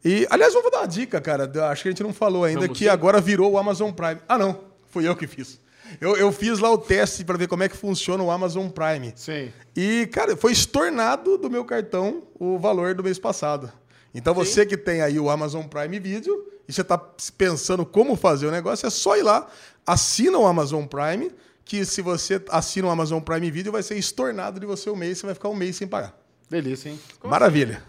E, 0.04 0.28
aliás, 0.30 0.54
eu 0.54 0.62
vou 0.62 0.70
dar 0.70 0.82
uma 0.82 0.88
dica, 0.88 1.20
cara. 1.20 1.52
Acho 1.72 1.82
que 1.82 1.90
a 1.90 1.92
gente 1.92 2.04
não 2.04 2.14
falou 2.14 2.44
ainda 2.44 2.62
Vamos 2.62 2.78
que 2.78 2.88
agora 2.88 3.20
virou 3.20 3.54
o 3.54 3.58
Amazon 3.58 3.92
Prime. 3.92 4.18
Ah, 4.30 4.38
não. 4.38 4.60
Fui 4.92 5.08
eu 5.08 5.16
que 5.16 5.26
fiz. 5.26 5.60
Eu, 6.02 6.16
eu 6.18 6.32
fiz 6.32 6.60
lá 6.60 6.70
o 6.72 6.78
teste 6.78 7.24
para 7.24 7.38
ver 7.38 7.48
como 7.48 7.64
é 7.64 7.70
que 7.70 7.76
funciona 7.78 8.24
o 8.24 8.30
Amazon 8.32 8.68
Prime. 8.70 9.14
Sim. 9.16 9.52
E, 9.76 10.08
cara, 10.12 10.36
foi 10.36 10.52
estornado 10.52 11.38
do 11.38 11.50
meu 11.50 11.64
cartão 11.66 12.24
o 12.40 12.58
valor 12.58 12.94
do 12.96 13.04
mês 13.04 13.18
passado. 13.20 13.72
Então, 14.14 14.34
você 14.34 14.66
que 14.66 14.78
tem 14.78 15.02
aí 15.02 15.20
o 15.20 15.30
Amazon 15.30 15.64
Prime 15.66 16.00
Video 16.00 16.48
e 16.68 16.74
você 16.74 16.82
está 16.82 16.98
pensando 17.38 17.86
como 17.86 18.16
fazer 18.16 18.48
o 18.48 18.52
negócio, 18.52 18.88
é 18.88 18.90
só 18.90 19.18
ir 19.18 19.24
lá, 19.24 19.48
assina 19.86 20.38
o 20.38 20.46
Amazon 20.48 20.86
Prime, 20.86 21.32
que 21.66 21.84
se 21.86 22.02
você 22.02 22.42
assina 22.50 22.88
o 22.88 22.90
Amazon 22.92 23.20
Prime 23.22 23.52
Video, 23.52 23.72
vai 23.72 23.84
ser 23.84 23.98
estornado 23.98 24.60
de 24.60 24.66
você 24.66 24.90
o 24.90 24.96
mês, 24.96 25.18
você 25.18 25.26
vai 25.26 25.36
ficar 25.36 25.50
um 25.50 25.56
mês 25.56 25.76
sem 25.76 25.88
pagar. 25.88 26.18
Delícia, 26.50 26.90
hein? 26.90 27.00
Maravilha. 27.24 27.84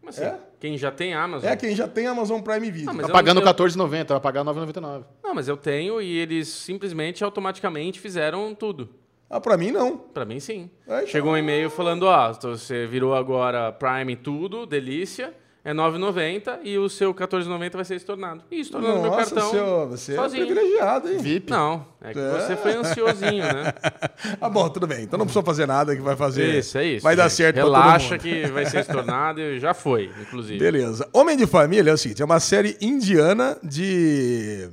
Como 0.00 0.10
assim? 0.10 0.22
É? 0.22 0.36
Quem 0.60 0.78
já 0.78 0.92
tem 0.92 1.12
Amazon? 1.14 1.50
É 1.50 1.56
quem 1.56 1.74
já 1.74 1.88
tem 1.88 2.06
Amazon 2.06 2.40
Prime 2.40 2.70
Video. 2.70 2.90
Ah, 2.90 2.92
mas 2.92 3.06
Tá 3.06 3.12
pagando 3.12 3.40
eu- 3.40 3.44
R$14,90, 3.44 4.06
vai 4.08 4.20
pagar 4.20 4.42
R$9,99. 4.44 5.04
Não, 5.32 5.36
mas 5.36 5.48
eu 5.48 5.56
tenho 5.56 5.98
e 5.98 6.18
eles 6.18 6.46
simplesmente 6.46 7.24
automaticamente 7.24 7.98
fizeram 7.98 8.54
tudo. 8.54 8.90
Ah, 9.30 9.40
pra 9.40 9.56
mim 9.56 9.70
não. 9.70 9.96
Pra 9.96 10.26
mim, 10.26 10.38
sim. 10.38 10.68
É, 10.86 10.96
então. 10.98 11.06
Chegou 11.06 11.32
um 11.32 11.36
e-mail 11.38 11.70
falando, 11.70 12.02
ó, 12.02 12.30
você 12.34 12.86
virou 12.86 13.14
agora 13.14 13.72
Prime 13.72 14.14
tudo, 14.14 14.66
delícia, 14.66 15.32
é 15.64 15.72
9,90 15.72 16.58
e 16.64 16.76
o 16.76 16.86
seu 16.86 17.14
14,90 17.14 17.72
vai 17.76 17.84
ser 17.86 17.94
estornado. 17.94 18.44
E 18.50 18.60
estornando 18.60 19.00
meu 19.00 19.10
Nossa, 19.10 19.34
cartão 19.34 19.50
seu, 19.50 19.88
você 19.88 20.14
sozinho. 20.16 20.42
é 20.42 20.46
privilegiado, 20.46 21.08
hein? 21.10 21.16
VIP. 21.16 21.50
Não, 21.50 21.86
é 22.02 22.12
que 22.12 22.18
É. 22.18 22.28
você 22.30 22.56
foi 22.56 22.74
ansiosinho, 22.74 23.42
né? 23.42 23.72
Ah, 24.38 24.50
bom, 24.50 24.68
tudo 24.68 24.86
bem. 24.86 25.02
Então 25.04 25.18
não 25.18 25.24
precisa 25.24 25.42
fazer 25.44 25.64
nada 25.66 25.96
que 25.96 26.02
vai 26.02 26.14
fazer. 26.14 26.58
Isso, 26.58 26.76
é 26.76 26.84
isso. 26.84 27.02
Vai 27.02 27.16
dar 27.16 27.28
gente. 27.28 27.36
certo 27.36 27.54
pra 27.54 27.64
todo 27.64 27.72
Relaxa 27.72 28.10
mundo. 28.16 28.20
que 28.20 28.46
vai 28.48 28.66
ser 28.66 28.80
estornado 28.80 29.40
e 29.40 29.58
já 29.58 29.72
foi, 29.72 30.10
inclusive. 30.20 30.58
Beleza. 30.58 31.08
Homem 31.10 31.38
de 31.38 31.46
Família 31.46 31.90
é 31.90 31.94
o 31.94 31.96
seguinte: 31.96 32.20
é 32.20 32.24
uma 32.24 32.38
série 32.40 32.76
indiana 32.82 33.56
de, 33.62 34.68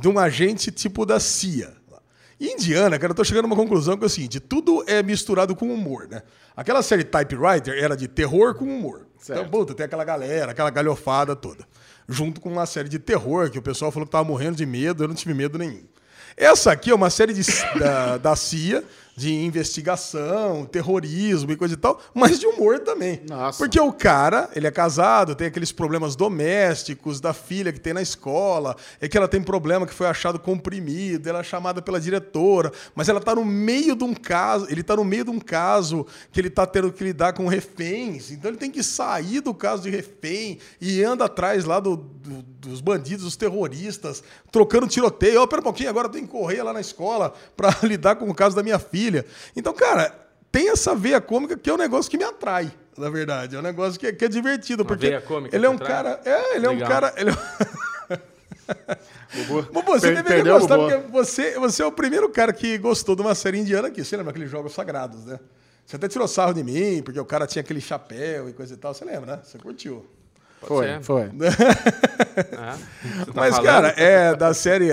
de 0.00 0.08
um 0.08 0.18
agente 0.18 0.70
tipo 0.70 1.04
da 1.04 1.18
CIA. 1.20 1.76
E 2.40 2.52
indiana, 2.52 2.98
cara, 2.98 3.10
eu 3.10 3.16
tô 3.16 3.24
chegando 3.24 3.44
a 3.44 3.46
uma 3.48 3.56
conclusão 3.56 3.96
que 3.96 4.04
é 4.04 4.06
o 4.06 4.10
seguinte: 4.10 4.38
tudo 4.38 4.84
é 4.86 5.02
misturado 5.02 5.56
com 5.56 5.72
humor, 5.72 6.06
né? 6.08 6.22
Aquela 6.56 6.82
série 6.82 7.02
Typewriter 7.02 7.76
era 7.76 7.96
de 7.96 8.06
terror 8.06 8.54
com 8.54 8.64
humor. 8.64 9.06
Certo. 9.18 9.40
Então, 9.40 9.50
puta, 9.50 9.74
tem 9.74 9.86
aquela 9.86 10.04
galera, 10.04 10.52
aquela 10.52 10.70
galhofada 10.70 11.34
toda. 11.34 11.66
Junto 12.08 12.40
com 12.40 12.48
uma 12.48 12.64
série 12.64 12.88
de 12.88 12.98
terror, 12.98 13.50
que 13.50 13.58
o 13.58 13.62
pessoal 13.62 13.90
falou 13.90 14.06
que 14.06 14.12
tava 14.12 14.24
morrendo 14.24 14.56
de 14.56 14.64
medo, 14.64 15.02
eu 15.02 15.08
não 15.08 15.14
tive 15.14 15.34
medo 15.34 15.58
nenhum. 15.58 15.82
Essa 16.36 16.70
aqui 16.70 16.90
é 16.90 16.94
uma 16.94 17.10
série 17.10 17.34
de, 17.34 17.42
da, 17.78 18.16
da 18.18 18.36
CIA, 18.36 18.84
de 19.18 19.34
investigação, 19.34 20.64
terrorismo 20.64 21.50
e 21.50 21.56
coisa 21.56 21.74
e 21.74 21.76
tal, 21.76 22.00
mas 22.14 22.38
de 22.38 22.46
humor 22.46 22.78
também. 22.78 23.20
Nossa. 23.28 23.58
Porque 23.58 23.80
o 23.80 23.92
cara, 23.92 24.48
ele 24.54 24.66
é 24.66 24.70
casado, 24.70 25.34
tem 25.34 25.48
aqueles 25.48 25.72
problemas 25.72 26.14
domésticos 26.14 27.20
da 27.20 27.32
filha 27.34 27.72
que 27.72 27.80
tem 27.80 27.92
na 27.92 28.00
escola, 28.00 28.76
é 29.00 29.08
que 29.08 29.16
ela 29.18 29.26
tem 29.26 29.42
problema 29.42 29.86
que 29.88 29.92
foi 29.92 30.06
achado 30.06 30.38
comprimido, 30.38 31.28
ela 31.28 31.40
é 31.40 31.42
chamada 31.42 31.82
pela 31.82 32.00
diretora, 32.00 32.70
mas 32.94 33.08
ela 33.08 33.20
tá 33.20 33.34
no 33.34 33.44
meio 33.44 33.96
de 33.96 34.04
um 34.04 34.14
caso, 34.14 34.66
ele 34.70 34.84
tá 34.84 34.94
no 34.94 35.04
meio 35.04 35.24
de 35.24 35.30
um 35.30 35.40
caso 35.40 36.06
que 36.30 36.40
ele 36.40 36.50
tá 36.50 36.64
tendo 36.64 36.92
que 36.92 37.02
lidar 37.02 37.32
com 37.32 37.46
reféns, 37.48 38.30
então 38.30 38.50
ele 38.50 38.58
tem 38.58 38.70
que 38.70 38.82
sair 38.84 39.40
do 39.40 39.52
caso 39.52 39.82
de 39.82 39.90
refém 39.90 40.58
e 40.80 41.02
anda 41.02 41.24
atrás 41.24 41.64
lá 41.64 41.80
do- 41.80 41.96
do- 41.96 42.42
dos 42.60 42.80
bandidos, 42.80 43.24
dos 43.24 43.36
terroristas, 43.36 44.22
trocando 44.52 44.86
tiroteio. 44.86 45.40
Ó, 45.40 45.46
pera 45.46 45.60
um 45.60 45.64
pouquinho, 45.64 45.88
agora 45.90 46.06
eu 46.06 46.12
tenho 46.12 46.26
que 46.26 46.30
correr 46.32 46.62
lá 46.62 46.72
na 46.72 46.80
escola 46.80 47.32
para 47.56 47.74
lidar 47.82 48.16
com 48.16 48.28
o 48.28 48.34
caso 48.34 48.54
da 48.54 48.62
minha 48.62 48.78
filha. 48.78 49.07
Então, 49.56 49.72
cara, 49.72 50.12
tem 50.50 50.70
essa 50.70 50.94
veia 50.94 51.20
cômica 51.20 51.56
que 51.56 51.68
é 51.68 51.74
um 51.74 51.78
negócio 51.78 52.10
que 52.10 52.16
me 52.18 52.24
atrai, 52.24 52.70
na 52.96 53.10
verdade. 53.10 53.56
É 53.56 53.58
um 53.58 53.62
negócio 53.62 53.98
que 53.98 54.06
é, 54.06 54.12
que 54.12 54.24
é 54.24 54.28
divertido. 54.28 54.82
Uma 54.82 54.88
porque 54.88 55.08
veia 55.08 55.20
cômica 55.20 55.54
ele 55.56 55.66
é 55.66 55.70
um 55.70 55.78
cara. 55.78 56.20
É, 56.24 56.56
ele 56.56 56.66
é 56.66 56.70
um 56.70 56.78
cara. 56.80 57.12
Ele 57.16 57.30
é... 57.30 57.34
Bom, 59.72 59.82
você 59.86 60.12
Per- 60.12 60.22
deveria 60.22 60.52
gostar, 60.52 60.76
Bobô. 60.76 60.90
porque 60.90 61.10
você, 61.10 61.58
você 61.58 61.82
é 61.82 61.86
o 61.86 61.92
primeiro 61.92 62.28
cara 62.28 62.52
que 62.52 62.76
gostou 62.78 63.14
de 63.16 63.22
uma 63.22 63.34
série 63.34 63.58
indiana 63.58 63.88
aqui. 63.88 64.04
Você 64.04 64.16
lembra 64.16 64.30
aqueles 64.30 64.50
jogos 64.50 64.72
sagrados, 64.72 65.24
né? 65.24 65.38
Você 65.86 65.96
até 65.96 66.06
tirou 66.08 66.28
sarro 66.28 66.52
de 66.52 66.62
mim, 66.62 67.00
porque 67.02 67.18
o 67.18 67.24
cara 67.24 67.46
tinha 67.46 67.60
aquele 67.62 67.80
chapéu 67.80 68.48
e 68.48 68.52
coisa 68.52 68.74
e 68.74 68.76
tal. 68.76 68.92
Você 68.92 69.04
lembra, 69.04 69.36
né? 69.36 69.42
Você 69.42 69.58
curtiu. 69.58 70.04
Foi, 70.60 70.86
ser. 70.86 71.02
foi. 71.02 71.30
É, 72.38 72.44
tá 73.24 73.32
Mas, 73.34 73.56
falando? 73.56 73.64
cara, 73.64 73.88
é 73.96 74.32
da 74.36 74.54
série. 74.54 74.90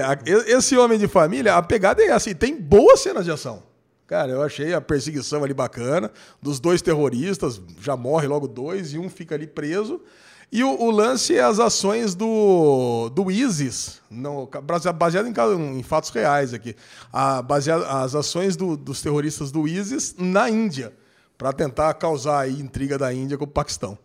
Esse 0.48 0.76
Homem 0.78 0.98
de 0.98 1.08
Família, 1.08 1.56
a 1.56 1.62
pegada 1.62 2.02
é 2.02 2.08
essa. 2.08 2.28
E 2.30 2.34
tem 2.34 2.56
boas 2.60 3.02
cenas 3.02 3.24
de 3.24 3.30
ação. 3.30 3.62
Cara, 4.08 4.32
eu 4.32 4.42
achei 4.44 4.74
a 4.74 4.80
perseguição 4.82 5.44
ali 5.44 5.54
bacana. 5.54 6.12
Dos 6.42 6.60
dois 6.60 6.82
terroristas, 6.82 7.60
já 7.82 7.96
morre 7.98 8.28
logo 8.28 8.48
dois 8.48 8.94
e 8.94 9.00
um 9.00 9.10
fica 9.10 9.34
ali 9.36 9.48
preso. 9.48 10.00
E 10.52 10.64
o, 10.64 10.70
o 10.80 10.92
lance 10.92 11.36
é 11.36 11.42
as 11.42 11.60
ações 11.60 12.14
do, 12.14 13.10
do 13.10 13.32
ISIS, 13.32 14.00
no, 14.12 14.48
baseado 14.96 15.28
em, 15.28 15.80
em 15.80 15.84
fatos 15.84 16.12
reais 16.12 16.54
aqui. 16.54 16.76
A, 17.12 17.42
baseado, 17.42 17.84
as 17.84 18.14
ações 18.14 18.56
do- 18.56 18.78
dos 18.78 19.02
terroristas 19.02 19.52
do 19.52 19.68
ISIS 19.68 20.16
na 20.20 20.48
Índia, 20.50 20.94
para 21.36 21.52
tentar 21.52 21.92
causar 21.96 22.42
aí 22.42 22.60
intriga 22.62 22.98
da 22.98 23.12
Índia 23.12 23.38
com 23.40 23.44
o 23.44 23.48
Paquistão. 23.48 23.98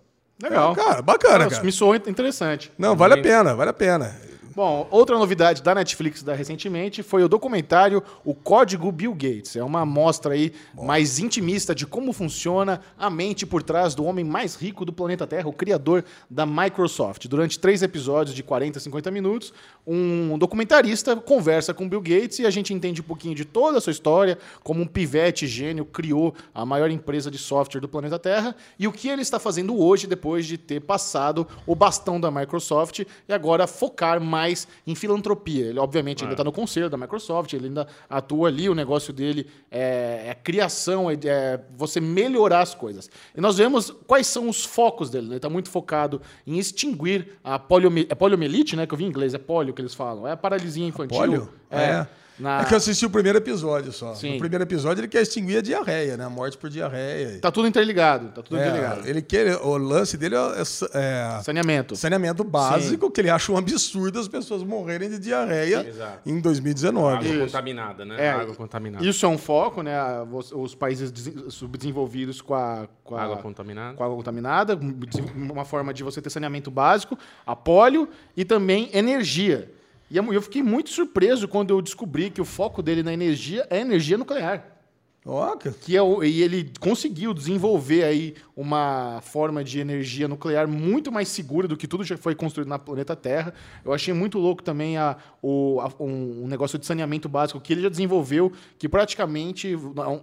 Legal. 0.42 0.74
Cara, 0.74 1.02
bacana, 1.02 1.46
cara. 1.50 1.62
Me 1.62 1.70
soou 1.70 1.94
interessante. 1.94 2.72
Não, 2.78 2.96
vale 2.96 3.14
a 3.14 3.22
pena, 3.22 3.54
vale 3.54 3.70
a 3.70 3.74
pena. 3.74 4.16
Bom, 4.62 4.86
outra 4.90 5.16
novidade 5.16 5.62
da 5.62 5.74
Netflix 5.74 6.22
da 6.22 6.34
recentemente 6.34 7.02
foi 7.02 7.24
o 7.24 7.28
documentário 7.30 8.02
O 8.22 8.34
Código 8.34 8.92
Bill 8.92 9.14
Gates. 9.14 9.56
É 9.56 9.64
uma 9.64 9.80
amostra 9.80 10.34
aí 10.34 10.52
mais 10.74 11.18
intimista 11.18 11.74
de 11.74 11.86
como 11.86 12.12
funciona 12.12 12.82
a 12.98 13.08
mente 13.08 13.46
por 13.46 13.62
trás 13.62 13.94
do 13.94 14.04
homem 14.04 14.22
mais 14.22 14.56
rico 14.56 14.84
do 14.84 14.92
planeta 14.92 15.26
Terra, 15.26 15.48
o 15.48 15.52
criador 15.54 16.04
da 16.28 16.44
Microsoft. 16.44 17.26
Durante 17.26 17.58
três 17.58 17.82
episódios 17.82 18.36
de 18.36 18.42
40, 18.42 18.78
50 18.80 19.10
minutos, 19.10 19.50
um 19.86 20.36
documentarista 20.36 21.16
conversa 21.16 21.72
com 21.72 21.88
Bill 21.88 22.02
Gates 22.02 22.40
e 22.40 22.46
a 22.46 22.50
gente 22.50 22.74
entende 22.74 23.00
um 23.00 23.04
pouquinho 23.04 23.34
de 23.34 23.46
toda 23.46 23.78
a 23.78 23.80
sua 23.80 23.92
história, 23.92 24.36
como 24.62 24.82
um 24.82 24.86
pivete 24.86 25.46
gênio 25.46 25.86
criou 25.86 26.34
a 26.54 26.66
maior 26.66 26.90
empresa 26.90 27.30
de 27.30 27.38
software 27.38 27.80
do 27.80 27.88
planeta 27.88 28.18
Terra 28.18 28.54
e 28.78 28.86
o 28.86 28.92
que 28.92 29.08
ele 29.08 29.22
está 29.22 29.38
fazendo 29.38 29.80
hoje 29.80 30.06
depois 30.06 30.44
de 30.44 30.58
ter 30.58 30.80
passado 30.80 31.48
o 31.66 31.74
bastão 31.74 32.20
da 32.20 32.30
Microsoft 32.30 33.06
e 33.26 33.32
agora 33.32 33.66
focar 33.66 34.20
mais 34.20 34.49
mais 34.50 34.68
em 34.86 34.94
filantropia. 34.94 35.66
Ele, 35.66 35.78
obviamente, 35.78 36.22
ainda 36.22 36.34
está 36.34 36.44
no 36.44 36.52
conselho 36.52 36.90
da 36.90 36.96
Microsoft, 36.96 37.52
ele 37.52 37.66
ainda 37.66 37.86
atua 38.08 38.48
ali, 38.48 38.68
o 38.68 38.74
negócio 38.74 39.12
dele 39.12 39.46
é, 39.70 40.28
é 40.28 40.34
criação, 40.34 41.10
é, 41.10 41.14
é 41.24 41.60
você 41.76 42.00
melhorar 42.00 42.60
as 42.60 42.74
coisas. 42.74 43.08
E 43.34 43.40
nós 43.40 43.56
vemos 43.56 43.90
quais 44.06 44.26
são 44.26 44.48
os 44.48 44.64
focos 44.64 45.10
dele. 45.10 45.28
Ele 45.28 45.36
está 45.36 45.48
muito 45.48 45.70
focado 45.70 46.20
em 46.46 46.58
extinguir 46.58 47.38
a 47.42 47.58
poliome, 47.58 48.06
é 48.08 48.14
poliomielite, 48.14 48.76
né? 48.76 48.86
Que 48.86 48.94
eu 48.94 48.98
vi 48.98 49.04
em 49.04 49.08
inglês, 49.08 49.34
é 49.34 49.38
polio 49.38 49.72
que 49.72 49.80
eles 49.80 49.94
falam. 49.94 50.26
É 50.26 50.32
a 50.32 50.36
paralisia 50.36 50.86
infantil. 50.86 51.18
Polio? 51.18 51.48
É. 51.70 52.06
É. 52.40 52.42
Na- 52.42 52.62
É 52.62 52.64
que 52.64 52.72
eu 52.74 52.78
assisti 52.78 53.04
o 53.06 53.10
primeiro 53.10 53.38
episódio 53.38 53.92
só. 53.92 54.14
Sim. 54.14 54.32
No 54.32 54.38
primeiro 54.38 54.64
episódio 54.64 55.00
ele 55.02 55.08
quer 55.08 55.22
extinguir 55.22 55.58
a 55.58 55.62
diarreia, 55.62 56.16
né? 56.16 56.24
A 56.24 56.30
morte 56.30 56.56
por 56.56 56.70
diarreia. 56.70 57.38
Tá 57.40 57.50
tudo 57.50 57.68
interligado, 57.68 58.28
tá 58.28 58.42
tudo 58.42 58.56
É, 58.58 58.66
interligado. 58.66 59.06
ele 59.08 59.22
quer, 59.22 59.56
o 59.56 59.76
lance 59.76 60.16
dele 60.16 60.34
é, 60.34 60.60
é 60.94 61.40
Saneamento. 61.42 61.94
saneamento 61.96 62.42
básico, 62.42 63.10
que 63.10 63.20
ele 63.20 63.30
acha 63.30 63.52
um 63.52 63.56
absurdo 63.56 64.18
as 64.18 64.26
pessoas 64.28 64.62
morrerem 64.62 65.10
de 65.10 65.18
diarreia 65.18 65.86
Exato. 65.86 66.28
em 66.28 66.40
2019. 66.40 67.28
Água 67.28 67.46
contaminada, 67.46 68.04
né? 68.04 68.16
É, 68.18 68.30
Água 68.30 68.54
contaminada. 68.54 69.04
Isso 69.06 69.24
é 69.26 69.28
um 69.28 69.38
foco, 69.38 69.82
né? 69.82 69.92
Os, 70.54 70.74
países 70.74 71.10
desen- 71.10 71.50
subdesenvolvidos 71.50 72.40
com 72.40 72.54
a, 72.54 72.88
com 73.04 73.16
a 73.16 73.22
Água 73.22 73.36
contaminada. 73.38 73.96
com 73.96 74.04
água 74.04 74.16
contaminada, 74.16 74.76
um- 74.76 75.52
uma 75.52 75.64
forma 75.64 75.92
de 75.92 76.02
você 76.02 76.20
ter 76.22 76.30
saneamento 76.30 76.70
básico, 76.70 77.18
a 77.46 77.54
polio 77.54 78.08
e 78.36 78.44
também 78.44 78.88
energia. 78.92 79.70
E 80.10 80.16
eu 80.16 80.42
fiquei 80.42 80.62
muito 80.62 80.90
surpreso 80.90 81.46
quando 81.46 81.70
eu 81.70 81.80
descobri 81.80 82.30
que 82.30 82.40
o 82.40 82.44
foco 82.44 82.82
dele 82.82 83.02
na 83.02 83.12
energia 83.12 83.66
é 83.70 83.78
energia 83.80 84.18
nuclear. 84.18 84.76
Ó, 85.24 85.54
que- 85.54 85.70
Que 85.70 85.96
é 85.96 86.02
o, 86.02 86.24
e 86.24 86.42
ele 86.42 86.72
conseguiu 86.80 87.34
desenvolver 87.34 88.04
aí 88.04 88.34
uma 88.56 89.20
forma 89.22 89.62
de 89.62 89.78
energia 89.78 90.26
nuclear 90.26 90.66
muito 90.66 91.12
mais 91.12 91.28
segura 91.28 91.68
do 91.68 91.76
que 91.76 91.86
tudo 91.86 92.02
já 92.02 92.16
foi 92.16 92.34
construído 92.34 92.68
na 92.68 92.78
planeta 92.78 93.14
Terra. 93.14 93.52
Eu 93.84 93.92
achei 93.92 94.14
muito 94.14 94.38
louco 94.38 94.62
também 94.62 94.96
a, 94.96 95.16
o, 95.42 95.78
a- 95.80 95.92
um, 96.02 96.46
negócio 96.48 96.78
de 96.78 96.86
saneamento 96.86 97.28
básico 97.28 97.60
que 97.60 97.72
ele 97.72 97.82
já 97.82 97.90
desenvolveu, 97.90 98.50
que 98.78 98.88
praticamente 98.88 99.68
é, 99.68 99.72
é 99.72 99.76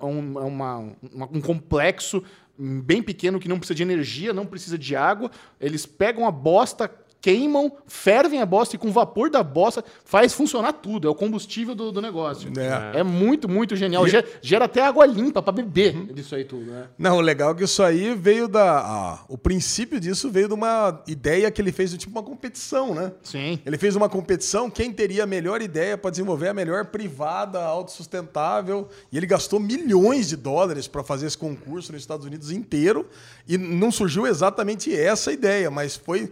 um- 0.06 0.40
é 0.42 0.44
uma- 0.44 0.78
uma- 1.14 1.30
um 1.32 1.40
complexo 1.42 2.24
bem 2.58 3.04
pequeno 3.04 3.40
que 3.40 3.48
não 3.48 3.60
precisa 3.60 3.76
de 3.76 3.84
energia, 3.84 4.34
não 4.34 4.48
precisa 4.48 4.80
de 4.80 4.96
água. 4.96 5.30
Eles 5.62 5.86
pegam 5.86 6.26
a 6.28 6.32
bosta 6.32 6.92
queimam, 7.22 7.72
fervem 7.88 8.42
a 8.42 8.46
bosta 8.46 8.76
e 8.76 8.80
com 8.80 8.88
o 8.88 8.92
vapor 8.92 9.30
da 9.30 9.44
bosta 9.44 9.84
faz 10.06 10.34
funcionar 10.34 10.74
tudo. 10.74 11.08
É 11.08 11.12
o 11.12 11.16
combustível 11.16 11.76
do, 11.76 11.92
do 11.92 12.02
negócio. 12.02 12.52
É. 12.58 13.00
É 13.00 13.04
muito, 13.04 13.50
muito 13.50 13.76
genial. 13.76 14.08
Gera, 14.08 14.28
gera 14.42 14.66
até 14.66 14.82
água 14.82 15.06
limpa 15.06 15.42
para 15.42 15.54
beber 15.54 15.94
disso 16.14 16.36
aí 16.36 16.46
tudo, 16.46 16.72
né? 16.72 16.88
Não, 16.98 17.18
o 17.18 17.22
legal 17.22 17.52
é 17.52 17.56
que 17.56 17.64
isso 17.64 17.84
aí 17.84 18.14
veio 18.16 18.48
da. 18.48 18.80
ah, 18.80 19.20
o 19.28 19.38
princípio 19.38 20.00
disso 20.00 20.30
veio 20.30 20.48
de 20.48 20.54
uma 20.54 21.02
ideia 21.08 21.50
que 21.52 21.62
ele 21.62 21.72
fez 21.72 21.92
de 21.92 21.98
tipo 21.98 22.18
uma 22.18 22.24
competição, 22.24 22.94
né? 22.94 23.12
Sim. 23.24 23.60
Ele 23.66 23.78
fez 23.78 23.96
uma 23.96 24.10
competição, 24.10 24.70
quem 24.70 24.92
teria 24.92 25.24
a 25.24 25.28
melhor 25.28 25.62
ideia 25.62 25.98
para 25.98 26.12
desenvolver 26.12 26.50
a 26.50 26.54
melhor 26.54 26.86
privada 26.86 27.62
autossustentável, 27.62 28.88
e 29.12 29.18
ele 29.18 29.26
gastou 29.26 29.60
milhões 29.60 30.30
de 30.30 30.36
dólares 30.36 30.88
para 30.88 31.04
fazer 31.04 31.28
esse 31.28 31.38
concurso 31.38 31.92
nos 31.92 32.02
Estados 32.02 32.26
Unidos 32.26 32.52
inteiro, 32.52 33.08
e 33.48 33.58
não 33.58 33.92
surgiu 33.92 34.28
exatamente 34.28 34.96
essa 34.96 35.32
ideia, 35.32 35.70
mas 35.72 35.96
foi 35.96 36.32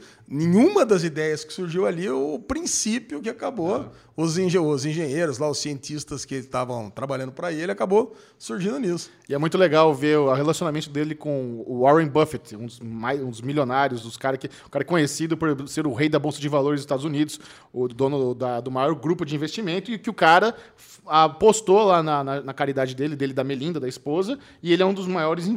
nenhuma 0.75 0.85
das 0.85 1.03
ideias 1.03 1.45
que 1.45 1.53
surgiu 1.53 1.85
ali 1.87 2.09
o 2.09 2.37
princípio 2.37 3.21
que 3.21 3.29
acabou 3.29 3.89
os, 4.17 4.37
engen- 4.37 4.59
os 4.59 4.85
engenheiros 4.85 5.37
lá, 5.37 5.49
os 5.49 5.57
cientistas 5.59 6.25
que 6.25 6.35
estavam 6.35 6.89
trabalhando 6.89 7.31
para 7.31 7.51
ele, 7.51 7.71
acabou 7.71 8.13
surgindo 8.37 8.77
nisso. 8.77 9.09
E 9.29 9.33
é 9.33 9.37
muito 9.37 9.57
legal 9.57 9.93
ver 9.93 10.17
o 10.17 10.33
relacionamento 10.33 10.89
dele 10.89 11.15
com 11.15 11.63
o 11.65 11.81
Warren 11.81 12.07
Buffett, 12.07 12.55
um 12.55 12.65
dos, 12.65 12.79
mais, 12.81 13.21
um 13.21 13.29
dos 13.29 13.41
milionários, 13.41 14.01
dos 14.01 14.17
cara 14.17 14.37
que, 14.37 14.47
o 14.65 14.69
cara 14.69 14.83
conhecido 14.83 15.37
por 15.37 15.67
ser 15.67 15.87
o 15.87 15.93
rei 15.93 16.09
da 16.09 16.19
Bolsa 16.19 16.39
de 16.41 16.49
Valores 16.49 16.79
dos 16.79 16.83
Estados 16.85 17.05
Unidos, 17.05 17.39
o 17.71 17.87
dono 17.87 18.35
da- 18.35 18.59
do 18.59 18.69
maior 18.69 18.93
grupo 18.95 19.25
de 19.25 19.33
investimento, 19.35 19.91
e 19.91 19.97
que 19.97 20.09
o 20.09 20.13
cara 20.13 20.53
apostou 21.07 21.83
lá 21.83 22.01
na, 22.01 22.23
na- 22.23 22.41
na 22.41 22.53
caridade 22.53 22.95
dele, 22.95 23.15
dele 23.15 23.33
da 23.33 23.43
Melinda, 23.43 23.79
da 23.79 23.87
esposa, 23.87 24.37
e 24.61 24.71
ele 24.73 24.81
é 24.81 24.85
um 24.85 24.93
dos 24.93 25.07
maiores. 25.07 25.47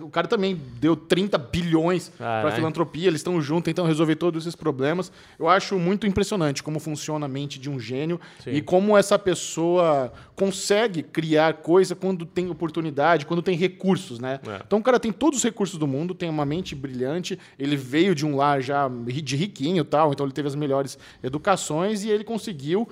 O 0.00 0.08
cara 0.08 0.28
também 0.28 0.60
deu 0.80 0.94
30 0.94 1.36
bilhões 1.38 2.08
para 2.16 2.52
filantropia, 2.52 3.08
eles 3.08 3.18
estão 3.20 3.40
juntos, 3.40 3.64
tentam 3.64 3.84
resolver 3.84 4.14
todos 4.14 4.44
esses 4.44 4.54
problemas. 4.54 5.10
Eu 5.38 5.48
acho 5.48 5.76
muito 5.78 6.06
impressionante 6.06 6.62
como 6.62 6.78
funciona 6.78 7.26
a 7.26 7.28
mente 7.28 7.58
de 7.58 7.68
um 7.68 7.80
gênio 7.80 8.20
Sim. 8.44 8.50
e 8.52 8.62
como 8.62 8.96
essa 8.96 9.18
pessoa 9.18 10.12
consegue 10.36 11.02
criar 11.02 11.54
coisa 11.54 11.96
quando 11.96 12.24
tem 12.24 12.48
oportunidade, 12.48 13.26
quando 13.26 13.42
tem 13.42 13.56
recursos, 13.56 14.20
né? 14.20 14.38
É. 14.46 14.62
Então 14.64 14.78
o 14.78 14.82
cara 14.82 15.00
tem 15.00 15.10
todos 15.12 15.38
os 15.38 15.44
recursos 15.44 15.78
do 15.78 15.86
mundo, 15.86 16.14
tem 16.14 16.28
uma 16.30 16.44
mente 16.44 16.74
brilhante, 16.76 17.36
ele 17.58 17.76
veio 17.76 18.14
de 18.14 18.24
um 18.24 18.36
lar 18.36 18.60
já 18.62 18.88
de 18.88 19.34
riquinho 19.36 19.80
e 19.80 19.84
tal, 19.84 20.12
então 20.12 20.24
ele 20.24 20.32
teve 20.32 20.46
as 20.46 20.54
melhores 20.54 20.96
educações 21.22 22.04
e 22.04 22.10
ele 22.10 22.22
conseguiu. 22.24 22.88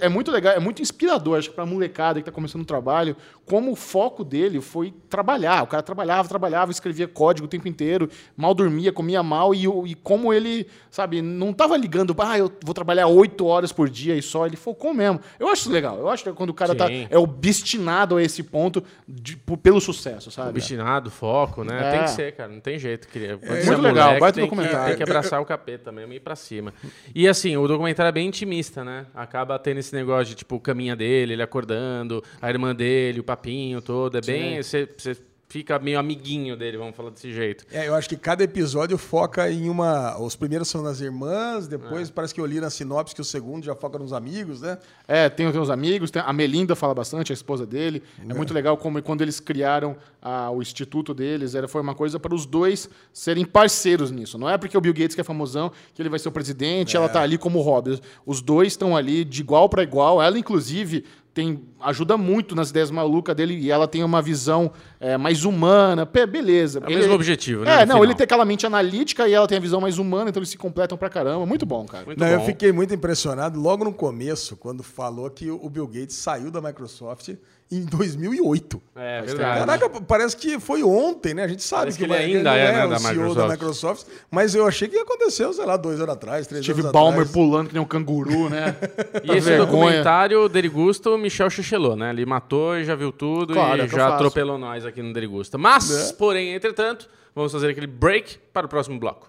É 0.00 0.08
muito 0.08 0.30
legal, 0.30 0.52
é 0.54 0.60
muito 0.60 0.80
inspirador, 0.80 1.38
acho 1.38 1.50
que 1.50 1.54
pra 1.54 1.66
molecada 1.66 2.20
que 2.20 2.24
tá 2.26 2.32
começando 2.32 2.62
o 2.62 2.64
trabalho, 2.64 3.16
como 3.44 3.72
o 3.72 3.76
foco 3.76 4.22
dele 4.24 4.60
foi 4.60 4.92
trabalhar. 5.08 5.62
O 5.62 5.66
cara 5.66 5.82
trabalhava, 5.82 6.28
trabalhava, 6.28 6.70
escrevia 6.70 7.08
código 7.08 7.46
o 7.46 7.48
tempo 7.48 7.66
inteiro, 7.68 8.08
mal 8.36 8.54
dormia, 8.54 8.92
comia 8.92 9.22
mal 9.22 9.54
e, 9.54 9.64
e 9.90 9.94
como 9.96 10.32
ele, 10.32 10.66
sabe, 10.90 11.20
não 11.22 11.52
tava 11.52 11.76
ligando, 11.76 12.14
ah, 12.18 12.38
eu 12.38 12.50
vou 12.64 12.74
trabalhar 12.74 13.06
oito 13.08 13.46
horas 13.46 13.72
por 13.72 13.88
dia 13.88 14.14
e 14.16 14.22
só, 14.22 14.46
ele 14.46 14.56
focou 14.56 14.94
mesmo. 14.94 15.20
Eu 15.38 15.48
acho 15.48 15.62
isso 15.62 15.72
legal. 15.72 15.98
Eu 15.98 16.08
acho 16.08 16.24
que 16.24 16.32
quando 16.32 16.50
o 16.50 16.54
cara 16.54 16.74
tá, 16.74 16.86
é 16.90 17.18
obstinado 17.18 18.16
a 18.16 18.22
esse 18.22 18.42
ponto 18.42 18.82
de- 19.06 19.36
pelo 19.62 19.80
sucesso, 19.80 20.30
sabe? 20.30 20.50
Obstinado, 20.50 21.10
foco, 21.10 21.64
né? 21.64 21.78
É. 21.80 21.90
Tem 21.92 22.02
que 22.04 22.10
ser, 22.10 22.32
cara. 22.32 22.50
Não 22.50 22.60
tem 22.60 22.78
jeito. 22.78 23.08
Queria, 23.08 23.36
quando 23.36 23.50
muito 23.64 23.72
é 23.72 23.76
legal, 23.76 24.04
moleque, 24.06 24.20
baita 24.20 24.34
tem 24.40 24.44
que- 24.44 24.50
documentário. 24.50 24.86
Tem 24.88 24.96
que 24.96 25.02
abraçar 25.02 25.40
o 25.40 25.44
capeta 25.44 25.92
mesmo 25.92 26.12
e 26.12 26.16
ir 26.16 26.20
pra 26.20 26.36
cima. 26.36 26.72
E 27.14 27.28
assim, 27.28 27.56
o 27.56 27.66
documentário 27.68 28.08
é 28.08 28.12
bem 28.12 28.28
intimista, 28.28 28.82
né? 28.84 29.06
Acaba 29.14 29.54
tendo 29.64 29.78
esse 29.78 29.94
negócio 29.94 30.26
de, 30.26 30.34
tipo, 30.36 30.56
o 30.56 30.60
caminha 30.60 30.94
dele, 30.94 31.32
ele 31.32 31.42
acordando, 31.42 32.22
a 32.40 32.48
irmã 32.50 32.74
dele, 32.74 33.20
o 33.20 33.24
papinho 33.24 33.80
todo. 33.80 34.18
É 34.18 34.20
bem. 34.20 34.62
Você 34.62 34.86
você 34.96 35.16
fica 35.54 35.78
meio 35.78 36.00
amiguinho 36.00 36.56
dele, 36.56 36.76
vamos 36.76 36.96
falar 36.96 37.10
desse 37.10 37.32
jeito. 37.32 37.64
É, 37.70 37.86
eu 37.86 37.94
acho 37.94 38.08
que 38.08 38.16
cada 38.16 38.42
episódio 38.42 38.98
foca 38.98 39.48
em 39.48 39.68
uma. 39.68 40.20
Os 40.20 40.34
primeiros 40.34 40.66
são 40.66 40.82
nas 40.82 41.00
irmãs, 41.00 41.68
depois 41.68 42.10
parece 42.10 42.34
que 42.34 42.40
eu 42.40 42.46
li 42.46 42.58
na 42.60 42.70
sinopse 42.70 43.14
que 43.14 43.20
o 43.20 43.24
segundo 43.24 43.62
já 43.64 43.72
foca 43.72 43.96
nos 43.96 44.12
amigos, 44.12 44.62
né? 44.62 44.78
É, 45.06 45.28
tem 45.28 45.46
os 45.46 45.54
meus 45.54 45.70
amigos, 45.70 46.10
tem- 46.10 46.20
a 46.26 46.32
Melinda 46.32 46.74
fala 46.74 46.92
bastante, 46.92 47.32
a 47.32 47.34
esposa 47.34 47.64
dele. 47.64 48.02
É, 48.28 48.34
muito 48.34 48.52
legal 48.52 48.76
como 48.76 49.00
quando 49.00 49.22
eles 49.22 49.38
criaram 49.38 49.96
ah, 50.20 50.50
o 50.50 50.60
instituto 50.60 51.14
deles, 51.14 51.54
era, 51.54 51.68
foi 51.68 51.80
uma 51.82 51.94
coisa 51.94 52.18
para 52.18 52.34
os 52.34 52.46
dois 52.46 52.90
serem 53.12 53.44
parceiros 53.44 54.10
nisso. 54.10 54.36
Não 54.36 54.50
é 54.50 54.58
porque 54.58 54.76
o 54.76 54.80
Bill 54.80 54.92
Gates 54.92 55.14
que 55.14 55.20
é 55.20 55.24
famosão 55.24 55.70
que 55.94 56.02
ele 56.02 56.08
vai 56.08 56.18
ser 56.18 56.30
o 56.30 56.32
presidente, 56.32 56.96
ela 56.96 57.08
tá 57.08 57.20
ali 57.22 57.38
como 57.38 57.60
hobby. 57.60 58.00
Os 58.26 58.42
dois 58.42 58.72
estão 58.72 58.96
ali 58.96 59.24
de 59.24 59.42
igual 59.42 59.68
para 59.68 59.84
igual. 59.84 60.20
Ela, 60.20 60.36
inclusive, 60.36 61.04
tem 61.34 61.64
ajuda 61.80 62.16
muito 62.16 62.54
nas 62.54 62.70
ideias 62.70 62.92
malucas 62.92 63.34
dele 63.34 63.58
e 63.58 63.68
ela 63.70 63.88
tem 63.88 64.04
uma 64.04 64.22
visão 64.22 64.70
é, 65.00 65.16
mais 65.18 65.44
humana. 65.44 66.06
Pê, 66.06 66.24
beleza. 66.26 66.78
É 66.78 66.86
o 66.86 66.88
mesmo 66.88 67.12
objetivo, 67.12 67.64
né, 67.64 67.72
É, 67.72 67.78
não, 67.80 67.96
final. 67.96 68.04
ele 68.04 68.14
tem 68.14 68.24
aquela 68.24 68.44
mente 68.44 68.64
analítica 68.64 69.26
e 69.28 69.34
ela 69.34 69.46
tem 69.48 69.58
a 69.58 69.60
visão 69.60 69.80
mais 69.80 69.98
humana, 69.98 70.30
então 70.30 70.40
eles 70.40 70.48
se 70.50 70.56
completam 70.56 70.96
pra 70.96 71.10
caramba. 71.10 71.44
Muito 71.44 71.66
bom, 71.66 71.84
cara. 71.84 72.06
Muito 72.06 72.18
Não, 72.20 72.28
eu 72.28 72.38
bom. 72.38 72.46
fiquei 72.46 72.70
muito 72.70 72.94
impressionado 72.94 73.60
logo 73.60 73.84
no 73.84 73.92
começo, 73.92 74.56
quando 74.56 74.84
falou 74.84 75.28
que 75.28 75.50
o 75.50 75.68
Bill 75.68 75.88
Gates 75.88 76.14
saiu 76.14 76.50
da 76.52 76.60
Microsoft 76.60 77.34
em 77.78 77.84
2008. 77.84 78.82
É, 78.96 79.22
verdade. 79.22 79.58
Caraca, 79.66 79.88
parece 80.02 80.36
que 80.36 80.58
foi 80.60 80.82
ontem, 80.82 81.34
né? 81.34 81.44
A 81.44 81.48
gente 81.48 81.62
sabe 81.62 81.82
Parece 81.82 81.98
que, 81.98 82.04
que 82.04 82.10
ele 82.12 82.18
vai- 82.18 82.24
ainda 82.36 82.42
não 82.50 82.56
é, 82.56 82.72
né, 82.72 82.86
o 82.86 82.88
da 82.90 82.98
CEO 82.98 83.34
da 83.34 83.48
Microsoft. 83.48 83.50
Microsoft, 83.50 84.06
mas 84.30 84.54
eu 84.54 84.66
achei 84.66 84.88
que 84.88 84.96
aconteceu, 84.98 85.52
sei 85.52 85.64
lá, 85.64 85.76
dois 85.76 86.00
anos 86.00 86.14
atrás, 86.14 86.46
três 86.46 86.64
Steve 86.64 86.80
anos 86.80 86.92
Ballmer 86.92 87.12
atrás. 87.22 87.30
pulando 87.32 87.68
que 87.68 87.74
nem 87.74 87.82
um 87.82 87.86
canguru, 87.86 88.48
né? 88.48 88.76
E 89.24 89.30
esse 89.32 89.48
Vergonha. 89.48 89.66
documentário, 89.66 90.48
Derigusta, 90.48 91.10
o 91.10 91.18
Michel 91.18 91.50
Chichelou, 91.50 91.96
né? 91.96 92.10
Ele 92.10 92.24
matou 92.26 92.76
e 92.76 92.84
já 92.84 92.94
viu 92.94 93.10
tudo 93.12 93.54
Claro, 93.54 93.74
é 93.80 93.84
e 93.84 93.86
eu 93.86 93.88
já 93.88 94.14
atropelou 94.14 94.58
nós 94.58 94.84
aqui 94.86 95.02
no 95.02 95.12
Derigusta. 95.12 95.56
Mas, 95.58 96.10
É. 96.10 96.12
porém, 96.14 96.54
entretanto, 96.54 97.08
vamos 97.34 97.50
fazer 97.52 97.70
aquele 97.70 97.86
break 97.86 98.38
para 98.52 98.66
o 98.66 98.68
próximo 98.68 98.98
bloco. 98.98 99.28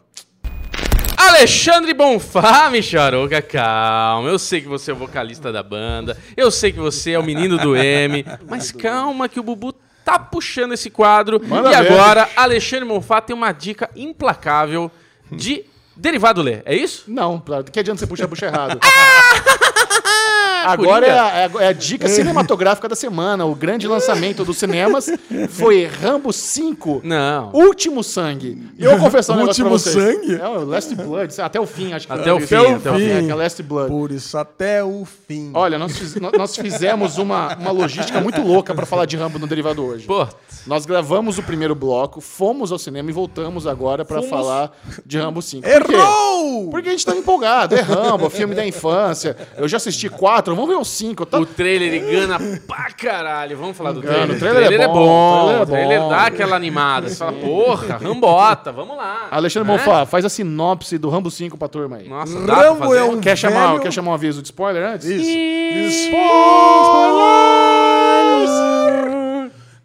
Alexandre 1.27 1.93
Bonfá, 1.93 2.69
Micharoca, 2.69 3.41
calma. 3.41 4.29
Eu 4.29 4.37
sei 4.37 4.61
que 4.61 4.67
você 4.67 4.91
é 4.91 4.93
o 4.93 4.97
vocalista 4.97 5.51
da 5.51 5.63
banda, 5.63 6.17
eu 6.37 6.51
sei 6.51 6.71
que 6.71 6.79
você 6.79 7.11
é 7.11 7.19
o 7.19 7.23
menino 7.23 7.57
do 7.57 7.75
M, 7.75 8.23
mas 8.47 8.71
calma 8.71 9.27
que 9.27 9.39
o 9.39 9.43
Bubu 9.43 9.73
tá 10.03 10.19
puxando 10.19 10.73
esse 10.73 10.89
quadro. 10.89 11.41
Manda 11.43 11.69
e 11.69 11.71
ver. 11.71 11.91
agora, 11.91 12.29
Alexandre 12.35 12.87
Bonfá 12.87 13.21
tem 13.21 13.35
uma 13.35 13.51
dica 13.51 13.89
implacável 13.95 14.91
de 15.31 15.65
derivado 15.95 16.43
Lê. 16.43 16.61
É 16.63 16.75
isso? 16.75 17.05
Não, 17.07 17.43
que 17.71 17.79
adianta 17.79 17.99
você 17.99 18.07
puxar 18.07 18.27
puxa 18.27 18.45
errado? 18.45 18.79
Agora 20.65 21.05
é 21.07 21.19
a, 21.19 21.27
é 21.29 21.45
a- 21.45 21.63
é 21.63 21.67
a 21.67 21.73
dica 21.73 22.07
cinematográfica 22.07 22.87
da 22.89 22.95
semana. 22.95 23.45
O 23.45 23.55
grande 23.55 23.87
lançamento 23.87 24.43
dos 24.43 24.57
cinemas 24.57 25.09
foi 25.49 25.85
Rambo 25.85 26.31
5. 26.33 27.01
Não. 27.03 27.51
Último 27.53 28.03
Sangue. 28.03 28.61
E 28.77 28.83
eu 28.83 28.91
vou 28.91 28.99
confessar 28.99 29.33
um 29.33 29.37
negócio 29.37 29.63
pra 29.63 29.73
Último 29.73 29.93
vocês. 29.93 30.15
Sangue? 30.21 30.35
É 30.41 30.47
o 30.47 30.65
Last 30.65 30.95
Blood. 30.95 31.41
Até 31.41 31.59
o 31.59 31.65
fim, 31.65 31.93
acho 31.93 32.07
que 32.07 32.13
Até 32.13 32.33
o 32.33 32.39
fim, 32.39 32.55
Até 32.55 32.61
o 32.61 32.75
até 32.75 32.89
o 32.91 32.93
fim. 32.93 32.99
fim. 32.99 33.09
É, 33.11 33.23
que 33.23 33.31
é 33.31 33.35
Last 33.35 33.63
Blood. 33.63 33.89
Por 33.89 34.11
isso, 34.11 34.37
até 34.37 34.83
o 34.83 35.05
fim. 35.27 35.51
Olha, 35.53 35.77
nós, 35.77 35.97
fiz- 35.97 36.15
nó- 36.15 36.31
nós 36.37 36.55
fizemos 36.55 37.17
uma, 37.17 37.55
uma 37.55 37.71
logística 37.71 38.19
muito 38.21 38.41
louca 38.41 38.73
pra 38.73 38.85
falar 38.85 39.05
de 39.05 39.15
Rambo 39.17 39.39
no 39.39 39.47
Derivado 39.47 39.83
hoje. 39.85 40.05
Pô, 40.05 40.27
Nós 40.67 40.85
gravamos 40.85 41.37
o 41.37 41.43
primeiro 41.43 41.75
bloco, 41.75 42.19
fomos 42.19 42.71
ao 42.71 42.79
cinema 42.79 43.09
e 43.09 43.13
voltamos 43.13 43.67
agora 43.67 44.03
pra 44.03 44.21
falar 44.23 44.71
de 45.05 45.17
Rambo 45.19 45.41
5. 45.41 45.61
Por 45.67 45.83
quê? 45.85 45.93
Errou! 45.93 46.69
Porque 46.71 46.87
a 46.89 46.91
gente 46.91 47.05
tá 47.05 47.15
empolgado. 47.15 47.75
É 47.75 47.81
Rambo, 47.81 48.29
filme 48.29 48.55
da 48.55 48.65
infância. 48.65 49.35
Eu 49.57 49.67
já 49.67 49.77
assisti 49.77 50.09
quatro, 50.09 50.54
vamos 50.55 50.69
ver 50.69 50.75
o 50.77 50.83
cinco. 50.85 51.23
Eu 51.23 51.25
tô- 51.27 51.39
o 51.39 51.45
trailer 51.45 51.93
ele 51.93 52.11
gana 52.11 52.37
pra 52.65 52.91
caralho. 52.91 53.57
Vamos 53.57 53.75
falar 53.77 53.91
do 53.91 53.99
Engana, 53.99 54.35
trailer. 54.35 54.35
o 54.35 54.39
trailer 54.39 54.81
é 54.81 54.87
bom, 54.87 54.93
O 54.99 55.01
o 55.01 55.45
trailer 55.47 55.61
é 55.61 55.65
trailer 55.65 55.99
bom. 56.01 56.09
dá 56.09 56.21
aquela 56.27 56.55
animada. 56.55 57.09
Você 57.09 57.15
fala, 57.15 57.33
porra, 57.33 57.97
rambota, 57.97 58.71
vamos 58.71 58.95
lá. 58.97 59.27
Alexandre 59.31 59.71
Né? 59.71 59.77
Bonfá, 59.77 60.05
faz 60.05 60.25
a 60.25 60.29
sinopse 60.29 60.97
do 60.97 61.09
Rambo 61.09 61.29
5 61.31 61.57
pra 61.57 61.67
turma 61.67 61.97
aí. 61.97 62.07
Nossa, 62.09 62.37
Rambo 62.39 62.93
é 62.93 63.03
um 63.03 63.19
Quer 63.19 63.37
chamar, 63.37 63.67
velho- 63.69 63.79
quer 63.81 63.91
chamar 63.91 64.11
um 64.11 64.13
aviso 64.15 64.41
de 64.41 64.47
spoiler 64.47 64.83
antes? 64.87 65.05
Isso. 65.07 66.11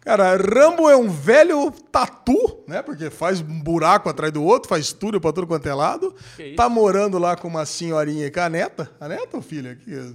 Cara, 0.03 0.35
Rambo 0.35 0.89
é 0.89 0.95
um 0.97 1.07
velho 1.09 1.71
tatu, 1.91 2.35
né? 2.67 2.81
Porque 2.81 3.09
faz 3.11 3.39
um 3.39 3.61
buraco 3.61 4.09
atrás 4.09 4.33
do 4.33 4.43
outro, 4.43 4.67
faz 4.67 4.91
túnel 4.91 5.21
pra 5.21 5.31
tudo 5.31 5.45
quanto 5.45 5.67
é 5.69 5.73
lado. 5.73 6.13
Isso? 6.39 6.55
Tá 6.55 6.67
morando 6.67 7.19
lá 7.19 7.35
com 7.35 7.47
uma 7.47 7.65
senhorinha 7.65 8.25
e 8.25 8.31
com 8.31 8.39
a 8.39 8.49
neta. 8.49 8.89
A 8.99 9.07
neta 9.07 9.37
ou 9.37 9.41
filha? 9.43 9.75
Que- 9.75 10.11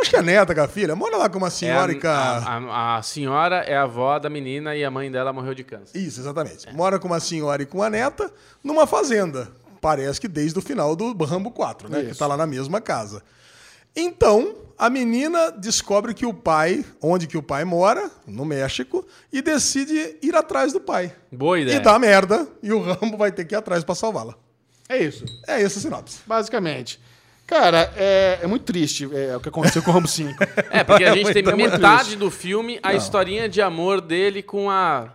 Acho 0.00 0.10
que 0.10 0.16
é 0.16 0.18
a 0.18 0.22
neta 0.22 0.54
com 0.54 0.60
a 0.60 0.68
filha. 0.68 0.94
Mora 0.96 1.16
lá 1.16 1.28
com 1.28 1.38
uma 1.38 1.46
É 1.46 1.50
senhora 1.50 1.92
a, 1.92 1.94
e 1.94 2.00
com 2.00 2.08
a... 2.08 2.38
a- 2.38 2.96
a 2.98 3.02
senhora 3.02 3.56
é 3.58 3.76
a 3.76 3.82
avó 3.82 4.18
da 4.18 4.28
menina 4.28 4.74
e 4.74 4.84
a 4.84 4.90
mãe 4.90 5.10
dela 5.10 5.32
morreu 5.32 5.54
de 5.54 5.62
câncer. 5.64 5.96
Isso, 5.98 6.20
exatamente. 6.20 6.72
Mora 6.74 6.98
com 6.98 7.06
uma 7.06 7.20
senhora 7.20 7.62
e 7.62 7.66
com 7.66 7.82
a 7.82 7.88
neta 7.88 8.30
numa 8.62 8.86
fazenda. 8.86 9.48
Parece 9.80 10.20
que 10.20 10.26
desde 10.28 10.58
o 10.58 10.62
final 10.62 10.96
do 10.96 11.12
Rambo 11.24 11.50
4, 11.50 11.88
né? 11.90 12.02
Que 12.04 12.10
Isso. 12.10 12.18
tá 12.18 12.26
lá 12.26 12.36
na 12.36 12.46
mesma 12.46 12.80
casa. 12.80 13.22
Então, 13.96 14.54
a 14.76 14.90
menina 14.90 15.52
descobre 15.52 16.12
que 16.14 16.26
o 16.26 16.34
pai, 16.34 16.84
onde 17.00 17.26
que 17.26 17.36
o 17.38 17.42
pai 17.42 17.64
mora, 17.64 18.10
no 18.26 18.44
México, 18.44 19.06
e 19.32 19.40
decide 19.40 20.16
ir 20.20 20.34
atrás 20.34 20.72
do 20.72 20.80
pai. 20.80 21.12
Boa 21.30 21.60
ideia. 21.60 21.76
E 21.76 21.80
dá 21.80 21.96
merda, 21.98 22.48
e 22.62 22.72
o 22.72 22.80
Rambo 22.80 23.16
vai 23.16 23.30
ter 23.30 23.44
que 23.44 23.54
ir 23.54 23.58
atrás 23.58 23.84
pra 23.84 23.94
salvá-la. 23.94 24.34
É 24.88 24.98
isso, 24.98 25.24
É 25.46 25.62
essa 25.62 25.78
a 25.78 25.82
sinopse. 25.82 26.18
basicamente. 26.26 27.00
Cara, 27.46 27.92
é, 27.96 28.38
é 28.42 28.46
muito 28.46 28.64
triste 28.64 29.08
é, 29.12 29.36
o 29.36 29.40
que 29.40 29.48
aconteceu 29.48 29.82
com 29.82 29.90
o 29.90 29.94
Rambo 29.94 30.08
5. 30.08 30.42
É, 30.70 30.82
porque 30.82 31.04
a 31.04 31.12
gente 31.14 31.32
tem 31.32 31.42
Muito 31.42 31.56
metade 31.56 32.04
triste. 32.04 32.16
do 32.16 32.30
filme 32.30 32.78
a 32.82 32.94
historinha 32.94 33.48
de 33.48 33.60
amor 33.60 34.00
dele 34.00 34.42
com 34.42 34.70
a 34.70 35.08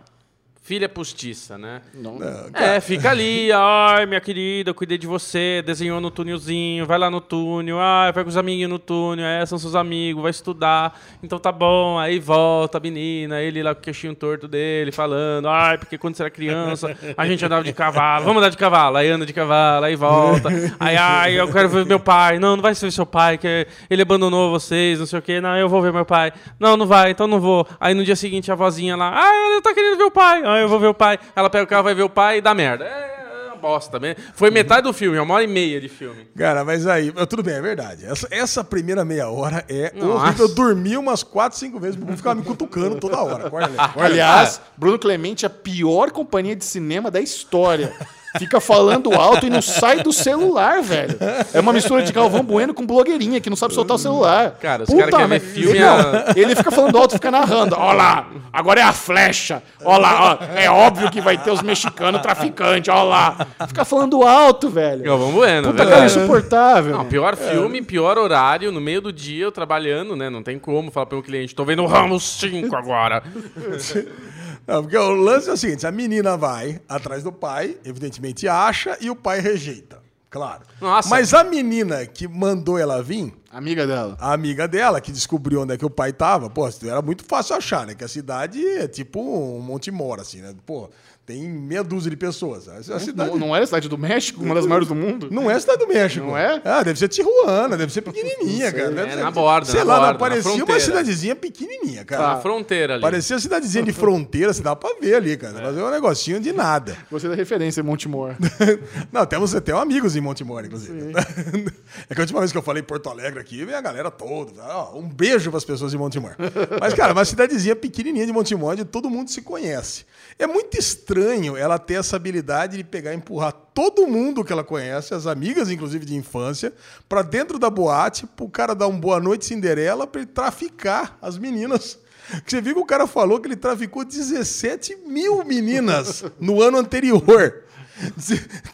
filha 0.62 0.88
postiça, 0.88 1.56
né? 1.58 1.80
Não, 1.94 2.18
É, 2.54 2.80
fica 2.80 3.10
ali, 3.10 3.50
ai, 3.52 4.06
minha 4.06 4.20
querida, 4.20 4.70
eu 4.70 4.74
cuidei 4.74 4.98
de 4.98 5.06
você, 5.06 5.62
desenhou 5.64 6.00
no 6.00 6.10
túnelzinho, 6.10 6.86
vai 6.86 6.98
lá 6.98 7.10
no 7.10 7.20
túnel, 7.20 7.78
ai, 7.80 8.12
vai 8.12 8.22
com 8.22 8.28
os 8.30 8.36
amiguinhos 8.36 8.70
no 8.70 8.78
túnel, 8.78 9.24
é, 9.24 9.44
são 9.46 9.58
seus 9.58 9.74
amigos, 9.74 10.22
vai 10.22 10.30
estudar, 10.30 11.00
então 11.22 11.38
tá 11.38 11.50
bom, 11.50 11.98
aí 11.98 12.20
volta 12.20 12.78
a 12.78 12.80
menina, 12.80 13.40
ele 13.40 13.62
lá 13.62 13.74
com 13.74 13.80
o 13.80 13.82
queixinho 13.82 14.14
torto 14.14 14.46
dele, 14.46 14.92
falando, 14.92 15.48
ai, 15.48 15.78
porque 15.78 15.96
quando 15.98 16.14
você 16.14 16.22
era 16.22 16.30
criança, 16.30 16.94
a 17.16 17.26
gente 17.26 17.44
andava 17.44 17.64
de 17.64 17.72
cavalo, 17.72 18.24
vamos 18.24 18.38
andar 18.40 18.50
de 18.50 18.56
cavalo, 18.58 18.96
aí 18.98 19.08
anda 19.08 19.26
de 19.26 19.32
cavalo, 19.32 19.86
aí 19.86 19.96
volta, 19.96 20.50
aí, 20.78 20.96
ai, 20.96 21.40
eu 21.40 21.50
quero 21.50 21.68
ver 21.68 21.86
meu 21.86 21.98
pai, 21.98 22.38
não, 22.38 22.54
não 22.56 22.62
vai 22.62 22.74
ser 22.74 22.92
seu 22.92 23.06
pai, 23.06 23.38
que 23.38 23.66
ele 23.88 24.02
abandonou 24.02 24.50
vocês, 24.50 24.98
não 24.98 25.06
sei 25.06 25.18
o 25.18 25.22
quê, 25.22 25.40
não, 25.40 25.56
eu 25.56 25.68
vou 25.68 25.80
ver 25.82 25.92
meu 25.92 26.04
pai, 26.04 26.32
não, 26.60 26.76
não 26.76 26.86
vai, 26.86 27.10
então 27.10 27.26
não 27.26 27.40
vou, 27.40 27.66
aí 27.80 27.94
no 27.94 28.04
dia 28.04 28.14
seguinte 28.14 28.52
a 28.52 28.54
vozinha 28.54 28.94
lá, 28.94 29.12
ah, 29.16 29.54
eu 29.56 29.62
tô 29.62 29.74
querendo 29.74 29.96
ver 29.96 30.04
o 30.04 30.10
pai, 30.10 30.42
ah, 30.50 30.58
eu 30.58 30.68
vou 30.68 30.78
ver 30.78 30.88
o 30.88 30.94
pai, 30.94 31.18
ela 31.34 31.48
pega 31.50 31.64
o 31.64 31.66
carro, 31.66 31.84
vai 31.84 31.94
ver 31.94 32.02
o 32.02 32.08
pai 32.10 32.38
e 32.38 32.40
dá 32.40 32.54
merda, 32.54 32.84
é, 32.84 32.88
é 32.88 33.46
uma 33.46 33.56
bosta, 33.56 33.98
né? 33.98 34.16
foi 34.34 34.50
metade 34.50 34.82
do 34.82 34.92
filme, 34.92 35.16
é 35.16 35.22
uma 35.22 35.34
hora 35.34 35.44
e 35.44 35.46
meia 35.46 35.80
de 35.80 35.88
filme. 35.88 36.26
Cara, 36.36 36.64
mas 36.64 36.86
aí, 36.86 37.12
tudo 37.28 37.42
bem, 37.42 37.54
é 37.54 37.60
verdade. 37.60 38.04
Essa, 38.06 38.28
essa 38.30 38.64
primeira 38.64 39.04
meia 39.04 39.28
hora 39.28 39.64
é 39.68 39.92
Nossa. 39.94 40.24
horrível. 40.24 40.46
Eu 40.46 40.54
dormi 40.54 40.96
umas 40.96 41.22
4, 41.22 41.58
5 41.58 41.78
vezes, 41.80 41.96
porque 41.96 42.16
ficava 42.16 42.34
me 42.34 42.42
cutucando 42.42 42.96
toda 42.96 43.20
hora. 43.20 43.50
Aliás, 43.96 44.60
Bruno 44.76 44.98
Clemente 44.98 45.44
é 45.44 45.48
a 45.48 45.50
pior 45.50 46.10
companhia 46.10 46.56
de 46.56 46.64
cinema 46.64 47.10
da 47.10 47.20
história. 47.20 47.92
Fica 48.38 48.60
falando 48.60 49.12
alto 49.12 49.46
e 49.46 49.50
não 49.50 49.60
sai 49.60 50.02
do 50.02 50.12
celular, 50.12 50.80
velho. 50.82 51.16
É 51.52 51.58
uma 51.60 51.72
mistura 51.72 52.02
de 52.02 52.12
Galvão 52.12 52.42
Bueno 52.44 52.72
com 52.72 52.86
blogueirinha 52.86 53.40
que 53.40 53.50
não 53.50 53.56
sabe 53.56 53.74
soltar 53.74 53.96
o 53.96 53.98
celular. 53.98 54.52
Cara, 54.60 54.84
os 54.84 54.88
caras 54.90 55.10
querem 55.10 55.26
ver 55.26 55.40
filme 55.40 55.78
Não, 55.80 55.96
a- 55.98 56.24
Ele 56.36 56.54
fica 56.54 56.70
falando 56.70 56.96
alto 56.96 57.12
e 57.12 57.14
fica 57.18 57.30
narrando. 57.30 57.74
Ó 57.76 57.92
lá, 57.92 58.28
agora 58.52 58.80
é 58.80 58.84
a 58.84 58.92
flecha. 58.92 59.62
Ó 59.84 59.96
lá, 59.98 60.38
ó, 60.40 60.58
é 60.58 60.70
óbvio 60.70 61.10
que 61.10 61.20
vai 61.20 61.36
ter 61.38 61.50
os 61.50 61.60
mexicanos 61.62 62.20
traficantes. 62.22 62.92
Ó 62.94 63.02
lá. 63.02 63.46
Fica 63.66 63.84
falando 63.84 64.22
alto, 64.22 64.68
velho. 64.70 65.02
Galvão 65.04 65.32
Bueno, 65.32 65.68
Puta 65.72 65.84
velho. 65.84 65.90
cara 65.96 66.06
insuportável. 66.06 66.96
Não, 66.98 67.04
pior 67.06 67.36
filme, 67.36 67.82
pior 67.82 68.16
horário, 68.16 68.70
no 68.70 68.80
meio 68.80 69.00
do 69.00 69.12
dia 69.12 69.44
eu 69.44 69.52
trabalhando, 69.52 70.14
né? 70.14 70.30
Não 70.30 70.42
tem 70.42 70.58
como 70.58 70.90
falar 70.90 71.06
para 71.06 71.18
um 71.18 71.22
cliente, 71.22 71.54
tô 71.54 71.64
vendo 71.64 71.82
o 71.82 71.86
Ramos 71.86 72.22
5 72.38 72.76
agora. 72.76 73.22
Não, 74.70 74.82
porque 74.82 74.96
o 74.96 75.10
lance 75.10 75.50
é 75.50 75.52
o 75.52 75.56
seguinte: 75.56 75.84
a 75.84 75.90
menina 75.90 76.36
vai 76.36 76.80
atrás 76.88 77.24
do 77.24 77.32
pai, 77.32 77.76
evidentemente 77.84 78.46
acha, 78.46 78.96
e 79.00 79.10
o 79.10 79.16
pai 79.16 79.40
rejeita. 79.40 79.98
Claro. 80.30 80.62
Nossa. 80.80 81.08
Mas 81.08 81.34
a 81.34 81.42
menina 81.42 82.06
que 82.06 82.28
mandou 82.28 82.78
ela 82.78 83.02
vir, 83.02 83.34
Amiga 83.50 83.84
dela. 83.84 84.16
a 84.20 84.32
amiga 84.32 84.68
dela, 84.68 85.00
que 85.00 85.10
descobriu 85.10 85.62
onde 85.62 85.74
é 85.74 85.76
que 85.76 85.84
o 85.84 85.90
pai 85.90 86.12
tava, 86.12 86.48
pô, 86.48 86.68
era 86.84 87.02
muito 87.02 87.24
fácil 87.24 87.56
achar, 87.56 87.84
né? 87.84 87.96
Que 87.96 88.04
a 88.04 88.08
cidade 88.08 88.64
é 88.64 88.86
tipo 88.86 89.20
um 89.20 89.58
Monte 89.58 89.90
Mora, 89.90 90.22
assim, 90.22 90.40
né? 90.40 90.54
Pô, 90.64 90.88
tem 91.30 91.48
meia 91.48 91.84
dúzia 91.84 92.10
de 92.10 92.16
pessoas. 92.16 92.68
A 92.68 92.98
cidade 92.98 93.30
Não, 93.30 93.38
não 93.38 93.54
era 93.54 93.62
a 93.62 93.66
cidade 93.66 93.88
do 93.88 93.96
México, 93.96 94.42
uma 94.42 94.52
das 94.54 94.66
maiores 94.66 94.88
do 94.88 94.96
mundo? 94.96 95.28
Não 95.30 95.48
é 95.48 95.58
cidade 95.60 95.78
do 95.78 95.86
México. 95.86 96.26
Não 96.26 96.36
é? 96.36 96.60
Ah, 96.64 96.82
deve 96.82 96.98
ser 96.98 97.06
Tijuana, 97.06 97.76
deve 97.76 97.92
ser 97.92 98.02
pequenininha, 98.02 98.72
cara. 98.72 98.90
Deve 98.90 99.10
É, 99.12 99.14
ser- 99.16 99.22
na 99.22 99.30
borda, 99.30 99.66
Sei 99.66 99.78
na 99.80 99.86
lá, 99.86 99.96
borda, 99.98 100.12
não, 100.12 100.18
parecia 100.18 100.64
uma 100.64 100.80
cidadezinha 100.80 101.36
pequenininha, 101.36 102.04
cara. 102.04 102.34
Na 102.34 102.40
fronteira 102.40 102.94
ali. 102.94 103.02
Parecia 103.02 103.36
uma 103.36 103.40
cidadezinha 103.40 103.84
de 103.84 103.92
fronteira, 103.92 104.52
se 104.52 104.60
dá 104.60 104.74
pra 104.74 104.90
ver 105.00 105.14
ali, 105.14 105.36
cara. 105.36 105.60
Mas 105.62 105.78
é 105.78 105.84
um 105.84 105.90
negocinho 105.90 106.40
de 106.40 106.52
nada. 106.52 106.96
Gostei 107.08 107.30
da 107.30 107.36
referência, 107.36 107.80
Montemor. 107.82 108.34
Não, 109.12 109.24
temos 109.24 109.54
até 109.54 109.70
amigos 109.72 110.16
em 110.16 110.20
Montemor, 110.20 110.64
inclusive. 110.64 111.12
É 112.08 112.14
que 112.14 112.20
a 112.20 112.22
última 112.24 112.40
vez 112.40 112.50
que 112.52 112.58
eu 112.58 112.62
falei 112.62 112.82
Porto 112.82 113.08
Alegre 113.08 113.40
aqui, 113.40 113.64
vem 113.64 113.74
a 113.74 113.80
galera 113.80 114.10
toda. 114.10 114.62
Ó, 114.62 114.98
Um 114.98 115.08
beijo 115.08 115.50
pras 115.50 115.64
pessoas 115.64 115.90
de 115.92 115.98
Montemor. 115.98 116.34
Mas, 116.80 116.94
cara, 116.94 117.12
uma 117.12 117.24
cidadezinha 117.24 117.76
pequenininha 117.76 118.26
de 118.26 118.32
Montemor, 118.32 118.72
onde 118.72 118.84
todo 118.84 119.08
mundo 119.10 119.30
se 119.30 119.42
conhece. 119.42 120.04
É 120.38 120.46
muito 120.46 120.78
estranho 120.78 121.19
ela 121.56 121.78
ter 121.78 121.94
essa 121.94 122.16
habilidade 122.16 122.76
de 122.76 122.84
pegar 122.84 123.12
e 123.12 123.16
empurrar 123.16 123.52
todo 123.52 124.06
mundo 124.06 124.44
que 124.44 124.52
ela 124.52 124.64
conhece, 124.64 125.14
as 125.14 125.26
amigas, 125.26 125.70
inclusive, 125.70 126.04
de 126.04 126.14
infância, 126.14 126.72
pra 127.08 127.22
dentro 127.22 127.58
da 127.58 127.70
boate, 127.70 128.26
pro 128.26 128.48
cara 128.48 128.74
dar 128.74 128.88
um 128.88 128.98
boa 128.98 129.20
noite 129.20 129.46
Cinderela 129.46 130.06
pra 130.06 130.22
ele 130.22 130.30
traficar 130.30 131.18
as 131.20 131.38
meninas. 131.38 131.98
Você 132.46 132.60
viu 132.60 132.74
que 132.74 132.80
o 132.80 132.86
cara 132.86 133.06
falou 133.06 133.40
que 133.40 133.48
ele 133.48 133.56
traficou 133.56 134.04
17 134.04 134.96
mil 135.06 135.44
meninas 135.44 136.24
no 136.38 136.62
ano 136.62 136.78
anterior. 136.78 137.64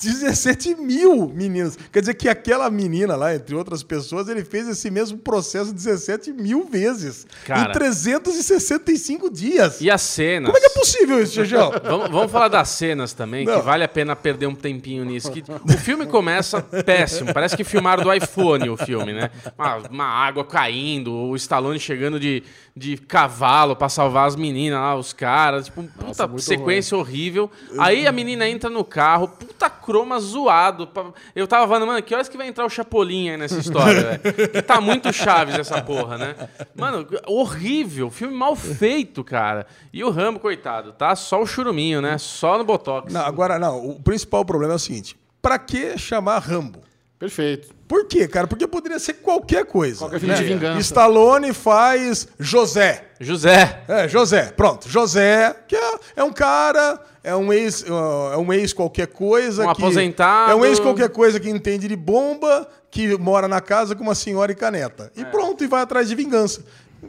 17 0.01 0.75
mil 0.77 1.29
meninas. 1.29 1.79
Quer 1.93 2.01
dizer 2.01 2.15
que 2.15 2.29
aquela 2.29 2.71
menina 2.71 3.17
lá, 3.17 3.35
entre 3.35 3.55
outras 3.55 3.83
pessoas, 3.83 4.29
ele 4.29 4.45
fez 4.45 4.69
esse 4.69 4.91
mesmo 4.91 5.19
processo 5.19 5.73
17 5.73 6.33
mil 6.33 6.65
vezes. 6.65 7.27
Cara. 7.45 7.71
Em 7.71 7.73
365 7.73 9.31
dias. 9.31 9.81
E 9.81 9.91
as 9.91 10.03
cenas? 10.03 10.47
Como 10.47 10.57
é 10.57 10.61
que 10.61 10.67
é 10.67 10.79
possível 10.79 11.23
isso, 11.23 11.35
Xexão? 11.35 11.73
Vamos, 11.87 12.11
vamos 12.11 12.33
falar 12.33 12.49
das 12.49 12.69
cenas 12.71 13.13
também, 13.13 13.45
Não. 13.45 13.57
que 13.57 13.63
vale 13.63 13.85
a 13.85 13.89
pena 13.89 14.17
perder 14.17 14.47
um 14.47 14.55
tempinho 14.55 15.05
nisso. 15.05 15.31
Que 15.31 15.43
o 15.65 15.79
filme 15.79 16.07
começa 16.07 16.61
péssimo, 16.61 17.33
parece 17.33 17.57
que 17.57 17.65
filmaram 17.65 18.03
do 18.03 18.13
iPhone 18.13 18.69
o 18.69 18.77
filme, 18.77 19.13
né? 19.13 19.31
Uma, 19.57 19.77
uma 19.91 20.05
água 20.05 20.45
caindo, 20.45 21.13
o 21.13 21.37
Stallone 21.37 21.79
chegando 21.79 22.19
de, 22.19 22.43
de 22.77 22.99
cavalo 22.99 23.75
pra 23.75 23.89
salvar 23.89 24.29
as 24.29 24.37
meninas 24.37 24.79
lá, 24.79 24.95
os 24.95 25.15
caras. 25.15 25.65
Tipo, 25.65 25.83
puta 25.85 26.27
muito 26.27 26.43
sequência 26.43 26.97
horrível. 26.97 27.51
Aí 27.79 28.07
a 28.07 28.13
menina 28.13 28.47
entra 28.47 28.69
no 28.69 28.85
carro, 28.85 29.29
puta 29.29 29.71
croma 29.71 30.21
zoado. 30.21 30.87
Eu 31.35 31.49
tava 31.49 31.67
falando, 31.67 31.87
mano, 31.87 32.03
que 32.03 32.15
horas 32.15 32.29
que 32.29 32.37
vai 32.37 32.47
entrar 32.47 32.67
o 32.67 32.71
Chapolin 32.71 33.31
aí 33.31 33.37
nessa 33.39 33.59
história, 33.59 34.21
velho? 34.21 34.51
Que 34.51 34.61
tá 34.61 34.79
muito 34.79 35.11
Chaves 35.11 35.59
essa 35.59 35.81
porra, 35.81 36.19
né? 36.19 36.37
Mano, 36.75 37.07
horrível, 37.27 38.11
filme 38.11 38.35
mal 38.35 38.55
feito, 38.55 39.25
cara. 39.25 39.67
E 39.91 40.05
o 40.05 40.11
Rambo, 40.11 40.39
coitado, 40.39 40.93
tá 40.93 41.17
só 41.17 41.41
o 41.41 41.47
churuminho, 41.47 42.03
né? 42.03 42.19
Só 42.19 42.59
no 42.59 42.65
Botox. 42.65 43.11
Não, 43.11 43.23
agora, 43.23 43.59
não. 43.59 43.87
O 43.87 44.03
principal 44.03 44.45
problema 44.45 44.75
é 44.75 44.77
o 44.77 44.79
seguinte. 44.79 45.17
Pra 45.41 45.59
que 45.59 45.97
chamar 45.97 46.41
Rambo? 46.41 46.81
Perfeito. 47.19 47.75
Por 47.89 48.07
quê, 48.07 48.29
cara? 48.29 48.47
Porque 48.47 48.67
poderia 48.67 48.99
ser 48.99 49.15
qualquer 49.15 49.65
coisa. 49.65 50.01
Qualquer 50.01 50.21
filme 50.21 50.35
de 50.35 50.45
vingança. 50.45 50.81
Stallone 50.81 51.53
faz 51.55 52.29
José. 52.39 53.05
José. 53.19 53.85
É, 53.89 54.07
José, 54.07 54.53
pronto. 54.55 54.89
José, 54.89 55.55
que 55.67 55.75
é, 55.75 55.99
é 56.17 56.25
um 56.25 56.33
cara, 56.33 57.01
é 57.25 57.35
um 57.35 57.53
ex, 57.53 57.83
uh, 57.83 58.35
é 58.35 58.37
um 58.37 58.53
ex 58.53 58.73
qualquer 58.73 59.07
coisa. 59.07 59.63
Um 59.63 59.73
que, 59.73 59.83
aposentado. 59.83 60.53
É 60.53 60.55
um 60.55 60.65
ex 60.65 60.79
qualquer 60.79 61.09
coisa 61.09 61.41
que 61.41 61.49
entende 61.49 61.89
de 61.89 61.97
bomba, 61.97 62.69
que 62.91 63.17
mora 63.17 63.49
na 63.49 63.63
casa 63.63 63.95
com 63.95 64.03
uma 64.03 64.15
senhora 64.15 64.53
e 64.53 64.55
caneta. 64.55 65.11
E 65.17 65.21
pronto. 65.21 65.31
pronto, 65.31 65.65
e 65.65 65.67
vai 65.67 65.83
atrás 65.83 66.09
de 66.09 66.15
vingança. 66.15 66.63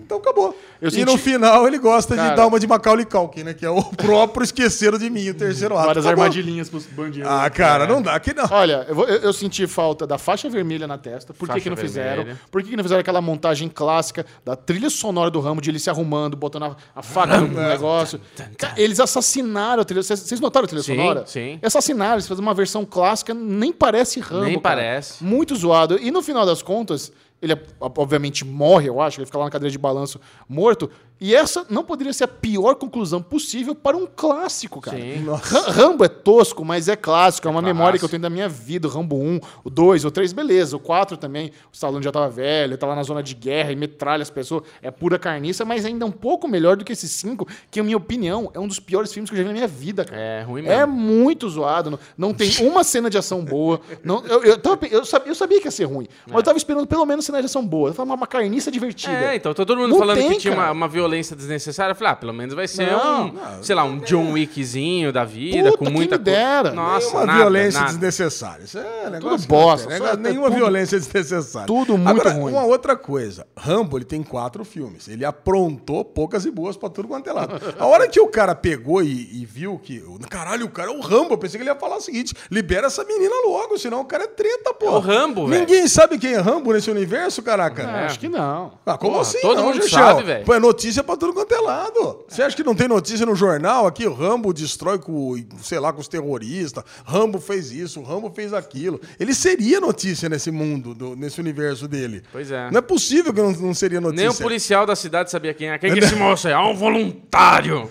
Então 0.03 0.17
acabou. 0.17 0.57
Eu 0.81 0.89
e 0.89 0.91
senti- 0.91 1.05
no 1.05 1.17
final 1.17 1.67
ele 1.67 1.77
gosta 1.77 2.15
Cara- 2.15 2.29
de 2.29 2.35
dar 2.35 2.47
uma 2.47 2.59
de 2.59 2.67
Macaulay 2.67 3.05
Culkin, 3.05 3.43
né? 3.43 3.53
Que 3.53 3.65
é 3.65 3.69
o 3.69 3.81
próprio 3.95 4.43
Esqueceram 4.43 4.97
de 4.97 5.09
Mim, 5.09 5.29
o 5.29 5.33
terceiro 5.33 5.75
ato. 5.77 5.87
Várias 5.87 6.05
Acabou. 6.05 6.23
armadilhinhas 6.23 6.69
pros 6.69 6.85
bandidos. 6.85 7.29
Ah, 7.29 7.49
cara, 7.49 7.85
não 7.87 8.01
dá. 8.01 8.15
Aqui 8.15 8.33
não. 8.33 8.45
Olha, 8.51 8.85
eu, 8.87 8.95
vou- 8.95 9.05
eu- 9.07 9.19
eu 9.21 9.33
senti 9.33 9.65
falta 9.67 10.05
da 10.07 10.17
faixa 10.17 10.49
vermelha 10.49 10.87
na 10.87 10.97
testa. 10.97 11.33
Por 11.33 11.49
que, 11.49 11.61
que 11.61 11.69
não 11.69 11.77
fizeram? 11.77 12.17
vermelha. 12.23 12.41
Por 12.51 12.63
que, 12.63 12.69
que 12.69 12.75
não 12.77 12.83
fizeram 12.83 13.01
aquela 13.01 13.21
montagem 13.21 13.69
clássica 13.69 14.25
da 14.45 14.55
trilha 14.55 14.89
sonora 14.89 15.29
do 15.31 15.39
Rambo, 15.39 15.61
de 15.61 15.69
ele 15.69 15.79
se 15.79 15.89
arrumando, 15.89 16.35
botando 16.37 16.63
a, 16.63 16.75
a 16.95 17.01
faca 17.03 17.37
no 17.39 17.47
negócio? 17.47 18.19
Cara, 18.57 18.73
Eles 18.77 18.99
assassinaram 18.99 19.81
a 19.81 19.85
trilha. 19.85 20.03
Vocês 20.03 20.19
vocês 20.19 20.39
notaram 20.39 20.65
a 20.65 20.67
trilha 20.67 20.83
Sim, 20.83 20.95
sonora? 20.95 21.23
sim. 21.25 21.59
Assassinaram, 21.61 22.13
eles 22.13 22.27
fizeram 22.27 22.41
uma 22.47 22.53
versão 22.53 22.85
clássica, 22.85 23.33
nem 23.33 23.71
parece 23.71 24.19
Rambo. 24.19 24.45
Nem 24.45 24.59
cara. 24.59 24.75
parece. 24.75 25.23
Muito 25.23 25.55
zoado. 25.55 25.97
E 26.01 26.11
no 26.11 26.21
final 26.21 26.45
das 26.45 26.61
contas, 26.61 27.11
ele 27.41 27.59
obviamente 27.79 28.43
morre, 28.43 28.89
eu 28.89 28.99
acho, 28.99 29.19
ele 29.19 29.25
fica 29.25 29.37
lá 29.37 29.45
na 29.45 29.51
cadeira 29.51 29.71
de 29.71 29.77
balanço 29.77 30.19
morto. 30.47 30.89
E 31.19 31.33
essa 31.35 31.65
não 31.69 31.83
poderia 31.83 32.13
ser 32.13 32.25
a 32.25 32.27
pior 32.27 32.75
conclusão 32.75 33.21
possível 33.21 33.73
para 33.73 33.97
um 33.97 34.05
clássico, 34.05 34.79
cara. 34.79 34.97
Sim. 34.97 35.25
Ra- 35.41 35.71
Rambo 35.71 36.03
é 36.05 36.07
tosco, 36.07 36.63
mas 36.63 36.87
é 36.87 36.95
clássico. 36.95 37.47
É 37.47 37.51
uma 37.51 37.61
memória 37.61 37.97
que 37.97 38.05
eu 38.05 38.09
clássico. 38.09 38.09
tenho 38.11 38.21
da 38.21 38.29
minha 38.29 38.47
vida. 38.47 38.87
O 38.87 38.91
Rambo 38.91 39.15
1, 39.17 39.39
o 39.63 39.69
2, 39.69 40.05
o 40.05 40.11
3, 40.11 40.31
beleza. 40.33 40.75
O 40.75 40.79
4 40.79 41.17
também, 41.17 41.47
o 41.47 41.73
Stallone 41.73 42.03
já 42.03 42.11
tava 42.11 42.29
velho, 42.29 42.77
tá 42.77 42.85
lá 42.85 42.95
na 42.95 43.01
zona 43.03 43.23
de 43.23 43.33
guerra 43.33 43.71
e 43.71 43.75
metralha 43.75 44.21
as 44.21 44.29
pessoas. 44.29 44.63
É 44.81 44.91
pura 44.91 45.17
carniça, 45.17 45.65
mas 45.65 45.85
ainda 45.85 46.05
um 46.05 46.11
pouco 46.11 46.47
melhor 46.47 46.77
do 46.77 46.85
que 46.85 46.93
esses 46.93 47.09
5, 47.11 47.47
que, 47.71 47.79
na 47.79 47.85
minha 47.85 47.97
opinião, 47.97 48.51
é 48.53 48.59
um 48.59 48.67
dos 48.67 48.79
piores 48.79 49.11
filmes 49.11 49.29
que 49.29 49.35
eu 49.35 49.37
já 49.37 49.43
vi 49.43 49.47
na 49.49 49.53
minha 49.55 49.67
vida, 49.67 50.05
cara. 50.05 50.21
É 50.21 50.41
ruim 50.43 50.65
É 50.67 50.85
mesmo. 50.85 50.93
muito 50.93 51.49
zoado. 51.49 51.89
Não, 51.91 51.99
não 52.15 52.33
tem 52.33 52.51
uma 52.61 52.83
cena 52.83 53.09
de 53.09 53.17
ação 53.17 53.43
boa. 53.43 53.81
Não, 54.03 54.23
eu, 54.25 54.43
eu, 54.43 54.57
tava 54.59 54.85
eu 54.85 55.03
sabia, 55.03 55.31
eu 55.31 55.35
sabia 55.35 55.59
que 55.59 55.67
ia 55.67 55.71
ser 55.71 55.85
ruim, 55.85 56.07
mas 56.27 56.35
eu 56.37 56.43
tava 56.43 56.57
esperando 56.57 56.85
pelo 56.85 57.05
menos 57.05 57.25
cena 57.25 57.39
de 57.39 57.45
ação 57.45 57.65
boa. 57.65 57.89
Eu 57.89 57.93
falei, 57.95 58.09
uma, 58.11 58.15
uma 58.15 58.27
carniça 58.27 58.69
divertida. 58.69 59.13
É, 59.13 59.35
então 59.35 59.51
tá 59.53 59.65
todo 59.65 59.79
mundo 59.79 59.89
Não 59.89 59.97
falando 59.97 60.17
tem, 60.17 60.29
que 60.31 60.37
tinha 60.37 60.53
uma, 60.53 60.61
cara. 60.63 60.73
uma 60.73 60.87
violência 60.87 61.06
desnecessária. 61.35 61.91
Eu 61.91 61.95
falei, 61.95 62.13
ah, 62.13 62.15
pelo 62.15 62.33
menos 62.33 62.53
vai 62.55 62.67
ser 62.67 62.91
Não. 62.91 63.27
um, 63.27 63.63
sei 63.63 63.75
lá, 63.75 63.83
um 63.83 63.97
John 63.99 64.31
Wickzinho 64.33 65.11
da 65.11 65.23
vida, 65.23 65.71
Puta, 65.71 65.77
com 65.85 65.89
muita 65.91 66.17
dera. 66.17 66.71
Nossa, 66.71 67.05
Nenhuma 67.07 67.25
nada, 67.25 67.39
violência 67.39 67.79
nada. 67.79 67.91
desnecessária. 67.93 68.63
Isso 68.63 68.77
é 68.77 69.09
negócio 69.09 69.39
que 69.41 69.47
bosta, 69.47 69.89
não 69.99 70.05
né? 70.05 70.11
é 70.13 70.17
Nenhuma 70.17 70.47
tudo- 70.47 70.55
violência 70.57 70.97
desnecessária. 70.99 71.67
tudo 71.67 71.97
muito 71.97 72.09
Agora, 72.21 72.29
ruim. 72.31 72.51
Uma 72.53 72.63
outra 72.65 72.95
coisa. 72.95 73.45
Rambo, 73.55 73.97
ele 73.97 74.05
tem 74.05 74.23
quatro 74.23 74.63
filmes. 74.65 75.07
Ele 75.07 75.23
aprontou 75.25 76.03
poucas 76.05 76.45
e 76.45 76.51
boas 76.51 76.75
pra 76.77 76.89
tudo 76.89 77.07
quanto 77.07 77.29
é 77.29 77.33
lado. 77.33 77.55
A 77.79 77.85
hora 77.85 78.07
que 78.07 78.19
o 78.19 78.27
cara 78.27 78.53
pegou 78.55 79.01
e, 79.01 79.41
e 79.41 79.45
viu 79.45 79.77
que... 79.79 80.03
Caralho, 80.29 80.65
o 80.65 80.69
cara 80.69 80.91
é 80.91 80.95
o 80.95 80.99
Rambo. 81.01 81.33
Eu 81.33 81.37
pensei 81.37 81.57
que 81.57 81.63
ele 81.63 81.69
ia 81.71 81.75
falar 81.79 81.97
o 81.97 82.01
seguinte. 82.01 82.33
Libera 82.51 82.87
essa 82.87 83.03
menina 83.03 83.33
logo, 83.45 83.77
senão 83.77 84.01
o 84.01 84.05
cara 84.05 84.23
é 84.25 84.27
treta, 84.27 84.73
pô. 84.73 84.85
É 84.85 84.89
o 84.89 84.99
Rambo, 84.99 85.47
velho. 85.47 85.61
Ninguém 85.61 85.87
sabe 85.87 86.17
quem 86.17 86.33
é 86.33 86.37
Rambo 86.39 86.73
nesse 86.73 86.89
universo, 86.91 87.41
caraca. 87.41 87.85
Ah, 87.87 88.05
Acho 88.05 88.19
que 88.19 88.29
não. 88.29 88.73
Ah, 88.85 88.97
como 88.97 89.11
Porra, 89.13 89.21
assim? 89.21 89.39
todo 89.41 89.55
não, 89.57 89.63
mundo 89.65 89.81
Chechel? 89.83 89.99
sabe, 89.99 90.23
velho. 90.23 90.45
Pô, 90.45 90.53
é 90.53 90.59
notícia 90.59 90.96
pra 91.03 91.15
tudo 91.17 91.33
quanto 91.33 91.53
é 91.53 91.59
lado. 91.59 92.25
Você 92.27 92.41
acha 92.41 92.55
que 92.55 92.63
não 92.63 92.75
tem 92.75 92.87
notícia 92.87 93.25
no 93.25 93.35
jornal 93.35 93.85
aqui? 93.87 94.05
O 94.07 94.13
Rambo 94.13 94.53
destrói 94.53 94.97
com, 94.99 95.35
sei 95.61 95.79
lá, 95.79 95.91
com 95.93 96.01
os 96.01 96.07
terroristas. 96.07 96.83
Rambo 97.05 97.39
fez 97.39 97.71
isso, 97.71 97.99
o 97.99 98.03
Rambo 98.03 98.31
fez 98.33 98.53
aquilo. 98.53 98.99
Ele 99.19 99.33
seria 99.33 99.79
notícia 99.79 100.29
nesse 100.29 100.51
mundo, 100.51 100.93
do- 100.93 101.15
nesse 101.15 101.39
universo 101.39 101.87
dele. 101.87 102.23
Pois 102.31 102.51
é. 102.51 102.69
Não 102.71 102.79
é 102.79 102.81
possível 102.81 103.33
que 103.33 103.41
não, 103.41 103.51
não 103.51 103.73
seria 103.73 103.99
notícia. 104.01 104.27
Nem 104.27 104.33
o 104.33 104.37
policial 104.37 104.85
da 104.85 104.95
cidade 104.95 105.29
sabia 105.31 105.53
quem 105.53 105.69
é. 105.69 105.77
Quem 105.77 105.91
que 105.93 105.99
é 105.99 106.03
esse 106.03 106.15
moço 106.15 106.47
aí? 106.47 106.53
Ah, 106.53 106.65
um 106.67 106.75
voluntário. 106.75 107.89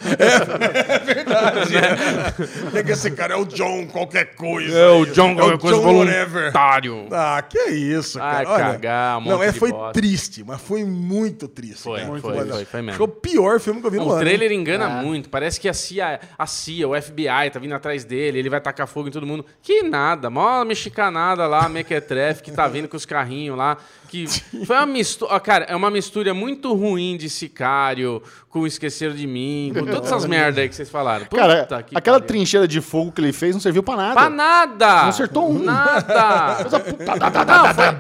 É 2.75 2.83
que 2.83 2.93
esse 2.93 3.11
cara 3.11 3.35
é 3.35 3.37
o 3.37 3.45
John 3.45 3.87
qualquer 3.87 4.35
coisa. 4.35 4.77
É 4.79 4.89
o. 4.89 5.07
John 5.07 5.35
qualquer 5.35 5.59
coisa 5.59 5.77
whatever. 5.81 6.53
voluntário. 6.53 7.07
Ah, 7.11 7.43
que 7.43 7.59
isso, 7.71 8.21
Ai, 8.21 8.45
cara. 8.45 8.55
Olha, 8.57 8.65
cagar, 8.73 9.19
um 9.19 9.25
não, 9.25 9.43
é, 9.43 9.53
foi 9.53 9.71
bosta. 9.71 9.93
triste, 9.93 10.45
mas 10.45 10.61
foi 10.61 10.85
muito 10.85 11.49
triste. 11.49 11.83
Foi, 11.83 12.01
foi, 12.05 12.21
foi, 12.21 12.65
foi 12.65 12.83
mesmo. 12.83 12.96
Acho 12.97 12.99
que 12.99 13.03
é 13.03 13.05
o 13.05 13.09
pior 13.09 13.61
filme 13.61 13.81
que 13.81 13.87
eu 13.87 13.91
vi 13.91 13.99
no 13.99 14.07
O 14.07 14.13
ano. 14.13 14.21
trailer 14.21 14.51
hein? 14.51 14.59
engana 14.61 14.89
muito. 14.89 15.29
Parece 15.29 15.61
que 15.61 15.69
a 15.69 15.75
CIA, 15.75 16.19
a 16.39 16.47
CIA, 16.47 16.89
o 16.89 17.01
FBI 17.01 17.51
tá 17.53 17.59
vindo 17.59 17.75
atrás 17.75 18.05
dele, 18.05 18.39
ele 18.39 18.49
vai 18.49 18.61
tacar 18.61 18.87
fogo 18.87 19.09
em 19.09 19.11
todo 19.13 19.27
mundo. 19.27 19.45
Que 19.63 19.83
nada, 19.83 20.31
mó 20.31 20.65
mexicanada 20.65 21.47
lá, 21.47 21.69
mequetrefe, 21.69 22.43
que 22.43 22.51
tá 22.51 22.67
vindo 22.67 22.89
com 22.89 22.97
os 22.97 23.05
carrinhos 23.05 23.57
lá. 23.57 23.77
Que 24.09 24.27
foi 24.65 24.77
uma 24.77 24.87
mistura. 24.87 25.41
Cara, 25.41 25.65
é 25.67 25.75
uma 25.77 25.91
mistura 25.91 26.33
muito 26.35 26.73
ruim 26.75 27.17
de 27.17 27.29
Sicário, 27.29 28.23
com 28.49 28.67
Esqueceram 28.67 29.15
de 29.15 29.27
Mim, 29.27 29.73
com 29.75 29.85
todas 29.85 30.07
essas 30.07 30.25
merdas 30.25 30.59
aí 30.63 30.69
que 30.69 30.75
vocês 30.75 30.89
falaram. 30.89 31.27
Puta 31.27 31.37
Cara, 31.43 31.83
que 31.83 31.97
aquela 31.97 32.19
pariu. 32.19 32.27
trincheira 32.29 32.67
de 32.69 32.81
fogo 32.81 33.13
que 33.13 33.21
ele 33.21 33.33
fez 33.33 33.55
não 33.55 33.61
serviu 33.61 33.83
pra 33.83 33.97
nada. 33.97 34.15
Pra 34.15 34.31
nada! 34.31 35.03
Não 35.03 35.09
acertou 35.09 35.51
um. 35.51 35.59
Nada! 35.59 36.57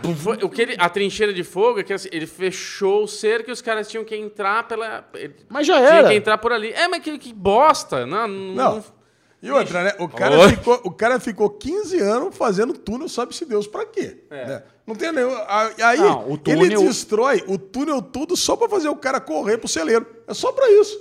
Não, 0.02 0.14
foi, 0.14 0.36
foi- 0.36 0.44
o 0.44 0.48
que 0.48 0.62
ele, 0.62 0.76
a 0.78 0.88
trincheira 0.88 1.32
de 1.32 1.42
fogo 1.44 1.80
é 1.80 1.82
que 1.82 1.92
assim, 1.92 2.08
ele 2.12 2.26
fechou 2.26 3.04
o 3.04 3.08
cerco 3.08 3.50
e 3.50 3.52
os 3.52 3.60
caras 3.62 3.88
tinham 3.88 4.04
que 4.04 4.16
entrar 4.16 4.64
pela. 4.68 5.04
Mas 5.48 5.66
já 5.66 5.76
Tinha 5.76 5.88
era. 5.88 6.08
que 6.08 6.14
entrar 6.14 6.38
por 6.38 6.52
ali. 6.52 6.70
É, 6.72 6.88
mas 6.88 7.02
que, 7.02 7.18
que 7.18 7.32
bosta! 7.32 8.06
Não, 8.06 8.26
Não. 8.28 8.54
não- 8.76 8.84
E 9.42 9.50
outra, 9.50 9.84
né? 9.84 9.92
O 9.98 10.08
cara, 10.08 10.38
Oi. 10.38 10.48
ficou, 10.50 10.80
o 10.84 10.90
cara 10.90 11.20
ficou 11.20 11.50
15 11.50 12.00
anos 12.00 12.34
fazendo 12.36 12.72
túnel, 12.72 13.08
sabe-se 13.08 13.44
Deus 13.44 13.66
pra 13.66 13.84
quê. 13.84 14.24
né? 14.30 14.62
Não 14.86 14.94
tem 14.94 15.12
nenhum. 15.12 15.30
Aí 15.82 15.98
Não, 15.98 16.28
o 16.28 16.32
ele 16.46 16.68
túnel- 16.68 16.82
destrói 16.84 17.44
o 17.46 17.58
túnel 17.58 18.00
tudo 18.00 18.36
só 18.36 18.56
pra 18.56 18.68
fazer 18.68 18.88
o 18.88 18.96
cara 18.96 19.20
correr 19.20 19.58
pro 19.58 19.68
celeiro. 19.68 20.06
É 20.26 20.34
só 20.34 20.52
pra 20.52 20.70
isso. 20.70 20.98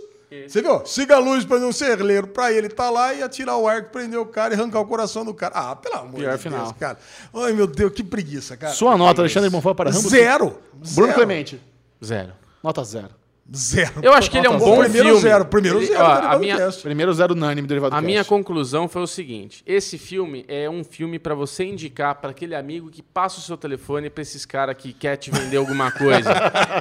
Você 0.47 0.61
viu? 0.61 0.85
Siga 0.85 1.15
a 1.15 1.19
luz 1.19 1.45
pra 1.45 1.57
um 1.57 1.71
celeiro 1.71 2.27
pra 2.27 2.51
ele 2.51 2.67
tá 2.67 2.89
lá 2.89 3.13
e 3.13 3.23
atirar 3.23 3.55
o 3.57 3.67
arco, 3.67 3.91
prender 3.91 4.19
o 4.19 4.25
cara 4.25 4.53
e 4.53 4.57
arrancar 4.59 4.81
o 4.81 4.85
coração 4.85 5.23
do 5.23 5.33
cara. 5.33 5.53
Ah, 5.55 5.75
pelo 5.77 5.95
amor 5.95 6.19
Pior 6.19 6.35
de 6.35 6.43
final. 6.43 6.59
Deus, 6.65 6.71
cara. 6.77 6.97
Ai, 7.33 7.53
meu 7.53 7.65
Deus, 7.67 7.93
que 7.93 8.03
preguiça, 8.03 8.57
cara. 8.57 8.73
Sua 8.73 8.97
nota, 8.97 9.21
Alexandre 9.21 9.49
Bonfá 9.49 9.73
para 9.73 9.91
Rambo. 9.91 10.09
Zero. 10.09 10.57
Bruno 10.73 10.85
Zero. 10.85 11.13
Clemente. 11.13 11.61
Zero. 12.03 12.33
Nota 12.61 12.83
zero. 12.83 13.09
Zero. 13.55 13.93
Eu 14.01 14.11
acho 14.13 14.31
que 14.31 14.39
ele 14.39 14.47
é 14.47 14.49
um 14.49 14.57
bom. 14.57 14.79
Primeiro 14.79 15.07
filme. 15.09 15.21
zero. 15.21 15.45
Primeiro 15.45 15.77
Ele- 15.77 15.85
zero. 15.85 15.99
ó, 16.03 16.05
a 16.07 16.33
do 16.33 16.39
minha- 16.39 16.57
cast. 16.57 16.81
Primeiro 16.81 17.13
zero 17.13 17.33
unânime 17.35 17.67
derivado 17.67 17.93
A 17.95 17.99
do 18.01 18.05
minha 18.05 18.17
cast. 18.21 18.29
conclusão 18.29 18.87
foi 18.87 19.03
o 19.03 19.07
seguinte: 19.07 19.61
esse 19.67 19.99
filme 19.99 20.43
é 20.47 20.67
um 20.67 20.83
filme 20.83 21.19
pra 21.19 21.35
você 21.35 21.63
indicar 21.63 22.15
pra 22.15 22.31
aquele 22.31 22.55
amigo 22.55 22.89
que 22.89 23.03
passa 23.03 23.37
o 23.37 23.41
seu 23.43 23.55
telefone 23.55 24.09
pra 24.09 24.23
esses 24.23 24.47
caras 24.47 24.75
que 24.75 24.91
quer 24.91 25.15
te 25.17 25.29
vender 25.29 25.57
alguma 25.57 25.91
coisa. 25.91 26.31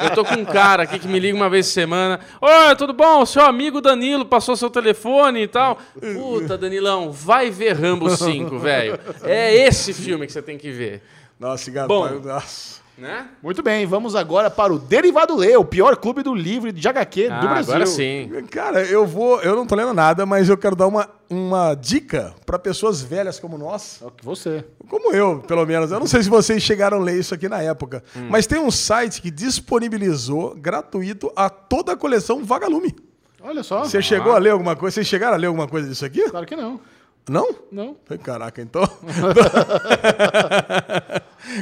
Eu 0.05 0.15
tô 0.15 0.25
com 0.25 0.37
um 0.37 0.45
cara 0.47 0.85
aqui 0.85 0.99
que 0.99 1.07
me 1.07 1.19
liga 1.21 1.37
uma 1.37 1.51
vez 1.51 1.67
por 1.67 1.73
semana. 1.73 2.19
Oi, 2.41 2.77
tudo 2.77 2.95
bom? 2.95 3.27
Seu 3.27 3.45
amigo 3.45 3.83
Danilo 3.83 4.25
passou 4.25 4.57
seu 4.57 4.71
telefone 4.71 5.43
e 5.43 5.49
tal. 5.49 5.79
Puta, 6.15 6.57
Danilão, 6.57 7.13
vai 7.13 7.51
ver 7.51 7.75
Rambo 7.75 8.09
5, 8.17 8.59
velho. 8.59 8.99
É 9.23 9.55
esse 9.55 9.93
filme 9.93 10.27
que 10.27 10.33
você 10.33 10.41
tem 10.41 10.57
que 10.57 10.71
ver. 10.71 11.03
Nossa, 11.39 11.71
gato. 11.71 11.89
Bom. 11.89 12.09
Nossa. 12.21 12.83
Né? 12.97 13.27
Muito 13.43 13.61
bem, 13.61 13.85
vamos 13.87 14.15
agora 14.15 14.49
para 14.49 14.73
o 14.73 14.79
Derivado 14.79 15.35
Lê, 15.35 15.57
o 15.57 15.65
pior 15.65 15.97
clube 15.97 16.23
do 16.23 16.33
livro 16.33 16.73
de 16.73 16.87
HQ 16.89 17.27
do 17.29 17.33
Ah, 17.35 17.41
Brasil. 17.41 17.75
agora 17.75 17.87
sim. 17.87 18.31
Cara, 18.51 18.83
eu 18.85 19.05
vou. 19.05 19.41
Eu 19.43 19.57
não 19.57 19.67
tô 19.67 19.75
lendo 19.75 19.93
nada, 19.93 20.25
mas 20.25 20.49
eu 20.49 20.57
quero 20.57 20.77
dar 20.77 20.87
uma, 20.87 21.09
uma 21.29 21.75
dica 21.75 22.33
pra 22.47 22.57
pessoas 22.57 23.03
velhas 23.03 23.41
como 23.41 23.59
nós. 23.59 24.01
É 24.01 24.07
o 24.07 24.11
que 24.13 24.25
você. 24.25 24.65
Como 24.89 25.13
eu, 25.13 25.41
pelo 25.41 25.67
menos. 25.67 25.91
Eu 25.91 25.99
não 25.99 26.07
sei 26.07 26.23
se 26.23 26.29
vocês 26.29 26.63
chegaram 26.63 26.99
a 26.99 27.01
ler 27.03 27.19
isso 27.19 27.35
aqui 27.35 27.49
na 27.49 27.61
época. 27.61 28.05
Hum. 28.17 28.29
Mas 28.31 28.47
tem 28.47 28.61
um 28.61 28.71
site 28.71 29.21
que 29.21 29.31
disponibilizou 29.31 30.55
gratuito 30.55 31.33
a 31.35 31.51
toda 31.51 31.93
a 31.93 31.97
coleção 31.97 32.45
Vagalume. 32.45 32.95
Olha 33.43 33.63
só. 33.63 33.83
Você 33.85 34.01
chegou 34.01 34.33
a 34.33 34.39
ler 34.39 34.51
alguma 34.51 34.77
coisa? 34.77 34.95
Vocês 34.95 35.07
chegaram 35.07 35.35
a 35.35 35.37
ler 35.37 35.49
alguma 35.49 35.67
coisa 35.67 35.89
disso 35.89 36.05
aqui? 36.05 36.23
Claro 36.31 36.47
que 36.47 36.55
não. 36.57 36.81
Não? 37.29 37.55
Não. 37.73 37.97
Caraca, 38.23 38.61
então. 38.61 38.83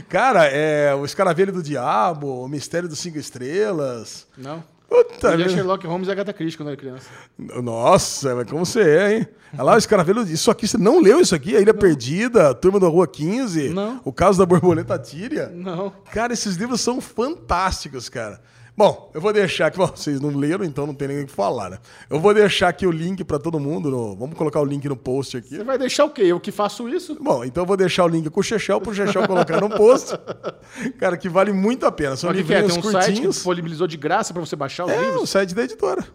Cara, 0.08 0.46
é 0.46 0.94
o 0.94 1.04
Escaravelho 1.04 1.52
do 1.52 1.62
Diabo, 1.62 2.42
o 2.44 2.48
Mistério 2.48 2.88
dos 2.88 2.98
Cinco 2.98 3.18
Estrelas. 3.18 4.26
Não. 4.36 4.62
Puta 4.88 5.32
é 5.32 5.36
vida. 5.36 5.48
Sherlock 5.48 5.86
Holmes 5.86 6.08
e 6.08 6.10
Agatha 6.10 6.32
Christie 6.34 6.58
quando 6.58 6.68
era 6.68 6.76
criança. 6.76 7.08
Nossa, 7.38 8.34
mas 8.34 8.50
como 8.50 8.66
você 8.66 8.82
é, 8.82 9.16
hein? 9.16 9.28
Olha 9.54 9.62
lá, 9.62 9.74
o 9.74 9.78
escaravelho. 9.78 10.20
Isso 10.22 10.50
aqui, 10.50 10.68
você 10.68 10.76
não 10.76 11.00
leu 11.00 11.20
isso 11.20 11.34
aqui? 11.34 11.56
A 11.56 11.60
Ilha 11.60 11.72
Perdida, 11.72 12.50
a 12.50 12.54
Turma 12.54 12.78
da 12.78 12.88
Rua 12.88 13.06
15, 13.06 13.70
Não. 13.70 14.00
o 14.04 14.12
caso 14.12 14.38
da 14.38 14.44
borboleta 14.44 14.98
tíria. 14.98 15.48
Não. 15.48 15.90
Cara, 16.12 16.34
esses 16.34 16.56
livros 16.56 16.80
são 16.82 17.00
fantásticos, 17.00 18.10
cara. 18.10 18.40
Bom, 18.74 19.10
eu 19.12 19.20
vou 19.20 19.32
deixar 19.34 19.66
aqui. 19.66 19.76
Bom, 19.76 19.86
vocês 19.94 20.18
não 20.20 20.30
leram, 20.30 20.64
então 20.64 20.86
não 20.86 20.94
tem 20.94 21.06
nem 21.08 21.22
o 21.22 21.26
que 21.26 21.32
falar, 21.32 21.68
né? 21.70 21.78
Eu 22.08 22.18
vou 22.18 22.32
deixar 22.32 22.68
aqui 22.68 22.86
o 22.86 22.90
link 22.90 23.22
pra 23.22 23.38
todo 23.38 23.60
mundo. 23.60 23.90
no- 23.90 24.16
vamos 24.16 24.36
colocar 24.36 24.60
o 24.60 24.64
link 24.64 24.88
no 24.88 24.96
post 24.96 25.36
aqui. 25.36 25.50
Você 25.56 25.62
vai 25.64 25.76
deixar 25.76 26.04
o 26.06 26.10
quê? 26.10 26.22
Eu 26.22 26.40
que 26.40 26.50
faço 26.50 26.88
isso? 26.88 27.16
Bom, 27.22 27.44
então 27.44 27.62
eu 27.64 27.66
vou 27.66 27.76
deixar 27.76 28.04
o 28.04 28.08
link 28.08 28.30
com 28.30 28.40
o 28.40 28.42
Chechel 28.42 28.80
pro 28.80 28.94
Chechel 28.94 29.26
colocar 29.26 29.60
no 29.60 29.68
post. 29.68 30.12
Cara, 30.98 31.16
que 31.18 31.28
vale 31.28 31.52
muito 31.52 31.84
a 31.84 31.92
pena. 31.92 32.16
São 32.16 32.30
Só 32.30 32.34
que 32.34 32.42
que 32.44 32.54
é? 32.54 32.60
livrinhos 32.62 32.80
Tem 32.82 32.88
um 32.88 32.92
site 32.92 33.04
que 33.04 33.10
curtinhos. 33.12 33.34
disponibilizou 33.36 33.86
de 33.86 33.96
graça 33.98 34.32
pra 34.32 34.40
você 34.40 34.56
baixar 34.56 34.86
os 34.86 34.90
É, 34.92 34.98
o 34.98 35.02
livros? 35.04 35.30
site 35.30 35.54
da 35.54 35.64
editora. 35.64 36.06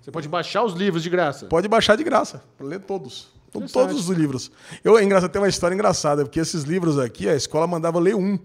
Você 0.00 0.10
pode 0.10 0.28
baixar 0.28 0.62
os 0.62 0.74
livros 0.74 1.02
de 1.02 1.10
graça. 1.10 1.46
Pode 1.46 1.66
baixar 1.66 1.96
de 1.96 2.04
graça, 2.04 2.42
pra 2.58 2.66
ler 2.66 2.78
todos. 2.80 3.32
Então, 3.48 3.66
todos 3.68 4.08
os 4.08 4.16
livros. 4.16 4.50
Eu, 4.82 4.98
é 4.98 5.02
engraçado, 5.04 5.30
tem 5.30 5.40
uma 5.40 5.48
história 5.48 5.74
engraçada, 5.74 6.24
porque 6.24 6.38
esses 6.40 6.64
livros 6.64 6.98
aqui, 6.98 7.28
a 7.28 7.34
escola 7.36 7.66
mandava 7.66 7.98
ler 8.00 8.14
um, 8.16 8.36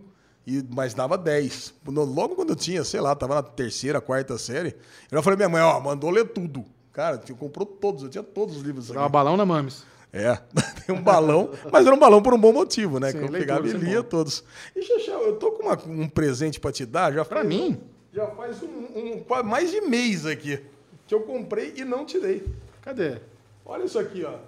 e, 0.57 0.65
mas 0.73 0.93
dava 0.93 1.17
dez. 1.17 1.73
No- 1.85 2.03
Logo 2.03 2.35
quando 2.35 2.49
eu 2.49 2.55
tinha, 2.55 2.83
sei 2.83 2.99
lá, 2.99 3.15
tava 3.15 3.35
na 3.35 3.43
terceira, 3.43 4.01
quarta 4.01 4.37
série, 4.37 4.75
eu 5.11 5.17
já 5.17 5.21
falei, 5.21 5.37
minha 5.37 5.49
mãe, 5.49 5.61
ó, 5.61 5.79
mandou 5.79 6.09
ler 6.09 6.25
tudo. 6.29 6.65
Cara, 6.91 7.17
tinha- 7.17 7.37
comprou 7.37 7.65
todos, 7.65 8.03
eu 8.03 8.09
tinha 8.09 8.23
todos 8.23 8.57
os 8.57 8.63
livros 8.63 8.87
Dava 8.87 9.07
balão 9.09 9.37
na 9.37 9.45
Mames. 9.45 9.83
É, 10.11 10.35
tem 10.85 10.95
um 10.95 11.01
balão, 11.01 11.51
mas 11.71 11.85
era 11.85 11.95
um 11.95 11.99
balão 11.99 12.21
por 12.21 12.33
um 12.33 12.39
bom 12.39 12.51
motivo, 12.51 12.99
né? 12.99 13.11
Sim, 13.11 13.19
que 13.19 13.23
eu 13.25 13.29
pegava 13.31 13.67
e 13.67 13.71
é 13.71 13.73
lia 13.73 14.01
todos. 14.03 14.43
E, 14.75 14.81
Chechel, 14.81 15.21
eu 15.21 15.35
tô 15.37 15.51
com 15.51 15.63
uma- 15.63 15.79
um 15.85 16.09
presente 16.09 16.59
pra 16.59 16.71
te 16.71 16.83
dar, 16.85 17.13
já 17.13 17.23
Pra 17.23 17.41
falei- 17.41 17.57
mim? 17.57 17.79
Já 18.11 18.25
faz 18.27 18.61
um, 18.63 18.67
um- 18.67 19.43
mais 19.43 19.69
de 19.69 19.81
mês 19.81 20.25
aqui 20.25 20.59
que 21.05 21.13
eu 21.13 21.21
comprei 21.21 21.73
e 21.77 21.85
não 21.85 22.05
tirei. 22.05 22.43
Cadê? 22.81 23.17
Olha 23.63 23.83
isso 23.83 23.99
aqui, 23.99 24.25
ó. 24.25 24.31
O 24.33 24.39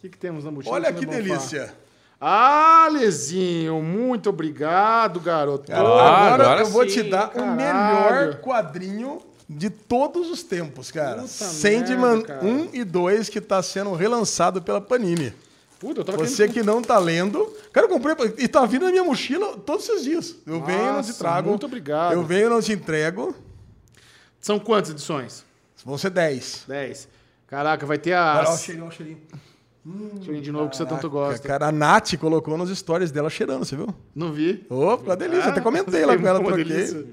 que, 0.00 0.08
que 0.08 0.18
temos 0.18 0.42
na 0.44 0.50
mochila? 0.50 0.74
Olha 0.74 0.92
que 0.92 1.04
é 1.04 1.06
bom 1.06 1.12
falar? 1.12 1.22
delícia. 1.24 1.74
Ah, 2.24 2.88
Lezinho, 2.92 3.82
muito 3.82 4.30
obrigado, 4.30 5.18
garoto. 5.18 5.72
Ah, 5.72 5.78
agora, 5.78 6.44
agora 6.44 6.60
eu 6.60 6.66
vou 6.66 6.84
sim, 6.88 6.90
te 6.90 7.02
dar 7.10 7.30
caralho. 7.30 7.50
o 7.52 7.56
melhor 7.56 8.34
quadrinho 8.36 9.20
de 9.48 9.68
todos 9.68 10.30
os 10.30 10.44
tempos, 10.44 10.92
cara. 10.92 11.16
Puta 11.22 11.26
Sandman 11.26 11.96
merda, 12.18 12.22
cara. 12.28 12.44
1 12.44 12.68
e 12.72 12.84
2 12.84 13.28
que 13.28 13.40
tá 13.40 13.60
sendo 13.60 13.92
relançado 13.94 14.62
pela 14.62 14.80
Panini. 14.80 15.34
Puta, 15.80 16.04
Você 16.12 16.46
querendo- 16.46 16.52
que 16.54 16.62
não 16.62 16.80
tá 16.80 16.96
lendo. 16.96 17.44
Cara, 17.72 17.86
eu 17.86 17.90
comprei 17.90 18.14
e 18.38 18.46
tá 18.46 18.64
vindo 18.66 18.84
na 18.84 18.92
minha 18.92 19.02
mochila 19.02 19.56
todos 19.58 19.88
esses 19.88 20.04
dias. 20.04 20.36
Eu 20.46 20.62
venho 20.62 20.78
e 20.78 20.86
não 20.92 21.02
te 21.02 21.08
Nossa, 21.08 21.14
trago. 21.18 21.48
muito 21.48 21.66
obrigado. 21.66 22.12
Eu 22.12 22.22
venho 22.22 22.46
e 22.46 22.50
não 22.50 22.62
te 22.62 22.72
entrego. 22.72 23.34
São 24.40 24.60
quantas 24.60 24.92
edições? 24.92 25.44
Vão 25.84 25.98
ser 25.98 26.10
10. 26.10 26.66
10. 26.68 27.08
Caraca, 27.48 27.84
vai 27.84 27.98
ter 27.98 28.12
a. 28.12 28.36
Olha 28.46 28.50
o 28.50 28.56
cheirinho, 28.56 28.84
olha 28.84 28.92
o 28.92 28.96
cheirinho. 28.96 29.18
Cheirinho 30.22 30.42
de 30.42 30.52
novo 30.52 30.70
que 30.70 30.76
você 30.76 30.86
tanto 30.86 31.10
gosta. 31.10 31.46
Cara, 31.46 31.66
a 31.68 31.72
Nath 31.72 32.16
colocou 32.16 32.56
nos 32.56 32.70
stories 32.76 33.10
dela 33.10 33.28
cheirando, 33.28 33.64
você 33.64 33.74
viu? 33.74 33.88
Não 34.14 34.32
vi. 34.32 34.64
Ô, 34.70 34.90
ficou 34.96 35.06
uma 35.10 35.16
delícia. 35.16 35.50
Até 35.50 35.60
comentei 35.60 36.04
lá 36.06 36.16
com 36.16 36.26
ela, 36.26 36.38
troquei. 36.40 36.64
delícia. 36.64 37.04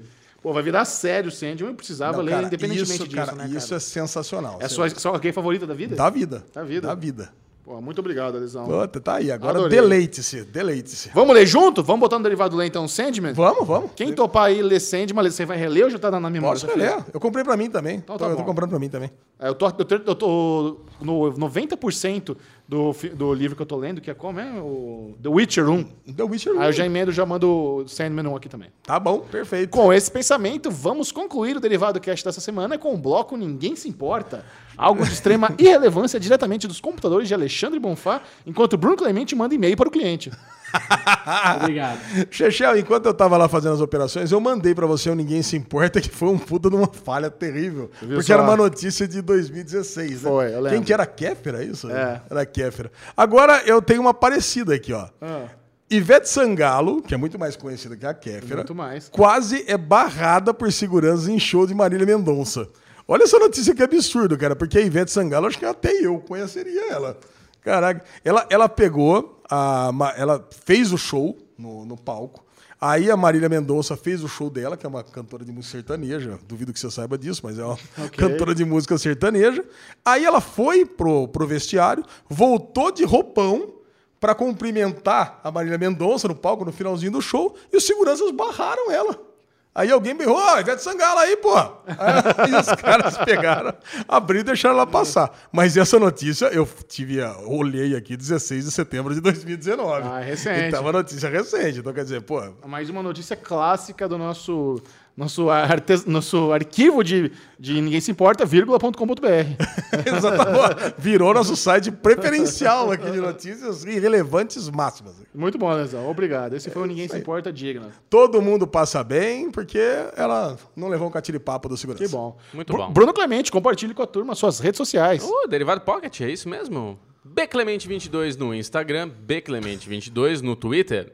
Pô, 0.42 0.52
vai 0.52 0.62
virar 0.62 0.84
sério 0.84 1.28
o 1.28 1.32
Sandman. 1.32 1.70
Eu 1.70 1.74
precisava 1.74 2.18
Não, 2.18 2.24
ler 2.24 2.30
cara, 2.32 2.46
independentemente 2.46 2.92
isso, 2.94 3.04
disso, 3.08 3.16
cara, 3.16 3.32
né, 3.34 3.46
Isso 3.48 3.66
cara? 3.68 3.76
é 3.76 3.80
sensacional. 3.80 4.58
É 4.60 4.68
sua, 4.68 4.88
sua 4.88 5.18
gay 5.18 5.32
favorita 5.32 5.66
da 5.66 5.74
vida? 5.74 5.96
Da 5.96 6.08
vida. 6.08 6.44
Da 6.54 6.62
vida. 6.62 6.86
Da 6.86 6.94
vida. 6.94 7.32
Pô, 7.62 7.78
muito 7.80 7.98
obrigado, 7.98 8.36
Alisão. 8.38 8.66
Puta, 8.66 8.98
tá 9.00 9.16
aí. 9.16 9.30
Agora 9.30 9.68
deleite-se, 9.68 10.42
deleite-se. 10.44 11.10
Vamos 11.14 11.34
ler 11.34 11.46
junto? 11.46 11.84
Vamos 11.84 12.00
botar 12.00 12.16
no 12.16 12.22
derivado 12.24 12.56
ler 12.56 12.66
então 12.66 12.88
Sandman? 12.88 13.32
Vamos, 13.34 13.66
vamos. 13.66 13.90
Quem 13.94 14.12
topar 14.14 14.44
aí 14.44 14.62
ler 14.62 14.80
Sandman, 14.80 15.30
você 15.30 15.44
vai 15.44 15.58
reler 15.58 15.84
ou 15.84 15.90
já 15.90 15.98
tá 15.98 16.10
na 16.10 16.30
memória? 16.30 16.58
Pode 16.58 16.72
escolher. 16.72 17.04
Eu 17.12 17.20
comprei 17.20 17.44
pra 17.44 17.56
mim 17.56 17.70
também. 17.70 17.96
Então 17.98 18.16
tá 18.16 18.26
eu 18.26 18.36
tô 18.36 18.44
comprando 18.44 18.70
pra 18.70 18.78
mim 18.78 18.88
também. 18.88 19.10
É, 19.38 19.48
Eu 19.48 19.54
tô, 19.54 19.66
eu 19.66 19.72
tô, 19.84 19.94
eu 19.94 20.14
tô 20.14 20.80
no 21.02 21.32
90% 21.34 22.34
do, 22.70 22.94
do 23.14 23.34
livro 23.34 23.56
que 23.56 23.62
eu 23.62 23.66
tô 23.66 23.76
lendo, 23.76 24.00
que 24.00 24.08
é 24.08 24.14
como 24.14 24.38
é? 24.38 24.48
O 24.60 25.16
The 25.20 25.28
Witcher 25.28 25.68
1. 25.68 25.84
The 26.14 26.22
Witcher 26.22 26.52
Aí 26.56 26.68
eu 26.68 26.72
já 26.72 26.86
emendo, 26.86 27.10
já 27.10 27.26
mando 27.26 27.50
o 27.50 27.88
Sandman 27.88 28.28
1 28.28 28.36
aqui 28.36 28.48
também. 28.48 28.70
Tá 28.84 29.00
bom, 29.00 29.18
perfeito. 29.18 29.70
Com 29.70 29.92
esse 29.92 30.08
pensamento, 30.08 30.70
vamos 30.70 31.10
concluir 31.10 31.56
o 31.56 31.60
Derivado 31.60 31.98
Cast 31.98 32.24
dessa 32.24 32.40
semana 32.40 32.78
com 32.78 32.94
o 32.94 32.96
bloco 32.96 33.36
Ninguém 33.36 33.74
Se 33.74 33.88
Importa. 33.88 34.44
Algo 34.76 35.04
de 35.04 35.12
extrema 35.12 35.52
irrelevância 35.58 36.20
diretamente 36.20 36.68
dos 36.68 36.80
computadores 36.80 37.26
de 37.26 37.34
Alexandre 37.34 37.80
Bonfá, 37.80 38.22
enquanto 38.46 38.78
Bruno 38.78 38.96
Clemente 38.96 39.34
manda 39.34 39.52
e-mail 39.52 39.76
para 39.76 39.88
o 39.88 39.90
cliente. 39.90 40.30
Obrigado. 41.62 41.98
Chechel, 42.30 42.78
enquanto 42.78 43.06
eu 43.06 43.14
tava 43.14 43.36
lá 43.36 43.48
fazendo 43.48 43.74
as 43.74 43.80
operações, 43.80 44.30
eu 44.32 44.40
mandei 44.40 44.74
pra 44.74 44.86
você 44.86 45.10
o 45.10 45.14
Ninguém 45.14 45.42
Se 45.42 45.56
Importa, 45.56 46.00
que 46.00 46.08
foi 46.10 46.28
um 46.28 46.38
puta 46.38 46.68
de 46.70 46.76
uma 46.76 46.86
falha 46.86 47.30
terrível. 47.30 47.90
Viu 48.00 48.10
Porque 48.16 48.22
só? 48.24 48.34
era 48.34 48.42
uma 48.42 48.56
notícia 48.56 49.06
de 49.06 49.20
2016, 49.22 50.22
né? 50.22 50.30
Foi, 50.30 50.46
eu 50.46 50.60
lembro. 50.60 50.70
Quem 50.70 50.82
que 50.82 50.92
era? 50.92 51.06
Kéfera, 51.06 51.62
é 51.62 51.66
isso? 51.66 51.90
É. 51.90 52.22
Era 52.30 52.46
Kéfera. 52.46 52.90
Agora 53.16 53.62
eu 53.66 53.80
tenho 53.82 54.00
uma 54.00 54.14
parecida 54.14 54.74
aqui, 54.74 54.92
ó. 54.92 55.08
Ah. 55.20 55.46
Ivete 55.90 56.28
Sangalo, 56.28 57.02
que 57.02 57.12
é 57.12 57.16
muito 57.16 57.36
mais 57.36 57.56
conhecida 57.56 57.96
que 57.96 58.06
a 58.06 58.14
Kéfera, 58.14 58.58
Muito 58.58 58.74
mais. 58.76 59.08
quase 59.08 59.64
é 59.66 59.76
barrada 59.76 60.54
por 60.54 60.70
segurança 60.72 61.30
em 61.32 61.38
show 61.38 61.66
de 61.66 61.74
Marília 61.74 62.06
Mendonça. 62.06 62.68
Olha 63.08 63.24
essa 63.24 63.40
notícia 63.40 63.74
que 63.74 63.82
absurdo, 63.82 64.38
cara, 64.38 64.54
porque 64.54 64.78
a 64.78 64.80
Ivete 64.80 65.10
Sangalo, 65.10 65.48
acho 65.48 65.58
que 65.58 65.64
até 65.64 65.90
eu 65.90 66.20
conheceria 66.20 66.92
ela. 66.92 67.18
Caraca, 67.60 68.04
ela, 68.24 68.46
ela 68.48 68.68
pegou, 68.68 69.39
a, 69.50 69.90
ela 70.16 70.48
fez 70.64 70.92
o 70.92 70.98
show 70.98 71.36
no, 71.58 71.84
no 71.84 71.96
palco, 71.96 72.44
aí 72.80 73.10
a 73.10 73.16
Marília 73.16 73.48
Mendonça 73.48 73.96
fez 73.96 74.22
o 74.22 74.28
show 74.28 74.48
dela, 74.48 74.76
que 74.76 74.86
é 74.86 74.88
uma 74.88 75.02
cantora 75.02 75.44
de 75.44 75.52
música 75.52 75.72
sertaneja, 75.78 76.38
duvido 76.46 76.72
que 76.72 76.80
você 76.80 76.90
saiba 76.90 77.18
disso, 77.18 77.40
mas 77.44 77.58
é 77.58 77.64
uma 77.64 77.78
cantora 78.16 78.54
de 78.54 78.64
música 78.64 78.96
sertaneja. 78.96 79.64
Aí 80.04 80.24
ela 80.24 80.40
foi 80.40 80.86
pro, 80.86 81.28
pro 81.28 81.46
vestiário, 81.46 82.04
voltou 82.28 82.90
de 82.90 83.04
roupão, 83.04 83.80
para 84.20 84.34
cumprimentar 84.34 85.40
a 85.42 85.50
Marília 85.50 85.78
Mendonça 85.78 86.28
no 86.28 86.34
palco 86.34 86.62
no 86.62 86.70
finalzinho 86.70 87.10
do 87.10 87.22
show 87.22 87.56
e 87.72 87.76
os 87.78 87.86
seguranças 87.86 88.30
barraram 88.30 88.90
ela. 88.90 89.29
Aí 89.72 89.90
alguém 89.92 90.16
berrou, 90.16 90.36
ó, 90.36 90.58
Ivete 90.58 90.82
Sangalo 90.82 91.20
aí, 91.20 91.36
pô. 91.36 91.54
Aí 91.56 92.52
os 92.58 92.66
caras 92.82 93.16
pegaram, 93.18 93.72
abriram 94.08 94.40
e 94.40 94.44
deixaram 94.44 94.74
ela 94.74 94.86
passar. 94.86 95.30
Mas 95.52 95.76
essa 95.76 95.96
notícia 95.98 96.46
eu 96.46 96.66
tive, 96.88 97.22
a- 97.22 97.36
olhei 97.46 97.94
aqui 97.94 98.16
16 98.16 98.64
de 98.64 98.70
setembro 98.72 99.14
de 99.14 99.20
2019. 99.20 100.08
Ah, 100.10 100.20
é 100.20 100.24
recente. 100.24 100.60
Então 100.66 100.80
é 100.80 100.82
uma 100.82 100.92
notícia 100.92 101.28
recente. 101.30 101.78
Então 101.78 101.92
quer 101.92 102.02
dizer, 102.02 102.20
pô, 102.22 102.42
Mais 102.66 102.90
uma 102.90 103.00
notícia 103.02 103.36
clássica 103.36 104.08
do 104.08 104.18
nosso, 104.18 104.82
nosso, 105.20 105.50
artes- 105.50 106.06
nosso 106.06 106.50
arquivo 106.50 107.04
de, 107.04 107.30
de 107.58 107.78
Ninguém 107.80 108.00
Se 108.00 108.10
Importa, 108.10 108.46
vírgula.com.br. 108.46 108.94
exatamente, 110.06 110.94
virou 110.98 111.34
nosso 111.34 111.54
site 111.54 111.90
preferencial 111.92 112.90
aqui 112.90 113.10
de 113.10 113.18
notícias 113.20 113.84
irrelevantes 113.84 114.68
máximas. 114.70 115.14
Muito 115.34 115.58
bom, 115.58 115.70
Lesão. 115.72 116.08
Obrigado. 116.10 116.54
Esse 116.56 116.70
foi 116.70 116.82
o 116.82 116.86
Ninguém 116.86 117.06
Se 117.06 117.18
Importa 117.18 117.52
digno. 117.52 117.88
Todo 118.08 118.40
mundo 118.40 118.66
passa 118.66 119.04
bem 119.04 119.50
porque 119.50 119.78
ela 120.16 120.56
não 120.74 120.88
levou 120.88 121.08
um 121.08 121.10
catiripapo 121.10 121.68
do 121.68 121.76
segurança. 121.76 122.02
Que 122.04 122.10
bom. 122.10 122.38
Muito 122.54 122.72
Bru- 122.72 122.86
bom. 122.86 122.92
Bruno 122.92 123.12
Clemente, 123.12 123.52
compartilhe 123.52 123.92
com 123.92 124.02
a 124.02 124.06
turma 124.06 124.34
suas 124.34 124.58
redes 124.58 124.78
sociais. 124.78 125.22
Uh, 125.22 125.46
Derivado 125.46 125.82
Pocket, 125.82 126.22
é 126.22 126.30
isso 126.30 126.48
mesmo? 126.48 126.98
Bclemente22 127.28 128.36
no 128.38 128.54
Instagram, 128.54 129.10
Bclemente22 129.26 130.40
no 130.40 130.56
Twitter. 130.56 131.12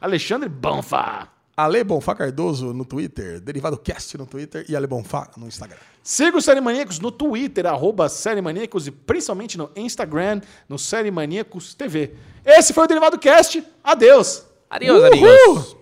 Alexandre 0.00 0.48
Bonfá. 0.48 1.28
Ale 1.56 1.84
Bonfá 1.84 2.14
Cardoso 2.14 2.72
no 2.72 2.84
Twitter, 2.84 3.40
Derivado 3.40 3.76
Cast 3.76 4.16
no 4.16 4.24
Twitter 4.26 4.64
e 4.68 4.74
Ale 4.74 4.86
Bonfá 4.86 5.30
no 5.36 5.46
Instagram. 5.46 5.76
Siga 6.02 6.38
os 6.38 6.44
Série 6.44 6.60
Maníacos 6.60 6.98
no 6.98 7.10
Twitter, 7.12 7.66
arroba 7.66 8.08
Série 8.08 8.40
Maníacos 8.40 8.86
e 8.86 8.90
principalmente 8.90 9.58
no 9.58 9.70
Instagram, 9.76 10.40
no 10.68 10.78
Série 10.78 11.10
Maníacos 11.10 11.74
TV. 11.74 12.14
Esse 12.44 12.72
foi 12.72 12.84
o 12.84 12.86
Derivado 12.86 13.18
Cast. 13.18 13.62
Adeus. 13.84 14.44
Adeus, 14.70 14.98
Uhul! 14.98 15.06
amigos. 15.06 15.76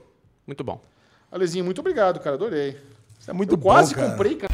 Muito 0.46 0.64
bom. 0.64 0.80
Alezinho, 1.30 1.64
muito 1.64 1.80
obrigado, 1.80 2.18
cara. 2.20 2.34
Adorei. 2.34 2.76
Isso 3.20 3.30
é 3.30 3.34
muito 3.34 3.52
Eu 3.52 3.56
bom, 3.58 3.64
quase 3.68 3.94
cara. 3.94 4.10
comprei, 4.10 4.34
cara. 4.34 4.47